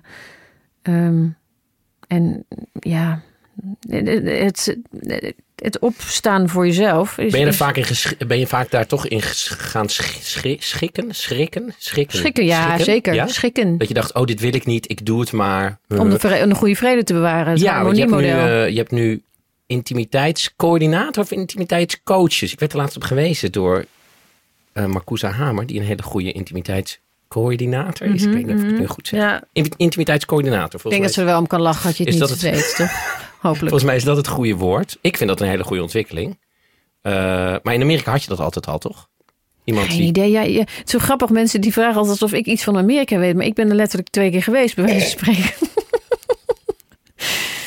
ehm, 0.82 1.28
en 2.08 2.46
ja, 2.80 3.22
het, 3.90 4.78
het, 5.00 5.34
het 5.56 5.80
opstaan 5.80 6.50
voor 6.50 6.66
jezelf. 6.66 7.18
Is, 7.18 7.32
Ben 7.32 7.40
je, 7.40 7.46
er 7.46 7.54
vaak 7.54 7.78
in 7.78 8.28
ben 8.28 8.40
je 8.40 8.48
vaak 8.48 8.72
daar 8.72 8.86
toch 8.86 9.08
in 9.08 9.22
gaan 9.22 9.90
sch- 9.90 10.18
schi- 10.22 10.58
schikken? 10.60 11.16
Schrikken? 11.16 11.74
Schrikken? 11.78 12.18
Schikken, 12.18 12.46
ja, 12.46 12.64
Schrikken? 12.64 12.86
zeker. 12.86 13.14
Ja? 13.14 13.28
Schikken. 13.28 13.78
Dat 13.78 13.88
je 13.88 13.94
dacht, 13.94 14.14
oh, 14.14 14.26
dit 14.26 14.40
wil 14.40 14.54
ik 14.56 14.66
niet, 14.66 14.90
ik 14.92 15.06
doe 15.06 15.20
het 15.20 15.32
maar. 15.32 15.80
Om 15.88 16.10
de, 16.10 16.20
vre- 16.20 16.44
om 16.44 16.50
de 16.50 16.56
goede 16.56 16.76
vrede 16.76 17.04
te 17.04 17.14
bewaren. 17.14 17.52
Het 17.52 17.62
ja, 17.62 17.84
want 17.84 17.98
je 17.98 18.02
hebt, 18.02 18.16
nu, 18.16 18.28
eh, 18.28 18.70
je 18.70 18.78
hebt 18.78 18.92
nu 18.92 19.24
intimiteitscoördinator 19.70 21.24
of 21.24 21.32
intimiteitscoaches. 21.32 22.52
Ik 22.52 22.60
werd 22.60 22.72
er 22.72 22.78
laatst 22.78 22.96
op 22.96 23.04
gewezen 23.04 23.52
door 23.52 23.86
Marcousa 24.74 25.30
Hamer, 25.30 25.66
die 25.66 25.80
een 25.80 25.86
hele 25.86 26.04
goede 26.04 26.32
intimiteitscoördinator 26.32 28.08
is. 28.08 28.24
ik 28.24 28.32
weet 28.34 28.46
niet 28.46 28.56
of 28.56 28.62
ik 28.62 28.70
het 28.70 28.80
nu 28.80 28.88
goed 28.88 29.08
zeg. 29.08 29.20
ja, 29.20 29.44
Intimiteitscoördinator, 29.78 30.82
ik 30.84 30.90
denk 30.90 31.04
dat 31.04 31.14
ze 31.14 31.20
er 31.20 31.26
wel 31.26 31.40
om 31.40 31.48
kan 31.48 31.62
lachen 31.62 31.88
dat 31.88 31.98
je 31.98 32.04
het 32.04 32.14
niet 32.14 32.30
het? 32.30 32.42
weet, 32.42 32.76
toch? 32.76 32.92
Hopelijk. 33.40 33.60
Volgens 33.60 33.84
mij 33.84 33.96
is 33.96 34.04
dat 34.04 34.18
het 34.18 34.28
goede 34.28 34.56
woord. 34.56 34.98
Ik 35.02 35.18
vind 35.18 35.30
dat 35.30 35.42
een 35.42 35.48
hele 35.48 35.64
goede 35.64 35.82
ontwikkeling. 35.82 36.40
Eh, 37.02 37.14
maar 37.64 37.74
in 37.74 37.82
Amerika 37.82 38.12
had 38.12 38.24
je 38.24 38.30
dat 38.30 38.40
altijd 38.40 38.68
al, 38.68 38.78
toch? 38.78 39.10
Iemand 39.64 39.88
Geen 39.88 39.98
die... 39.98 40.08
idee. 40.08 40.32
Ja, 40.32 40.42
ja, 40.42 40.60
het 40.60 40.82
is 40.86 40.92
zo 40.92 41.00
grappig. 41.00 41.30
Mensen 41.30 41.62
die 41.62 41.74
vragen 41.74 41.96
altijd 41.96 42.22
alsof 42.22 42.40
ik 42.40 42.46
iets 42.46 42.64
van 42.64 42.78
Amerika 42.78 43.18
weet. 43.18 43.36
Maar 43.36 43.46
ik 43.46 43.54
ben 43.54 43.70
er 43.70 43.76
letterlijk 43.76 44.10
twee 44.10 44.32
keer 44.32 44.44
geweest, 44.44 44.76
bij 44.76 44.86
wijze 44.86 45.00
van 45.00 45.10
spreken. 45.10 45.68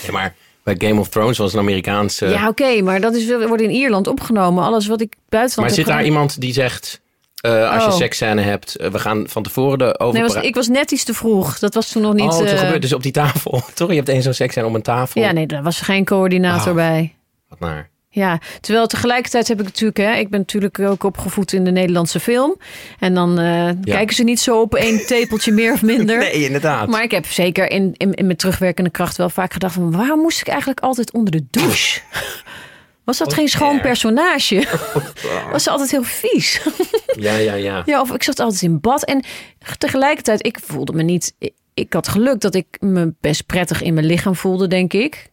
Ja, 0.07 0.13
maar 0.13 0.35
bij 0.65 0.75
Game 0.79 1.01
of 1.01 1.09
Thrones 1.09 1.39
was 1.39 1.53
een 1.53 1.59
Amerikaanse... 1.59 2.27
Ja, 2.27 2.49
oké. 2.49 2.83
maar 2.83 3.01
dat 3.01 3.15
is, 3.15 3.31
wordt 3.47 3.63
in 3.63 3.71
Ierland 3.71 4.07
opgenomen. 4.07 4.65
Alles 4.65 4.87
wat 4.87 5.01
ik 5.01 5.15
buitenland 5.29 5.69
maar 5.69 5.79
zit 5.79 5.87
daar 5.95 6.05
iemand 6.05 6.41
die 6.41 6.53
zegt... 6.53 7.01
eh, 7.41 7.71
als 7.73 7.83
je 7.85 7.89
Oh. 7.91 7.97
seksscène 7.97 8.41
hebt, 8.43 8.77
eh, 8.77 8.91
we 8.91 8.99
gaan 8.99 9.25
van 9.29 9.43
tevoren 9.43 9.79
de 9.79 9.99
over... 9.99 10.21
Nee, 10.21 10.29
was, 10.33 10.43
ik 10.43 10.55
was 10.55 10.69
net 10.69 10.91
iets 10.91 11.05
te 11.05 11.15
vroeg. 11.15 11.59
Dat 11.59 11.75
was 11.75 11.89
toen 11.89 12.03
nog 12.03 12.15
niet... 12.15 12.31
oh, 12.31 12.39
toen 12.39 12.49
gebeurt 12.49 12.83
dus 12.83 12.93
op 12.93 13.03
die 13.03 13.13
tafel. 13.13 13.63
Toch? 13.75 13.89
Je 13.89 13.95
hebt 13.95 14.09
één 14.09 14.23
zo'n 14.23 14.33
seksscène 14.35 14.67
om 14.67 14.75
een 14.75 14.83
tafel. 14.83 15.23
Ja, 15.23 15.33
nee, 15.33 15.47
daar 15.47 15.63
was 15.63 15.81
geen 15.81 16.05
coördinator 16.05 16.69
Oh. 16.69 16.75
bij. 16.75 17.15
Wat 17.49 17.61
naar. 17.61 17.91
Ja, 18.15 18.39
terwijl 18.61 18.87
tegelijkertijd 18.87 19.49
heb 19.49 19.59
ik 19.59 19.65
natuurlijk, 19.65 19.97
hè, 19.97 20.15
ik 20.15 20.29
ben 20.29 20.41
natuurlijk 20.41 20.79
ook 20.79 21.05
opgevoed 21.05 21.53
in 21.53 21.65
de 21.65 21.71
Nederlandse 21.71 22.21
film. 22.21 22.57
En 22.99 23.15
dan 23.15 23.39
eh, 23.39 23.69
kijken 23.85 24.15
ze 24.17 24.23
niet 24.23 24.41
zo 24.41 24.61
op 24.61 24.75
één 24.75 25.07
tepeltje 25.07 25.53
meer 25.53 25.73
of 25.73 25.83
minder. 25.83 26.19
Nee, 26.19 26.45
inderdaad. 26.45 26.89
Maar 26.89 27.03
ik 27.03 27.11
heb 27.11 27.27
zeker 27.27 27.71
in, 27.71 27.95
in, 27.97 28.15
in 28.15 28.27
mijn 28.27 28.37
terugwerkende 28.37 28.91
kracht 28.91 29.17
wel 29.17 29.31
vaak 29.31 29.53
gedacht 29.53 29.75
van... 29.75 29.93
waarom 29.93 30.21
moest 30.21 30.41
ik 30.41 30.49
eigenlijk 30.49 30.81
altijd 30.81 31.13
onder 31.13 31.33
de 31.33 31.45
douche? 31.51 32.01
Was 33.05 33.19
dat 33.19 33.27
Wat 33.27 33.37
geen 33.37 33.49
schoon 33.49 33.81
personage? 33.81 34.69
Was 35.53 35.63
ze 35.63 35.71
altijd 35.71 35.91
heel 35.91 36.03
vies? 36.03 36.61
Ja, 37.17 37.35
ja, 37.35 37.55
ja. 37.55 37.83
Ja, 37.87 38.01
of 38.01 38.11
ik 38.11 38.23
zat 38.23 38.41
altijd 38.41 38.63
in 38.63 38.81
bad. 38.81 39.05
En 39.05 39.25
tegelijkertijd, 39.79 40.47
ik 40.47 40.59
voelde 40.63 40.93
me 40.93 41.03
niet... 41.03 41.35
Ik, 41.39 41.53
ik 41.75 41.93
had 41.93 42.09
geluk 42.09 42.41
dat 42.41 42.55
ik 42.55 42.67
me 42.81 43.15
best 43.21 43.47
prettig 43.47 43.83
in 43.83 43.95
mijn 43.95 44.07
lichaam 44.07 44.35
voelde, 44.37 44.67
denk 44.67 44.93
ik. 44.93 45.31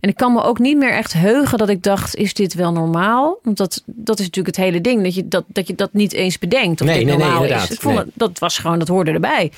En 0.00 0.08
ik 0.08 0.16
kan 0.16 0.32
me 0.32 0.42
ook 0.42 0.58
niet 0.58 0.76
meer 0.76 0.92
echt 0.92 1.12
heugen 1.12 1.58
dat 1.58 1.68
ik 1.68 1.82
dacht, 1.82 2.14
is 2.16 2.34
dit 2.34 2.54
wel 2.54 2.72
normaal? 2.72 3.38
Want 3.42 3.56
dat, 3.56 3.82
dat 3.86 4.18
is 4.18 4.24
natuurlijk 4.24 4.56
het 4.56 4.64
hele 4.64 4.80
ding, 4.80 5.02
dat 5.02 5.14
je 5.14 5.28
dat, 5.28 5.44
dat, 5.46 5.66
je 5.66 5.74
dat 5.74 5.92
niet 5.92 6.12
eens 6.12 6.38
bedenkt 6.38 6.80
of 6.80 6.86
Nee, 6.86 6.96
dit 6.98 7.06
nee, 7.06 7.16
nee, 7.16 7.24
normaal 7.24 7.42
inderdaad. 7.42 7.68
is. 7.70 7.74
Ik 7.74 7.80
vond 7.80 7.98
het- 7.98 8.08
dat 8.14 8.38
was 8.38 8.58
gewoon, 8.58 8.78
dat 8.78 8.88
hoorde 8.88 9.10
erbij. 9.10 9.52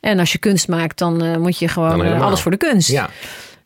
En 0.00 0.18
als 0.18 0.32
je 0.32 0.38
kunst 0.38 0.68
maakt, 0.68 0.98
dan 0.98 1.22
eh, 1.22 1.36
moet 1.36 1.58
je 1.58 1.68
gewoon 1.68 2.04
eh, 2.04 2.22
alles 2.22 2.40
voor 2.40 2.50
de 2.50 2.56
kunst. 2.56 2.90
Ja, 2.90 3.10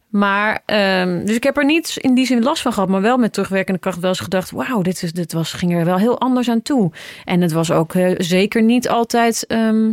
Maar, 0.09 0.63
ehm, 0.67 1.25
dus 1.25 1.37
ik 1.37 1.43
heb 1.43 1.57
er 1.57 1.65
niet 1.65 1.97
in 1.97 2.15
die 2.15 2.27
zin 2.27 2.43
last 2.43 2.63
van 2.63 2.73
gehad, 2.73 2.89
maar 2.89 3.01
wel 3.01 3.17
met 3.17 3.33
terugwerkende 3.33 3.81
kracht 3.81 3.99
wel 3.99 4.11
eens 4.11 4.21
gedacht: 4.21 4.51
wauw, 4.51 4.83
dit, 4.83 5.03
is, 5.03 5.13
dit 5.13 5.33
was, 5.33 5.53
ging 5.53 5.75
er 5.75 5.85
wel 5.85 5.97
heel 5.99 6.21
anders 6.21 6.49
aan 6.51 6.63
toe. 6.63 6.91
En 7.25 7.41
het 7.41 7.53
was 7.53 7.71
ook 7.71 7.95
eh, 7.95 8.15
zeker 8.19 8.63
niet 8.63 8.89
altijd 8.89 9.47
ehm, 9.47 9.91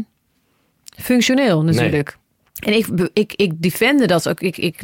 functioneel, 0.98 1.64
natuurlijk. 1.64 2.18
En 2.60 2.74
ik, 2.74 2.88
ik, 3.14 3.34
ik 3.36 3.62
defende 3.62 4.08
dat 4.08 4.30
ook. 4.30 4.40
Ik, 4.42 4.58
ik 4.58 4.84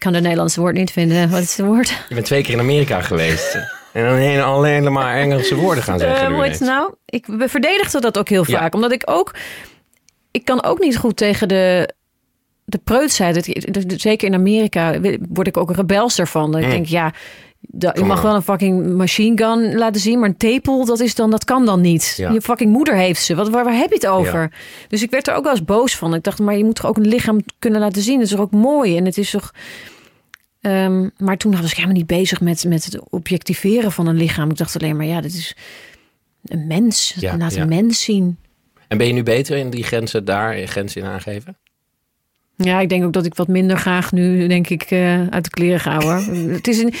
kan 0.00 0.12
het 0.14 0.22
Nederlandse 0.22 0.60
woord 0.60 0.74
niet 0.74 0.90
vinden. 0.90 1.30
Wat 1.30 1.42
is 1.42 1.56
het 1.56 1.66
woord? 1.66 1.88
je 2.08 2.14
bent 2.14 2.26
twee 2.26 2.42
keer 2.42 2.54
in 2.54 2.60
Amerika 2.60 3.00
geweest. 3.00 3.54
en 3.92 4.04
dan 4.04 4.14
heen 4.14 4.40
alleen 4.40 4.92
maar 4.92 5.16
Engelse 5.16 5.54
woorden 5.54 5.84
gaan 5.84 5.98
zeggen. 5.98 6.26
Hoe 6.26 6.36
het 6.36 6.44
ineens. 6.46 6.60
nou? 6.60 6.94
Ik 7.06 7.26
verdedigde 7.38 8.00
dat 8.00 8.18
ook 8.18 8.28
heel 8.28 8.44
Ja. 8.46 8.58
vaak. 8.58 8.74
Omdat 8.74 8.92
ik 8.92 9.02
ook... 9.04 9.34
Ik 10.30 10.44
kan 10.44 10.64
ook 10.64 10.78
niet 10.80 10.96
goed 10.96 11.16
tegen 11.16 11.48
de, 11.48 11.94
de 12.64 12.78
preutsheid. 12.78 13.44
De- 13.44 13.86
de- 13.86 13.98
Zeker 13.98 14.28
in 14.28 14.34
Amerika 14.34 15.00
word 15.28 15.46
ik 15.46 15.56
ook 15.56 15.68
een 15.70 15.74
rebelster 15.76 16.26
van. 16.28 16.50
Dat 16.50 16.60
ik 16.60 16.66
Mm. 16.66 16.72
denk, 16.72 16.86
ja... 16.86 17.12
da- 17.60 17.94
je 17.94 18.04
mag 18.04 18.22
wel 18.22 18.34
een 18.34 18.42
fucking 18.42 18.96
machine 18.96 19.36
gun 19.36 19.74
laten 19.76 20.00
zien, 20.00 20.18
maar 20.18 20.28
een 20.28 20.36
tepel, 20.36 20.84
dat, 20.84 21.00
is 21.00 21.14
dan, 21.14 21.30
dat 21.30 21.44
kan 21.44 21.66
dan 21.66 21.80
niet. 21.80 22.14
Ja. 22.16 22.30
Je 22.32 22.40
fucking 22.40 22.72
moeder 22.72 22.96
heeft 22.96 23.22
ze. 23.22 23.34
Wat, 23.34 23.48
waar, 23.48 23.64
waar 23.64 23.76
heb 23.76 23.88
je 23.88 23.94
het 23.94 24.06
over? 24.06 24.52
Dus 24.88 25.02
ik 25.02 25.10
werd 25.10 25.28
er 25.28 25.34
ook 25.34 25.42
wel 25.44 25.52
eens 25.52 25.64
boos 25.64 25.96
van. 25.96 26.14
Ik 26.14 26.22
dacht, 26.22 26.38
maar 26.38 26.56
je 26.56 26.64
moet 26.64 26.74
toch 26.74 26.86
ook 26.86 26.96
een 26.96 27.08
lichaam 27.08 27.40
kunnen 27.58 27.80
laten 27.80 28.02
zien. 28.02 28.14
Dat 28.14 28.24
is 28.24 28.30
toch 28.30 28.40
ook 28.40 28.50
mooi? 28.52 28.96
En 28.96 29.04
het 29.04 29.18
is 29.18 29.30
toch... 29.30 29.54
Ehm, 30.60 31.08
maar 31.16 31.36
toen 31.36 31.60
was 31.60 31.70
ik 31.70 31.76
helemaal 31.76 31.96
niet 31.96 32.06
bezig 32.06 32.40
met, 32.40 32.64
met 32.64 32.84
het 32.84 33.10
objectiveren 33.10 33.92
van 33.92 34.06
een 34.06 34.16
lichaam. 34.16 34.50
Ik 34.50 34.56
dacht 34.56 34.76
alleen 34.80 34.96
maar, 34.96 35.06
ja, 35.06 35.20
dit 35.20 35.34
is 35.34 35.56
een 36.44 36.66
mens. 36.66 37.14
Ja, 37.16 37.36
Laat 37.36 37.54
een 37.54 37.68
mens 37.68 38.02
zien. 38.02 38.38
En 38.88 38.98
ben 38.98 39.06
je 39.06 39.12
nu 39.12 39.22
beter 39.22 39.56
in 39.56 39.70
die 39.70 39.84
grenzen 39.84 40.24
daar, 40.24 40.66
grenzen 40.66 41.00
in 41.00 41.06
aangeven? 41.06 41.56
Ja, 42.62 42.80
ik 42.80 42.88
denk 42.88 43.04
ook 43.04 43.12
dat 43.12 43.26
ik 43.26 43.34
wat 43.34 43.48
minder 43.48 43.76
graag 43.76 44.12
nu, 44.12 44.46
denk 44.46 44.68
ik, 44.68 44.82
eh, 44.82 45.26
uit 45.28 45.44
de 45.44 45.50
kleren 45.50 45.80
ga 45.80 46.00
hoor. 46.00 46.22
het 46.56 46.68
is 46.68 46.78
een, 46.78 46.94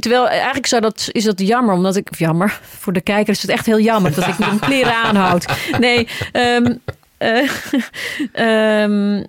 terwijl 0.00 0.28
eigenlijk 0.28 0.66
zou 0.66 0.82
dat, 0.82 1.08
is 1.12 1.24
dat 1.24 1.40
jammer, 1.40 1.74
omdat 1.74 1.96
ik, 1.96 2.16
jammer, 2.16 2.60
voor 2.78 2.92
de 2.92 3.00
kijker 3.00 3.32
is 3.32 3.42
het 3.42 3.50
echt 3.50 3.66
heel 3.66 3.80
jammer 3.80 4.14
dat 4.14 4.26
ik 4.26 4.38
mijn 4.38 4.58
kleren 4.58 4.94
aanhoud. 4.94 5.46
Nee, 5.78 6.08
eh, 6.32 6.56
ehm, 8.32 9.22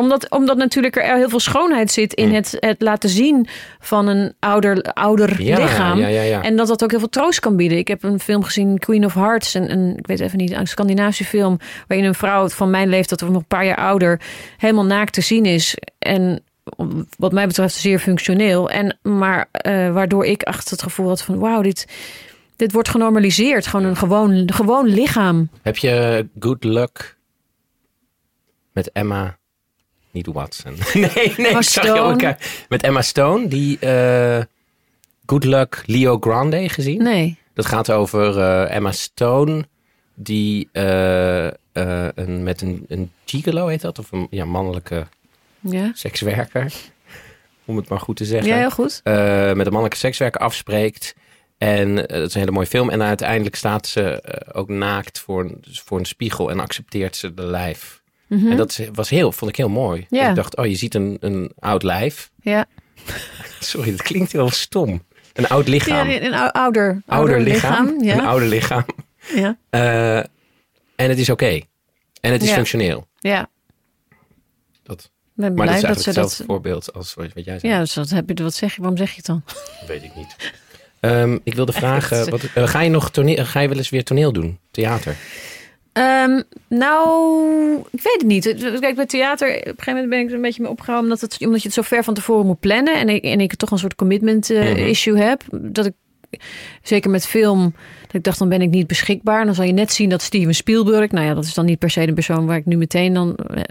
omdat, 0.00 0.30
omdat 0.30 0.56
natuurlijk 0.56 0.96
er 0.96 1.16
heel 1.16 1.28
veel 1.28 1.40
schoonheid 1.40 1.90
zit 1.90 2.14
in 2.14 2.28
Mm. 2.28 2.34
het, 2.34 2.56
het 2.60 2.80
laten 2.82 3.08
zien 3.08 3.46
van 3.80 4.06
een 4.06 4.34
ouder, 4.38 4.82
ouder 4.82 5.42
Ja, 5.42 5.58
lichaam. 5.58 5.98
ja, 5.98 6.06
ja, 6.06 6.22
ja. 6.22 6.42
En 6.42 6.56
dat 6.56 6.66
dat 6.66 6.82
ook 6.82 6.90
heel 6.90 6.98
veel 6.98 7.08
troost 7.08 7.40
kan 7.40 7.56
bieden. 7.56 7.78
Ik 7.78 7.88
heb 7.88 8.02
een 8.02 8.20
film 8.20 8.42
gezien, 8.42 8.78
Queen 8.78 9.04
of 9.04 9.14
Hearts. 9.14 9.54
Een, 9.54 9.70
een, 9.72 9.96
ik 9.96 10.06
weet 10.06 10.20
even 10.20 10.38
niet, 10.38 10.50
een 10.50 10.66
Scandinavische 10.66 11.24
film. 11.24 11.58
Waarin 11.86 12.06
een 12.06 12.14
vrouw 12.14 12.48
van 12.48 12.70
mijn 12.70 12.88
leeftijd 12.88 13.22
of 13.22 13.28
nog 13.28 13.36
een 13.40 13.46
paar 13.46 13.64
jaar 13.64 13.76
ouder. 13.76 14.20
helemaal 14.56 14.84
naakt 14.84 15.12
te 15.12 15.20
zien 15.20 15.44
is. 15.46 15.76
En 15.98 16.42
wat 17.18 17.32
mij 17.32 17.46
betreft 17.46 17.74
zeer 17.74 17.98
functioneel. 17.98 18.70
En, 18.70 18.98
maar 19.02 19.48
eh, 19.52 19.92
waardoor 19.92 20.24
ik 20.26 20.42
achter 20.42 20.70
het 20.70 20.82
gevoel 20.82 21.08
had 21.08 21.22
van: 21.22 21.38
wauw, 21.38 21.62
dit, 21.62 21.86
dit 22.56 22.72
wordt 22.72 22.88
genormaliseerd. 22.88 23.66
Gewoon 23.66 23.86
een 23.86 23.96
gewoon, 23.96 24.52
gewoon 24.52 24.86
lichaam. 24.86 25.48
Heb 25.62 25.76
je 25.76 26.26
Good 26.38 26.64
Luck 26.64 27.16
met 28.72 28.92
Emma... 28.92 29.40
Niet 30.12 30.26
Watson. 30.26 30.74
nee, 30.94 31.32
nee, 31.36 31.46
ik 31.56 31.62
zag 31.62 31.84
elkaar. 31.84 32.38
Met 32.68 32.82
Emma 32.82 33.02
Stone, 33.02 33.48
die 33.48 33.78
eh, 33.78 34.40
Good 35.26 35.44
Luck 35.44 35.82
Leo 35.86 36.16
Grande 36.20 36.68
gezien. 36.68 37.02
Nee. 37.02 37.36
Dat 37.54 37.66
gaat 37.66 37.90
over 37.90 38.38
eh, 38.38 38.74
Emma 38.76 38.92
Stone, 38.92 39.64
die 40.14 40.68
eh, 40.72 41.46
eh, 41.46 41.52
een, 42.14 42.42
met 42.42 42.60
een, 42.60 42.84
een 42.88 43.12
gigolo 43.24 43.66
heet 43.66 43.80
dat, 43.80 43.98
of 43.98 44.12
een 44.12 44.26
ja, 44.30 44.44
mannelijke 44.44 45.06
Ja, 45.60 45.90
sekswerker, 45.94 46.72
om 47.64 47.76
het 47.76 47.88
maar 47.88 48.00
goed 48.00 48.16
te 48.16 48.24
zeggen. 48.24 48.48
ja 48.48 48.56
heel 48.58 48.70
goed. 48.70 49.00
eh, 49.04 49.14
met 49.52 49.66
een 49.66 49.72
mannelijke 49.72 49.96
sekswerker 49.96 50.40
afspreekt. 50.40 51.14
En 51.58 52.06
eh, 52.08 52.18
dat 52.18 52.28
is 52.28 52.34
een 52.34 52.40
hele 52.40 52.52
mooie 52.52 52.66
film. 52.66 52.90
En 52.90 53.02
uiteindelijk 53.02 53.56
staat 53.56 53.86
ze 53.86 54.20
eh, 54.20 54.60
ook 54.60 54.68
naakt 54.68 55.18
voor 55.18 55.40
een, 55.40 55.64
voor 55.84 55.98
een 55.98 56.04
spiegel 56.04 56.50
en 56.50 56.60
accepteert 56.60 57.16
ze 57.16 57.34
de 57.34 57.42
lijf. 57.46 58.01
Mhm. 58.36 58.50
En 58.50 58.56
dat 58.56 58.70
is- 58.78 58.88
was 58.92 59.08
heel, 59.10 59.32
vond 59.32 59.50
ik 59.50 59.56
heel 59.56 59.68
mooi. 59.68 60.06
Ja. 60.08 60.28
Ik 60.28 60.34
dacht, 60.34 60.56
oh, 60.56 60.66
je 60.66 60.74
ziet 60.74 60.94
een, 60.94 61.16
een 61.20 61.52
oud 61.58 61.82
lijf. 61.82 62.30
Ja, 62.40 62.66
Sorry, 63.60 63.90
dat 63.90 64.02
klinkt 64.02 64.32
heel 64.32 64.50
stom. 64.50 65.02
Een 65.32 65.48
oud 65.48 65.68
lichaam. 65.68 66.08
ja 66.10 66.20
een 66.22 66.34
ou- 66.34 66.50
ouder, 66.50 67.02
ouder 67.06 67.40
lichaam. 67.40 67.86
Een 67.88 68.04
Ja, 68.04 68.24
ouder 68.24 68.48
lichaam. 68.48 68.84
ja, 69.34 69.56
Eh, 69.70 70.16
en 70.96 71.08
het 71.08 71.18
is 71.18 71.30
oké. 71.30 71.60
En 72.20 72.32
het 72.32 72.42
is 72.42 72.48
Ja. 72.48 72.54
functioneel. 72.54 73.06
ja. 73.18 73.50
Dat, 74.82 75.10
ben 75.34 75.54
maar 75.54 75.66
blij 75.66 75.80
dat 75.80 75.96
is 75.98 76.04
dat 76.04 76.14
dat. 76.14 76.42
voorbeeld 76.46 76.92
als 76.92 77.14
wat 77.14 77.26
jij 77.34 77.58
zei. 77.58 77.72
Ja, 77.72 77.78
dus 77.78 77.94
wat, 77.94 78.10
heb 78.10 78.28
je, 78.28 78.42
wat 78.42 78.54
zeg 78.54 78.74
je? 78.74 78.80
Waarom 78.80 78.98
zeg 78.98 79.10
je 79.10 79.16
het 79.16 79.26
dan? 79.26 79.42
Weet 79.86 80.02
ik 80.02 80.14
niet. 80.14 80.36
Ehm, 81.00 81.38
ik 81.44 81.54
wilde 81.54 81.72
vragen, 81.82 82.30
wat, 82.30 82.42
eh, 82.54 82.66
ga, 82.68 82.80
je 82.80 82.90
nog 82.90 83.10
toneel, 83.10 83.44
ga 83.44 83.60
je 83.60 83.68
wel 83.68 83.76
eens 83.76 83.90
weer 83.90 84.04
toneel 84.04 84.32
doen? 84.32 84.58
Theater? 84.70 85.16
Ehm, 85.92 86.40
nou, 86.68 87.44
ik 87.90 88.00
weet 88.02 88.14
het 88.18 88.26
niet. 88.26 88.54
Kijk, 88.80 88.96
bij 88.96 89.06
theater, 89.06 89.48
op 89.48 89.54
een 89.54 89.62
gegeven 89.64 89.92
moment 89.92 90.08
ben 90.10 90.18
ik 90.20 90.28
er 90.28 90.34
een 90.34 90.40
beetje 90.40 90.62
mee 90.62 90.70
opgehouden... 90.70 91.12
omdat, 91.12 91.30
het, 91.30 91.44
omdat 91.44 91.60
je 91.62 91.66
het 91.66 91.76
zo 91.76 91.82
ver 91.82 92.04
van 92.04 92.14
tevoren 92.14 92.46
moet 92.46 92.60
plannen... 92.60 92.94
en 92.94 93.08
ik, 93.08 93.22
en 93.24 93.40
ik 93.40 93.54
toch 93.54 93.70
een 93.70 93.78
soort 93.78 93.94
commitment 93.94 94.50
eh, 94.50 94.60
Mhm. 94.70 94.76
issue 94.78 95.16
heb. 95.18 95.42
Dat 95.50 95.86
ik, 95.86 95.92
zeker 96.82 97.10
met 97.10 97.26
film, 97.26 97.74
dat 98.06 98.14
ik 98.14 98.22
dacht, 98.24 98.38
dan 98.38 98.48
ben 98.48 98.62
ik 98.62 98.70
niet 98.70 98.86
beschikbaar. 98.86 99.44
Dan 99.44 99.54
zal 99.54 99.64
je 99.64 99.72
net 99.72 99.92
zien 99.92 100.08
dat 100.08 100.22
Steven 100.22 100.54
Spielberg... 100.54 101.10
nou 101.10 101.26
ja, 101.26 101.34
dat 101.34 101.44
is 101.44 101.54
dan 101.54 101.64
niet 101.64 101.78
per 101.78 101.90
se 101.90 102.06
de 102.06 102.12
persoon 102.12 102.46
waar 102.46 102.56
ik 102.56 102.66
nu 102.66 102.76
meteen 102.76 103.14
dan 103.14 103.36
eh, 103.36 103.62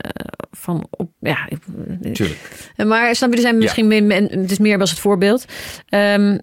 van 0.51 0.87
op... 0.89 1.09
Ja, 1.19 1.37
ik- 1.49 2.13
Tuurlijk. 2.13 2.39
maar 2.85 3.15
snap 3.15 3.29
je, 3.29 3.35
er 3.35 3.41
zijn 3.41 3.57
misschien 3.57 3.87
meer, 3.87 4.13
het 4.29 4.51
is 4.51 4.59
meer 4.59 4.79
als 4.79 4.89
het 4.89 4.99
voorbeeld. 4.99 5.45
Ehm, 5.89 6.37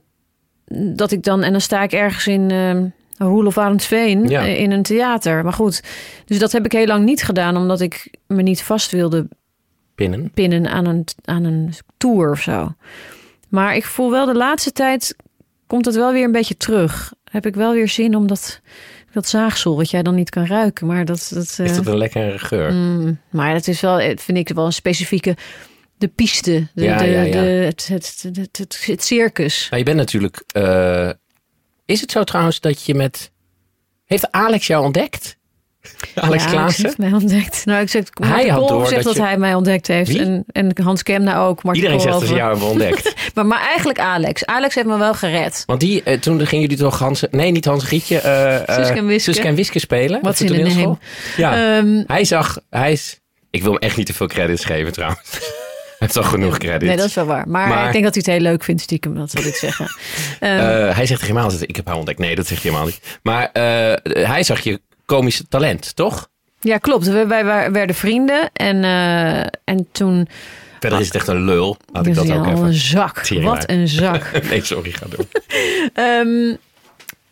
dat 0.95 1.11
ik 1.13 1.23
dan, 1.23 1.43
en 1.43 1.53
dan 1.53 1.61
sta 1.61 1.83
ik 1.83 1.93
ergens 1.93 2.27
in 2.27 2.51
ehm 2.51 2.85
Roel 3.19 3.47
of 3.47 3.59
Arendsveen 3.59 4.29
Ja. 4.29 4.43
eh, 4.43 4.61
in 4.61 4.71
een 4.71 4.83
theater. 4.83 5.45
Maar 5.45 5.53
goed, 5.53 5.83
dus 6.25 6.39
dat 6.39 6.53
heb 6.53 6.65
ik 6.65 6.73
heel 6.73 6.87
lang 6.87 7.05
niet 7.05 7.23
gedaan, 7.23 7.57
omdat 7.57 7.81
ik 7.81 8.11
me 8.27 8.43
niet 8.43 8.63
vast 8.63 8.91
wilde 8.91 9.29
Pinnen? 9.95 10.31
pinnen 10.35 10.67
aan 10.69 10.87
een, 10.87 11.05
aan 11.25 11.45
een 11.45 11.73
tour 11.97 12.31
of 12.31 12.41
zo. 12.41 12.75
Maar 13.49 13.77
ik 13.77 13.85
voel 13.85 14.11
wel 14.11 14.27
de 14.27 14.35
laatste 14.35 14.73
tijd 14.73 15.17
komt 15.67 15.85
het 15.85 15.95
wel 15.95 16.13
weer 16.13 16.25
een 16.25 16.33
beetje 16.33 16.57
terug. 16.57 17.13
Heb 17.31 17.47
ik 17.47 17.55
wel 17.55 17.73
weer 17.73 17.89
zin 17.89 18.15
om 18.17 18.27
dat, 18.27 18.61
dat 19.13 19.29
zaagsel, 19.29 19.77
wat 19.77 19.91
jij 19.91 20.03
dan 20.03 20.15
niet 20.15 20.31
kan 20.31 20.47
ruiken. 20.47 20.87
Maar 20.87 21.05
dat, 21.05 21.31
dat, 21.35 21.43
Is 21.45 21.59
eh, 21.59 21.75
dat 21.75 21.87
een 21.87 21.97
lekkere 21.97 22.39
geur? 22.39 22.73
Mm, 22.73 23.19
maar 23.31 23.55
het 23.55 23.69
is 23.69 23.81
wel, 23.81 23.99
vind 24.17 24.39
ik 24.39 24.49
wel 24.49 24.65
een 24.67 24.73
specifieke. 24.73 25.37
De 25.99 26.09
piste, 26.09 26.67
de, 26.75 26.85
Ja, 26.85 26.99
de, 26.99 27.07
ja, 27.07 27.23
ja. 27.23 27.33
De, 27.33 27.39
het, 27.39 27.89
het, 27.89 28.29
het, 28.57 28.85
het, 28.87 29.05
circus. 29.05 29.67
Maar 29.71 29.79
je 29.79 29.85
bent 29.85 29.97
natuurlijk... 29.97 30.43
eh, 30.47 31.11
is 31.89 32.01
het 32.01 32.11
zo 32.11 32.25
trouwens 32.25 32.61
dat 32.61 32.85
je 32.85 32.95
met... 32.95 33.31
Heeft 34.05 34.33
Alex 34.33 34.67
jou 34.67 34.85
ontdekt? 34.85 35.37
Alex 36.15 36.45
ja, 36.45 36.51
Klaassen? 36.51 36.85
heeft 36.85 36.99
mij 36.99 37.13
ontdekt. 37.13 37.65
Nou, 37.65 37.81
ik 37.83 37.89
zeg, 37.89 38.05
Hij 38.21 38.49
had 38.49 38.59
Kool 38.59 38.69
door 38.69 38.87
zegt 38.87 38.95
dat 38.95 39.05
dat, 39.05 39.15
je- 39.23 39.23
hij 39.29 39.39
mij 39.39 39.55
ontdekt 39.55 39.87
heeft. 39.87 40.09
Wie? 40.11 40.21
En, 40.21 40.45
en 40.53 40.83
Hans 40.83 41.03
Kemna 41.03 41.39
ook. 41.45 41.63
Martin 41.63 41.83
Iedereen 41.83 42.03
zegt 42.03 42.19
dat 42.21 42.29
ze 42.29 42.35
jou 42.35 42.51
hebben 42.51 42.69
ontdekt. 42.69 43.15
Maar, 43.35 43.47
maar 43.47 43.61
eigenlijk 43.61 43.99
Alex. 43.99 44.47
Alex 44.47 44.75
heeft 44.75 44.87
me 44.87 44.99
wel 44.99 45.15
gered. 45.15 45.63
Want 45.67 45.81
die, 45.81 46.03
eh, 46.03 46.19
toen 46.19 46.47
gingen 46.47 46.61
jullie 46.69 46.77
toch 46.85 46.99
Hans... 46.99 47.25
Nee, 47.31 47.51
niet 47.51 47.65
Hans 47.65 47.85
Gietje. 47.85 48.19
eh 48.19 48.69
eh, 48.69 48.75
Suske 48.77 48.95
en 48.99 49.07
Wiske. 49.07 49.33
Suske 49.33 49.49
en 49.49 49.55
Wiske 49.55 49.79
spelen. 49.79 50.23
Wat 50.23 50.41
in 50.41 50.47
de. 50.47 50.97
Ja. 51.37 51.77
Ehm, 51.79 52.03
Hij 52.07 52.25
zag... 52.25 52.59
Hij 52.71 52.93
is... 52.93 53.21
Ik 53.51 53.63
wil 53.63 53.73
hem 53.73 53.81
echt 53.81 53.97
niet 53.97 54.07
te 54.07 54.15
veel 54.15 54.27
credits 54.27 54.65
geven 54.65 54.93
trouwens. 54.93 55.21
Heeft 56.15 56.27
al 56.27 56.33
genoeg 56.33 56.59
credits. 56.59 56.85
nee, 56.85 56.97
dat 56.97 57.07
is 57.07 57.15
wel 57.15 57.25
waar. 57.27 57.49
Maar, 57.49 57.69
Maar- 57.69 57.87
ik 57.87 57.93
denk 57.93 58.05
dat 58.05 58.15
hij 58.15 58.23
het 58.27 58.33
heel 58.43 58.51
leuk 58.51 58.65
vindt, 58.65 58.83
stiekem. 58.83 59.15
Dat 59.15 59.33
wil 59.33 59.47
ik 59.47 59.55
zeggen. 59.55 59.87
Ehm, 60.41 60.59
Eh, 60.59 60.95
hij 60.97 61.07
zegt 61.07 61.21
helemaal 61.21 61.49
niet, 61.51 61.63
ik 61.63 61.77
heb 61.77 61.87
haar 61.87 61.97
ontdekt. 61.97 62.19
Nee, 62.19 62.35
dat 62.35 62.47
zegt 62.47 62.63
hij 62.63 62.71
helemaal 62.73 62.91
niet. 62.93 63.19
Maar 63.23 63.51
eh, 63.53 64.27
hij 64.29 64.43
zag 64.43 64.61
je 64.61 64.81
komische 65.07 65.45
talent, 65.49 65.97
toch? 65.97 66.29
ja, 66.61 66.79
klopt. 66.79 67.07
We, 67.07 67.27
wij 67.27 67.45
wij 67.45 67.73
werden 67.73 67.97
vrienden. 67.97 68.51
En, 68.53 68.85
eh, 68.85 69.41
en 69.65 69.89
toen... 69.93 70.29
Verder 70.81 70.99
is 71.01 71.07
het 71.07 71.15
echt 71.15 71.29
een 71.29 71.45
lul. 71.45 71.77
Laat 71.93 72.07
ik 72.07 72.15
dat 72.15 72.27
Ja, 72.27 72.37
ook 72.37 72.45
al 72.47 72.53
even. 72.53 72.65
een 72.65 72.73
zak. 72.75 73.29
Wat 73.29 73.71
een 73.71 73.89
zak. 73.89 74.31
Nee, 74.51 74.65
sorry, 74.65 74.91
ga 74.91 75.07
door. 75.09 75.25
Ehm, 76.05 76.55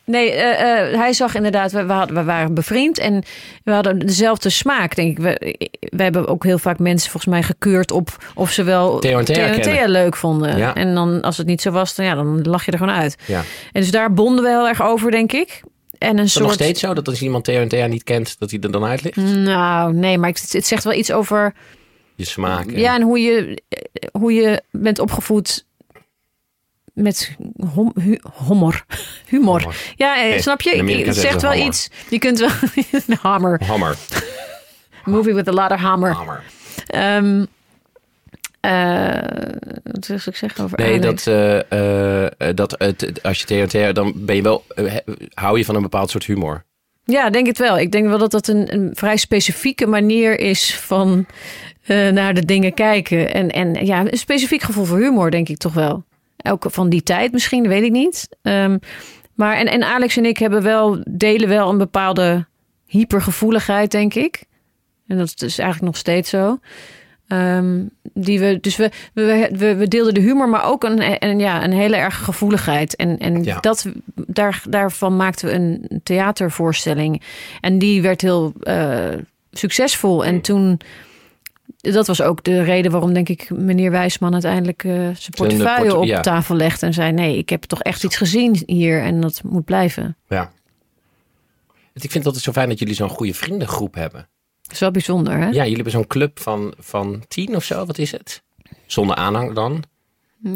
Nee, 0.07 0.31
eh, 0.31 0.91
eh, 0.91 0.99
hij 0.99 1.13
zag 1.13 1.35
inderdaad, 1.35 1.73
we, 1.73 1.85
we, 1.87 1.93
hadden, 1.93 2.17
we 2.17 2.25
waren 2.25 2.55
bevriend 2.55 2.99
en 2.99 3.23
we 3.65 3.73
hadden 3.73 3.99
dezelfde 3.99 4.49
smaak, 4.51 4.95
denk 4.95 5.19
ik. 5.19 5.25
We, 5.25 5.57
we 5.97 6.03
hebben 6.03 6.29
ook 6.29 6.45
heel 6.45 6.59
vaak 6.59 6.79
mensen 6.79 7.11
volgens 7.11 7.33
mij 7.33 7.43
gekeurd 7.43 7.91
op 7.91 8.17
of 8.35 8.51
ze 8.51 8.63
wel 8.63 8.99
kennen. 8.99 9.91
leuk 9.91 10.17
vonden. 10.17 10.57
Ja. 10.59 10.75
En 10.75 10.95
dan, 10.95 11.23
als 11.23 11.37
het 11.37 11.47
niet 11.47 11.61
zo 11.63 11.71
was, 11.71 11.95
dan, 11.95 12.05
ja, 12.07 12.15
dan 12.15 12.43
lach 12.43 12.65
je 12.65 12.71
er 12.73 12.79
gewoon 12.79 12.95
uit. 12.95 13.17
Ja. 13.27 13.43
En 13.73 13.81
dus 13.81 13.91
daar 13.91 14.13
bonden 14.13 14.45
we 14.45 14.51
heel 14.51 14.69
erg 14.69 14.83
over, 14.83 15.11
denk 15.11 15.33
ik. 15.33 15.63
En 15.99 16.09
een 16.09 16.15
Is 16.17 16.21
het 16.23 16.31
soort. 16.31 16.45
nog 16.45 16.53
steeds 16.55 16.81
zo 16.81 16.95
dat 16.95 17.09
als 17.09 17.23
iemand 17.23 17.45
Thea 17.45 17.87
niet 17.87 18.05
kent, 18.05 18.39
dat 18.39 18.51
hij 18.51 18.61
er 18.61 18.71
dan 18.71 18.85
uit 18.85 19.03
ligt? 19.03 19.17
Nou, 19.17 19.93
nee, 19.95 20.19
maar 20.19 20.31
het, 20.31 20.53
het 20.53 20.67
zegt 20.67 20.85
wel 20.85 20.93
iets 20.93 21.13
over. 21.13 21.55
Je 22.15 22.25
smaak. 22.25 22.67
en- 22.67 22.79
Ja, 22.79 22.95
en 22.95 23.03
hoe 23.03 23.21
je, 23.21 23.63
eh, 23.69 23.81
hoe 24.13 24.33
je 24.33 24.63
bent 24.71 24.99
opgevoed 24.99 25.65
met 26.97 27.37
hom, 27.75 27.93
hu- 28.01 28.19
humor. 28.47 28.85
humor. 29.29 29.61
Humor. 29.61 29.75
Ja, 29.97 30.25
eh, 30.25 30.41
snap 30.41 30.61
je? 30.61 30.71
Het 30.71 30.89
zeggen 30.89 31.15
zegt 31.15 31.41
ze 31.41 31.41
wel 31.41 31.51
hammer. 31.51 31.69
iets. 31.69 31.91
Je 32.09 32.19
kunt 32.19 32.39
wel. 32.39 32.51
hammer. 33.23 33.61
Hammer. 33.67 33.97
Movie 35.05 35.35
with 35.35 35.49
a 35.49 35.53
lot 35.53 35.71
of 35.71 35.81
hammer. 35.81 36.13
Hammer. 36.13 36.43
Ehm 36.87 37.45
eh, 38.61 39.21
wat 39.83 40.07
wil 40.07 40.19
ik 40.25 40.37
zeggen 40.37 40.65
over 40.65 40.79
Nee, 40.79 40.99
dat, 40.99 41.27
eh, 41.27 42.55
dat 42.55 42.75
het, 42.79 43.23
als 43.23 43.41
je 43.41 43.67
Thea, 43.67 43.93
dan 43.93 44.13
ben 44.17 44.37
je 44.37 44.43
wel, 44.43 44.65
hou 45.35 45.59
je 45.59 45.65
van 45.65 45.75
een 45.75 45.83
bepaald 45.83 46.11
soort 46.11 46.25
humor. 46.25 46.65
Ja, 47.05 47.31
denk 47.31 47.47
het 47.47 47.59
wel. 47.59 47.79
Ik 47.79 47.93
denk 47.93 48.09
wel 48.09 48.19
dat 48.19 48.31
dat 48.31 48.49
een, 48.49 48.75
een 48.75 48.91
vrij 48.95 49.17
specifieke 49.17 49.87
manier 49.87 50.41
is 50.41 50.77
van 50.77 51.27
naar 51.87 52.35
de 52.35 52.45
dingen 52.45 52.75
kijken. 52.75 53.35
En, 53.35 53.51
en 53.51 53.87
ja, 53.87 54.01
een 54.01 54.19
specifiek 54.19 54.63
gevoel 54.63 54.85
voor 54.85 54.99
humor, 54.99 55.31
denk 55.31 55.49
ik 55.49 55.57
toch 55.57 55.75
wel. 55.75 56.05
Elke 56.47 56.71
van 56.71 56.89
die 56.89 57.03
tijd 57.03 57.33
misschien, 57.33 57.69
weet 57.69 57.83
ik 57.83 57.91
niet. 57.93 58.29
Ehm, 58.43 58.79
maar 59.35 59.57
en, 59.57 59.67
en 59.67 59.83
Alex 59.85 60.17
en 60.17 60.25
ik 60.25 60.39
hebben 60.39 60.63
wel, 60.63 60.99
delen 61.09 61.49
wel 61.49 61.69
een 61.71 61.79
bepaalde 61.79 62.47
hypergevoeligheid, 62.87 63.91
denk 63.91 64.15
ik. 64.15 64.45
En 65.07 65.17
dat 65.19 65.33
is 65.43 65.59
eigenlijk 65.59 65.81
nog 65.93 65.97
steeds 65.97 66.31
zo. 66.31 66.59
Ehm, 67.29 67.83
die 68.15 68.41
we, 68.41 68.59
dus 68.61 68.77
we, 68.77 68.91
we, 69.15 69.49
we, 69.53 69.77
we 69.77 69.89
deelden 69.89 70.15
de 70.15 70.21
humor, 70.21 70.49
maar 70.49 70.65
ook 70.65 70.85
een, 70.85 71.25
een, 71.25 71.39
ja, 71.39 71.65
een 71.65 71.73
hele 71.73 71.97
erge 71.97 72.25
gevoeligheid. 72.25 72.97
En, 72.97 73.19
en 73.19 73.43
Ja. 73.45 73.61
dat, 73.61 73.87
daar, 74.15 74.63
daarvan 74.69 75.17
maakten 75.17 75.49
we 75.49 75.55
een 75.55 76.01
theatervoorstelling. 76.03 77.23
En 77.61 77.79
die 77.79 78.03
werd 78.03 78.21
heel 78.21 78.53
eh, 78.63 79.09
succesvol. 79.51 80.25
En 80.25 80.41
toen, 80.41 80.81
dat 81.93 82.07
was 82.07 82.23
ook 82.23 82.45
de 82.45 82.63
reden 82.63 82.91
waarom, 82.91 83.13
denk 83.13 83.29
ik, 83.29 83.51
meneer 83.51 83.91
Wijsman 83.91 84.33
uiteindelijk 84.33 84.85
eh, 84.85 84.93
zijn 84.93 85.15
portefeuille 85.37 85.81
porte- 85.81 85.97
op 85.97 86.05
ja. 86.05 86.21
tafel 86.21 86.55
legde. 86.57 86.87
En 86.87 86.93
zei: 86.95 87.13
Nee, 87.13 87.39
ik 87.39 87.49
heb 87.49 87.63
toch 87.63 87.83
echt 87.83 88.05
iets 88.05 88.17
gezien 88.17 88.63
hier 88.67 89.03
en 89.03 89.21
dat 89.21 89.41
moet 89.45 89.65
blijven. 89.65 90.17
Ja. 90.29 90.53
Ik 91.93 92.01
vind 92.03 92.15
het 92.15 92.25
altijd 92.27 92.45
zo 92.45 92.53
fijn 92.53 92.69
dat 92.69 92.79
jullie 92.79 92.95
zo'n 92.95 93.09
goede 93.09 93.35
vriendengroep 93.35 93.95
hebben. 93.95 94.29
Dat 94.63 94.73
is 94.73 94.79
wel 94.81 94.91
bijzonder, 94.91 95.33
hè? 95.39 95.47
Ja, 95.47 95.51
jullie 95.53 95.75
hebben 95.75 95.93
zo'n 95.93 96.07
club 96.07 96.41
van, 96.41 96.75
van 96.79 97.25
tien 97.29 97.57
of 97.57 97.65
zo, 97.65 97.85
wat 97.87 97.99
is 97.99 98.13
het? 98.13 98.43
Zonder 98.87 99.17
aanhang 99.17 99.55
dan? 99.55 99.83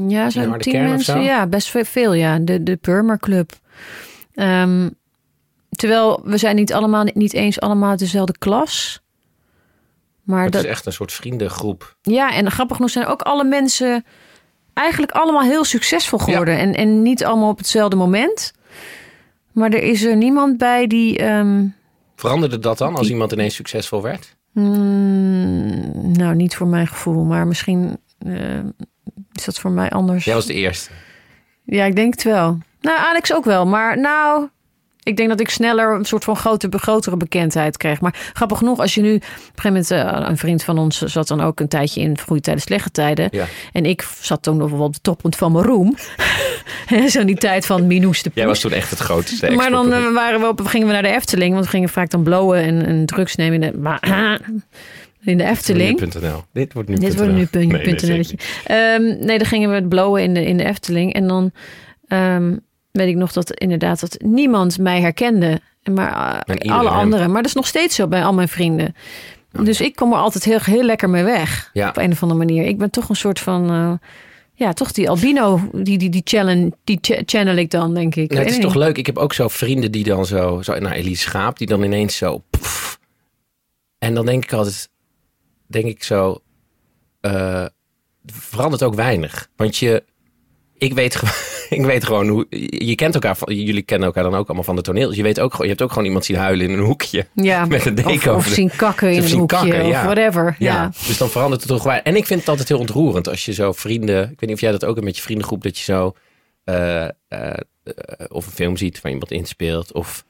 Ja, 0.09 0.31
zo'n 0.31 0.59
tien 0.59 0.83
mensen. 0.83 1.21
Ja, 1.23 1.47
best 1.47 1.69
ve- 1.71 1.85
veel, 1.85 2.13
ja. 2.13 2.39
De, 2.39 2.63
de 2.63 2.77
Purmer 2.77 3.19
Club. 3.19 3.53
Ehm, 4.35 4.89
terwijl 5.71 6.21
we 6.25 6.37
zijn 6.39 6.57
niet 6.57 6.73
allemaal 6.73 7.05
niet 7.15 7.33
eens 7.33 7.61
allemaal 7.61 7.97
dezelfde 7.97 8.35
klas. 8.39 9.01
Maar 10.23 10.43
Het 10.45 10.53
dat, 10.53 10.65
is 10.65 10.71
echt 10.71 10.87
een 10.87 10.93
soort 10.93 11.13
vriendengroep. 11.13 11.97
ja, 12.03 12.33
en 12.33 12.51
grappig 12.51 12.77
genoeg 12.77 12.91
zijn 12.91 13.07
ook 13.07 13.23
alle 13.23 13.45
mensen 13.45 14.05
eigenlijk 14.75 15.13
allemaal 15.13 15.43
heel 15.43 15.65
succesvol 15.65 16.19
geworden. 16.19 16.59
En, 16.59 16.75
en 16.75 17.03
niet 17.03 17.25
allemaal 17.25 17.49
op 17.51 17.59
hetzelfde 17.59 17.97
moment. 17.97 18.53
Maar 19.53 19.71
er 19.71 19.83
is 19.83 20.03
er 20.05 20.17
niemand 20.17 20.59
bij 20.59 20.87
die. 20.87 21.19
ehm, 21.19 21.65
Veranderde 22.17 22.59
dat 22.59 22.79
dan 22.79 22.97
als 22.97 23.09
iemand 23.11 23.33
ineens 23.33 23.55
succesvol 23.55 24.03
werd? 24.03 24.37
mm, 24.53 26.13
nou, 26.13 26.35
niet 26.35 26.57
voor 26.57 26.67
mijn 26.67 26.87
gevoel, 26.87 27.25
maar 27.25 27.47
misschien 27.47 27.99
eh, 28.19 28.59
is 29.33 29.45
dat 29.45 29.59
voor 29.59 29.71
mij 29.71 29.91
anders. 29.91 30.25
Jij 30.25 30.35
was 30.35 30.47
de 30.47 30.55
eerste. 30.55 30.91
Ja, 31.65 31.85
ik 31.85 31.97
denk 31.97 32.13
het 32.13 32.23
wel. 32.23 32.59
Nou, 32.81 32.99
Alex 32.99 33.35
ook 33.35 33.45
wel. 33.45 33.67
Maar 33.67 33.99
nou, 34.01 34.49
ik 35.11 35.17
denk 35.17 35.29
dat 35.29 35.41
ik 35.41 35.51
sneller 35.51 35.95
een 35.95 36.05
soort 36.05 36.25
van 36.25 36.37
grote, 36.37 36.69
grotere 36.71 37.17
bekendheid 37.17 37.77
kreeg. 37.77 38.01
Maar 38.01 38.31
grappig 38.33 38.59
genoeg, 38.59 38.79
als 38.79 38.95
je 38.95 39.01
nu... 39.01 39.15
Op 39.15 39.23
een 39.23 39.31
gegeven 39.55 39.97
moment, 40.03 40.23
eh, 40.23 40.29
een 40.29 40.37
vriend 40.37 40.63
van 40.63 40.79
ons 40.79 41.03
zat 41.03 41.29
dan 41.29 41.41
ook 41.41 41.61
een 41.61 41.69
tijdje 41.69 42.01
in 42.01 42.19
goede 42.19 42.43
tijden, 42.43 42.63
slechte 42.63 42.91
tijden. 42.91 43.29
Ja. 43.31 43.47
En 43.73 43.87
ik 43.87 44.09
zat 44.21 44.43
toen 44.43 44.57
nog 44.57 44.71
wel 44.71 44.81
op 44.81 44.95
de 44.95 45.01
toppunt 45.03 45.37
van 45.37 45.53
mijn 45.53 45.65
roem. 45.65 45.97
Zo 47.09 47.25
die 47.25 47.37
tijd 47.37 47.67
van 47.67 47.87
Minoes 47.87 48.23
de 48.23 48.31
Jij 48.35 48.47
was 48.47 48.61
toen 48.61 48.73
echt 48.73 48.91
het 48.91 48.99
grootste. 48.99 49.51
Maar 49.51 49.71
dan 49.71 49.93
eh, 49.93 50.13
waren 50.13 50.41
we 50.41 50.49
op, 50.49 50.61
gingen 50.61 50.87
we 50.87 50.93
naar 50.93 51.03
de 51.03 51.09
Efteling. 51.09 51.53
Want 51.53 51.65
we 51.65 51.71
gingen 51.71 51.89
vaak 51.89 52.11
dan 52.11 52.23
blowen 52.23 52.63
en, 52.63 52.87
en 52.87 53.07
drugs 53.07 53.37
nemen 53.37 53.63
in 53.63 53.73
de, 53.73 53.79
maar, 53.79 54.01
in 55.25 55.39
de 55.39 55.45
Efteling. 55.45 56.01
Nu.nl. 56.01 56.43
Dit 56.53 56.73
wordt 56.73 56.89
nu. 56.89 56.95
Dit 56.95 57.17
wordt 57.17 57.33
nu 57.33 57.47
punt, 57.47 58.03
Nee. 58.03 58.27
Ehm, 58.65 59.03
nee, 59.03 59.39
dan 59.39 59.47
gingen 59.47 59.69
we 59.69 59.75
het 59.75 59.89
blowen 59.89 60.23
in 60.23 60.35
de, 60.35 60.45
in 60.45 60.57
de 60.57 60.65
Efteling. 60.65 61.15
En 61.15 61.27
dan 61.27 61.53
ehm, 62.09 62.57
weet 62.93 63.09
ik 63.09 63.17
nog 63.17 63.33
dat 63.33 63.51
inderdaad 63.53 64.01
dat 64.01 64.17
niemand 64.25 64.79
mij 64.79 65.01
herkende. 65.01 65.61
Maar 65.93 66.43
eh, 66.47 66.73
alle 66.73 66.89
anderen. 66.89 67.27
Maar 67.27 67.43
dat 67.43 67.51
is 67.51 67.57
nog 67.57 67.67
steeds 67.67 67.95
zo 67.95 68.09
bij 68.09 68.25
al 68.25 68.33
mijn 68.35 68.49
vrienden. 68.49 68.95
Dus 69.63 69.81
ik 69.81 69.97
kom 69.97 70.13
er 70.13 70.19
altijd 70.19 70.45
heel, 70.45 70.59
heel 70.63 70.83
lekker 70.85 71.11
mee 71.11 71.25
weg. 71.25 71.71
Ja. 71.73 71.89
Op 71.89 71.97
een 71.97 72.11
of 72.13 72.23
andere 72.23 72.41
manier. 72.41 72.65
Ik 72.67 72.79
ben 72.79 72.91
toch 72.91 73.09
een 73.09 73.17
soort 73.17 73.41
van... 73.41 73.71
eh, 73.71 73.93
ja, 74.55 74.73
toch 74.73 74.93
die 74.93 75.09
albino, 75.11 75.69
die, 75.73 75.99
die, 75.99 76.09
die, 76.11 76.21
challenge, 76.25 76.73
die 76.85 76.99
ch- 77.01 77.23
channel 77.25 77.57
ik 77.57 77.71
dan, 77.71 77.95
denk 77.95 78.15
ik. 78.15 78.31
Nou, 78.31 78.43
het 78.45 78.53
is 78.53 78.59
toch 78.61 78.75
leuk. 78.75 78.99
Ik 78.99 79.07
heb 79.07 79.19
ook 79.19 79.33
zo 79.33 79.49
vrienden 79.49 79.93
die 79.93 80.05
dan 80.05 80.27
zo, 80.27 80.63
zo 80.63 80.79
nou 80.79 80.95
Elise 80.95 81.23
Schaap, 81.23 81.59
die 81.59 81.67
dan 81.67 81.83
ineens 81.83 82.17
zo. 82.17 82.45
en 83.99 84.15
dan 84.15 84.27
denk 84.27 84.45
ik 84.45 84.53
altijd, 84.53 84.89
denk 85.67 85.85
ik 85.85 86.03
zo, 86.03 86.43
eh, 87.21 87.67
verandert 88.27 88.83
ook 88.83 88.95
weinig. 88.95 89.49
Want 89.57 89.77
je, 89.77 90.05
ik 90.79 90.93
weet, 90.95 91.17
gewoon- 91.17 91.35
ik 91.79 91.85
weet 91.85 92.05
gewoon 92.05 92.29
hoe, 92.29 92.47
je 92.69 92.95
kent 92.95 93.15
elkaar, 93.15 93.37
van- 93.37 93.55
jullie 93.55 93.83
kennen 93.83 94.07
elkaar 94.07 94.23
dan 94.23 94.35
ook 94.35 94.47
allemaal 94.47 94.65
van 94.65 94.77
de 94.77 94.83
toneel. 94.83 95.09
Dus 95.09 95.17
je 95.17 95.23
weet 95.23 95.41
ook 95.41 95.51
gewoon, 95.51 95.67
je 95.67 95.73
hebt 95.73 95.83
ook 95.85 95.91
gewoon 95.91 96.05
iemand 96.07 96.25
zien 96.25 96.37
huilen 96.37 96.67
in 96.71 96.79
een 96.79 96.85
hoekje. 96.85 97.27
Ja, 97.35 97.65
met 97.67 97.87
een 97.87 97.95
deken 97.95 98.11
of, 98.15 98.27
over 98.27 98.35
of 98.37 98.45
de- 98.45 98.55
zien 98.55 98.71
kakken 98.77 99.13
in 99.13 99.23
een 99.23 99.31
hoekje 99.31 99.47
kakken, 99.57 99.87
ja. 99.87 99.99
of 99.99 100.05
whatever. 100.05 100.57
Ja, 100.59 100.73
Ja. 100.75 100.91
dus 101.07 101.19
dan 101.19 101.29
verandert 101.31 101.61
het 101.63 101.71
toch 101.71 101.83
weinig. 101.83 102.07
En 102.07 102.17
ik 102.17 102.27
vind 102.27 102.41
het 102.41 102.49
altijd 102.49 102.69
heel 102.69 102.79
ontroerend 102.79 103.29
als 103.29 103.45
je 103.45 103.53
zo 103.53 103.73
vrienden, 103.73 104.23
ik 104.23 104.29
weet 104.29 104.41
niet 104.41 104.53
of 104.53 104.61
jij 104.61 104.71
dat 104.71 104.85
ook 104.85 104.95
hebt 104.95 105.07
met 105.07 105.17
je 105.17 105.23
vriendengroep, 105.23 105.63
dat 105.63 105.79
je 105.79 105.85
zo 105.85 106.13
eh, 106.65 107.05
eh, 107.05 107.11
of 108.29 108.47
een 108.47 108.53
film 108.53 108.77
ziet 108.77 109.01
waar 109.01 109.13
iemand 109.13 109.31
inspeelt 109.31 109.93
of 109.93 110.25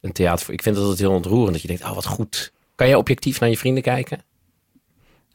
een 0.00 0.12
theater. 0.12 0.52
Ik 0.52 0.62
vind 0.62 0.74
het 0.76 0.84
altijd 0.84 1.02
heel 1.02 1.16
ontroerend 1.16 1.52
dat 1.52 1.62
je 1.62 1.68
denkt, 1.68 1.82
oh 1.82 1.94
wat 1.94 2.06
goed. 2.06 2.52
Kan 2.74 2.86
jij 2.86 2.96
objectief 2.96 3.40
naar 3.40 3.48
je 3.50 3.58
vrienden 3.58 3.82
kijken? 3.82 4.20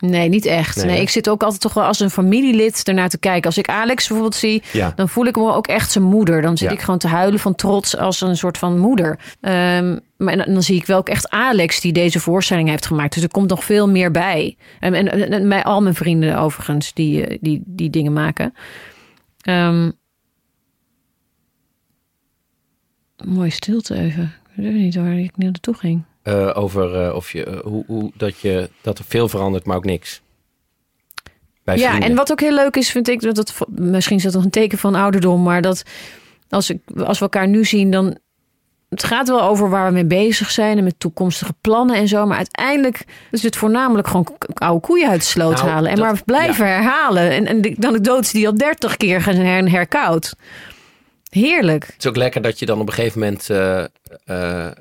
Nee, 0.02 0.30
niet 0.30 0.45
echt. 0.45 0.86
Nee, 0.86 1.02
ik 1.02 1.10
zit 1.10 1.30
ook 1.30 1.44
altijd 1.44 1.61
toch 1.61 1.73
wel 1.73 1.84
als 1.84 1.99
een 1.99 2.10
familielid 2.10 2.88
ernaar 2.88 3.10
te 3.10 3.18
kijken. 3.19 3.44
Als 3.45 3.57
ik 3.57 3.68
Alex 3.68 4.07
bijvoorbeeld 4.07 4.36
zie, 4.36 4.64
Ja. 4.72 4.94
dan 4.95 5.10
voel 5.10 5.26
ik 5.26 5.36
me 5.36 5.53
ook 5.53 5.68
echt 5.68 5.91
zijn 5.91 6.03
moeder. 6.03 6.41
Dan 6.41 6.57
zit 6.57 6.69
Ja. 6.69 6.73
ik 6.76 6.82
gewoon 6.82 6.99
te 6.99 7.07
huilen 7.07 7.40
van 7.40 7.56
trots 7.56 7.98
als 7.98 8.22
een 8.22 8.38
soort 8.38 8.57
van 8.57 8.78
moeder. 8.80 9.19
Ehm, 9.41 9.98
maar 10.18 10.34
en 10.38 10.53
dan 10.53 10.64
zie 10.64 10.76
ik 10.76 10.86
wel 10.86 10.98
ook 10.98 11.10
echt 11.10 11.30
Alex 11.30 11.82
die 11.82 11.91
deze 11.94 12.19
voorstelling 12.19 12.69
heeft 12.69 12.86
gemaakt. 12.86 13.14
Dus 13.14 13.23
er 13.23 13.30
komt 13.32 13.49
nog 13.49 13.64
veel 13.64 13.90
meer 13.90 14.11
bij. 14.11 14.57
En, 14.80 14.94
en, 14.94 15.32
en, 15.32 15.64
al 15.64 15.82
mijn 15.82 15.95
vrienden 15.95 16.38
overigens 16.40 16.94
die, 16.94 17.28
eh, 17.28 17.38
die, 17.41 17.64
die 17.65 17.90
dingen 17.90 18.14
maken. 18.14 18.53
Ehm 19.41 19.91
mooie 23.26 23.49
stilte 23.49 23.95
even. 23.95 24.23
Ik 24.56 24.64
weet 24.64 24.73
niet 24.73 24.95
waar 24.95 25.18
ik 25.19 25.38
naartoe 25.38 25.73
ging. 25.73 26.03
Eh, 26.23 26.49
over 26.53 27.03
eh, 27.06 27.15
of 27.15 27.31
je, 27.31 27.43
eh, 27.45 27.60
hoe, 27.60 27.84
hoe, 27.88 28.11
dat 28.15 28.39
je, 28.39 28.69
dat 28.81 28.98
er 28.99 29.06
veel 29.07 29.30
verandert, 29.30 29.65
maar 29.65 29.76
ook 29.77 29.85
niks. 29.85 30.22
Bij 31.64 31.77
Ja, 31.77 31.88
vrienden. 31.89 32.10
en 32.10 32.15
wat 32.15 32.31
ook 32.31 32.39
heel 32.39 32.56
leuk 32.56 32.76
is, 32.76 32.91
vind 32.91 33.07
ik, 33.07 33.22
dat 33.22 33.38
het, 33.38 33.53
misschien 33.68 34.18
is 34.18 34.23
dat 34.23 34.34
nog 34.34 34.43
een 34.43 34.49
teken 34.49 34.77
van 34.77 34.95
ouderdom, 34.95 35.43
maar 35.43 35.61
dat 35.61 35.84
als, 36.49 36.69
ik, 36.69 36.80
als 37.06 37.18
we 37.18 37.23
elkaar 37.23 37.48
nu 37.48 37.65
zien, 37.65 37.91
dan 37.91 38.18
het 38.89 39.03
gaat 39.03 39.27
wel 39.27 39.41
over 39.41 39.69
waar 39.69 39.88
we 39.88 39.93
mee 39.93 40.06
bezig 40.06 40.52
zijn 40.52 40.77
en 40.77 40.84
met 40.84 40.99
toekomstige 40.99 41.53
plannen 41.61 41.95
en 41.95 42.07
zo, 42.07 42.26
maar 42.26 42.38
uiteindelijk 42.38 43.06
is 43.31 43.43
het 43.43 43.56
voornamelijk 43.56 44.07
gewoon 44.07 44.27
oude 44.53 44.88
koeien 44.88 45.10
uit 45.10 45.19
de 45.22 45.26
sloot 45.27 45.56
Nou, 45.56 45.68
halen 45.69 45.89
en 45.91 45.95
dat- 45.95 46.06
maar 46.06 46.22
blijven 46.26 46.68
herhalen 46.68 47.31
en, 47.31 47.45
en 47.48 47.61
de 47.61 47.76
anekdotes 47.88 48.31
die 48.31 48.48
al 48.48 48.57
dertig 48.57 48.98
keer 48.98 49.22
gaan 49.22 49.35
her, 49.35 49.69
herkoud. 49.72 50.34
Heerlijk. 51.30 51.85
Het 51.85 51.95
is 51.98 52.07
ook 52.07 52.15
lekker 52.15 52.41
dat 52.41 52.60
je 52.60 52.65
dan 52.65 52.80
op 52.80 52.88
een 52.88 52.93
gegeven 52.93 53.19
moment, 53.19 53.49
eh, 53.49 53.85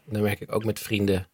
dan 0.04 0.22
merk 0.22 0.40
ik 0.40 0.54
ook 0.54 0.64
met 0.64 0.78
vrienden, 0.78 1.26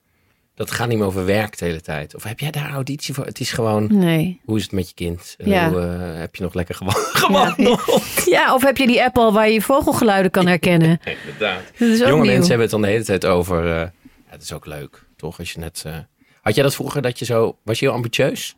dat 0.57 0.71
gaat 0.71 0.89
niet 0.89 0.99
meer 0.99 1.07
over 1.07 1.25
werk 1.25 1.59
de 1.59 1.65
hele 1.65 1.81
tijd. 1.81 2.15
Of 2.15 2.23
heb 2.23 2.41
jij 2.41 2.51
daar 2.51 2.71
auditie 2.71 3.15
voor? 3.15 3.25
Het 3.25 3.41
is 3.41 3.51
gewoon, 3.53 3.87
Nee. 3.99 4.41
hoe 4.45 4.57
is 4.57 4.63
het 4.63 4.73
met 4.73 4.89
je 4.89 4.95
kind? 4.95 5.35
Ja. 5.39 5.69
Hoe 5.71 5.81
eh, 5.81 6.19
heb 6.21 6.35
je 6.37 6.43
nog 6.43 6.55
lekker 6.55 6.75
gewa- 6.75 6.93
gewandeld? 7.25 8.23
Ja, 8.25 8.55
of 8.55 8.63
heb 8.63 8.77
je 8.77 8.87
die 8.87 9.03
app 9.05 9.19
al 9.19 9.33
waar 9.33 9.51
je 9.51 9.63
vogelgeluiden 9.63 10.31
kan 10.31 10.47
herkennen? 10.47 11.01
Inderdaad. 11.25 11.61
Is 11.77 12.01
ook 12.03 12.09
Jonge 12.09 12.23
nieuw. 12.23 12.25
mensen 12.31 12.49
hebben 12.49 12.61
het 12.61 12.71
dan 12.71 12.83
de 12.83 12.89
hele 12.89 13.05
tijd 13.05 13.25
over. 13.27 13.67
eh 13.67 13.81
ja, 14.27 14.33
het 14.33 14.43
is 14.43 14.53
ook 14.53 14.67
leuk, 14.67 15.05
toch? 15.17 15.39
Als 15.39 15.53
je 15.53 15.59
net. 15.59 15.83
eh, 15.87 15.97
Had 16.43 16.55
jij 16.55 16.65
dat 16.65 16.75
vroeger 16.75 17.03
dat 17.03 17.19
je 17.19 17.25
zo. 17.25 17.57
Was 17.63 17.79
je 17.79 17.87
heel 17.87 17.95
ambitieus? 17.95 18.57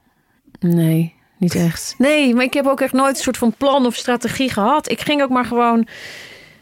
Nee, 0.61 1.15
niet 1.39 1.55
echt. 1.55 1.95
Nee, 1.99 2.35
maar 2.35 2.45
ik 2.45 2.53
heb 2.53 2.67
ook 2.67 2.81
echt 2.81 2.93
nooit 2.93 3.17
een 3.17 3.23
soort 3.23 3.37
van 3.37 3.55
plan 3.57 3.87
of 3.87 3.95
strategie 3.95 4.51
gehad. 4.51 4.91
Ik 4.91 5.01
ging 5.01 5.23
ook 5.23 5.31
maar 5.31 5.45
gewoon 5.45 5.87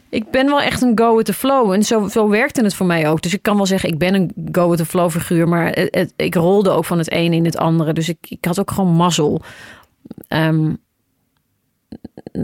ik 0.09 0.31
ben 0.31 0.47
wel 0.47 0.61
echt 0.61 0.83
een 0.83 0.99
go 0.99 1.17
with 1.17 1.27
the 1.27 1.33
flow. 1.33 1.73
En 1.73 1.83
zo, 1.83 2.29
werkte 2.29 2.63
het 2.63 2.75
voor 2.75 2.87
mij 2.87 3.09
ook. 3.09 3.23
Dus 3.23 3.35
ik 3.35 3.43
kan 3.43 3.57
wel 3.57 3.67
zeggen, 3.67 3.89
ik 3.89 3.99
ben 3.99 4.15
een 4.15 4.33
go 4.53 4.69
with 4.69 4.79
the 4.79 4.85
flow 4.85 5.11
figuur. 5.11 5.49
Maar 5.49 5.79
ik 6.17 6.35
rolde 6.35 6.71
ook 6.71 6.85
van 6.85 6.99
het 6.99 7.13
een 7.13 7.33
in 7.33 7.45
het 7.45 7.57
andere. 7.57 7.93
Dus 7.93 8.09
ik, 8.09 8.19
ik 8.29 8.45
had 8.45 8.61
ook 8.61 8.71
gewoon 8.71 8.95
mazzel. 8.95 9.43
Ehm, 10.29 10.75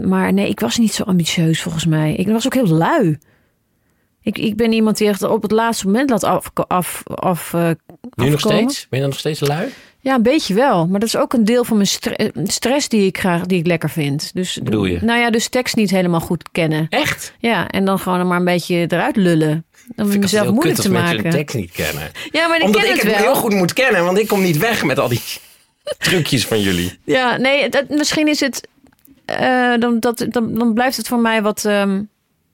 maar 0.05 0.33
nee, 0.33 0.49
ik 0.49 0.59
was 0.59 0.77
niet 0.77 0.93
zo 0.93 1.03
ambitieus 1.03 1.61
volgens 1.61 1.85
mij. 1.85 2.13
Ik 2.13 2.27
was 2.27 2.45
ook 2.45 2.53
heel 2.53 2.67
lui. 2.67 3.17
Ik, 4.23 4.37
ik 4.37 4.55
ben 4.55 4.71
iemand 4.71 4.97
die 4.97 5.07
echt 5.07 5.23
op 5.23 5.41
het 5.41 5.51
laatste 5.51 5.85
moment 5.85 6.09
laat 6.09 6.23
af... 6.23 6.51
af, 6.67 7.03
af 7.15 7.53
eh, 7.53 7.69
Nu 8.15 8.29
nog 8.29 8.39
steeds? 8.39 8.79
Ben 8.79 8.87
je 8.89 8.99
dan 8.99 9.09
nog 9.09 9.19
steeds 9.19 9.39
lui? 9.39 9.67
Ja, 9.99 10.15
een 10.15 10.23
beetje 10.23 10.53
wel. 10.53 10.87
Maar 10.87 10.99
dat 10.99 11.09
is 11.09 11.15
ook 11.15 11.33
een 11.33 11.45
deel 11.45 11.63
van 11.63 11.75
mijn 11.75 11.87
stre- 11.87 12.31
stress 12.43 12.87
die 12.89 13.05
ik 13.05 13.17
graag 13.17 13.45
die 13.45 13.59
ik 13.59 13.67
lekker 13.67 13.89
vind. 13.89 14.31
Dus, 14.33 14.59
bedoel 14.63 14.85
je? 14.85 14.99
Nou 15.01 15.19
ja, 15.19 15.29
dus 15.29 15.47
tekst 15.47 15.75
niet 15.75 15.89
helemaal 15.89 16.19
goed 16.19 16.51
kennen. 16.51 16.85
Echt? 16.89 17.33
Ja, 17.39 17.67
en 17.67 17.85
dan 17.85 17.99
gewoon 17.99 18.27
maar 18.27 18.37
een 18.39 18.45
beetje 18.45 18.75
eruit 18.75 19.15
lullen. 19.15 19.65
Om 19.87 19.93
Vind 19.95 20.13
ik 20.13 20.19
mezelf 20.21 20.51
moeilijk 20.51 20.79
te 20.79 20.91
maken. 20.91 21.25
een 21.25 21.31
tekst 21.31 21.55
niet 21.55 21.71
kennen. 21.71 22.11
Ja, 22.31 22.47
maar 22.47 22.57
ik 22.57 22.63
Omdat 22.63 22.81
ken 22.81 22.89
ik 22.95 23.01
het 23.01 23.11
wel. 23.11 23.21
heel 23.21 23.35
goed 23.35 23.53
moet 23.53 23.73
kennen, 23.73 24.05
want 24.05 24.17
ik 24.19 24.27
kom 24.27 24.41
niet 24.41 24.57
weg 24.57 24.83
met 24.83 24.99
al 24.99 25.07
die 25.07 25.21
trucjes 25.97 26.45
van 26.45 26.61
jullie. 26.61 26.99
Ja, 27.03 27.37
nee, 27.37 27.69
dat, 27.69 27.89
misschien 27.89 28.27
is 28.27 28.39
het... 28.39 28.67
eh, 29.25 29.73
dan, 29.79 29.99
dat, 29.99 30.25
dan, 30.29 30.53
dan 30.53 30.73
blijft 30.73 30.97
het 30.97 31.07
voor 31.07 31.19
mij 31.19 31.41
wat, 31.41 31.65
ehm, 31.65 32.01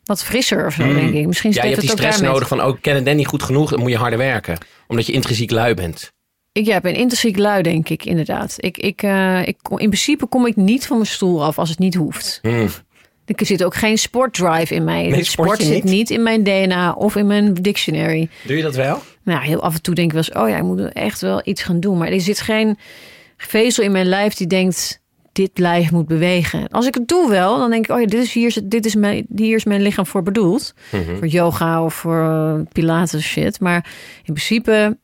wat 0.09 0.23
frisser 0.23 0.65
of 0.65 0.73
zo, 0.73 0.93
denk 0.93 1.13
ik. 1.13 1.27
Misschien 1.27 1.49
Mm. 1.49 1.55
Ja, 1.55 1.63
je 1.63 1.69
hebt 1.69 1.81
die 1.81 1.91
ook 1.91 1.97
stress 1.97 2.15
daarmee. 2.15 2.33
nodig 2.33 2.47
van, 2.47 2.63
oh, 2.63 2.75
ik 2.75 2.81
ken 2.81 3.05
het 3.05 3.15
niet 3.15 3.27
goed 3.27 3.43
genoeg, 3.43 3.69
dan 3.69 3.79
moet 3.79 3.91
je 3.91 3.97
harder 3.97 4.19
werken. 4.19 4.57
Omdat 4.87 5.05
je 5.05 5.11
intrinsiek 5.11 5.51
lui 5.51 5.73
bent. 5.73 6.11
Ik 6.51 6.65
ja, 6.65 6.79
ben 6.79 6.93
intrinsiek 6.95 7.37
lui, 7.37 7.61
denk 7.61 7.89
ik, 7.89 8.05
inderdaad. 8.05 8.53
Ik, 8.57 8.77
ik, 8.77 9.01
eh, 9.03 9.47
ik, 9.47 9.57
kom- 9.61 9.79
in 9.79 9.87
principe 9.89 10.27
kom 10.27 10.45
ik 10.45 10.55
niet 10.55 10.87
van 10.87 10.97
mijn 10.97 11.09
stoel 11.09 11.43
af 11.43 11.59
als 11.59 11.69
het 11.69 11.79
niet 11.79 11.95
hoeft. 11.95 12.39
Hmm. 12.41 12.67
Er 13.25 13.45
zit 13.45 13.63
ook 13.63 13.75
geen 13.75 13.97
sportdrive 13.97 14.75
in 14.75 14.83
mij. 14.83 15.07
Nee, 15.07 15.23
sport 15.23 15.61
zit 15.61 15.69
niet? 15.73 15.83
niet 15.83 16.09
in 16.09 16.23
mijn 16.23 16.43
DNA 16.43 16.91
of 16.91 17.15
in 17.15 17.27
mijn 17.27 17.53
dictionary. 17.53 18.29
Doe 18.43 18.57
je 18.57 18.63
dat 18.63 18.75
wel? 18.75 19.01
Nou, 19.23 19.43
heel 19.43 19.61
af 19.61 19.73
en 19.75 19.81
toe 19.81 19.95
denk 19.95 20.07
ik 20.07 20.13
wel 20.13 20.23
eens, 20.27 20.43
oh 20.43 20.49
ja, 20.49 20.57
ik 20.57 20.63
moet 20.63 20.93
echt 20.93 21.21
wel 21.21 21.41
iets 21.43 21.61
gaan 21.63 21.79
doen. 21.79 21.97
Maar 21.97 22.07
er 22.11 22.21
zit 22.21 22.39
geen 22.41 22.77
vezel 23.37 23.83
in 23.83 23.91
mijn 23.91 24.05
lijf 24.05 24.33
die 24.33 24.47
denkt, 24.47 25.01
dit 25.39 25.57
lijf 25.57 25.91
moet 25.91 26.07
bewegen. 26.07 26.67
Als 26.67 26.87
ik 26.87 26.93
het 26.93 27.07
doe 27.07 27.29
wel, 27.29 27.57
dan 27.57 27.69
denk 27.69 27.85
ik, 27.85 27.95
oh 27.95 27.99
ja, 27.99 28.05
dit 28.05 28.23
is 28.23 28.33
hier, 28.33 28.59
dit 28.63 28.85
is 28.85 28.95
mijn, 28.95 29.25
hier 29.35 29.55
is 29.55 29.63
mijn 29.63 29.81
lichaam 29.81 30.05
voor 30.05 30.23
bedoeld. 30.23 30.73
Mhm. 30.91 31.17
Voor 31.17 31.27
yoga 31.27 31.83
of 31.83 31.93
voor 31.93 32.23
eh, 32.23 32.71
pilates 32.71 33.23
shit. 33.23 33.59
Maar 33.59 33.85
in 34.17 34.33
principe 34.33 34.97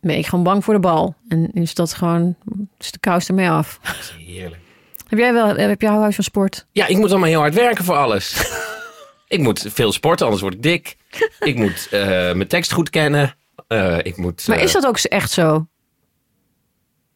ben 0.00 0.16
ik 0.16 0.26
gewoon 0.26 0.44
bang 0.44 0.64
voor 0.64 0.74
de 0.74 0.80
bal. 0.80 1.14
En 1.28 1.52
is 1.52 1.74
dat 1.74 1.94
gewoon, 1.94 2.36
is 2.78 2.90
de 2.90 2.98
kous 2.98 3.28
ermee 3.28 3.50
af. 3.50 3.78
Dat 3.82 3.94
is 4.00 4.14
heerlijk. 4.26 4.60
Heb 5.08 5.18
jij 5.18 5.32
wel, 5.32 5.56
heb 5.56 5.80
jij 5.80 5.90
huis 5.90 6.14
van 6.14 6.24
sport? 6.24 6.66
Ja, 6.72 6.86
ik 6.86 6.96
moet 6.96 7.10
allemaal 7.10 7.28
heel 7.28 7.40
hard 7.40 7.54
werken 7.54 7.84
voor 7.84 7.96
alles. 7.96 8.54
ik 9.28 9.40
moet 9.40 9.66
veel 9.68 9.92
sporten, 9.92 10.24
anders 10.24 10.42
word 10.42 10.54
ik 10.54 10.62
dik. 10.62 10.96
ik 11.40 11.56
moet 11.56 11.88
eh, 11.90 12.00
mijn 12.08 12.48
tekst 12.48 12.72
goed 12.72 12.90
kennen. 12.90 13.34
Eh, 13.68 13.98
ik 14.02 14.16
moet, 14.16 14.48
Maar 14.48 14.62
is 14.62 14.72
dat 14.72 14.86
ook 14.86 14.98
echt 14.98 15.30
zo? 15.30 15.66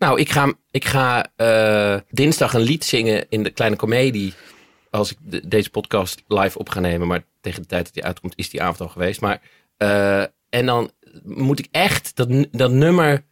Nou, 0.05 0.21
ik 0.21 0.31
ga, 0.31 0.53
ik 0.71 0.85
ga 0.85 1.27
eh, 1.37 2.01
dinsdag 2.11 2.55
een 2.55 2.61
lied 2.61 2.85
zingen 2.85 3.27
in 3.29 3.43
de 3.43 3.51
kleine 3.51 3.77
komedie. 3.77 4.35
Als 4.91 5.11
ik 5.11 5.17
de- 5.21 5.49
deze 5.49 5.71
podcast 5.71 6.23
live 6.29 6.59
op 6.59 6.69
ga 6.69 6.81
nemen. 6.81 7.07
Maar 7.07 7.25
tegen 7.41 7.63
de 7.63 7.69
tijd 7.69 7.85
dat 7.85 7.95
die 7.95 8.05
uitkomt, 8.05 8.33
is 8.37 8.51
die 8.51 8.63
avond 8.63 8.81
al 8.81 8.89
geweest. 8.89 9.21
Maar, 9.21 9.41
eh, 9.77 10.21
en 10.49 10.67
dan 10.67 10.91
moet 11.25 11.59
ik 11.59 11.69
echt 11.71 12.17
dat, 12.17 12.47
dat 12.51 12.71
nummer 12.71 13.25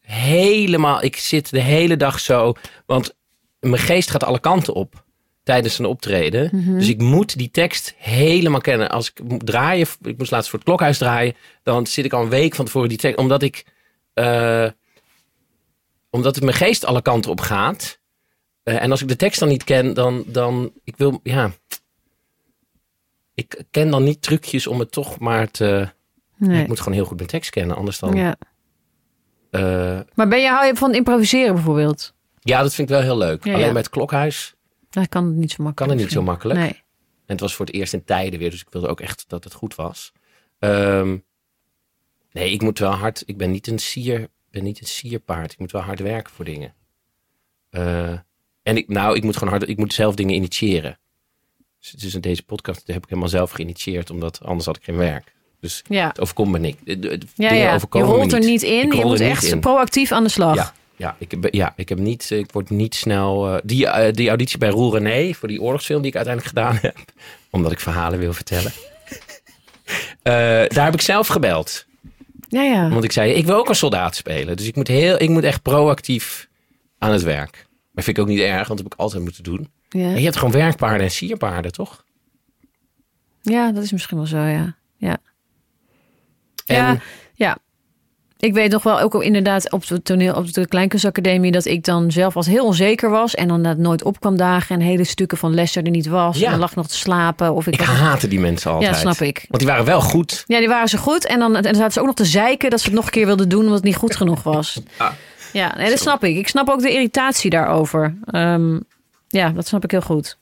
helemaal. 0.00 1.02
Ik 1.02 1.16
zit 1.16 1.50
de 1.50 1.60
hele 1.60 1.96
dag 1.96 2.20
zo. 2.20 2.54
Want 2.86 3.16
mijn 3.60 3.78
geest 3.82 4.10
gaat 4.10 4.24
alle 4.24 4.40
kanten 4.40 4.74
op 4.74 5.04
tijdens 5.42 5.78
een 5.78 5.84
optreden. 5.86 6.50
Dus 6.78 6.88
ik 6.88 6.98
moet 7.00 7.38
die 7.38 7.50
tekst 7.50 7.94
helemaal 7.96 8.60
kennen. 8.60 8.90
Als 8.90 9.10
ik 9.10 9.22
moet 9.22 9.46
draaien, 9.46 9.86
ik 10.02 10.18
moest 10.18 10.30
laatst 10.30 10.50
voor 10.50 10.58
het 10.58 10.68
klokhuis 10.68 10.98
draaien. 10.98 11.34
Dan 11.62 11.86
zit 11.86 12.04
ik 12.04 12.12
al 12.12 12.22
een 12.22 12.28
week 12.28 12.54
van 12.54 12.64
tevoren 12.64 12.88
die 12.88 12.98
tekst. 12.98 13.18
Omdat 13.18 13.42
ik. 13.42 13.64
eh, 14.14 14.66
omdat 16.16 16.34
het 16.34 16.44
mijn 16.44 16.56
geest 16.56 16.84
alle 16.84 17.02
kanten 17.02 17.30
op 17.30 17.40
gaat. 17.40 18.00
Eh, 18.62 18.82
en 18.82 18.90
als 18.90 19.02
ik 19.02 19.08
de 19.08 19.16
tekst 19.16 19.40
dan 19.40 19.48
niet 19.48 19.64
ken, 19.64 19.94
dan, 19.94 20.24
dan 20.26 20.72
ik 20.84 20.96
wil, 20.96 21.20
ja. 21.22 21.50
Ik 23.34 23.64
ken 23.70 23.90
dan 23.90 24.04
niet 24.04 24.22
trucjes 24.22 24.66
om 24.66 24.78
het 24.78 24.92
toch 24.92 25.18
maar 25.18 25.50
te. 25.50 25.88
Nee. 26.36 26.62
Ik 26.62 26.68
moet 26.68 26.78
gewoon 26.78 26.94
heel 26.94 27.04
goed 27.04 27.16
mijn 27.16 27.28
tekst 27.28 27.50
kennen, 27.50 27.76
anders 27.76 27.98
dan. 27.98 28.14
Ja. 28.14 28.36
Ja. 29.50 29.60
ja, 29.60 30.04
Maar 30.14 30.28
ben 30.28 30.40
je, 30.40 30.48
hou 30.48 30.66
je 30.66 30.76
van 30.76 30.94
improviseren 30.94 31.54
bijvoorbeeld? 31.54 32.14
dat 32.40 32.74
vind 32.74 32.88
ik 32.90 32.94
wel 32.94 33.04
heel 33.04 33.16
leuk. 33.16 33.44
Ja, 33.44 33.54
Alleen 33.54 33.66
ja. 33.66 33.74
het 33.74 33.90
klokhuis 33.90 34.54
Dat 34.90 35.08
kan 35.08 35.24
het 35.26 35.34
niet 35.34 35.50
zo 35.50 35.62
makkelijk. 35.62 35.76
kan 35.76 35.88
het 35.88 35.98
niet 35.98 36.12
zo 36.12 36.22
makkelijk. 36.22 36.58
Nee. 36.58 36.72
En 37.26 37.32
het 37.32 37.40
was 37.40 37.54
voor 37.54 37.66
het 37.66 37.74
eerst 37.74 37.92
in 37.92 38.04
tijden 38.04 38.38
weer, 38.38 38.50
dus 38.50 38.60
ik 38.60 38.70
wilde 38.70 38.88
ook 38.88 39.00
echt 39.00 39.24
dat 39.28 39.44
het 39.44 39.52
goed 39.52 39.74
was. 39.74 40.12
Ehm, 40.58 41.16
nee, 42.32 42.50
ik 42.52 42.62
moet 42.62 42.78
wel 42.78 42.90
hard. 42.90 43.22
Ik 43.26 43.36
ben 43.36 43.50
niet 43.50 43.66
een 43.66 43.78
sier, 43.78 44.28
ben 44.56 44.64
niet 44.64 44.80
een 44.80 44.86
sierpaard. 44.86 45.52
Ik 45.52 45.58
moet 45.58 45.72
wel 45.72 45.82
hard 45.82 46.00
werken 46.00 46.32
voor 46.32 46.44
dingen. 46.44 46.74
Eh, 47.70 48.10
en 48.62 48.76
ik, 48.76 48.88
nou, 48.88 49.16
ik 49.16 49.22
moet 49.22 49.36
gewoon 49.36 49.52
hard. 49.52 49.68
Ik 49.68 49.76
moet 49.78 49.92
zelf 49.94 50.14
dingen 50.14 50.34
initiëren. 50.34 50.98
Dus, 51.80 51.90
dus 51.90 52.14
in 52.14 52.20
deze 52.20 52.42
podcast 52.42 52.82
heb 52.86 52.96
ik 53.02 53.08
helemaal 53.08 53.28
zelf 53.28 53.50
geïnitieerd, 53.50 54.10
omdat 54.10 54.40
anders 54.44 54.66
had 54.66 54.76
ik 54.76 54.84
geen 54.84 54.96
werk. 54.96 55.34
Dus 55.60 55.82
Ja. 55.88 56.06
het 56.08 56.20
overkomt 56.20 56.50
me 56.52 56.74
de 56.84 57.20
Ja. 57.34 57.52
Je 57.54 57.78
rolt 57.90 58.32
er 58.32 58.40
niet 58.40 58.62
in. 58.62 58.92
Je 58.96 59.04
moet 59.04 59.20
echt 59.20 59.44
in. 59.44 59.60
proactief 59.60 60.12
aan 60.12 60.22
de 60.24 60.30
slag. 60.30 60.54
Ja, 60.54 60.72
ja, 60.96 61.16
ik, 61.18 61.30
heb- 61.30 61.54
ja, 61.54 61.72
ik 61.76 61.88
heb 61.88 61.98
niet, 61.98 62.30
ik 62.30 62.52
word 62.52 62.70
niet 62.70 62.94
snel. 62.94 63.48
eh, 63.54 63.60
die, 63.64 63.86
eh, 63.86 64.12
die 64.12 64.28
auditie 64.28 64.58
bij 64.58 64.68
Roel 64.68 64.98
René 64.98 65.32
voor 65.34 65.48
die 65.48 65.60
oorlogsfilm 65.62 66.00
die 66.02 66.10
ik 66.10 66.16
uiteindelijk 66.16 66.54
gedaan 66.56 66.78
heb, 66.82 66.96
omdat 67.50 67.72
ik 67.72 67.80
verhalen 67.80 68.18
wil 68.18 68.32
vertellen. 68.32 68.72
Eh, 70.22 70.32
daar 70.68 70.84
heb 70.84 70.94
ik 70.94 71.00
zelf 71.00 71.26
gebeld. 71.26 71.86
Ja. 72.48 72.62
ja. 72.62 72.88
Want 72.88 73.04
ik 73.04 73.12
zei, 73.12 73.32
ik 73.32 73.46
wil 73.46 73.56
ook 73.56 73.68
een 73.68 73.74
soldaat 73.74 74.16
spelen. 74.16 74.56
Dus 74.56 74.66
ik 74.66 74.76
moet, 74.76 74.88
heel, 74.88 75.22
ik 75.22 75.28
moet 75.28 75.44
echt 75.44 75.62
proactief 75.62 76.48
aan 76.98 77.12
het 77.12 77.22
werk. 77.22 77.66
Maar 77.92 78.04
vind 78.04 78.16
ik 78.16 78.22
ook 78.22 78.28
niet 78.28 78.40
erg, 78.40 78.54
want 78.54 78.68
dat 78.68 78.78
heb 78.78 78.92
ik 78.92 78.98
altijd 78.98 79.22
moeten 79.22 79.42
doen. 79.42 79.70
Ja. 79.88 80.00
En 80.00 80.16
je 80.16 80.24
hebt 80.24 80.36
gewoon 80.36 80.52
werkpaarden 80.54 81.06
en 81.06 81.10
sierpaarden, 81.10 81.72
toch? 81.72 82.04
Ja, 83.42 83.72
dat 83.72 83.82
is 83.82 83.92
misschien 83.92 84.16
wel 84.16 84.26
zo, 84.26 84.38
ja. 84.38 84.76
Ja, 84.96 85.18
En 86.66 86.76
ja, 86.76 86.92
ja. 86.92 87.00
Ik 88.38 88.54
weet 88.54 88.70
nog 88.70 88.82
wel, 88.82 89.00
ook 89.00 89.14
al 89.14 89.20
inderdaad 89.20 89.70
op 89.72 89.86
de 89.86 90.02
toneel, 90.02 90.34
op 90.34 90.52
de 90.52 90.66
Kleinkunstacademie, 90.68 91.52
dat 91.52 91.64
ik 91.64 91.84
dan 91.84 92.10
zelf 92.10 92.36
als 92.36 92.46
heel 92.46 92.64
onzeker 92.64 93.10
was 93.10 93.34
en 93.34 93.48
dan 93.48 93.62
dat 93.62 93.76
nooit 93.76 94.02
op 94.02 94.20
kwam 94.20 94.36
dagen 94.36 94.74
en 94.74 94.86
hele 94.86 95.04
stukken 95.04 95.38
van 95.38 95.54
les 95.54 95.76
er 95.76 95.90
niet 95.90 96.06
was. 96.06 96.38
Ja. 96.38 96.44
En 96.44 96.50
dan 96.50 96.60
lag 96.60 96.74
nog 96.74 96.88
te 96.88 96.96
slapen. 96.96 97.54
Of 97.54 97.66
ik, 97.66 97.74
ik 97.74 97.80
was- 97.80 97.88
haatte 97.88 98.28
die 98.28 98.40
mensen 98.40 98.70
altijd. 98.70 98.94
Ja, 98.94 99.00
snap 99.00 99.20
ik. 99.28 99.44
Want 99.48 99.58
die 99.62 99.66
waren 99.70 99.84
wel 99.84 100.00
goed. 100.00 100.44
Ja, 100.46 100.58
die 100.58 100.68
waren 100.68 100.88
zo 100.88 100.98
goed. 100.98 101.26
En 101.26 101.38
dan, 101.38 101.56
en 101.56 101.62
dan 101.62 101.74
zaten 101.74 101.92
ze 101.92 102.00
ook 102.00 102.06
nog 102.06 102.14
te 102.14 102.24
zeiken 102.24 102.70
dat 102.70 102.80
ze 102.80 102.86
het 102.86 102.94
nog 102.94 103.04
een 103.04 103.10
keer 103.10 103.26
wilden 103.26 103.48
doen, 103.48 103.60
omdat 103.60 103.74
het 103.74 103.84
niet 103.84 103.96
goed 103.96 104.16
genoeg 104.16 104.42
was. 104.42 104.80
Ah. 104.96 105.10
Ja, 105.52 105.76
nee, 105.76 105.90
dat 105.90 105.98
snap 105.98 106.24
ik. 106.24 106.36
Ik 106.36 106.48
snap 106.48 106.68
ook 106.68 106.80
de 106.80 106.90
irritatie 106.92 107.50
daarover. 107.50 108.14
Ehm, 108.24 108.78
ja, 109.28 109.48
dat 109.50 109.66
snap 109.66 109.84
ik 109.84 109.90
heel 109.90 110.00
goed. 110.00 110.38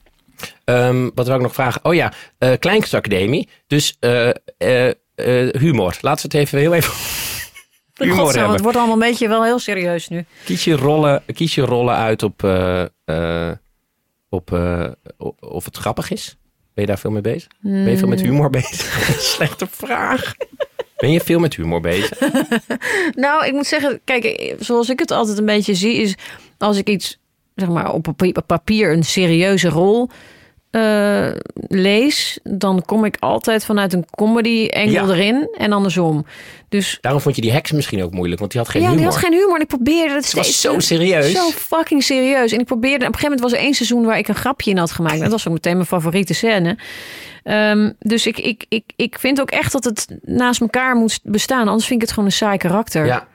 Ehm, 0.64 1.10
wat 1.14 1.26
wil 1.26 1.36
ik 1.36 1.42
nog 1.42 1.54
vragen? 1.54 1.84
Oh 1.84 1.94
ja, 1.94 2.12
eh 2.38 2.50
Kleinkunstacademie. 2.58 3.48
Dus 3.66 3.96
eh, 4.00 4.28
eh, 4.58 4.94
humor. 5.58 5.96
Laten 6.00 6.30
we 6.30 6.36
het 6.38 6.46
even 6.46 6.58
heel 6.58 6.74
even 6.74 6.92
humor 7.94 8.14
Godzijdank, 8.16 8.34
hebben. 8.34 8.52
het 8.54 8.62
wordt 8.62 8.76
allemaal 8.78 8.94
een 8.94 9.08
beetje 9.10 9.28
wel 9.28 9.44
heel 9.44 9.58
serieus 9.58 10.08
nu. 10.08 10.24
Kies 10.44 10.64
je 10.64 10.76
rollen, 10.76 11.22
kies 11.34 11.54
je 11.54 11.62
rollen 11.62 11.94
uit 11.94 12.22
op, 12.22 12.44
eh, 12.44 12.82
eh, 13.04 13.56
op 14.28 14.52
eh, 14.52 14.86
o- 15.18 15.34
of 15.40 15.64
het 15.64 15.76
grappig 15.76 16.10
is? 16.10 16.36
Ben 16.74 16.84
je 16.84 16.90
daar 16.90 16.98
veel 16.98 17.10
mee 17.10 17.22
bezig? 17.22 17.48
Ben 17.60 17.90
je 17.90 17.96
veel 17.98 18.08
met 18.08 18.20
humor 18.20 18.50
bezig? 18.50 18.80
Slechte 19.34 19.66
vraag. 19.70 20.34
Ben 20.96 21.10
je 21.12 21.20
veel 21.20 21.38
met 21.38 21.54
humor 21.56 21.80
bezig? 21.80 22.18
Nou, 23.14 23.46
ik 23.46 23.52
moet 23.52 23.66
zeggen, 23.66 24.00
kijk, 24.04 24.54
zoals 24.58 24.88
ik 24.88 24.98
het 24.98 25.10
altijd 25.10 25.38
een 25.38 25.44
beetje 25.44 25.74
zie, 25.74 25.94
is 25.94 26.14
als 26.58 26.76
ik 26.76 26.88
iets, 26.88 27.18
zeg 27.54 27.68
maar, 27.68 27.92
op 27.92 28.08
op 28.08 28.42
papier 28.46 28.92
een 28.92 29.02
serieuze 29.04 29.68
rol 29.68 30.10
eh, 30.74 31.30
lees, 31.68 32.38
dan 32.42 32.82
kom 32.86 33.04
ik 33.04 33.16
altijd 33.20 33.64
vanuit 33.64 33.92
een 33.92 34.04
comedy-engel 34.16 34.92
Ja. 35.06 35.14
erin 35.14 35.48
en 35.58 35.72
andersom. 35.72 36.26
Dus 36.68 36.98
Daarom 37.00 37.20
vond 37.20 37.36
je 37.36 37.42
die 37.42 37.52
heks 37.52 37.72
misschien 37.72 38.02
ook 38.02 38.12
moeilijk, 38.12 38.38
want 38.40 38.52
die 38.52 38.60
had 38.60 38.70
geen 38.70 38.82
ja, 38.82 38.88
humor. 38.88 39.02
die 39.02 39.12
had 39.12 39.22
geen 39.22 39.32
humor 39.32 39.54
en 39.54 39.60
ik 39.60 39.66
probeerde 39.66 40.14
het 40.14 40.24
Ze 40.24 40.36
was 40.36 40.46
steeds. 40.46 40.60
zo 40.60 40.78
serieus. 40.78 41.32
Zo 41.32 41.50
fucking 41.50 42.02
serieus. 42.02 42.52
En 42.52 42.58
ik 42.60 42.66
probeerde, 42.66 43.06
op 43.06 43.12
een 43.12 43.18
gegeven 43.18 43.30
moment 43.36 43.40
was 43.50 43.52
er 43.52 43.64
één 43.66 43.74
seizoen 43.74 44.04
waar 44.04 44.18
ik 44.18 44.28
een 44.28 44.34
grapje 44.34 44.70
in 44.70 44.76
had 44.78 44.90
gemaakt. 44.92 45.20
Dat 45.20 45.30
was 45.30 45.46
ook 45.46 45.52
meteen 45.52 45.74
mijn 45.74 45.86
favoriete 45.86 46.34
scène. 46.34 46.78
Ehm, 47.42 47.90
dus 47.98 48.26
ik, 48.26 48.38
ik, 48.38 48.64
ik, 48.68 48.84
ik 48.96 49.18
vind 49.18 49.40
ook 49.40 49.50
echt 49.50 49.72
dat 49.72 49.84
het 49.84 50.06
naast 50.22 50.60
elkaar 50.60 50.96
moet 50.96 51.20
bestaan. 51.22 51.68
Anders 51.68 51.86
vind 51.86 51.94
ik 52.00 52.06
het 52.06 52.10
gewoon 52.14 52.28
een 52.28 52.36
saai 52.36 52.56
karakter. 52.58 53.06
Ja. 53.06 53.26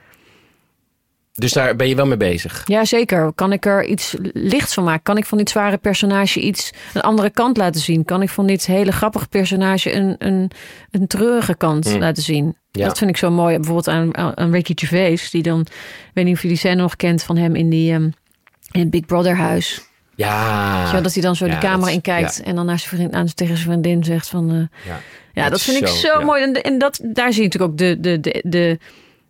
Dus 1.40 1.52
daar 1.52 1.76
ben 1.76 1.88
je 1.88 1.94
wel 1.94 2.06
mee 2.06 2.16
bezig. 2.16 2.62
Ja, 2.66 2.84
zeker. 2.84 3.32
Kan 3.34 3.52
ik 3.52 3.66
er 3.66 3.84
iets 3.84 4.14
lichts 4.32 4.74
van 4.74 4.84
maken? 4.84 5.02
Kan 5.02 5.16
ik 5.16 5.24
van 5.24 5.38
dit 5.38 5.50
zware 5.50 5.76
personage 5.78 6.40
iets 6.40 6.70
een 6.94 7.00
andere 7.00 7.30
kant 7.30 7.56
laten 7.56 7.80
zien? 7.80 8.04
Kan 8.04 8.22
ik 8.22 8.28
van 8.28 8.46
dit 8.46 8.66
hele 8.66 8.92
grappige 8.92 9.28
personage 9.28 9.94
een, 9.94 10.14
een, 10.18 10.50
een 10.90 11.06
treurige 11.06 11.56
kant 11.56 11.96
laten 11.98 12.22
zien? 12.22 12.44
Mm. 12.44 12.56
Ja. 12.70 12.86
Dat 12.86 12.98
vind 12.98 13.10
ik 13.10 13.16
zo 13.16 13.30
mooi. 13.30 13.54
Bijvoorbeeld 13.56 13.88
aan, 13.88 14.16
aan 14.36 14.52
Ricky 14.52 14.72
Gervais, 14.76 15.30
die 15.30 15.42
dan, 15.42 15.60
ik 15.60 16.10
weet 16.14 16.24
niet 16.24 16.34
of 16.34 16.40
die 16.40 16.56
scène 16.56 16.74
nog 16.82 16.96
kent 16.96 17.22
van 17.22 17.36
hem 17.36 17.54
in 17.56 17.70
die 17.70 17.92
ehm, 17.92 18.02
in 18.70 18.80
het 18.80 18.90
Big 18.90 19.06
Brother 19.06 19.36
huis. 19.36 19.80
Ja. 20.14 20.92
Wel, 20.92 21.02
dat 21.02 21.12
hij 21.12 21.22
dan 21.22 21.36
zo 21.36 21.46
Ja, 21.46 21.52
de 21.54 21.58
camera 21.58 21.84
dat- 21.84 21.94
in 21.94 22.00
kijkt 22.00 22.36
ja. 22.36 22.44
en 22.44 22.54
dan 22.54 22.66
naar 22.66 22.78
zijn 22.78 22.90
vriend, 22.96 23.12
aan, 23.12 23.34
tegen 23.34 23.56
zijn 23.56 23.68
vriendin 23.68 24.04
zegt 24.04 24.28
van... 24.28 24.50
eh, 24.50 24.56
ja. 24.56 25.00
ja, 25.32 25.42
Dat 25.42 25.50
dat 25.50 25.62
vind 25.62 25.80
ik 25.80 25.86
zo, 25.86 25.94
zo 25.94 26.20
mooi. 26.24 26.42
En, 26.42 26.52
en 26.62 26.78
dat, 26.78 27.00
daar 27.02 27.32
zie 27.32 27.42
je 27.42 27.48
natuurlijk 27.48 27.72
ook 27.72 27.78
de, 27.78 28.00
de, 28.00 28.20
de, 28.20 28.42
de, 28.46 28.78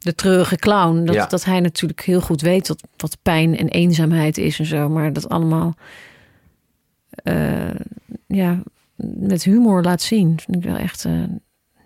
de 0.01 0.15
treurige 0.15 0.57
clown. 0.57 1.05
Dat, 1.05 1.15
Ja. 1.15 1.27
dat 1.27 1.45
hij 1.45 1.61
natuurlijk 1.61 2.01
heel 2.01 2.21
goed 2.21 2.41
weet 2.41 2.69
wat, 2.69 2.83
wat 2.97 3.17
pijn 3.23 3.57
en 3.59 3.69
eenzaamheid 3.69 4.39
is 4.39 4.59
en 4.59 4.67
zo. 4.67 4.89
Maar 4.89 5.13
dat 5.13 5.29
allemaal 5.29 5.75
eh, 7.11 7.71
ja, 8.27 8.63
met 9.19 9.45
humor 9.45 9.83
laat 9.83 10.03
zien. 10.03 10.41
Vind 10.41 10.57
ik 10.57 10.63
wel 10.71 10.77
echt... 10.77 11.05
eh, 11.05 11.13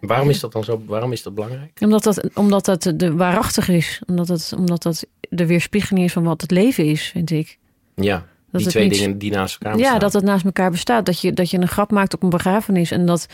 Waarom 0.00 0.28
is 0.30 0.40
dat 0.40 0.52
dan 0.52 0.64
zo? 0.64 0.82
Waarom 0.86 1.12
is 1.12 1.22
dat 1.22 1.34
belangrijk? 1.34 1.78
omdat 1.80 2.02
dat, 2.02 2.34
omdat 2.34 2.64
dat 2.64 2.92
de 2.96 3.14
waarachtig 3.14 3.68
is. 3.68 4.02
Omdat, 4.06 4.28
het, 4.28 4.52
omdat 4.56 4.82
dat 4.82 5.06
de 5.28 5.46
weerspiegeling 5.46 6.04
is 6.04 6.12
van 6.12 6.22
wat 6.24 6.40
het 6.40 6.50
leven 6.50 6.84
is, 6.84 7.02
vind 7.06 7.30
ik. 7.30 7.58
Ja. 7.94 8.26
Dat 8.50 8.60
die 8.62 8.70
twee 8.70 8.88
niet- 8.88 8.98
dingen 8.98 9.18
die 9.18 9.30
naast 9.30 9.54
elkaar 9.54 9.72
Ja, 9.72 9.78
bestaan. 9.82 9.98
dat 9.98 10.12
het 10.12 10.22
naast 10.24 10.44
elkaar 10.44 10.70
bestaat. 10.70 11.06
Dat 11.06 11.20
je, 11.20 11.32
dat 11.32 11.50
je 11.50 11.58
een 11.60 11.68
grap 11.68 11.90
maakt 11.90 12.14
op 12.14 12.22
een 12.22 12.30
begrafenis. 12.30 12.90
En 12.90 13.06
dat, 13.06 13.26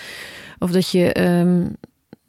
of 0.59 0.71
dat 0.71 0.91
je 0.91 1.13
ehm, 1.13 1.67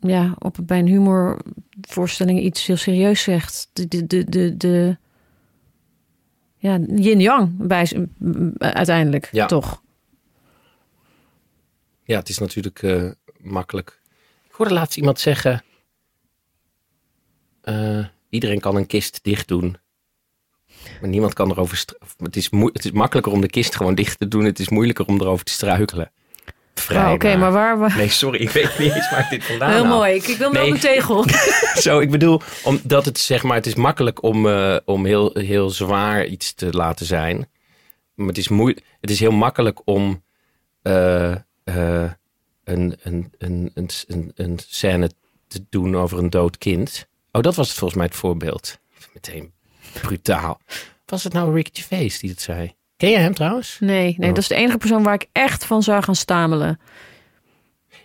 ja, 0.02 0.36
op, 0.40 0.57
bij 0.64 0.80
een 0.80 0.88
humorvoorstelling 0.88 2.40
iets 2.40 2.65
heel 2.65 2.78
serieus 2.78 3.22
zegt. 3.23 3.69
De, 3.73 3.88
de, 3.88 4.07
de, 4.07 4.30
de, 4.30 4.57
de 4.57 4.98
ja, 6.57 6.80
yin-yang 6.95 7.68
bij, 7.68 8.07
m- 8.18 8.49
uiteindelijk, 8.57 9.30
Ja. 9.32 9.45
toch? 9.45 9.82
Ja, 12.03 12.19
het 12.19 12.30
is 12.30 12.38
natuurlijk 12.38 12.84
eh, 12.84 13.11
makkelijk. 13.38 13.99
Ik 14.49 14.52
hoorde 14.56 14.73
laatst 14.73 14.98
iemand 14.98 15.19
zeggen... 15.19 15.64
eh, 17.61 18.06
iedereen 18.30 18.60
kan 18.60 18.76
een 18.76 18.88
kist 18.88 19.19
dicht 19.23 19.48
doen. 19.48 19.78
Maar 21.02 21.10
niemand 21.10 21.34
kan 21.34 21.49
erover... 21.52 21.86
Het 22.18 22.36
is, 22.36 22.49
moe- 22.49 22.69
het 22.73 22.86
is 22.86 22.91
makkelijker 22.91 23.32
om 23.32 23.41
de 23.41 23.49
kist 23.49 23.76
gewoon 23.76 23.95
dicht 23.95 24.19
te 24.19 24.28
doen. 24.28 24.44
Het 24.45 24.60
is 24.60 24.69
moeilijker 24.69 25.06
om 25.06 25.22
erover 25.22 25.45
te 25.45 25.52
struikelen. 25.52 26.11
Vrij 26.81 27.05
Oh, 27.05 27.11
Oké, 27.11 27.35
maar 27.37 27.51
waar... 27.51 27.77
waar... 27.79 27.95
Nee, 27.97 28.09
sorry, 28.09 28.39
ik 28.39 28.49
weet 28.49 28.79
niet 28.79 28.93
eens 28.95 29.09
waar 29.09 29.27
dit 29.29 29.43
vandaan 29.45 29.71
Heel 29.71 29.85
mooi. 29.85 30.13
Ik, 30.13 30.27
ik 30.27 30.37
wil 30.37 30.51
Nee. 30.51 30.71
een 30.71 30.79
tegel. 30.79 31.25
Zo, 31.81 31.99
ik 31.99 32.11
bedoel, 32.11 32.41
omdat 32.63 33.05
het 33.05 33.19
zeg 33.19 33.43
maar, 33.43 33.55
het 33.55 33.65
is 33.65 33.75
makkelijk 33.75 34.23
om, 34.23 34.47
eh, 34.47 34.75
om 34.85 35.05
heel, 35.05 35.31
heel 35.33 35.69
zwaar 35.69 36.25
iets 36.25 36.53
te 36.53 36.69
laten 36.71 37.05
zijn. 37.05 37.49
Maar 38.15 38.27
het 38.27 38.37
is, 38.37 38.47
moeilijk, 38.47 38.85
het 39.01 39.09
is 39.09 39.19
heel 39.19 39.31
makkelijk 39.31 39.81
om 39.85 40.23
eh, 40.81 41.31
eh, 41.31 42.11
een, 42.63 42.97
een, 43.03 43.33
een, 43.37 43.71
een, 43.73 43.89
een, 44.07 44.31
een 44.35 44.59
scène 44.67 45.11
te 45.47 45.65
doen 45.69 45.95
over 45.95 46.17
een 46.17 46.29
dood 46.29 46.57
kind. 46.57 47.07
Oh, 47.31 47.41
dat 47.41 47.55
was 47.55 47.67
het 47.67 47.77
volgens 47.77 47.99
mij 47.99 48.07
het 48.07 48.17
voorbeeld. 48.17 48.79
Meteen 49.13 49.53
brutaal. 50.01 50.59
Was 51.05 51.23
het 51.23 51.33
nou 51.33 51.53
Rick 51.55 51.69
Gervais 51.73 52.19
die 52.19 52.29
het 52.29 52.41
zei? 52.41 52.75
Ken 53.02 53.10
je 53.10 53.18
hem 53.18 53.34
trouwens? 53.34 53.78
Nee, 53.80 54.15
nee, 54.18 54.30
Oh. 54.30 54.36
dat 54.36 54.38
is 54.44 54.48
de 54.48 54.56
enige 54.56 54.78
persoon 54.78 55.03
waar 55.03 55.14
ik 55.14 55.26
echt 55.32 55.65
van 55.65 55.84
zou 55.84 56.03
gaan 56.03 56.15
stamelen. 56.15 56.80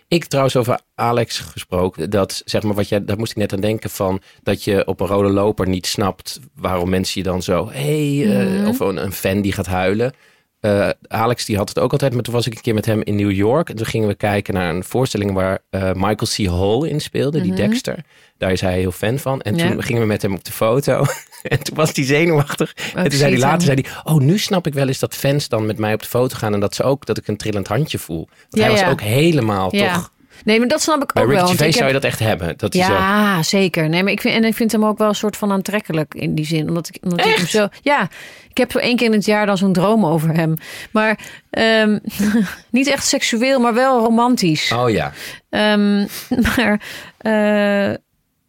Ik 0.07 0.25
trouwens 0.25 0.55
over 0.55 0.79
Alex 0.95 1.39
gesproken. 1.39 2.09
Dat 2.09 2.41
zeg 2.45 2.63
maar 2.63 2.73
wat 2.73 2.89
jij, 2.89 3.05
daar 3.05 3.17
moest 3.17 3.31
ik 3.31 3.37
net 3.37 3.53
aan 3.53 3.59
denken 3.59 3.89
van 3.89 4.21
dat 4.43 4.63
je 4.63 4.85
op 4.87 4.99
een 4.99 5.07
rode 5.07 5.29
loper 5.29 5.67
niet 5.67 5.87
snapt 5.87 6.39
waarom 6.55 6.89
mensen 6.89 7.21
je 7.21 7.27
dan 7.27 7.41
zo, 7.41 7.69
hey, 7.71 8.25
eh, 8.39 8.59
Mhm. 8.59 8.67
of 8.67 8.79
een, 8.79 8.97
een 9.03 9.11
fan 9.11 9.41
die 9.41 9.51
gaat 9.51 9.65
huilen. 9.65 10.13
Eh, 10.59 10.89
Alex 11.07 11.45
die 11.45 11.57
had 11.57 11.69
het 11.69 11.79
ook 11.79 11.91
altijd, 11.91 12.13
maar 12.13 12.23
toen 12.23 12.33
was 12.33 12.47
ik 12.47 12.55
een 12.55 12.61
keer 12.61 12.73
met 12.73 12.85
hem 12.85 13.01
in 13.03 13.15
New 13.15 13.31
York 13.31 13.69
en 13.69 13.75
toen 13.75 13.85
gingen 13.85 14.07
we 14.07 14.15
kijken 14.15 14.53
naar 14.53 14.75
een 14.75 14.83
voorstelling 14.83 15.33
waar 15.33 15.59
eh, 15.69 15.91
Michael 15.93 16.15
C. 16.15 16.37
Hall 16.45 16.89
in 16.89 17.01
speelde, 17.01 17.41
die 17.41 17.51
Mhm. 17.51 17.61
Dexter. 17.61 18.03
Daar 18.37 18.51
is 18.51 18.61
hij 18.61 18.79
heel 18.79 18.91
fan 18.91 19.17
van. 19.19 19.41
En 19.41 19.57
toen 19.57 19.83
gingen 19.83 20.01
we 20.01 20.07
met 20.07 20.21
hem 20.21 20.33
op 20.33 20.43
de 20.43 20.51
foto. 20.51 21.05
en 21.43 21.63
toen 21.63 21.75
was 21.75 21.91
hij 21.93 22.05
zenuwachtig. 22.05 22.73
en 22.95 23.03
ik 23.03 23.09
toen 23.09 23.19
zei 23.19 23.31
hij 23.31 23.39
later, 23.39 23.61
zei 23.61 23.81
hij, 23.81 24.13
oh, 24.13 24.19
nu 24.21 24.37
snap 24.37 24.67
ik 24.67 24.73
wel 24.73 24.87
eens 24.87 24.99
dat 24.99 25.15
fans 25.15 25.47
dan 25.49 25.65
met 25.65 25.77
mij 25.77 25.93
op 25.93 26.01
de 26.01 26.07
foto 26.07 26.35
gaan 26.37 26.53
en 26.53 26.59
dat 26.59 26.75
ze 26.75 26.83
ook 26.83 27.05
dat 27.05 27.17
ik 27.17 27.27
een 27.27 27.37
trillend 27.37 27.67
handje 27.67 27.99
voel. 27.99 28.27
Want 28.27 28.47
Ja, 28.49 28.61
hij 28.61 28.71
was 28.71 28.79
ja. 28.79 28.89
ook 28.89 29.01
helemaal 29.01 29.69
toch 29.69 30.11
Nee, 30.47 30.59
maar 30.59 30.67
dat 30.67 30.81
snap 30.81 31.03
ik 31.03 31.13
bij 31.13 31.23
ook 31.23 31.29
Ricky 31.29 31.55
wel. 31.57 31.67
ik 31.67 31.73
zou 31.73 31.87
je 31.87 31.93
dat 31.93 32.03
echt 32.03 32.19
hebben. 32.19 32.57
Dat 32.57 32.73
hij 32.73 32.83
zo, 32.83 32.91
Ja, 32.93 33.43
zeker. 33.43 33.89
Nee, 33.89 34.03
maar 34.03 34.11
ik 34.11 34.21
vind, 34.21 34.35
en 34.35 34.43
ik 34.43 34.55
vind 34.55 34.71
hem 34.71 34.85
ook 34.85 34.97
wel 34.97 35.07
een 35.07 35.15
soort 35.15 35.37
van 35.37 35.51
aantrekkelijk 35.51 36.13
in 36.13 36.35
die 36.35 36.45
zin. 36.45 36.67
Omdat 36.67 36.87
ik, 36.87 36.97
omdat 37.03 37.25
ik 37.25 37.35
hem 37.35 37.47
zo. 37.47 37.67
Ja, 37.81 38.09
ik 38.49 38.57
heb 38.57 38.71
zo 38.71 38.77
één 38.77 38.95
keer 38.95 39.05
in 39.05 39.13
het 39.13 39.25
jaar 39.25 39.45
dan 39.45 39.57
zo'n 39.57 39.73
droom 39.73 40.05
over 40.05 40.33
hem. 40.35 40.53
Maar 40.91 41.19
ehm, 41.49 41.99
niet 42.69 42.87
echt 42.87 43.05
seksueel, 43.07 43.59
maar 43.59 43.73
wel 43.73 43.99
romantisch. 44.03 44.71
Oh 44.71 44.89
ja. 44.89 45.13
Ehm, 45.49 46.05
maar 46.55 46.81
eh, 47.17 47.95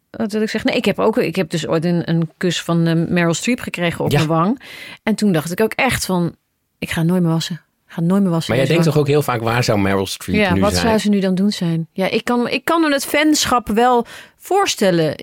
wat 0.09 0.31
wil 0.31 0.41
ik 0.41 0.49
zeggen? 0.49 0.69
Nee, 0.69 0.79
ik 0.79 0.85
heb 0.85 0.99
ook. 0.99 1.17
Ik 1.17 1.35
heb 1.35 1.49
dus 1.49 1.67
ooit 1.67 1.85
een, 1.85 2.09
een 2.09 2.29
kus 2.37 2.61
van 2.61 2.87
eh, 2.87 2.95
Meryl 3.07 3.33
Streep 3.33 3.59
gekregen 3.59 4.05
op 4.05 4.11
Ja. 4.11 4.17
mijn 4.17 4.29
wang. 4.29 4.61
En 5.03 5.15
toen 5.15 5.31
dacht 5.31 5.51
ik 5.51 5.61
ook 5.61 5.73
echt 5.73 6.05
van, 6.05 6.35
ik 6.79 6.89
ga 6.91 7.03
nooit 7.03 7.21
meer 7.21 7.31
wassen. 7.31 7.61
Ik 7.89 7.95
ga 7.95 8.01
nooit 8.01 8.21
meer 8.21 8.31
wassen. 8.31 8.53
Maar 8.55 8.63
jij 8.65 8.71
denkt 8.73 8.85
toch 8.89 8.97
ook 8.97 9.07
heel 9.07 9.21
vaak, 9.21 9.41
waar 9.41 9.63
zou 9.63 9.79
Meryl 9.79 10.05
Streep 10.07 10.35
Ja, 10.35 10.53
nu 10.53 10.59
wat 10.61 10.73
zijn? 10.73 10.85
zou 10.87 10.97
ze 10.97 11.09
nu 11.09 11.19
dan 11.19 11.35
doen 11.35 11.51
zijn? 11.51 11.87
Ja, 11.93 12.09
ik 12.09 12.23
kan, 12.25 12.47
ik 12.49 12.65
kan 12.65 12.81
me 12.81 12.91
het 12.93 13.05
fanschap 13.05 13.67
wel 13.67 14.05
voorstellen. 14.37 15.15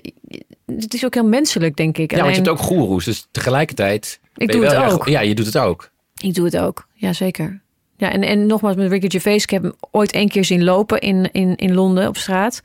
Het 0.65 0.93
is 0.93 1.05
ook 1.05 1.13
heel 1.13 1.27
menselijk, 1.27 1.75
denk 1.75 1.97
ik. 1.97 2.11
Ja, 2.11 2.17
want 2.17 2.29
je 2.29 2.35
hebt 2.35 2.47
ook 2.49 2.59
goeroes, 2.59 3.05
dus 3.05 3.27
tegelijkertijd... 3.31 4.19
je 4.33 4.47
doe 4.47 4.63
het 4.63 4.73
erg- 4.73 4.93
ook. 4.93 5.07
Ja, 5.07 5.19
je 5.19 5.35
doet 5.35 5.45
het 5.45 5.57
ook. 5.57 5.89
Ik 6.21 6.33
doe 6.33 6.45
het 6.45 6.57
ook, 6.57 6.87
ja 6.93 7.13
zeker. 7.13 7.61
Ja, 7.97 8.11
en, 8.11 8.23
en 8.23 8.45
nogmaals 8.45 8.75
met 8.75 8.89
Ricky 8.91 9.09
Gervais. 9.09 9.43
Ik 9.43 9.49
heb 9.49 9.61
hem 9.63 9.73
ooit 9.91 10.11
één 10.11 10.29
keer 10.29 10.45
zien 10.45 10.63
lopen 10.63 10.99
in, 10.99 11.31
in, 11.31 11.55
in 11.55 11.73
Londen 11.73 12.07
op 12.07 12.17
straat. 12.17 12.61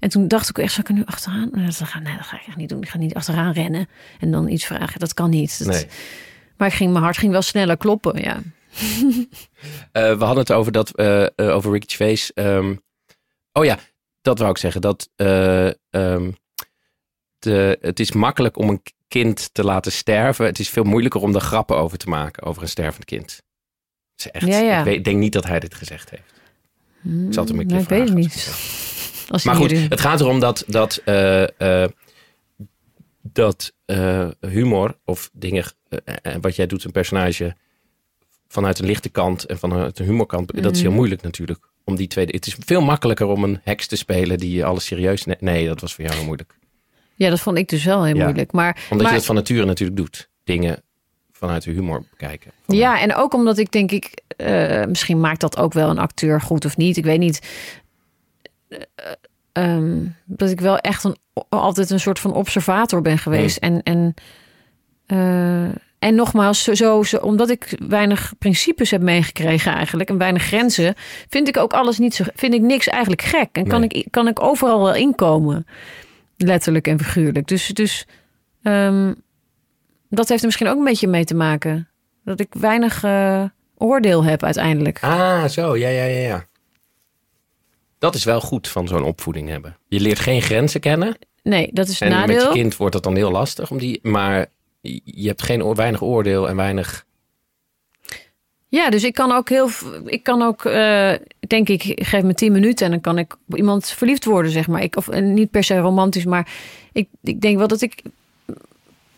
En 0.00 0.08
toen 0.08 0.28
dacht 0.28 0.48
ik 0.48 0.58
echt, 0.58 0.72
zal 0.72 0.82
ik 0.82 0.88
er 0.88 0.94
nu 0.94 1.02
achteraan? 1.04 1.48
Nee, 1.52 1.64
dat 1.64 1.74
ga, 1.76 1.98
nee, 1.98 2.16
dat 2.16 2.26
ga 2.26 2.36
ik 2.36 2.42
echt 2.46 2.56
niet 2.56 2.68
doen. 2.68 2.82
Ik 2.82 2.88
ga 2.88 2.98
niet 2.98 3.14
achteraan 3.14 3.52
rennen 3.52 3.88
en 4.20 4.30
dan 4.30 4.48
iets 4.48 4.64
vragen. 4.66 5.00
Dat 5.00 5.14
kan 5.14 5.30
niet. 5.30 5.58
Dat- 5.58 5.68
Nee. 5.74 5.86
Maar 6.56 6.68
ik 6.68 6.74
ging, 6.74 6.90
mijn 6.92 7.04
hart 7.04 7.18
ging 7.18 7.32
wel 7.32 7.42
sneller 7.42 7.76
kloppen, 7.76 8.22
ja. 8.22 8.36
Eh, 9.92 10.18
we 10.18 10.24
hadden 10.24 10.38
het 10.38 10.52
over, 10.52 10.72
dat, 10.72 10.96
eh, 10.96 11.22
eh, 11.24 11.30
over 11.36 11.72
Ricky 11.72 11.86
Gervais. 11.96 12.32
ehm, 12.32 12.74
oh 13.52 13.64
ja, 13.64 13.78
dat 14.22 14.38
wou 14.38 14.50
ik 14.50 14.58
zeggen. 14.58 14.80
Dat, 14.80 15.08
ehm, 15.16 16.30
de, 17.38 17.78
het 17.80 18.00
is 18.00 18.12
makkelijk 18.12 18.56
om 18.58 18.68
een 18.68 18.82
kind 19.08 19.48
te 19.54 19.64
laten 19.64 19.92
sterven. 19.92 20.46
Het 20.46 20.58
is 20.58 20.68
veel 20.68 20.84
moeilijker 20.84 21.20
om 21.20 21.34
er 21.34 21.40
grappen 21.40 21.76
over 21.76 21.98
te 21.98 22.08
maken, 22.08 22.42
over 22.42 22.62
een 22.62 22.68
stervend 22.68 23.04
kind. 23.04 23.30
Het 24.16 24.24
is 24.26 24.30
echt, 24.30 24.46
Ja, 24.46 24.58
ja. 24.58 24.78
Ik 24.78 24.84
weet, 24.84 25.04
denk 25.04 25.18
niet 25.18 25.32
dat 25.32 25.44
hij 25.46 25.60
dit 25.60 25.74
gezegd 25.74 26.10
heeft. 26.10 26.32
Ik 27.28 27.32
zal 27.32 27.42
het 27.44 27.52
hem 27.52 27.60
een 27.60 27.66
keer 27.66 27.76
Nou, 27.76 27.82
ik 27.82 27.88
weet 27.88 27.98
het 28.00 28.08
vragen. 28.08 28.14
niet. 28.20 29.28
Als 29.30 29.44
Maar 29.44 29.54
goed, 29.56 29.70
hierin- 29.70 29.90
het 29.90 30.00
gaat 30.00 30.20
erom 30.20 30.40
dat, 30.40 30.64
dat, 30.66 31.02
dat 33.22 33.72
humor 34.40 34.98
of 35.04 35.30
dingen, 35.32 35.64
eh, 36.04 36.34
wat 36.40 36.56
jij 36.56 36.66
doet, 36.66 36.84
een 36.84 36.90
personage 36.90 37.56
vanuit 38.48 38.78
een 38.78 38.86
lichte 38.86 39.08
kant 39.08 39.44
en 39.46 39.58
vanuit 39.58 39.98
een 39.98 40.04
humorkant, 40.06 40.62
dat 40.62 40.72
is 40.74 40.78
heel 40.80 40.88
Mhm. 40.88 40.98
moeilijk 40.98 41.22
natuurlijk. 41.22 41.58
Om 41.84 41.96
die 41.96 42.06
twee, 42.06 42.26
het 42.26 42.46
is 42.46 42.56
veel 42.58 42.80
makkelijker 42.80 43.26
om 43.26 43.44
een 43.44 43.60
heks 43.62 43.86
te 43.86 43.96
spelen 43.96 44.38
die 44.38 44.64
alles 44.64 44.84
serieus. 44.84 45.24
ne- 45.24 45.36
Nee, 45.40 45.66
dat 45.66 45.80
was 45.80 45.94
voor 45.94 46.04
jou 46.04 46.16
heel 46.16 46.24
moeilijk. 46.26 46.56
Ja, 47.14 47.30
dat 47.30 47.40
vond 47.40 47.58
ik 47.58 47.68
dus 47.68 47.84
wel 47.84 48.04
heel 48.04 48.16
Ja. 48.16 48.24
moeilijk. 48.24 48.52
Maar, 48.52 48.76
Omdat 48.82 48.98
maar, 48.98 49.08
je 49.08 49.16
dat 49.18 49.26
van 49.26 49.34
nature 49.34 49.64
natuurlijk 49.64 49.96
doet. 49.98 50.28
Dingen 50.44 50.82
vanuit 51.32 51.62
de 51.62 51.70
humor 51.70 52.04
bekijken. 52.10 52.50
Ja, 52.66 53.00
en 53.00 53.14
ook 53.14 53.34
omdat 53.34 53.58
ik 53.58 53.70
denk 53.72 53.90
ik, 53.90 54.22
eh, 54.36 54.84
misschien 54.84 55.20
maakt 55.20 55.40
dat 55.40 55.56
ook 55.58 55.72
wel 55.72 55.90
een 55.90 55.98
acteur 55.98 56.40
goed 56.40 56.64
of 56.64 56.76
niet. 56.76 56.96
Ik 56.96 57.04
weet 57.04 57.18
niet. 57.18 57.48
Eh, 58.68 58.78
ehm, 59.52 60.04
dat 60.24 60.50
ik 60.50 60.60
wel 60.60 60.78
echt 60.78 61.04
een, 61.04 61.16
altijd 61.48 61.90
een 61.90 62.00
soort 62.00 62.18
van 62.18 62.32
observator 62.34 63.02
ben 63.02 63.18
geweest. 63.18 63.56
En, 63.56 63.82
en, 63.82 64.14
eh, 65.06 65.68
en 65.98 66.14
nogmaals, 66.14 66.62
zo, 66.64 67.02
zo, 67.02 67.16
omdat 67.16 67.50
ik 67.50 67.76
weinig 67.88 68.32
principes 68.38 68.90
heb 68.90 69.02
meegekregen 69.02 69.72
eigenlijk 69.72 70.10
en 70.10 70.18
weinig 70.18 70.42
grenzen, 70.42 70.94
vind 71.28 71.48
ik 71.48 71.56
ook 71.56 71.72
alles 71.72 71.98
niet 71.98 72.14
zo, 72.14 72.24
vind 72.34 72.54
ik 72.54 72.60
niks 72.60 72.86
eigenlijk 72.86 73.22
gek. 73.22 73.48
En 73.52 73.66
kan, 73.66 73.80
Nee. 73.80 73.88
ik, 73.88 74.06
kan 74.10 74.28
ik 74.28 74.42
overal 74.42 74.82
wel 74.82 74.94
inkomen, 74.94 75.66
letterlijk 76.36 76.86
en 76.86 76.98
figuurlijk. 76.98 77.48
Dus, 77.48 77.66
dus 77.66 78.06
ehm, 78.62 79.12
dat 80.10 80.28
heeft 80.28 80.40
er 80.40 80.46
misschien 80.46 80.68
ook 80.68 80.78
een 80.78 80.84
beetje 80.84 81.08
mee 81.08 81.24
te 81.24 81.34
maken. 81.34 81.88
Dat 82.24 82.40
ik 82.40 82.54
weinig 82.58 83.04
eh, 83.04 83.44
oordeel 83.76 84.24
heb 84.24 84.42
uiteindelijk. 84.44 84.98
Ah, 85.00 85.44
zo, 85.44 85.76
ja, 85.76 85.88
ja, 85.88 86.04
ja, 86.04 86.18
ja. 86.18 86.46
Dat 87.98 88.14
is 88.14 88.24
wel 88.24 88.40
goed 88.40 88.68
van 88.68 88.88
zo'n 88.88 89.04
opvoeding 89.04 89.48
hebben. 89.48 89.76
Je 89.88 90.00
leert 90.00 90.18
geen 90.18 90.42
grenzen 90.42 90.80
kennen. 90.80 91.16
Nee, 91.42 91.70
dat 91.72 91.88
is 91.88 92.00
het 92.00 92.12
En 92.12 92.26
met 92.26 92.42
je 92.42 92.48
kind 92.52 92.76
wordt 92.76 92.92
dat 92.92 93.02
dan 93.02 93.16
heel 93.16 93.30
lastig. 93.30 93.70
Om 93.70 93.78
die, 93.78 93.98
maar 94.02 94.46
je 94.80 95.26
hebt 95.26 95.42
geen, 95.42 95.74
weinig 95.74 96.02
oordeel 96.02 96.48
en 96.48 96.56
weinig... 96.56 97.06
Ja, 98.70 98.90
dus 98.90 99.04
ik 99.04 99.14
kan 99.14 99.32
ook 99.32 99.48
heel, 99.48 99.68
ik 100.04 100.22
kan 100.22 100.42
ook, 100.42 100.64
eh, 100.64 101.12
denk 101.46 101.68
ik, 101.68 101.82
geef 102.06 102.22
me 102.22 102.34
tien 102.34 102.52
minuten 102.52 102.84
en 102.86 102.92
dan 102.92 103.00
kan 103.00 103.18
ik 103.18 103.36
op 103.48 103.56
iemand 103.56 103.86
verliefd 103.86 104.24
worden, 104.24 104.50
zeg 104.50 104.68
maar. 104.68 104.82
Ik, 104.82 104.96
of 104.96 105.08
en 105.08 105.34
niet 105.34 105.50
per 105.50 105.64
se 105.64 105.78
romantisch, 105.78 106.24
maar 106.24 106.48
ik, 106.92 107.08
ik 107.22 107.40
denk 107.40 107.58
wel 107.58 107.68
dat 107.68 107.80
ik, 107.80 108.02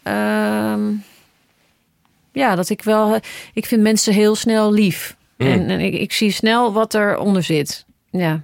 ehm, 0.03 0.93
ja, 2.33 2.55
dat 2.55 2.69
ik 2.69 2.83
wel, 2.83 3.21
ik 3.55 3.67
vind 3.67 3.83
mensen 3.83 4.13
heel 4.13 4.35
snel 4.35 4.73
lief. 4.73 5.17
Mm. 5.37 5.47
En, 5.47 5.69
en 5.69 5.81
ik, 5.81 5.95
ik 5.95 6.13
zie 6.13 6.31
snel 6.31 6.73
wat 6.73 6.95
eronder 6.95 7.43
zit. 7.43 7.85
Ja, 8.11 8.35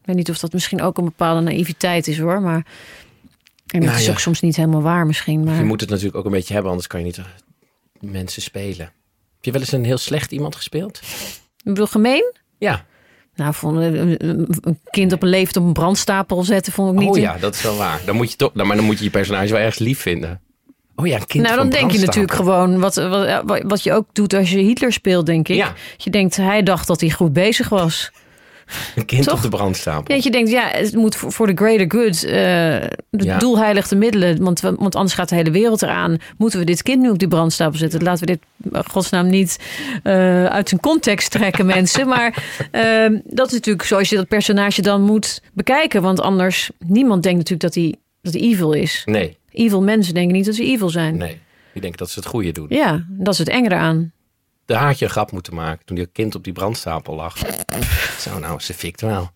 ik 0.00 0.10
weet 0.10 0.16
niet 0.16 0.30
of 0.30 0.38
dat 0.38 0.52
misschien 0.52 0.82
ook 0.82 0.98
een 0.98 1.04
bepaalde 1.04 1.40
naïviteit 1.40 2.06
is 2.06 2.18
hoor, 2.18 2.40
maar 2.40 2.66
en 3.66 3.80
dat 3.80 3.88
Nou 3.88 3.98
is 3.98 4.06
ja. 4.06 4.12
ook 4.12 4.18
soms 4.18 4.40
niet 4.40 4.56
helemaal 4.56 4.82
waar 4.82 5.06
misschien. 5.06 5.44
Maar 5.44 5.56
Je 5.56 5.64
moet 5.64 5.80
het 5.80 5.90
natuurlijk 5.90 6.16
ook 6.16 6.24
een 6.24 6.30
beetje 6.30 6.52
hebben, 6.52 6.70
anders 6.70 6.88
kan 6.88 7.00
je 7.00 7.06
niet 7.06 7.18
eh, 7.18 7.24
mensen 8.00 8.42
spelen. 8.42 8.92
je 9.40 9.52
wel 9.52 9.60
eens 9.60 9.72
een 9.72 9.84
heel 9.84 9.98
slecht 9.98 10.32
iemand 10.32 10.56
gespeeld? 10.56 11.00
Ik 11.56 11.64
bedoel, 11.64 11.86
gemeen? 11.86 12.34
Ja. 12.58 12.84
Nou, 13.34 13.54
vond, 13.54 13.76
een 13.76 14.16
een 14.60 14.80
kind 14.90 15.12
op 15.12 15.22
een 15.22 15.28
leeftijd 15.28 15.56
op 15.56 15.64
een 15.64 15.72
brandstapel 15.72 16.42
zetten 16.42 16.72
vond 16.72 16.92
ik 16.92 16.98
niet... 16.98 17.08
Oh 17.08 17.18
ja, 17.18 17.36
dat 17.36 17.54
is 17.54 17.62
wel 17.62 17.76
waar. 17.76 18.00
Dan 18.06 18.16
moet 18.16 18.30
je 18.30 18.36
toch, 18.36 18.54
maar 18.54 18.76
dan 18.76 18.84
moet 18.84 18.98
je 18.98 19.04
je 19.04 19.10
personage 19.10 19.52
wel 19.52 19.60
ergens 19.60 19.78
lief 19.78 20.00
vinden. 20.00 20.40
Oh 20.96 21.06
ja, 21.06 21.16
een 21.16 21.26
kind 21.26 21.44
Nou, 21.44 21.56
dan 21.56 21.70
denk 21.70 21.90
je 21.90 21.98
natuurlijk 21.98 22.34
gewoon 22.34 22.78
wat, 22.78 22.94
wat, 22.94 23.62
wat 23.62 23.82
je 23.82 23.92
ook 23.92 24.06
doet 24.12 24.34
als 24.34 24.50
je 24.50 24.58
Hitler 24.58 24.92
speelt, 24.92 25.26
denk 25.26 25.48
ik. 25.48 25.56
Ja. 25.56 25.72
Je 25.96 26.10
denkt, 26.10 26.36
hij 26.36 26.62
dacht 26.62 26.86
dat 26.86 27.00
hij 27.00 27.10
goed 27.10 27.32
bezig 27.32 27.68
was. 27.68 28.12
Een 28.96 29.04
kind 29.04 29.24
Toch? 29.24 29.34
op 29.34 29.42
de 29.42 29.48
brandstapel. 29.48 30.14
Dat 30.14 30.24
je 30.24 30.30
denkt, 30.30 30.50
ja, 30.50 30.68
het 30.70 30.94
moet 30.94 31.16
voor 31.16 31.46
de 31.46 31.52
greater 31.54 31.90
good. 32.00 32.24
eh 32.24 32.32
de 33.10 33.24
Ja. 33.24 33.84
middelen. 33.96 34.42
Want, 34.42 34.60
want 34.60 34.94
anders 34.94 35.14
gaat 35.14 35.28
de 35.28 35.34
hele 35.34 35.50
wereld 35.50 35.82
eraan. 35.82 36.16
Moeten 36.38 36.58
we 36.58 36.64
dit 36.64 36.82
kind 36.82 37.02
nu 37.02 37.10
op 37.10 37.18
die 37.18 37.28
brandstapel 37.28 37.78
zetten? 37.78 38.02
Laten 38.02 38.26
we 38.26 38.32
dit, 38.32 38.72
eh, 38.72 38.80
godsnaam, 38.90 39.26
niet 39.26 39.58
eh, 40.02 40.44
uit 40.46 40.68
zijn 40.68 40.80
context 40.80 41.30
trekken, 41.30 41.66
mensen. 41.76 42.08
Maar 42.08 42.44
eh, 42.70 43.06
dat 43.24 43.46
is 43.46 43.52
natuurlijk 43.52 43.84
zoals 43.84 44.08
je 44.08 44.16
dat 44.16 44.28
personage 44.28 44.82
dan 44.82 45.02
moet 45.02 45.40
bekijken. 45.52 46.02
Want 46.02 46.20
anders, 46.20 46.70
niemand 46.86 47.22
denkt 47.22 47.38
natuurlijk 47.38 47.74
dat 47.74 47.74
hij, 47.84 47.94
dat 48.22 48.32
hij 48.32 48.42
evil 48.42 48.72
is. 48.72 49.02
Nee, 49.04 49.36
Evil 49.50 49.82
mensen 49.82 50.14
denken 50.14 50.34
niet 50.36 50.44
dat 50.46 50.54
ze 50.54 50.64
evil 50.64 50.88
zijn. 50.90 51.16
nee. 51.16 51.38
Ik 51.74 51.82
denk 51.82 51.96
dat 51.96 52.10
ze 52.10 52.18
het 52.18 52.28
goede 52.28 52.52
doen. 52.52 52.66
Ja, 52.68 53.04
dat 53.08 53.32
is 53.32 53.38
het 53.38 53.48
enge 53.48 53.70
eraan. 53.70 54.12
Daar 54.66 54.82
had 54.82 54.98
je 54.98 55.04
een 55.04 55.10
grap 55.10 55.32
moeten 55.32 55.54
maken 55.54 55.84
toen 55.84 55.96
die 55.96 56.06
kind 56.06 56.34
op 56.34 56.44
die 56.44 56.52
brandstapel 56.52 57.14
lag. 57.14 57.36
Zo, 58.18 58.38
nou, 58.38 58.60
ze 58.60 58.74
fikt 58.74 59.00
wel. 59.00 59.30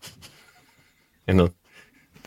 En 1.24 1.36
dan... 1.36 1.52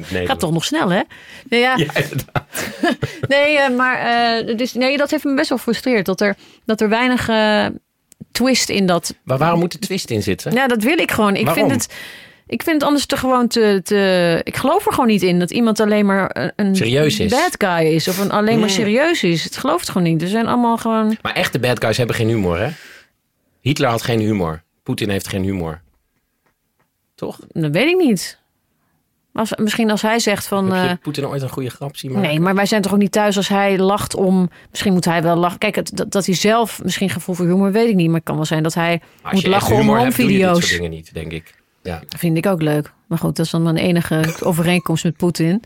Nee, 0.09 0.25
Gaat 0.25 0.39
toch 0.39 0.51
nog 0.51 0.65
snel, 0.65 0.89
hè? 0.89 1.01
Nee, 1.49 1.59
ja, 1.59 1.75
Ja, 1.77 1.95
inderdaad. 1.95 2.45
nee 3.27 3.57
eh, 3.59 3.75
maar 3.75 3.97
eh, 3.97 4.57
dus, 4.57 4.73
nee, 4.73 4.97
dat 4.97 5.11
heeft 5.11 5.23
me 5.23 5.33
best 5.33 5.49
wel 5.49 5.57
gefrustreerd. 5.57 6.05
Dat 6.05 6.21
er, 6.21 6.35
dat 6.65 6.81
er 6.81 6.89
weinig 6.89 7.29
eh, 7.29 7.65
twist 8.31 8.69
in 8.69 8.85
dat... 8.85 9.15
Maar 9.23 9.37
waarom 9.37 9.59
moet 9.59 9.73
er 9.73 9.79
twist 9.79 10.09
in 10.09 10.23
zitten? 10.23 10.51
Ja, 10.53 10.67
dat 10.67 10.83
wil 10.83 10.97
ik 10.97 11.11
gewoon. 11.11 11.35
Ik 11.35 11.45
Waarom? 11.45 11.69
vind 11.69 11.81
het... 11.81 11.93
Ik 12.47 12.63
vind 12.63 12.75
het 12.75 12.85
anders 12.85 13.05
te 13.05 13.17
gewoon 13.17 13.47
te, 13.47 13.81
te... 13.83 14.41
Ik 14.43 14.57
geloof 14.57 14.85
er 14.85 14.91
gewoon 14.91 15.07
niet 15.07 15.21
in 15.21 15.39
dat 15.39 15.51
iemand 15.51 15.79
alleen 15.79 16.05
maar 16.05 16.51
een- 16.55 16.75
Serieus 16.75 17.19
is. 17.19 17.31
bad 17.31 17.55
guy 17.57 17.85
is. 17.87 18.07
Of 18.07 18.17
een 18.17 18.31
alleen 18.31 18.59
maar 18.59 18.69
serieus 18.69 19.23
is. 19.23 19.43
Het 19.43 19.57
gelooft 19.57 19.87
gewoon 19.89 20.03
niet. 20.07 20.21
Er 20.21 20.27
zijn 20.27 20.47
allemaal 20.47 20.77
gewoon... 20.77 21.17
Maar 21.21 21.33
echte 21.33 21.59
bad 21.59 21.83
guys 21.83 21.97
hebben 21.97 22.15
geen 22.15 22.27
humor, 22.27 22.59
hè? 22.59 22.69
Hitler 23.61 23.89
had 23.89 24.01
geen 24.01 24.19
humor. 24.19 24.63
Poetin 24.83 25.09
heeft 25.09 25.27
geen 25.27 25.43
humor. 25.43 25.81
Toch? 27.15 27.39
Dat 27.47 27.71
weet 27.71 27.87
ik 27.87 27.97
niet. 27.97 28.39
Als, 29.33 29.55
misschien 29.55 29.91
als 29.91 30.01
hij 30.01 30.19
zegt 30.19 30.47
van... 30.47 30.71
Heb 30.71 30.83
je 30.83 30.89
eh, 30.89 31.01
Poetin 31.01 31.27
ooit 31.27 31.41
een 31.41 31.49
goede 31.49 31.69
grap 31.69 31.97
zien 31.97 32.11
maken? 32.11 32.29
Nee, 32.29 32.39
maar 32.39 32.55
wij 32.55 32.65
zijn 32.65 32.81
toch 32.81 32.93
ook 32.93 32.99
niet 32.99 33.11
thuis 33.11 33.37
als 33.37 33.47
hij 33.47 33.77
lacht 33.77 34.15
om... 34.15 34.49
Misschien 34.69 34.93
moet 34.93 35.05
hij 35.05 35.23
wel 35.23 35.35
lachen. 35.35 35.59
Kijk, 35.59 35.75
het, 35.75 35.91
dat, 35.93 36.11
dat 36.11 36.25
hij 36.25 36.35
zelf 36.35 36.83
misschien 36.83 37.09
gevoel 37.09 37.35
voor 37.35 37.45
humor, 37.45 37.71
weet 37.71 37.89
ik 37.89 37.95
niet. 37.95 38.07
Maar 38.07 38.15
het 38.15 38.23
kan 38.23 38.35
wel 38.35 38.45
zijn 38.45 38.63
dat 38.63 38.73
hij 38.73 39.01
als 39.21 39.33
moet 39.33 39.47
lachen 39.47 39.75
om 39.75 39.81
je 39.81 39.87
dit 39.87 39.95
homevideo's. 39.95 40.59
soort 40.59 40.71
dingen 40.71 40.89
niet, 40.89 41.13
denk 41.13 41.31
ik. 41.31 41.55
Ja. 41.83 42.01
Dat 42.09 42.19
vind 42.19 42.37
ik 42.37 42.45
ook 42.45 42.61
leuk. 42.61 42.93
Maar 43.07 43.17
goed, 43.17 43.35
dat 43.35 43.45
is 43.45 43.51
dan 43.51 43.63
mijn 43.63 43.77
enige 43.77 44.35
overeenkomst 44.43 45.03
met 45.03 45.17
Poetin. 45.17 45.63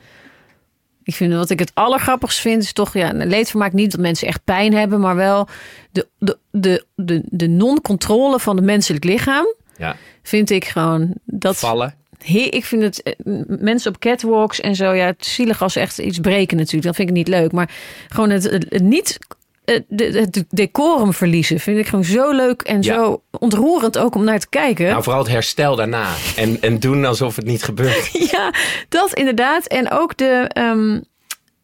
Ik 1.05 1.15
vind 1.15 1.33
wat 1.33 1.49
ik 1.49 1.59
het 1.59 1.71
allergrappigst 1.73 2.39
vind, 2.39 2.63
is 2.63 2.73
toch 2.73 2.93
ja, 2.93 3.11
leedvermaak 3.13 3.73
niet 3.73 3.91
dat 3.91 3.99
mensen 3.99 4.27
echt 4.27 4.43
pijn 4.43 4.73
hebben, 4.73 4.99
maar 4.99 5.15
wel 5.15 5.47
de, 5.91 6.07
de, 6.17 6.37
de, 6.51 6.85
de, 6.95 7.21
de 7.25 7.47
non-controle 7.47 8.39
van 8.39 8.55
het 8.55 8.65
menselijk 8.65 9.03
lichaam. 9.03 9.45
ja. 9.77 9.95
Vind 10.21 10.49
ik 10.49 10.65
gewoon 10.65 11.13
dat. 11.25 11.57
Vallen. 11.57 11.95
He, 12.23 12.39
ik 12.39 12.65
vind 12.65 12.81
het 12.81 13.03
eh, 13.03 13.13
mensen 13.47 13.91
op 13.91 13.99
catwalks 13.99 14.59
en 14.61 14.75
zo, 14.75 14.91
ja, 14.91 15.05
het 15.05 15.25
zielig 15.25 15.61
als 15.61 15.73
ze 15.73 15.79
echt 15.79 15.97
iets 15.97 16.19
breken 16.19 16.57
natuurlijk. 16.57 16.85
Dat 16.85 16.95
vind 16.95 17.09
ik 17.09 17.15
niet 17.15 17.27
leuk. 17.27 17.51
Maar 17.51 17.69
gewoon 18.07 18.29
het, 18.29 18.43
het 18.43 18.83
niet. 18.83 19.17
Eh, 19.65 19.79
de- 19.87 20.03
Het 20.19 20.43
decorum 20.49 21.13
verliezen 21.13 21.59
vind 21.59 21.77
ik 21.77 21.87
gewoon 21.87 22.03
zo 22.03 22.31
leuk 22.31 22.61
en 22.61 22.81
Ja. 22.81 22.93
zo 22.93 23.21
ontroerend 23.39 23.97
ook 23.97 24.15
om 24.15 24.23
naar 24.23 24.39
te 24.39 24.49
kijken. 24.49 24.85
Nou, 24.89 25.03
vooral 25.03 25.21
het 25.23 25.31
herstel 25.31 25.75
daarna. 25.75 26.07
En, 26.35 26.57
en 26.61 26.79
doen 26.79 27.05
alsof 27.05 27.35
het 27.35 27.45
niet 27.45 27.63
gebeurt. 27.63 28.09
Ja, 28.31 28.53
dat 28.89 29.13
inderdaad. 29.13 29.65
En 29.67 29.91
ook 29.91 30.17
de. 30.17 30.49
ehm, 30.53 30.99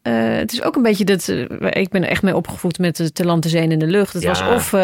eh, 0.02 0.36
het 0.38 0.52
is 0.52 0.62
ook 0.62 0.76
een 0.76 0.82
beetje 0.82 1.04
dat. 1.04 1.28
eh, 1.28 1.40
ik 1.82 1.88
ben 1.88 2.02
er 2.02 2.08
echt 2.08 2.22
mee 2.22 2.36
opgevoed 2.36 2.78
met 2.78 2.96
de 2.96 3.12
Te 3.12 3.24
land, 3.24 3.42
te 3.42 3.48
zee 3.48 3.68
in 3.68 3.78
de 3.78 3.86
lucht. 3.86 4.12
Het 4.12 4.22
Ja. 4.22 4.28
was 4.28 4.40
of. 4.54 4.72
eh, 4.72 4.80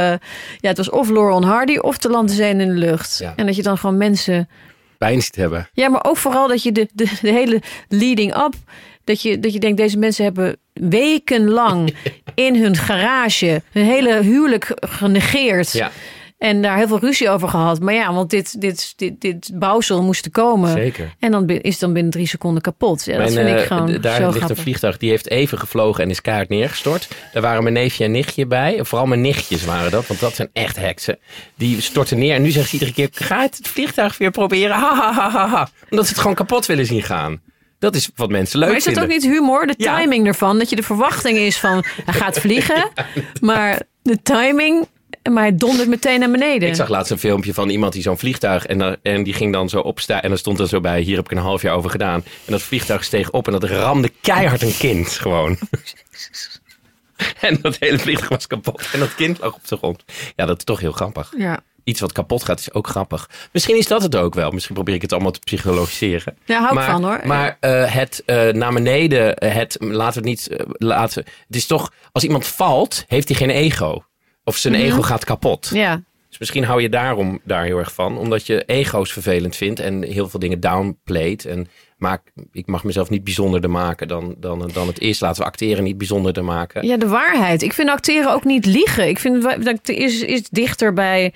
ja, 0.59 0.69
het 0.69 0.77
was 0.77 0.90
of 0.90 1.09
Laurel 1.11 1.45
Hardy 1.45 1.77
of 1.77 1.99
Te 1.99 2.09
land, 2.09 2.28
te 2.28 2.35
zee 2.35 2.51
in 2.51 2.59
de 2.59 2.66
lucht. 2.66 3.19
Ja. 3.19 3.32
En 3.36 3.47
dat 3.47 3.57
je 3.57 3.62
dan 3.62 3.78
gewoon 3.78 3.97
mensen. 3.97 4.49
Pijn 4.99 5.23
ziet 5.23 5.36
hebben. 5.36 5.69
Ja, 5.73 5.89
maar 5.89 6.05
ook 6.05 6.16
vooral 6.16 6.49
dat 6.49 6.62
je 6.62 6.73
de, 6.73 6.89
de, 6.93 7.05
de 7.20 7.31
hele 7.32 7.62
leading 7.89 8.36
up. 8.36 8.55
Dat 9.05 9.23
je, 9.23 9.39
dat 9.40 9.53
je 9.53 9.59
denkt, 9.61 9.77
deze 9.77 9.99
mensen 9.99 10.24
hebben 10.24 10.57
wekenlang 10.73 11.95
in 12.39 12.56
hun 12.62 12.77
garage 12.77 13.62
hun 13.73 13.85
hele 13.85 14.23
huwelijk 14.23 14.73
genegeerd. 14.81 15.73
Ja, 15.73 15.90
En 16.39 16.62
daar 16.62 16.77
heel 16.77 16.89
veel 16.89 16.98
ruzie 16.98 17.31
over 17.31 17.48
gehad. 17.48 17.81
Maar 17.81 17.94
ja, 17.94 18.12
want 18.15 18.31
dit, 18.31 18.60
dit, 18.60 18.93
dit, 18.97 19.20
dit 19.20 19.51
bouwsel 19.55 20.02
moest 20.02 20.24
er 20.24 20.31
komen. 20.31 20.73
zeker. 20.73 21.15
En 21.19 21.31
dan 21.31 21.48
is 21.48 21.70
het 21.70 21.81
dan 21.81 21.93
binnen 21.93 22.12
drie 22.12 22.27
seconden 22.27 22.62
kapot. 22.62 23.05
Ja, 23.05 23.19
dat 23.19 23.32
Mijn, 23.32 23.47
vind 23.47 23.59
ik 23.59 23.62
eh, 23.62 23.77
gewoon 23.77 24.01
daar 24.01 24.15
zo 24.16 24.23
ligt 24.27 24.36
grappig. 24.36 24.56
een 24.56 24.62
vliegtuig, 24.62 24.97
die 24.98 25.10
heeft 25.10 25.31
even 25.31 25.59
gevlogen 25.59 26.05
en 26.05 26.10
is 26.10 26.20
keihard 26.20 26.48
neergestort. 26.48 27.09
Daar 27.32 27.43
waren 27.43 27.62
mijn 27.62 27.74
neefje 27.74 28.05
en 28.05 28.10
nichtje 28.10 28.47
bij. 28.47 28.78
Vooral 28.85 29.06
mijn 29.06 29.20
nichtjes 29.20 29.65
waren 29.65 29.90
dat, 29.90 30.06
want 30.06 30.20
dat 30.20 30.35
zijn 30.35 30.48
echt 30.52 30.77
heksen. 30.77 31.19
Die 31.56 31.81
storten 31.81 32.19
neer 32.19 32.35
en 32.35 32.43
nu 32.43 32.51
zegt 32.51 32.66
ze 32.69 32.73
iedere 32.73 32.93
keer, 32.93 33.09
ga 33.12 33.40
het, 33.43 33.56
het 33.56 33.69
vliegtuig 33.69 34.19
weer 34.19 34.31
proberen. 34.31 34.77
Ha, 34.77 34.94
ha, 34.97 35.12
ha, 35.12 35.31
ha, 35.31 35.48
ha. 35.48 35.69
Omdat 35.90 36.06
ze 36.06 36.12
het 36.12 36.20
gewoon 36.20 36.36
kapot 36.36 36.66
willen 36.66 36.86
zien 36.86 37.02
gaan. 37.02 37.40
Dat 37.79 37.95
is 37.95 38.11
wat 38.17 38.29
mensen 38.31 38.59
leuk 38.59 38.69
Maar 38.69 38.77
is 38.79 38.85
dat 38.85 38.93
vinden. 38.95 39.17
ook 39.17 39.23
niet 39.23 39.33
humor? 39.33 39.67
De 39.67 39.75
Ja. 39.77 39.97
timing 39.99 40.27
ervan. 40.27 40.59
Dat 40.59 40.71
je 40.71 40.77
de 40.77 40.83
verwachting 40.83 41.39
is 41.39 41.59
van 41.59 41.85
hij 42.05 42.15
gaat 42.15 42.39
vliegen. 42.45 42.91
maar 43.41 43.83
de 44.03 44.23
timing, 44.23 44.87
maar 45.31 45.43
hij 45.43 45.57
dondert 45.57 45.89
meteen 45.89 46.21
naar 46.21 46.31
beneden. 46.31 46.69
Ik 46.69 46.75
zag 46.75 46.89
laatst 46.89 47.11
een 47.11 47.19
filmpje 47.19 47.55
van 47.55 47.69
iemand 47.69 47.93
die 47.93 48.03
zo'n 48.03 48.19
vliegtuig 48.19 48.67
en, 48.67 48.99
en 49.03 49.23
die 49.23 49.33
ging 49.35 49.53
dan 49.53 49.69
zo 49.69 49.81
opstaan 49.81 50.21
en 50.21 50.29
dan 50.29 50.39
stond 50.39 50.59
er 50.61 50.69
zo 50.69 50.81
bij, 50.81 51.01
hier 51.01 51.17
heb 51.17 51.25
ik 51.25 51.31
een 51.31 51.43
half 51.43 51.63
jaar 51.63 51.75
over 51.77 51.91
gedaan. 51.91 52.25
En 52.45 52.53
dat 52.53 52.63
vliegtuig 52.63 53.05
steeg 53.05 53.31
op 53.31 53.47
en 53.47 53.53
dat 53.53 53.65
ramde 53.65 54.11
keihard 54.21 54.63
een 54.63 54.77
kind 54.79 55.09
gewoon. 55.09 55.59
en 57.41 57.59
dat 57.63 57.77
hele 57.81 57.99
vliegtuig 57.99 58.29
was 58.29 58.47
kapot 58.47 58.89
en 58.93 58.99
dat 59.01 59.15
kind 59.15 59.39
lag 59.41 59.55
op 59.55 59.69
de 59.69 59.77
grond. 59.77 60.05
Ja, 60.37 60.47
dat 60.47 60.59
is 60.59 60.65
toch 60.65 60.81
heel 60.81 60.93
grappig. 60.93 61.33
Ja. 61.37 61.61
Iets 61.85 62.01
wat 62.01 62.13
kapot 62.13 62.45
gaat 62.45 62.59
is 62.59 62.73
ook 62.73 62.87
grappig. 62.87 63.31
Misschien 63.53 63.77
is 63.77 63.87
dat 63.87 64.03
het 64.03 64.17
ook 64.17 64.35
wel. 64.35 64.51
Misschien 64.51 64.75
probeer 64.75 64.95
ik 64.95 65.03
het 65.03 65.13
allemaal 65.13 65.31
te 65.31 65.39
psychologiseren. 65.39 66.37
Ja, 66.45 66.57
hou 66.59 66.69
ik 66.69 66.75
maar, 66.75 66.91
van, 66.91 67.05
hoor. 67.05 67.21
Maar 67.25 67.57
eh, 67.61 67.95
het 67.95 68.23
eh, 68.27 68.49
naar 68.49 68.73
beneden, 68.73 69.45
het 69.45 69.77
laten 69.81 70.23
we 70.23 70.29
het 70.29 70.39
niet 70.39 70.49
eh, 70.49 70.67
laten. 70.73 71.25
Het 71.47 71.57
is 71.57 71.67
toch, 71.67 71.93
als 72.13 72.25
iemand 72.25 72.47
valt, 72.47 73.05
heeft 73.07 73.29
hij 73.29 73.37
geen 73.37 73.51
ego. 73.51 74.03
Of 74.45 74.57
zijn 74.57 74.75
ego 74.75 75.03
gaat 75.03 75.25
kapot. 75.25 75.71
ja. 75.73 76.03
Dus 76.29 76.39
misschien 76.39 76.65
hou 76.65 76.83
je 76.83 76.89
daarom 76.89 77.41
daar 77.45 77.65
heel 77.65 77.79
erg 77.79 77.93
van. 77.93 78.19
Omdat 78.19 78.47
je 78.47 78.65
ego's 78.65 79.13
vervelend 79.13 79.57
vindt 79.57 79.81
en 79.81 80.03
heel 80.03 80.29
veel 80.29 80.41
dingen 80.41 80.61
downplayt. 80.61 81.45
En 81.45 81.69
maak, 81.97 82.23
ik 82.53 82.67
mag 82.67 82.85
mezelf 82.85 83.11
niet 83.11 83.25
bijzonderder 83.25 83.71
maken 83.71 84.09
dan, 84.09 84.35
dan, 84.39 84.71
dan 84.73 84.87
het 84.87 84.99
is. 84.99 85.21
Laten 85.21 85.43
we 85.43 85.49
acteren 85.49 85.85
niet 85.85 85.99
bijzonderder 85.99 86.45
maken. 86.45 86.87
ja, 86.87 86.97
de 86.97 87.09
waarheid. 87.09 87.63
Ik 87.63 87.73
vind 87.73 87.89
acteren 87.89 88.33
ook 88.33 88.45
niet 88.45 88.67
liegen. 88.67 89.09
Ik 89.09 89.19
vind 89.19 89.43
dat 89.43 89.67
ik 89.67 89.89
is, 89.89 90.21
is 90.23 90.49
dichter 90.49 90.93
bij 90.93 91.33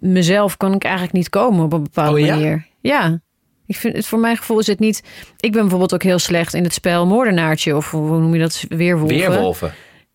mezelf 0.00 0.56
kan 0.56 0.74
ik 0.74 0.82
eigenlijk 0.84 1.14
niet 1.14 1.28
komen 1.28 1.64
op 1.64 1.72
een 1.72 1.82
bepaalde 1.82 2.20
Oh, 2.20 2.26
ja? 2.26 2.34
manier. 2.34 2.66
Ja. 2.80 3.20
Ik 3.66 3.76
vind 3.76 3.96
het 3.96 4.06
voor 4.06 4.18
mijn 4.18 4.36
gevoel 4.36 4.58
is 4.58 4.66
het 4.66 4.78
niet. 4.78 5.02
Ik 5.40 5.52
ben 5.52 5.60
bijvoorbeeld 5.60 5.94
ook 5.94 6.02
heel 6.02 6.18
slecht 6.18 6.54
in 6.54 6.62
het 6.62 6.74
spel 6.74 7.06
moordenaartje 7.06 7.76
of 7.76 7.90
hoe 7.90 8.18
noem 8.20 8.34
je 8.34 8.40
dat 8.40 8.64
weerwolven. 8.68 9.16
Weerwolven. 9.18 9.74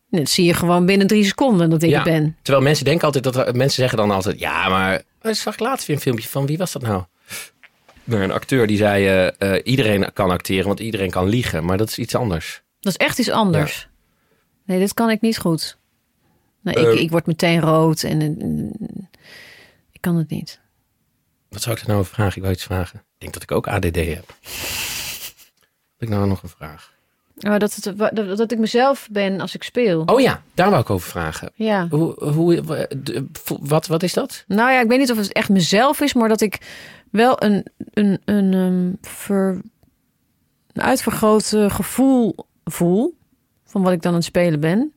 Dat 0.10 0.30
zie 0.30 0.46
je 0.46 0.54
gewoon 0.54 0.86
binnen 0.86 1.08
drie 1.08 1.24
seconden 1.24 1.70
dat 1.70 1.84
ik 1.84 1.90
Ja. 1.90 1.96
het 1.96 2.04
ben. 2.04 2.36
Terwijl 2.42 2.66
mensen 2.66 2.86
denken 2.86 3.06
altijd 3.06 3.24
dat 3.24 3.36
er- 3.36 3.56
mensen 3.56 3.76
zeggen 3.82 3.98
dan 3.98 4.12
altijd: 4.12 4.40
ja, 4.40 4.70
maar 4.70 5.02
ik 5.22 5.34
zag 5.34 5.60
laatst 5.60 5.88
weer 5.88 5.96
een 5.96 6.02
filmpje 6.02 6.28
van 6.28 6.46
wie 6.46 6.58
was 6.58 6.72
dat 6.72 6.82
nou? 6.82 7.04
Nou, 8.04 8.22
Een 8.24 8.32
acteur 8.32 8.68
die 8.68 8.78
zei: 8.78 9.06
eh, 9.08 9.56
eh, 9.56 9.62
iedereen 9.64 10.14
kan 10.14 10.30
acteren, 10.30 10.66
want 10.68 10.80
iedereen 10.80 11.10
kan 11.10 11.28
liegen, 11.28 11.66
maar 11.66 11.78
dat 11.78 11.90
is 11.90 11.98
iets 11.98 12.16
anders. 12.16 12.62
Dat 12.80 12.92
is 13.00 13.06
echt 13.08 13.20
iets 13.20 13.30
anders. 13.30 13.90
Nee, 14.66 14.80
dit 14.80 14.94
kan 14.94 15.10
ik 15.10 15.22
niet 15.22 15.38
goed. 15.38 15.78
Nee, 16.62 16.76
ik, 16.76 16.86
Eh. 16.96 17.02
ik 17.02 17.10
word 17.12 17.26
meteen 17.26 17.60
rood 17.62 18.04
en, 18.04 18.72
kan 20.08 20.18
het 20.18 20.30
niet. 20.30 20.60
Wat 21.50 21.62
zou 21.62 21.76
ik 21.76 21.82
er 21.82 21.88
nou 21.88 22.00
over 22.00 22.14
vragen? 22.14 22.36
Ik 22.36 22.42
wou 22.42 22.54
iets 22.54 22.64
vragen. 22.64 23.00
Ik 23.00 23.06
denk 23.18 23.34
dat 23.34 23.44
ik 23.44 23.52
ook 23.52 23.68
ADD 23.68 23.96
heb. 23.96 24.36
Heb 25.98 26.00
ik 26.00 26.10
nou 26.10 26.28
nog 26.28 26.44
een 26.44 26.50
vraag? 26.50 26.96
Oh, 27.40 27.58
dat, 27.58 27.76
het, 27.76 27.98
dat, 27.98 28.38
dat 28.38 28.52
ik 28.52 28.60
mezelf 28.60 29.08
ben 29.12 29.42
als 29.42 29.56
ik 29.56 29.64
speel. 29.64 30.04
Oh 30.06 30.20
ja, 30.20 30.42
daar 30.54 30.70
wou 30.70 30.82
ik 30.82 30.90
over 30.90 31.10
vragen. 31.10 31.52
Ja. 31.56 31.88
Hoe, 31.88 32.24
hoe, 32.24 32.64
wat, 33.62 33.88
wat 33.88 34.04
is 34.04 34.14
dat? 34.14 34.44
Nou 34.48 34.72
ja, 34.72 34.82
ik 34.82 34.88
weet 34.88 35.00
niet 35.00 35.12
of 35.12 35.18
het 35.18 35.32
echt 35.32 35.50
mezelf 35.50 36.02
is, 36.02 36.14
maar 36.14 36.30
dat 36.30 36.42
ik 36.42 36.62
wel 37.12 37.44
een, 37.44 37.66
een, 37.94 38.22
een, 38.26 38.54
ehm, 38.54 39.12
ver, 39.14 39.62
een 40.74 40.82
uitvergroot 40.82 41.48
gevoel 41.68 42.36
voel 42.64 43.18
van 43.66 43.82
wat 43.82 43.92
ik 43.92 44.02
dan 44.02 44.12
aan 44.12 44.18
het 44.18 44.28
spelen 44.28 44.60
ben. 44.60 44.94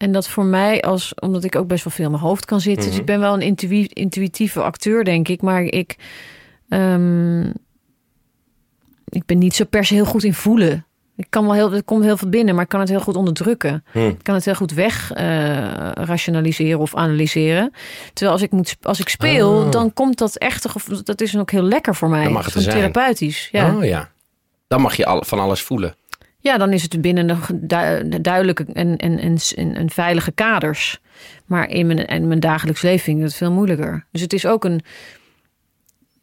En 0.00 0.12
dat 0.12 0.28
voor 0.28 0.44
mij, 0.44 0.82
als, 0.82 1.14
omdat 1.14 1.44
ik 1.44 1.56
ook 1.56 1.66
best 1.66 1.84
wel 1.84 1.92
veel 1.92 2.04
in 2.04 2.10
mijn 2.10 2.22
hoofd 2.22 2.44
kan 2.44 2.60
zitten. 2.60 2.82
Dus 2.84 2.92
Mhm. 2.92 3.00
ik 3.00 3.06
ben 3.06 3.20
wel 3.20 3.34
een 3.34 3.40
intuï- 3.42 3.90
intuïtieve 3.92 4.62
acteur, 4.62 5.04
denk 5.04 5.28
ik. 5.28 5.42
Maar 5.42 5.62
ik, 5.62 5.96
ehm, 6.68 7.46
ik 9.08 9.26
ben 9.26 9.38
niet 9.38 9.54
zo 9.54 9.64
per 9.64 9.84
se 9.84 9.94
heel 9.94 10.04
goed 10.04 10.24
in 10.24 10.34
voelen. 10.34 10.84
Ik 11.16 11.26
kan 11.28 11.44
wel 11.44 11.54
heel, 11.54 11.72
er 11.72 11.82
komt 11.82 12.04
heel 12.04 12.16
veel 12.16 12.28
binnen, 12.28 12.54
maar 12.54 12.62
ik 12.64 12.68
kan 12.70 12.80
het 12.80 12.88
heel 12.88 13.00
goed 13.00 13.16
onderdrukken. 13.16 13.84
Hm. 13.92 13.98
Ik 13.98 14.22
kan 14.22 14.34
het 14.34 14.44
heel 14.44 14.54
goed 14.54 14.72
weg 14.72 15.12
eh, 15.12 15.24
rationaliseren 15.94 16.78
of 16.80 16.94
analyseren. 16.94 17.72
Terwijl 18.12 18.32
als 18.32 18.42
ik, 18.42 18.50
moet, 18.50 18.76
als 18.82 19.00
ik 19.00 19.08
speel, 19.08 19.50
Oh. 19.50 19.70
dan 19.70 19.92
komt 19.92 20.18
dat 20.18 20.36
echt, 20.36 20.68
gevo- 20.70 21.02
dat 21.02 21.20
is 21.20 21.32
dan 21.32 21.40
ook 21.40 21.50
heel 21.50 21.62
lekker 21.62 21.94
voor 21.94 22.08
mij. 22.08 22.24
Dan 22.24 22.32
mag 22.32 22.44
het 22.44 22.54
er 22.54 22.72
therapeutisch. 22.72 23.48
Ja. 23.52 23.76
Oh 23.76 23.84
ja. 23.84 24.10
Dan 24.68 24.80
mag 24.80 24.96
je 24.96 25.06
al, 25.06 25.22
van 25.24 25.38
alles 25.38 25.62
voelen. 25.62 25.94
Ja, 26.40 26.58
dan 26.58 26.72
is 26.72 26.82
het 26.82 27.00
binnen 27.00 27.26
de 27.26 27.36
du- 27.50 28.08
de 28.08 28.20
duidelijke 28.20 28.66
en, 28.72 28.96
en, 28.96 29.18
en, 29.18 29.36
en, 29.56 29.74
en 29.76 29.90
veilige 29.90 30.32
kaders. 30.32 31.00
Maar 31.46 31.68
in 31.70 31.86
mijn, 31.86 32.06
in 32.06 32.28
mijn 32.28 32.40
dagelijks 32.40 32.82
leven 32.82 33.04
vind 33.04 33.18
ik 33.18 33.22
het 33.24 33.34
veel 33.34 33.52
moeilijker. 33.52 34.06
Dus 34.12 34.20
het 34.20 34.32
is 34.32 34.46
ook 34.46 34.64
een, 34.64 34.80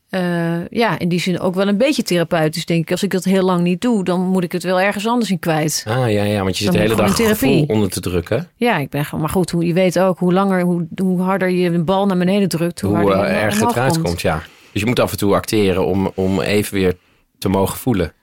eh, 0.10 0.68
ja, 0.70 1.00
in 1.00 1.10
die 1.10 1.20
zin 1.20 1.40
ook 1.40 1.56
wel 1.56 1.68
een 1.68 1.78
beetje 1.78 2.04
therapeutisch, 2.04 2.66
denk 2.66 2.82
ik. 2.82 2.92
Als 2.92 3.04
ik 3.04 3.12
dat 3.12 3.24
heel 3.24 3.44
lang 3.44 3.62
niet 3.62 3.82
doe, 3.82 4.04
dan 4.04 4.22
moet 4.22 4.44
ik 4.44 4.52
het 4.52 4.64
wel 4.64 4.80
ergens 4.82 5.08
anders 5.08 5.32
in 5.32 5.40
kwijt. 5.40 5.86
Ah 5.88 6.12
ja, 6.12 6.24
ja, 6.24 6.44
want 6.44 6.58
je 6.58 6.64
zit 6.64 6.74
de 6.74 6.80
hele 6.80 6.96
dag 6.96 7.16
gevoel 7.16 7.64
onder 7.68 7.90
te 7.90 8.00
drukken. 8.00 8.48
Ja, 8.56 8.78
ik 8.78 8.90
ben 8.90 9.06
gewoon. 9.06 9.20
Maar 9.22 9.30
goed, 9.34 9.52
hoe, 9.52 9.66
je 9.66 9.74
weet 9.74 10.00
ook 10.00 10.20
hoe 10.20 10.34
langer, 10.34 10.62
hoe, 10.62 10.88
hoe 10.96 11.22
harder 11.22 11.50
je 11.50 11.70
een 11.70 11.86
bal 11.86 12.06
naar 12.06 12.18
beneden 12.18 12.50
drukt, 12.50 12.82
hoe, 12.82 12.90
Hoe 12.98 13.00
harder 13.00 13.26
eh, 13.26 13.32
je 13.32 13.40
erg 13.40 13.54
omhoog 13.54 13.68
het 13.68 13.78
eruit 13.78 14.02
komt. 14.02 14.22
ja. 14.22 14.44
Dus 14.72 14.82
je 14.82 14.88
moet 14.88 15.00
af 15.00 15.12
en 15.12 15.18
toe 15.18 15.34
acteren 15.36 15.86
om, 15.86 16.12
om 16.16 16.42
even 16.42 16.74
weer 16.74 16.94
te 17.38 17.50
mogen 17.50 17.78
voelen. 17.78 18.14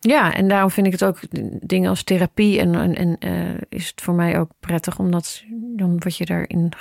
Ja, 0.00 0.34
en 0.34 0.48
daarom 0.48 0.70
vind 0.70 0.86
ik 0.86 0.92
het 0.92 1.04
ook 1.04 1.18
dingen 1.60 1.90
als 1.90 2.02
therapie 2.02 2.60
en, 2.60 2.74
en, 2.74 2.94
en 2.94 3.16
eh, 3.18 3.60
is 3.68 3.86
het 3.86 4.00
voor 4.00 4.14
mij 4.14 4.38
ook 4.38 4.50
prettig, 4.60 4.98
omdat 4.98 5.42
dan 5.76 5.90
word 5.90 6.16
je 6.16 6.26
daarin 6.26 6.72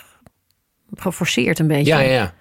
geforceerd 0.95 1.59
een 1.59 1.67
beetje. 1.67 1.93
Ja, 1.93 1.99
ja, 1.99 2.11
ja. 2.11 2.33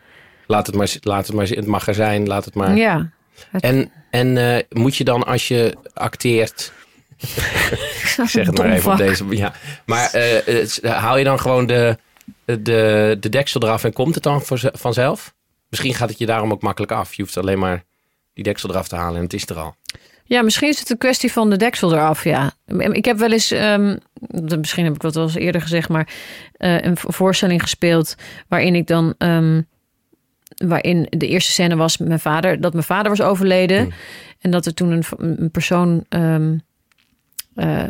Laat 0.47 0.67
het 0.67 0.77
maar, 0.77 0.97
laat 1.01 1.27
het 1.27 1.37
maar, 1.37 1.47
het 1.47 1.67
mag 1.67 1.87
er 1.89 1.95
zijn, 1.95 2.27
laat 2.27 2.45
het 2.45 2.55
maar. 2.55 2.77
Ja. 2.77 3.11
En, 3.51 3.91
en 4.11 4.37
eh, 4.37 4.63
moet 4.69 4.97
je 4.97 5.05
dan 5.05 5.27
als 5.27 5.49
je 5.49 5.77
acteert, 5.95 6.73
ik 7.17 8.13
zeg 8.27 8.47
het 8.47 8.59
maar 8.59 8.73
even 8.73 8.93
op 8.93 8.99
deze. 8.99 9.25
Ja. 9.29 9.53
Maar 9.87 10.11
eh, 10.11 10.93
haal 10.93 11.17
je 11.17 11.25
dan 11.25 11.41
gewoon 11.41 11.67
de, 11.67 11.99
de, 12.45 13.17
de 13.21 13.29
deksel 13.29 13.63
eraf 13.63 13.85
en 13.85 13.93
komt 13.93 14.15
het 14.15 14.25
dan 14.25 14.43
vanzelf? 14.73 15.35
Misschien 15.69 15.95
gaat 15.95 16.09
het 16.09 16.19
je 16.19 16.27
daarom 16.27 16.53
ook 16.53 16.63
makkelijk 16.63 16.93
af. 16.93 17.15
Je 17.15 17.23
hoeft 17.23 17.37
alleen 17.37 17.59
maar 17.59 17.85
die 18.35 18.45
deksel 18.45 18.71
eraf 18.71 18.89
te 18.89 18.97
halen 18.97 19.17
en 19.17 19.23
het 19.23 19.33
is 19.33 19.49
er 19.49 19.59
al. 19.59 19.75
Ja, 20.29 20.43
misschien 20.43 20.69
is 20.69 20.79
het 20.79 20.91
een 20.91 20.99
kwestie 20.99 21.33
van 21.33 21.51
de 21.51 21.57
deksel 21.57 21.93
eraf, 21.93 22.25
ja. 22.25 22.53
Ik 22.93 23.05
heb 23.05 23.19
wel 23.19 23.33
eens, 23.33 23.51
ehm, 23.51 23.97
misschien 24.59 24.85
heb 24.85 24.95
ik 24.95 25.01
dat 25.01 25.15
wel 25.15 25.25
eens 25.25 25.35
eerder 25.35 25.61
gezegd, 25.61 25.89
maar 25.89 26.09
eh, 26.53 26.81
een 26.83 26.97
vo- 26.97 27.11
voorstelling 27.11 27.63
gespeeld 27.63 28.15
waarin 28.49 28.75
ik 28.75 28.87
dan, 28.87 29.15
ehm, 29.19 29.63
waarin 30.67 31.07
de 31.11 31.27
eerste 31.29 31.53
scène 31.53 31.77
was 31.77 31.99
met 31.99 32.09
mijn 32.09 32.21
vader, 32.21 32.61
dat 32.61 32.73
mijn 32.73 32.85
vader 32.85 33.11
was 33.11 33.23
overleden 33.23 33.79
Hmm. 33.83 33.93
en 34.41 34.51
dat 34.51 34.67
er 34.67 34.75
toen 34.75 34.91
een, 34.91 35.05
een 35.39 35.51
persoon 35.51 36.05
ehm, 36.09 36.57
eh, 37.57 37.83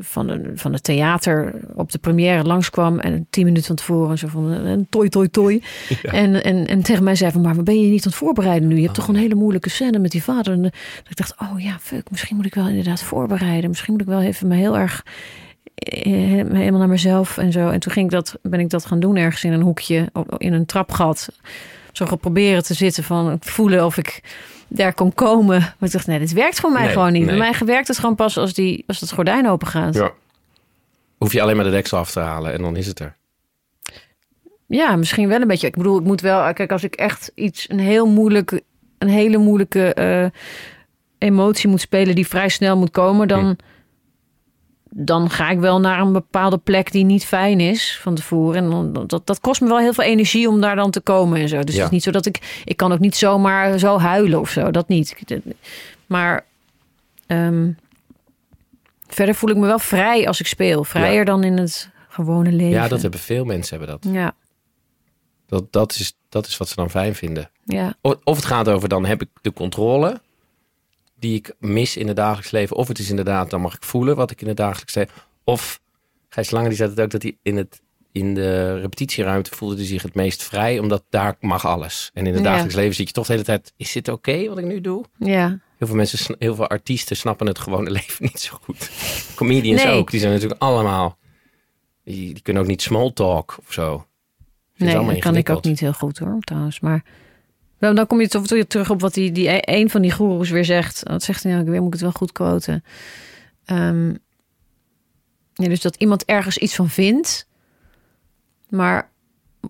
van, 0.00 0.26
de, 0.26 0.52
van 0.54 0.72
het 0.72 0.82
theater 0.82 1.54
op 1.74 1.92
de 1.92 1.98
première 1.98 2.44
langskwam 2.44 2.98
en 2.98 3.26
tien 3.30 3.44
minuten 3.44 3.66
van 3.66 3.76
tevoren 3.76 4.18
zo 4.18 4.28
van 4.28 4.44
een 4.44 4.86
toi 4.90 5.08
toi 5.08 5.28
toi 5.28 5.62
en, 6.02 6.44
en, 6.44 6.66
en 6.66 6.82
tegen 6.82 7.04
mij 7.04 7.14
zei 7.14 7.32
van 7.32 7.40
maar 7.40 7.62
ben 7.62 7.80
je 7.80 7.88
niet 7.88 8.04
aan 8.04 8.10
het 8.10 8.20
voorbereiden 8.20 8.68
nu? 8.68 8.76
Je 8.76 8.82
hebt 8.82 8.94
toch 8.94 9.08
een 9.08 9.16
hele 9.16 9.34
moeilijke 9.34 9.70
scène 9.70 9.98
met 9.98 10.10
die 10.10 10.22
vader. 10.22 10.52
En 10.52 10.64
eh, 10.64 10.70
dat 11.02 11.10
ik 11.10 11.16
dacht 11.16 11.34
oh 11.40 11.60
ja 11.60 11.78
fuck 11.80 12.10
misschien 12.10 12.36
moet 12.36 12.46
ik 12.46 12.54
wel 12.54 12.68
inderdaad 12.68 13.02
voorbereiden. 13.02 13.70
Misschien 13.70 13.92
moet 13.92 14.02
ik 14.02 14.08
wel 14.08 14.22
even 14.22 14.48
me 14.48 14.54
heel 14.54 14.78
erg 14.78 15.04
eh, 15.74 16.12
helemaal 16.12 16.78
naar 16.78 16.88
mezelf 16.88 17.38
en 17.38 17.52
zo. 17.52 17.68
En 17.68 17.80
toen 17.80 17.92
ging 17.92 18.04
ik 18.06 18.12
dat, 18.12 18.38
ben 18.42 18.60
ik 18.60 18.70
dat 18.70 18.86
gaan 18.86 19.00
doen 19.00 19.16
ergens 19.16 19.44
in 19.44 19.52
een 19.52 19.62
hoekje 19.62 20.12
in 20.36 20.52
een 20.52 20.66
trapgat. 20.66 21.28
Zo 21.92 22.06
gaan 22.06 22.18
proberen 22.18 22.62
te 22.62 22.74
zitten 22.74 23.04
van 23.04 23.36
voelen 23.40 23.84
of 23.84 23.96
ik 23.96 24.20
daar 24.72 24.94
kon 24.94 25.14
komen. 25.14 25.58
Maar 25.58 25.88
ik 25.88 25.92
dacht 25.92 26.06
nee 26.06 26.18
dit 26.18 26.32
werkt 26.32 26.60
voor 26.60 26.72
mij 26.72 26.82
Nee, 26.84 26.92
gewoon 26.92 27.12
niet. 27.12 27.24
nee. 27.26 27.38
Bij 27.38 27.50
mij 27.50 27.66
werkt 27.66 27.88
het 27.88 27.98
gewoon 27.98 28.14
pas 28.14 28.36
als, 28.36 28.52
die, 28.54 28.84
als 28.86 29.00
het 29.00 29.12
gordijn 29.12 29.48
open 29.48 29.66
gaat. 29.68 29.94
Ja. 29.94 30.12
Hoef 31.18 31.32
je 31.32 31.42
alleen 31.42 31.56
maar 31.56 31.64
de 31.64 31.70
deksel 31.70 31.98
af 31.98 32.10
te 32.10 32.20
halen 32.20 32.52
en 32.52 32.62
dan 32.62 32.76
is 32.76 32.86
het 32.86 32.98
er. 33.00 33.16
Ja, 34.66 34.96
misschien 34.96 35.28
wel 35.28 35.40
een 35.40 35.46
beetje. 35.48 35.66
Ik 35.66 35.76
bedoel, 35.76 35.98
ik 35.98 36.04
moet 36.04 36.20
wel. 36.20 36.52
Kijk, 36.52 36.72
als 36.72 36.84
ik 36.84 36.94
echt 36.94 37.32
iets, 37.34 37.66
een 37.70 37.78
heel 37.78 38.06
moeilijke, 38.06 38.62
een 38.98 39.08
hele 39.08 39.38
moeilijke 39.38 39.94
eh, 39.94 40.26
emotie 41.18 41.68
moet 41.68 41.80
spelen 41.80 42.14
die 42.14 42.26
vrij 42.26 42.48
snel 42.48 42.76
moet 42.76 42.90
komen, 42.90 43.28
dan, 43.28 43.44
Hm. 43.44 43.54
Dan 44.90 45.30
ga 45.30 45.50
ik 45.50 45.58
wel 45.58 45.80
naar 45.80 46.00
een 46.00 46.12
bepaalde 46.12 46.58
plek 46.58 46.92
die 46.92 47.04
niet 47.04 47.24
fijn 47.24 47.60
is 47.60 47.98
van 48.02 48.14
tevoren. 48.14 48.64
En 48.64 48.70
dan, 48.92 49.06
dat, 49.06 49.26
dat 49.26 49.40
kost 49.40 49.60
me 49.60 49.68
wel 49.68 49.78
heel 49.78 49.92
veel 49.92 50.04
energie 50.04 50.48
om 50.48 50.60
daar 50.60 50.76
dan 50.76 50.90
te 50.90 51.00
komen 51.00 51.40
en 51.40 51.48
zo. 51.48 51.62
Dus 51.62 51.74
Ja. 51.74 51.76
het 51.76 51.86
is 51.86 51.90
niet 51.94 52.02
zo 52.02 52.10
dat 52.10 52.26
ik, 52.26 52.62
ik 52.64 52.76
kan 52.76 52.92
ook 52.92 52.98
niet 52.98 53.16
zomaar 53.16 53.78
zo 53.78 53.98
huilen 53.98 54.40
of 54.40 54.50
zo. 54.50 54.70
Dat 54.70 54.88
niet. 54.88 55.14
Maar 56.06 56.44
ehm, 57.26 57.70
verder 59.06 59.34
voel 59.34 59.50
ik 59.50 59.56
me 59.56 59.66
wel 59.66 59.78
vrij 59.78 60.26
als 60.26 60.40
ik 60.40 60.46
speel. 60.46 60.84
Vrijer 60.84 61.24
dan 61.24 61.44
in 61.44 61.56
het 61.58 61.90
gewone 62.08 62.52
leven. 62.52 62.68
Ja, 62.80 62.88
dat 62.88 63.02
hebben 63.02 63.20
veel 63.20 63.44
mensen 63.44 63.78
hebben 63.78 63.98
dat. 64.00 64.12
Ja, 64.12 64.32
Dat, 65.46 65.72
dat, 65.72 65.92
is, 65.92 66.16
dat 66.28 66.46
is 66.46 66.56
wat 66.56 66.68
ze 66.68 66.74
dan 66.74 66.90
fijn 66.90 67.14
vinden. 67.14 67.50
ja. 67.64 67.94
Of, 68.00 68.14
of 68.24 68.36
het 68.36 68.44
gaat 68.44 68.68
over 68.68 68.88
dan 68.88 69.04
heb 69.06 69.22
ik 69.22 69.28
de 69.40 69.52
controle 69.52 70.20
die 71.20 71.34
ik 71.34 71.54
mis 71.58 71.96
in 71.96 72.06
het 72.06 72.16
dagelijks 72.16 72.50
leven. 72.50 72.76
Of 72.76 72.88
het 72.88 72.98
is 72.98 73.10
inderdaad, 73.10 73.50
dan 73.50 73.60
mag 73.60 73.74
ik 73.74 73.82
voelen 73.82 74.16
wat 74.16 74.30
ik 74.30 74.40
in 74.42 74.48
het 74.48 74.56
dagelijks 74.56 74.94
leven. 74.94 75.12
Of 75.44 75.80
Gijs 76.28 76.50
Lange 76.50 76.68
die 76.68 76.76
zei 76.76 76.90
het 76.90 77.00
ook 77.00 77.10
dat 77.10 77.22
hij 77.22 77.36
in, 77.42 77.56
het, 77.56 77.80
in 78.12 78.34
de 78.34 78.80
repetitieruimte 78.80 79.50
voelde 79.56 79.76
hij 79.76 79.84
zich 79.84 80.02
het 80.02 80.14
meest 80.14 80.42
vrij. 80.42 80.78
Omdat 80.78 81.04
daar 81.10 81.36
mag 81.40 81.66
alles. 81.66 82.10
En 82.14 82.26
in 82.26 82.32
het 82.34 82.42
Ja. 82.42 82.48
dagelijks 82.50 82.74
leven 82.74 82.94
zit 82.94 83.06
je 83.06 83.12
toch 83.12 83.26
de 83.26 83.32
hele 83.32 83.44
tijd, 83.44 83.72
is 83.76 83.92
dit 83.92 84.08
oké 84.08 84.48
wat 84.48 84.58
ik 84.58 84.64
nu 84.64 84.80
doe? 84.80 85.04
ja. 85.18 85.58
Heel 85.78 85.88
veel 85.88 85.96
mensen, 85.98 86.36
heel 86.38 86.54
veel 86.54 86.66
artiesten 86.68 87.16
snappen 87.16 87.46
het 87.46 87.58
gewone 87.58 87.90
leven 88.00 88.16
niet 88.24 88.40
zo 88.40 88.56
goed. 88.62 88.90
Comedians 89.34 89.82
Nee. 89.84 89.92
ook, 89.92 90.10
die 90.10 90.20
zijn 90.20 90.32
natuurlijk 90.32 90.60
allemaal, 90.62 91.18
die, 92.04 92.34
die 92.34 92.42
kunnen 92.42 92.62
ook 92.62 92.68
niet 92.68 92.82
small 92.82 93.12
talk 93.12 93.56
of 93.66 93.72
zo. 93.72 94.06
Nee, 94.76 94.94
dat 95.06 95.18
kan 95.18 95.36
ik 95.36 95.48
ook 95.50 95.64
niet 95.64 95.80
heel 95.80 95.92
goed 95.92 96.18
hoor, 96.18 96.40
trouwens. 96.40 96.80
Maar 96.80 97.04
wel, 97.80 97.94
dan 97.94 98.06
kom 98.06 98.20
je 98.20 98.28
toch 98.28 98.48
weer 98.48 98.66
terug 98.66 98.90
op 98.90 99.00
wat 99.00 99.14
die, 99.14 99.32
die 99.32 99.48
een 99.60 99.90
van 99.90 100.02
die 100.02 100.12
goeroes 100.12 100.50
weer 100.50 100.64
zegt. 100.64 101.00
Wat 101.04 101.22
zegt 101.22 101.42
hij 101.42 101.52
nou 101.52 101.64
weer? 101.64 101.78
Moet 101.78 101.86
ik 101.86 101.92
het 101.92 102.00
wel 102.02 102.12
goed 102.12 102.32
quoten? 102.32 102.84
Ehm, 103.64 104.08
ja, 105.54 105.68
dus 105.68 105.80
dat 105.80 105.96
iemand 105.96 106.24
ergens 106.24 106.58
iets 106.58 106.74
van 106.74 106.88
vindt, 106.88 107.46
maar 108.68 109.10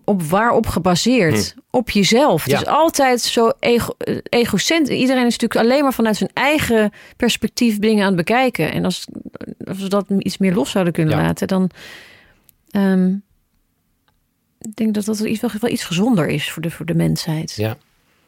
op 0.03 0.21
waarop 0.23 0.67
gebaseerd? 0.67 1.55
Op 1.69 1.89
jezelf. 1.89 2.43
Hm. 2.43 2.49
Ja. 2.49 2.57
Het 2.57 2.67
is 2.67 2.73
altijd 2.73 3.21
zo 3.21 3.51
ego, 3.59 3.93
eh, 3.97 4.17
egocentrisch. 4.23 4.99
Iedereen 4.99 5.25
is 5.25 5.37
natuurlijk 5.37 5.65
alleen 5.69 5.83
maar 5.83 5.93
vanuit 5.93 6.17
zijn 6.17 6.29
eigen 6.33 6.91
perspectief 7.17 7.79
dingen 7.79 8.01
aan 8.01 8.07
het 8.07 8.15
bekijken. 8.15 8.71
En 8.71 8.85
als, 8.85 9.07
als 9.67 9.77
we 9.77 9.87
dat 9.87 10.05
iets 10.17 10.37
meer 10.37 10.53
los 10.53 10.71
zouden 10.71 10.93
kunnen 10.93 11.17
Ja. 11.17 11.21
laten, 11.21 11.47
dan. 11.47 11.69
ehm, 12.69 13.13
ik 14.59 14.75
denk 14.75 14.93
dat 14.93 15.05
dat 15.05 15.17
wel 15.17 15.27
iets, 15.27 15.41
wel 15.41 15.71
iets 15.71 15.83
gezonder 15.83 16.27
is 16.27 16.51
voor 16.51 16.61
de, 16.61 16.71
voor 16.71 16.85
de 16.85 16.95
mensheid. 16.95 17.53
Ja, 17.55 17.77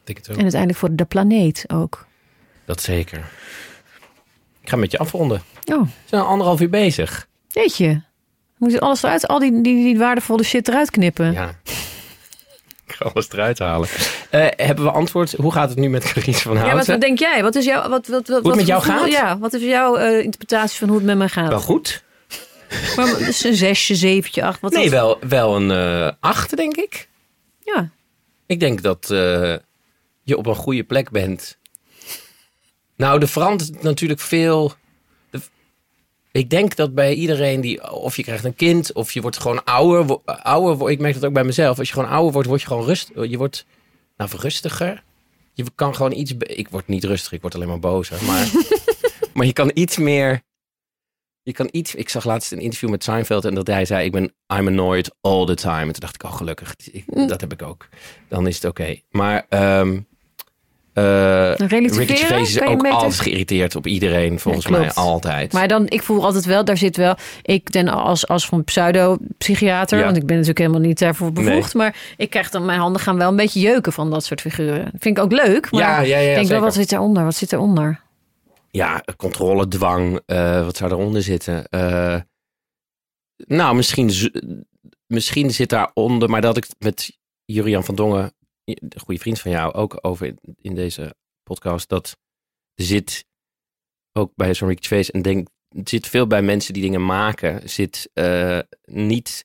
denk 0.04 0.18
het 0.18 0.30
ook. 0.30 0.36
En 0.36 0.42
uiteindelijk 0.42 0.80
voor 0.80 0.94
de 0.94 1.04
planeet 1.04 1.64
ook. 1.72 2.06
Dat 2.64 2.82
zeker. 2.82 3.18
Ik 4.62 4.68
ga 4.68 4.76
met 4.76 4.90
je 4.90 4.98
afronden. 4.98 5.42
Oh, 5.72 5.80
We 5.82 5.88
zijn 6.04 6.22
al 6.22 6.28
anderhalf 6.28 6.60
uur 6.60 6.70
bezig. 6.70 7.26
Moet 8.58 8.72
je 8.72 8.80
alles 8.80 9.02
eruit, 9.02 9.28
al 9.28 9.38
die, 9.38 9.50
die, 9.62 9.62
die 9.84 9.98
waardevolle 9.98 10.42
shit 10.42 10.68
eruit 10.68 10.90
knippen? 10.90 11.32
Ja. 11.32 11.48
Ik 12.86 12.94
ga 12.94 13.04
alles 13.14 13.30
eruit 13.30 13.58
halen. 13.58 13.88
Eh, 14.30 14.46
hebben 14.56 14.84
we 14.84 14.90
antwoord? 14.90 15.32
Hoe 15.32 15.52
gaat 15.52 15.68
het 15.68 15.78
nu 15.78 15.88
met 15.88 16.12
Carice 16.12 16.40
van 16.42 16.52
Ja, 16.54 16.60
wat, 16.60 16.70
Houten? 16.70 16.92
wat 16.92 17.00
denk 17.00 17.18
jij? 17.18 17.42
Wat 17.42 17.54
is 17.54 17.64
jouw, 17.64 17.88
wat, 17.88 18.06
wat, 18.06 18.28
wat, 18.28 18.44
het 18.44 18.54
met 18.54 18.66
jou 18.66 18.82
gevoel- 18.82 18.98
gaat? 19.00 19.10
Ja, 19.10 19.38
wat 19.38 19.52
is 19.52 19.62
jouw 19.62 19.96
eh, 19.96 20.22
interpretatie 20.22 20.78
van 20.78 20.88
hoe 20.88 20.96
het 20.96 21.06
met 21.06 21.16
mij 21.16 21.28
gaat? 21.28 21.48
Wel 21.48 21.60
goed? 21.60 22.02
Maar 22.96 23.06
het 23.06 23.20
is 23.20 23.44
een 23.44 23.54
zesje, 23.54 23.94
zeventje, 23.94 24.44
acht. 24.44 24.60
Wat 24.60 24.72
Nee, 24.72 24.90
wel, 24.90 25.18
wel 25.28 25.56
een 25.56 25.70
eh 25.70 26.10
acht, 26.20 26.56
denk 26.56 26.76
ik. 26.76 27.08
Ja, 27.64 27.88
Ik 28.46 28.60
denk 28.60 28.82
dat 28.82 29.10
je 30.24 30.36
op 30.36 30.46
een 30.46 30.54
goede 30.54 30.84
plek 30.84 31.10
bent. 31.10 31.58
Nou, 32.96 33.20
er 33.20 33.28
verandert 33.28 33.82
natuurlijk 33.82 34.20
veel. 34.20 34.72
De- 35.30 35.40
ik 36.32 36.50
denk 36.50 36.76
dat 36.76 36.94
bij 36.94 37.14
iedereen 37.14 37.60
die, 37.60 37.92
of 37.92 38.16
je 38.16 38.22
krijgt 38.22 38.44
een 38.44 38.54
kind, 38.54 38.92
of 38.92 39.12
je 39.12 39.20
wordt 39.20 39.38
gewoon 39.40 39.64
ouder. 39.64 40.18
ouder 40.24 40.90
ik 40.90 40.98
merk 41.00 41.14
dat 41.14 41.24
ook 41.24 41.32
bij 41.32 41.44
mezelf. 41.44 41.78
Als 41.78 41.88
je 41.88 41.94
gewoon 41.94 42.08
ouder 42.08 42.32
wordt, 42.32 42.48
word 42.48 42.60
je 42.60 42.66
gewoon 42.66 42.84
rust. 42.84 43.10
Je 43.14 43.36
wordt, 43.38 43.66
nou, 44.16 44.30
rustiger. 44.36 45.02
Je 45.52 45.64
kan 45.74 45.94
gewoon 45.94 46.12
iets. 46.12 46.32
Ik 46.38 46.68
word 46.68 46.88
niet 46.88 47.04
rustig, 47.04 47.32
ik 47.32 47.40
word 47.40 47.54
alleen 47.54 47.68
maar 47.68 47.78
bozer. 47.78 48.24
Maar, 48.24 48.50
maar 49.34 49.46
je 49.46 49.52
kan 49.52 49.70
iets 49.74 49.96
meer. 49.98 50.42
Je 51.42 51.52
kan 51.52 51.68
iets. 51.70 51.94
Ik 51.94 52.08
zag 52.08 52.24
laatst 52.24 52.52
een 52.52 52.60
interview 52.60 52.90
met 52.90 53.04
Seinfeld 53.04 53.44
en 53.44 53.54
dat 53.54 53.66
hij 53.66 53.84
zei: 53.84 54.04
Ik 54.04 54.12
ben 54.12 54.24
I'm 54.24 54.66
annoyed 54.66 55.14
all 55.20 55.46
the 55.46 55.54
time. 55.54 55.80
En 55.80 55.92
toen 55.92 56.00
dacht 56.00 56.14
ik: 56.14 56.22
Oh, 56.22 56.32
gelukkig, 56.36 56.74
ik- 56.92 57.04
Mm. 57.06 57.26
dat 57.26 57.40
heb 57.40 57.52
ik 57.52 57.62
ook. 57.62 57.88
Dan 58.28 58.46
is 58.46 58.54
het 58.54 58.64
oké. 58.64 59.00
Maar 59.10 59.46
ehm 59.48 60.00
relativeren? 60.94 61.88
Ricky 61.98 62.14
Gervais 62.16 62.48
is 62.56 62.60
ook 62.60 62.86
altijd 62.86 63.20
geïrriteerd 63.20 63.76
op 63.76 63.86
iedereen, 63.86 64.38
volgens 64.40 64.64
Ja, 64.64 64.70
mij 64.70 64.92
altijd. 64.92 65.52
maar 65.52 65.68
dan, 65.68 65.88
ik 65.88 66.02
voel 66.02 66.24
altijd 66.24 66.44
wel, 66.44 66.64
daar 66.64 66.76
zit 66.76 66.96
wel, 66.96 67.14
ik 67.42 67.70
ben 67.70 67.88
als, 67.88 68.28
als 68.28 68.46
van 68.46 68.64
pseudo-psychiater, 68.64 69.98
Ja. 69.98 70.04
want 70.04 70.16
ik 70.16 70.22
ben 70.26 70.32
natuurlijk 70.36 70.58
helemaal 70.66 70.80
niet 70.88 70.98
daarvoor 70.98 71.32
bevoegd, 71.32 71.74
maar 71.74 71.96
ik 72.16 72.30
krijg 72.30 72.50
dan, 72.50 72.64
mijn 72.64 72.78
handen 72.80 73.00
gaan 73.00 73.16
wel 73.16 73.28
een 73.30 73.36
beetje 73.36 73.60
jeuken 73.60 73.92
van 73.92 74.10
dat 74.10 74.24
soort 74.24 74.40
figuren. 74.40 74.90
Vind 74.98 75.18
ik 75.18 75.24
ook 75.24 75.32
leuk, 75.32 75.70
maar 75.70 75.80
ja, 75.80 76.00
ja, 76.00 76.18
ja, 76.18 76.28
ik 76.30 76.34
denk 76.34 76.48
wel, 76.48 76.60
wat 76.60 76.74
zit 76.74 76.92
eronder? 76.92 77.24
Wat 77.24 77.34
zit 77.34 77.52
eronder? 77.52 78.00
ja, 78.70 79.02
controle, 79.16 79.68
dwang. 79.68 80.20
eh, 80.26 80.64
wat 80.64 80.76
zou 80.76 80.90
daaronder 80.90 81.22
zitten? 81.22 81.66
Eh, 81.68 82.16
nou, 83.36 83.74
misschien, 83.76 84.12
misschien 85.06 85.50
zit 85.50 85.68
daaronder, 85.68 86.30
maar 86.30 86.40
dat 86.40 86.56
ik 86.56 86.66
met 86.78 87.16
Jurian 87.44 87.84
van 87.84 87.94
Dongen, 87.94 88.32
een 88.64 88.92
goede 89.04 89.20
vriend 89.20 89.40
van 89.40 89.50
jou, 89.50 89.72
ook 89.72 89.98
over 90.00 90.34
in, 90.60 90.74
deze 90.74 91.14
podcast. 91.42 91.88
Dat 91.88 92.16
er 92.74 92.84
zit 92.84 93.24
ook 94.12 94.32
bij 94.34 94.54
zo'n 94.54 94.68
Ricky 94.68 95.10
en 95.10 95.22
denk, 95.22 95.48
zit 95.84 96.06
veel 96.06 96.26
bij 96.26 96.42
mensen 96.42 96.72
die 96.72 96.82
dingen 96.82 97.04
maken, 97.06 97.68
zit 97.68 98.10
eh, 98.12 98.58
niet, 98.84 99.44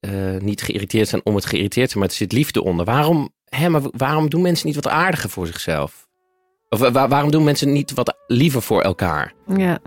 eh, 0.00 0.36
niet 0.36 0.62
geïrriteerd 0.62 1.08
zijn 1.08 1.24
om 1.24 1.34
het 1.34 1.44
geïrriteerd 1.46 1.84
te 1.86 1.90
zijn, 1.92 2.04
maar 2.04 2.12
er 2.12 2.18
zit 2.20 2.32
liefde 2.32 2.62
onder. 2.62 2.84
Waarom, 2.84 3.30
hè, 3.44 3.68
maar 3.68 3.82
waarom 3.96 4.30
doen 4.30 4.42
mensen 4.42 4.66
niet 4.66 4.74
wat 4.76 4.88
aardiger 4.88 5.30
voor 5.30 5.46
zichzelf? 5.46 6.08
Of 6.68 6.78
wa- 6.78 7.08
waarom 7.08 7.30
doen 7.30 7.44
mensen 7.44 7.72
niet 7.72 7.94
wat 7.94 8.16
liever 8.26 8.62
voor 8.62 8.82
elkaar? 8.82 9.34
Ja, 9.56 9.78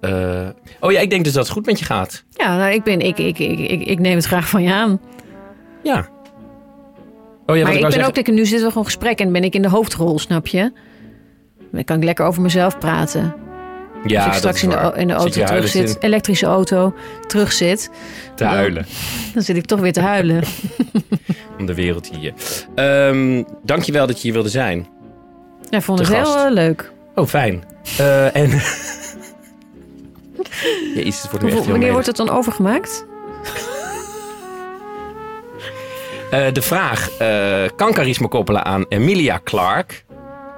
Eh, 0.00 0.48
oh 0.80 0.92
ja, 0.92 1.00
ik 1.00 1.10
denk 1.10 1.24
dus 1.24 1.32
dat 1.32 1.44
het 1.44 1.52
goed 1.52 1.66
met 1.66 1.78
je 1.78 1.84
gaat. 1.84 2.24
ja 2.30 2.56
nou, 2.56 2.72
ik, 2.72 2.82
ben, 2.84 3.00
ik, 3.00 3.18
ik, 3.18 3.38
ik, 3.38 3.58
ik, 3.58 3.80
ik 3.86 3.98
neem 3.98 4.14
het 4.16 4.24
graag 4.24 4.48
van 4.48 4.62
je 4.62 4.72
aan. 4.72 5.00
Ja. 5.82 6.14
Oh 7.46 7.56
ja, 7.56 7.62
maar 7.62 7.72
ik 7.72 7.80
ben 7.80 7.90
zeggen. 7.92 8.08
ook, 8.08 8.14
denk, 8.14 8.26
nu 8.26 8.44
zitten 8.44 8.64
we 8.64 8.68
gewoon 8.68 8.84
gesprek 8.84 9.18
en 9.20 9.32
ben 9.32 9.44
ik 9.44 9.54
in 9.54 9.62
de 9.62 9.68
hoofdrol, 9.68 10.18
snap 10.18 10.46
je? 10.46 10.72
Dan 11.72 11.84
kan 11.84 11.96
ik 11.96 12.04
lekker 12.04 12.24
over 12.24 12.42
mezelf 12.42 12.78
praten. 12.78 13.34
ja, 14.04 14.24
Als 14.24 14.36
ik 14.36 14.42
dat 14.42 14.56
straks 14.56 14.56
is 14.56 14.62
in 14.62 14.68
de, 14.68 14.92
in 14.96 15.06
de 15.06 15.14
auto 15.14 15.44
terug 15.44 15.68
zit, 15.68 15.90
in 15.90 15.96
elektrische 16.00 16.46
auto, 16.46 16.94
terug 17.26 17.52
zit, 17.52 17.90
te 18.34 18.44
huilen 18.44 18.86
dan 19.34 19.42
zit 19.42 19.56
ik 19.56 19.64
toch 19.64 19.80
weer 19.80 19.92
te 19.92 20.00
huilen. 20.00 20.42
om 21.58 21.66
de 21.66 21.74
wereld 21.74 22.10
hier. 22.16 22.32
Ehm 22.74 23.42
dankjewel 23.62 24.06
dat 24.06 24.16
je 24.16 24.22
hier 24.22 24.32
wilde 24.32 24.48
zijn. 24.48 24.86
Ja, 25.70 25.80
vond 25.80 25.98
het 25.98 26.08
heel 26.08 26.38
eh, 26.38 26.52
leuk. 26.52 26.92
Oh, 27.14 27.26
fijn. 27.26 27.64
Eh, 27.98 28.36
en... 28.36 28.50
Jezus, 30.94 31.22
het 31.22 31.30
wordt 31.30 31.44
nu 31.46 31.50
echt 31.50 31.66
wanneer 31.66 31.92
wordt 31.92 32.06
het 32.06 32.16
dan 32.16 32.30
overgemaakt? 32.30 33.06
Eh, 36.30 36.52
de 36.52 36.62
vraag, 36.62 37.10
eh, 37.18 37.70
kan 37.76 37.94
Charisma 37.94 38.28
koppelen 38.28 38.64
aan 38.64 38.84
Emilia 38.88 39.40
Clark? 39.44 40.04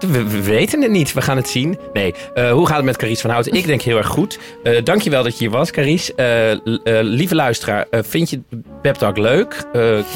We, 0.01 0.29
we 0.29 0.43
weten 0.43 0.83
het 0.83 0.91
niet, 0.91 1.13
we 1.13 1.21
gaan 1.21 1.37
het 1.37 1.49
zien. 1.49 1.79
Nee, 1.93 2.15
eh, 2.35 2.51
hoe 2.51 2.67
gaat 2.67 2.77
het 2.77 2.85
met 2.85 2.97
Carice 2.97 3.21
van 3.21 3.31
Houten? 3.31 3.53
Ik 3.53 3.67
denk 3.67 3.83
heel 3.83 3.97
erg 3.97 4.07
goed. 4.07 4.39
Eh 4.63 4.85
dankjewel 4.85 5.23
dat 5.23 5.33
je 5.33 5.39
hier 5.39 5.51
was, 5.51 5.71
Carice. 5.71 6.15
Eh, 6.15 6.99
lieve 7.03 7.35
luisteraar, 7.35 7.87
vind 7.91 8.31
je 8.31 8.41
Pep 8.83 8.95
Talk 8.95 9.17
leuk? 9.17 9.65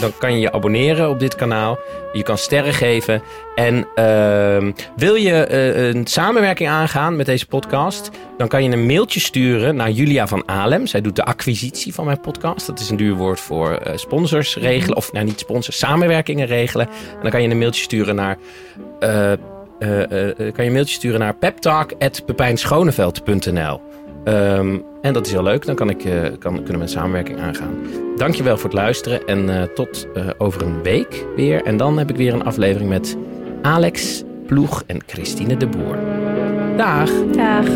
Dan 0.01 0.13
kan 0.19 0.33
je 0.33 0.41
je 0.41 0.53
abonneren 0.53 1.11
op 1.11 1.19
dit 1.19 1.35
kanaal. 1.35 1.79
Je 2.13 2.23
kan 2.23 2.39
sterren 2.39 2.73
geven. 2.73 3.23
En 3.55 3.87
ehm, 3.95 4.73
wil 4.97 5.15
je 5.15 5.53
een 5.95 6.07
samenwerking 6.07 6.69
aangaan 6.69 7.17
met 7.17 7.27
deze 7.27 7.47
podcast? 7.47 8.11
Dan 8.37 8.49
kan 8.49 8.65
je 8.65 8.71
een 8.71 8.87
mailtje 8.87 9.21
sturen 9.21 9.77
naar 9.77 9.91
Julia 9.91 10.27
van 10.27 10.49
Alem. 10.49 10.87
Zij 10.87 11.01
doet 11.01 11.17
de 11.17 11.25
acquisitie 11.25 11.95
van 11.95 12.05
mijn 12.05 12.21
podcast. 12.21 12.67
Dat 12.67 12.81
is 12.81 12.91
een 12.91 12.97
duur 12.97 13.15
woord 13.15 13.41
voor 13.41 13.79
sponsors 13.95 14.57
regelen. 14.57 14.97
Of 14.97 15.13
nou 15.13 15.25
niet 15.25 15.39
sponsors, 15.39 15.79
samenwerkingen 15.79 16.47
regelen. 16.47 16.87
En 16.87 17.23
dan 17.23 17.31
kan 17.31 17.43
je 17.43 17.49
een 17.49 17.59
mailtje 17.59 17.83
sturen 17.83 18.15
naar... 18.15 18.39
eh, 19.83 20.03
eh, 20.03 20.29
eh, 20.29 20.37
kan 20.37 20.65
je 20.65 20.67
een 20.71 20.73
mailtje 20.73 20.95
sturen 20.95 21.21
naar 21.21 21.35
peptalk.pepijnschoneveld.nl 21.35 23.81
Ehm, 24.25 24.79
En 25.03 25.13
dat 25.13 25.27
is 25.27 25.33
heel 25.33 25.43
leuk. 25.43 25.67
Dan 25.67 25.75
kan 25.75 25.91
ik, 25.91 25.99
kan, 26.39 26.55
kunnen 26.55 26.77
we 26.77 26.81
een 26.81 26.89
samenwerking 26.89 27.41
aangaan. 27.41 27.75
Dankjewel 28.17 28.57
voor 28.57 28.71
het 28.71 28.79
luisteren. 28.79 29.27
En 29.27 29.71
tot 29.75 30.07
over 30.39 30.63
een 30.63 30.83
week 30.83 31.27
weer. 31.37 31.63
En 31.63 31.77
dan 31.77 31.99
heb 31.99 32.11
ik 32.11 32.17
weer 32.17 32.35
een 32.35 32.45
aflevering 32.45 32.91
met 32.91 33.17
Alex 33.63 34.23
Ploeg 34.47 34.83
en 34.87 35.01
Christine 35.07 35.57
de 35.57 35.67
Boer. 35.67 35.99
Dag! 36.77 37.11
Dag. 37.33 37.67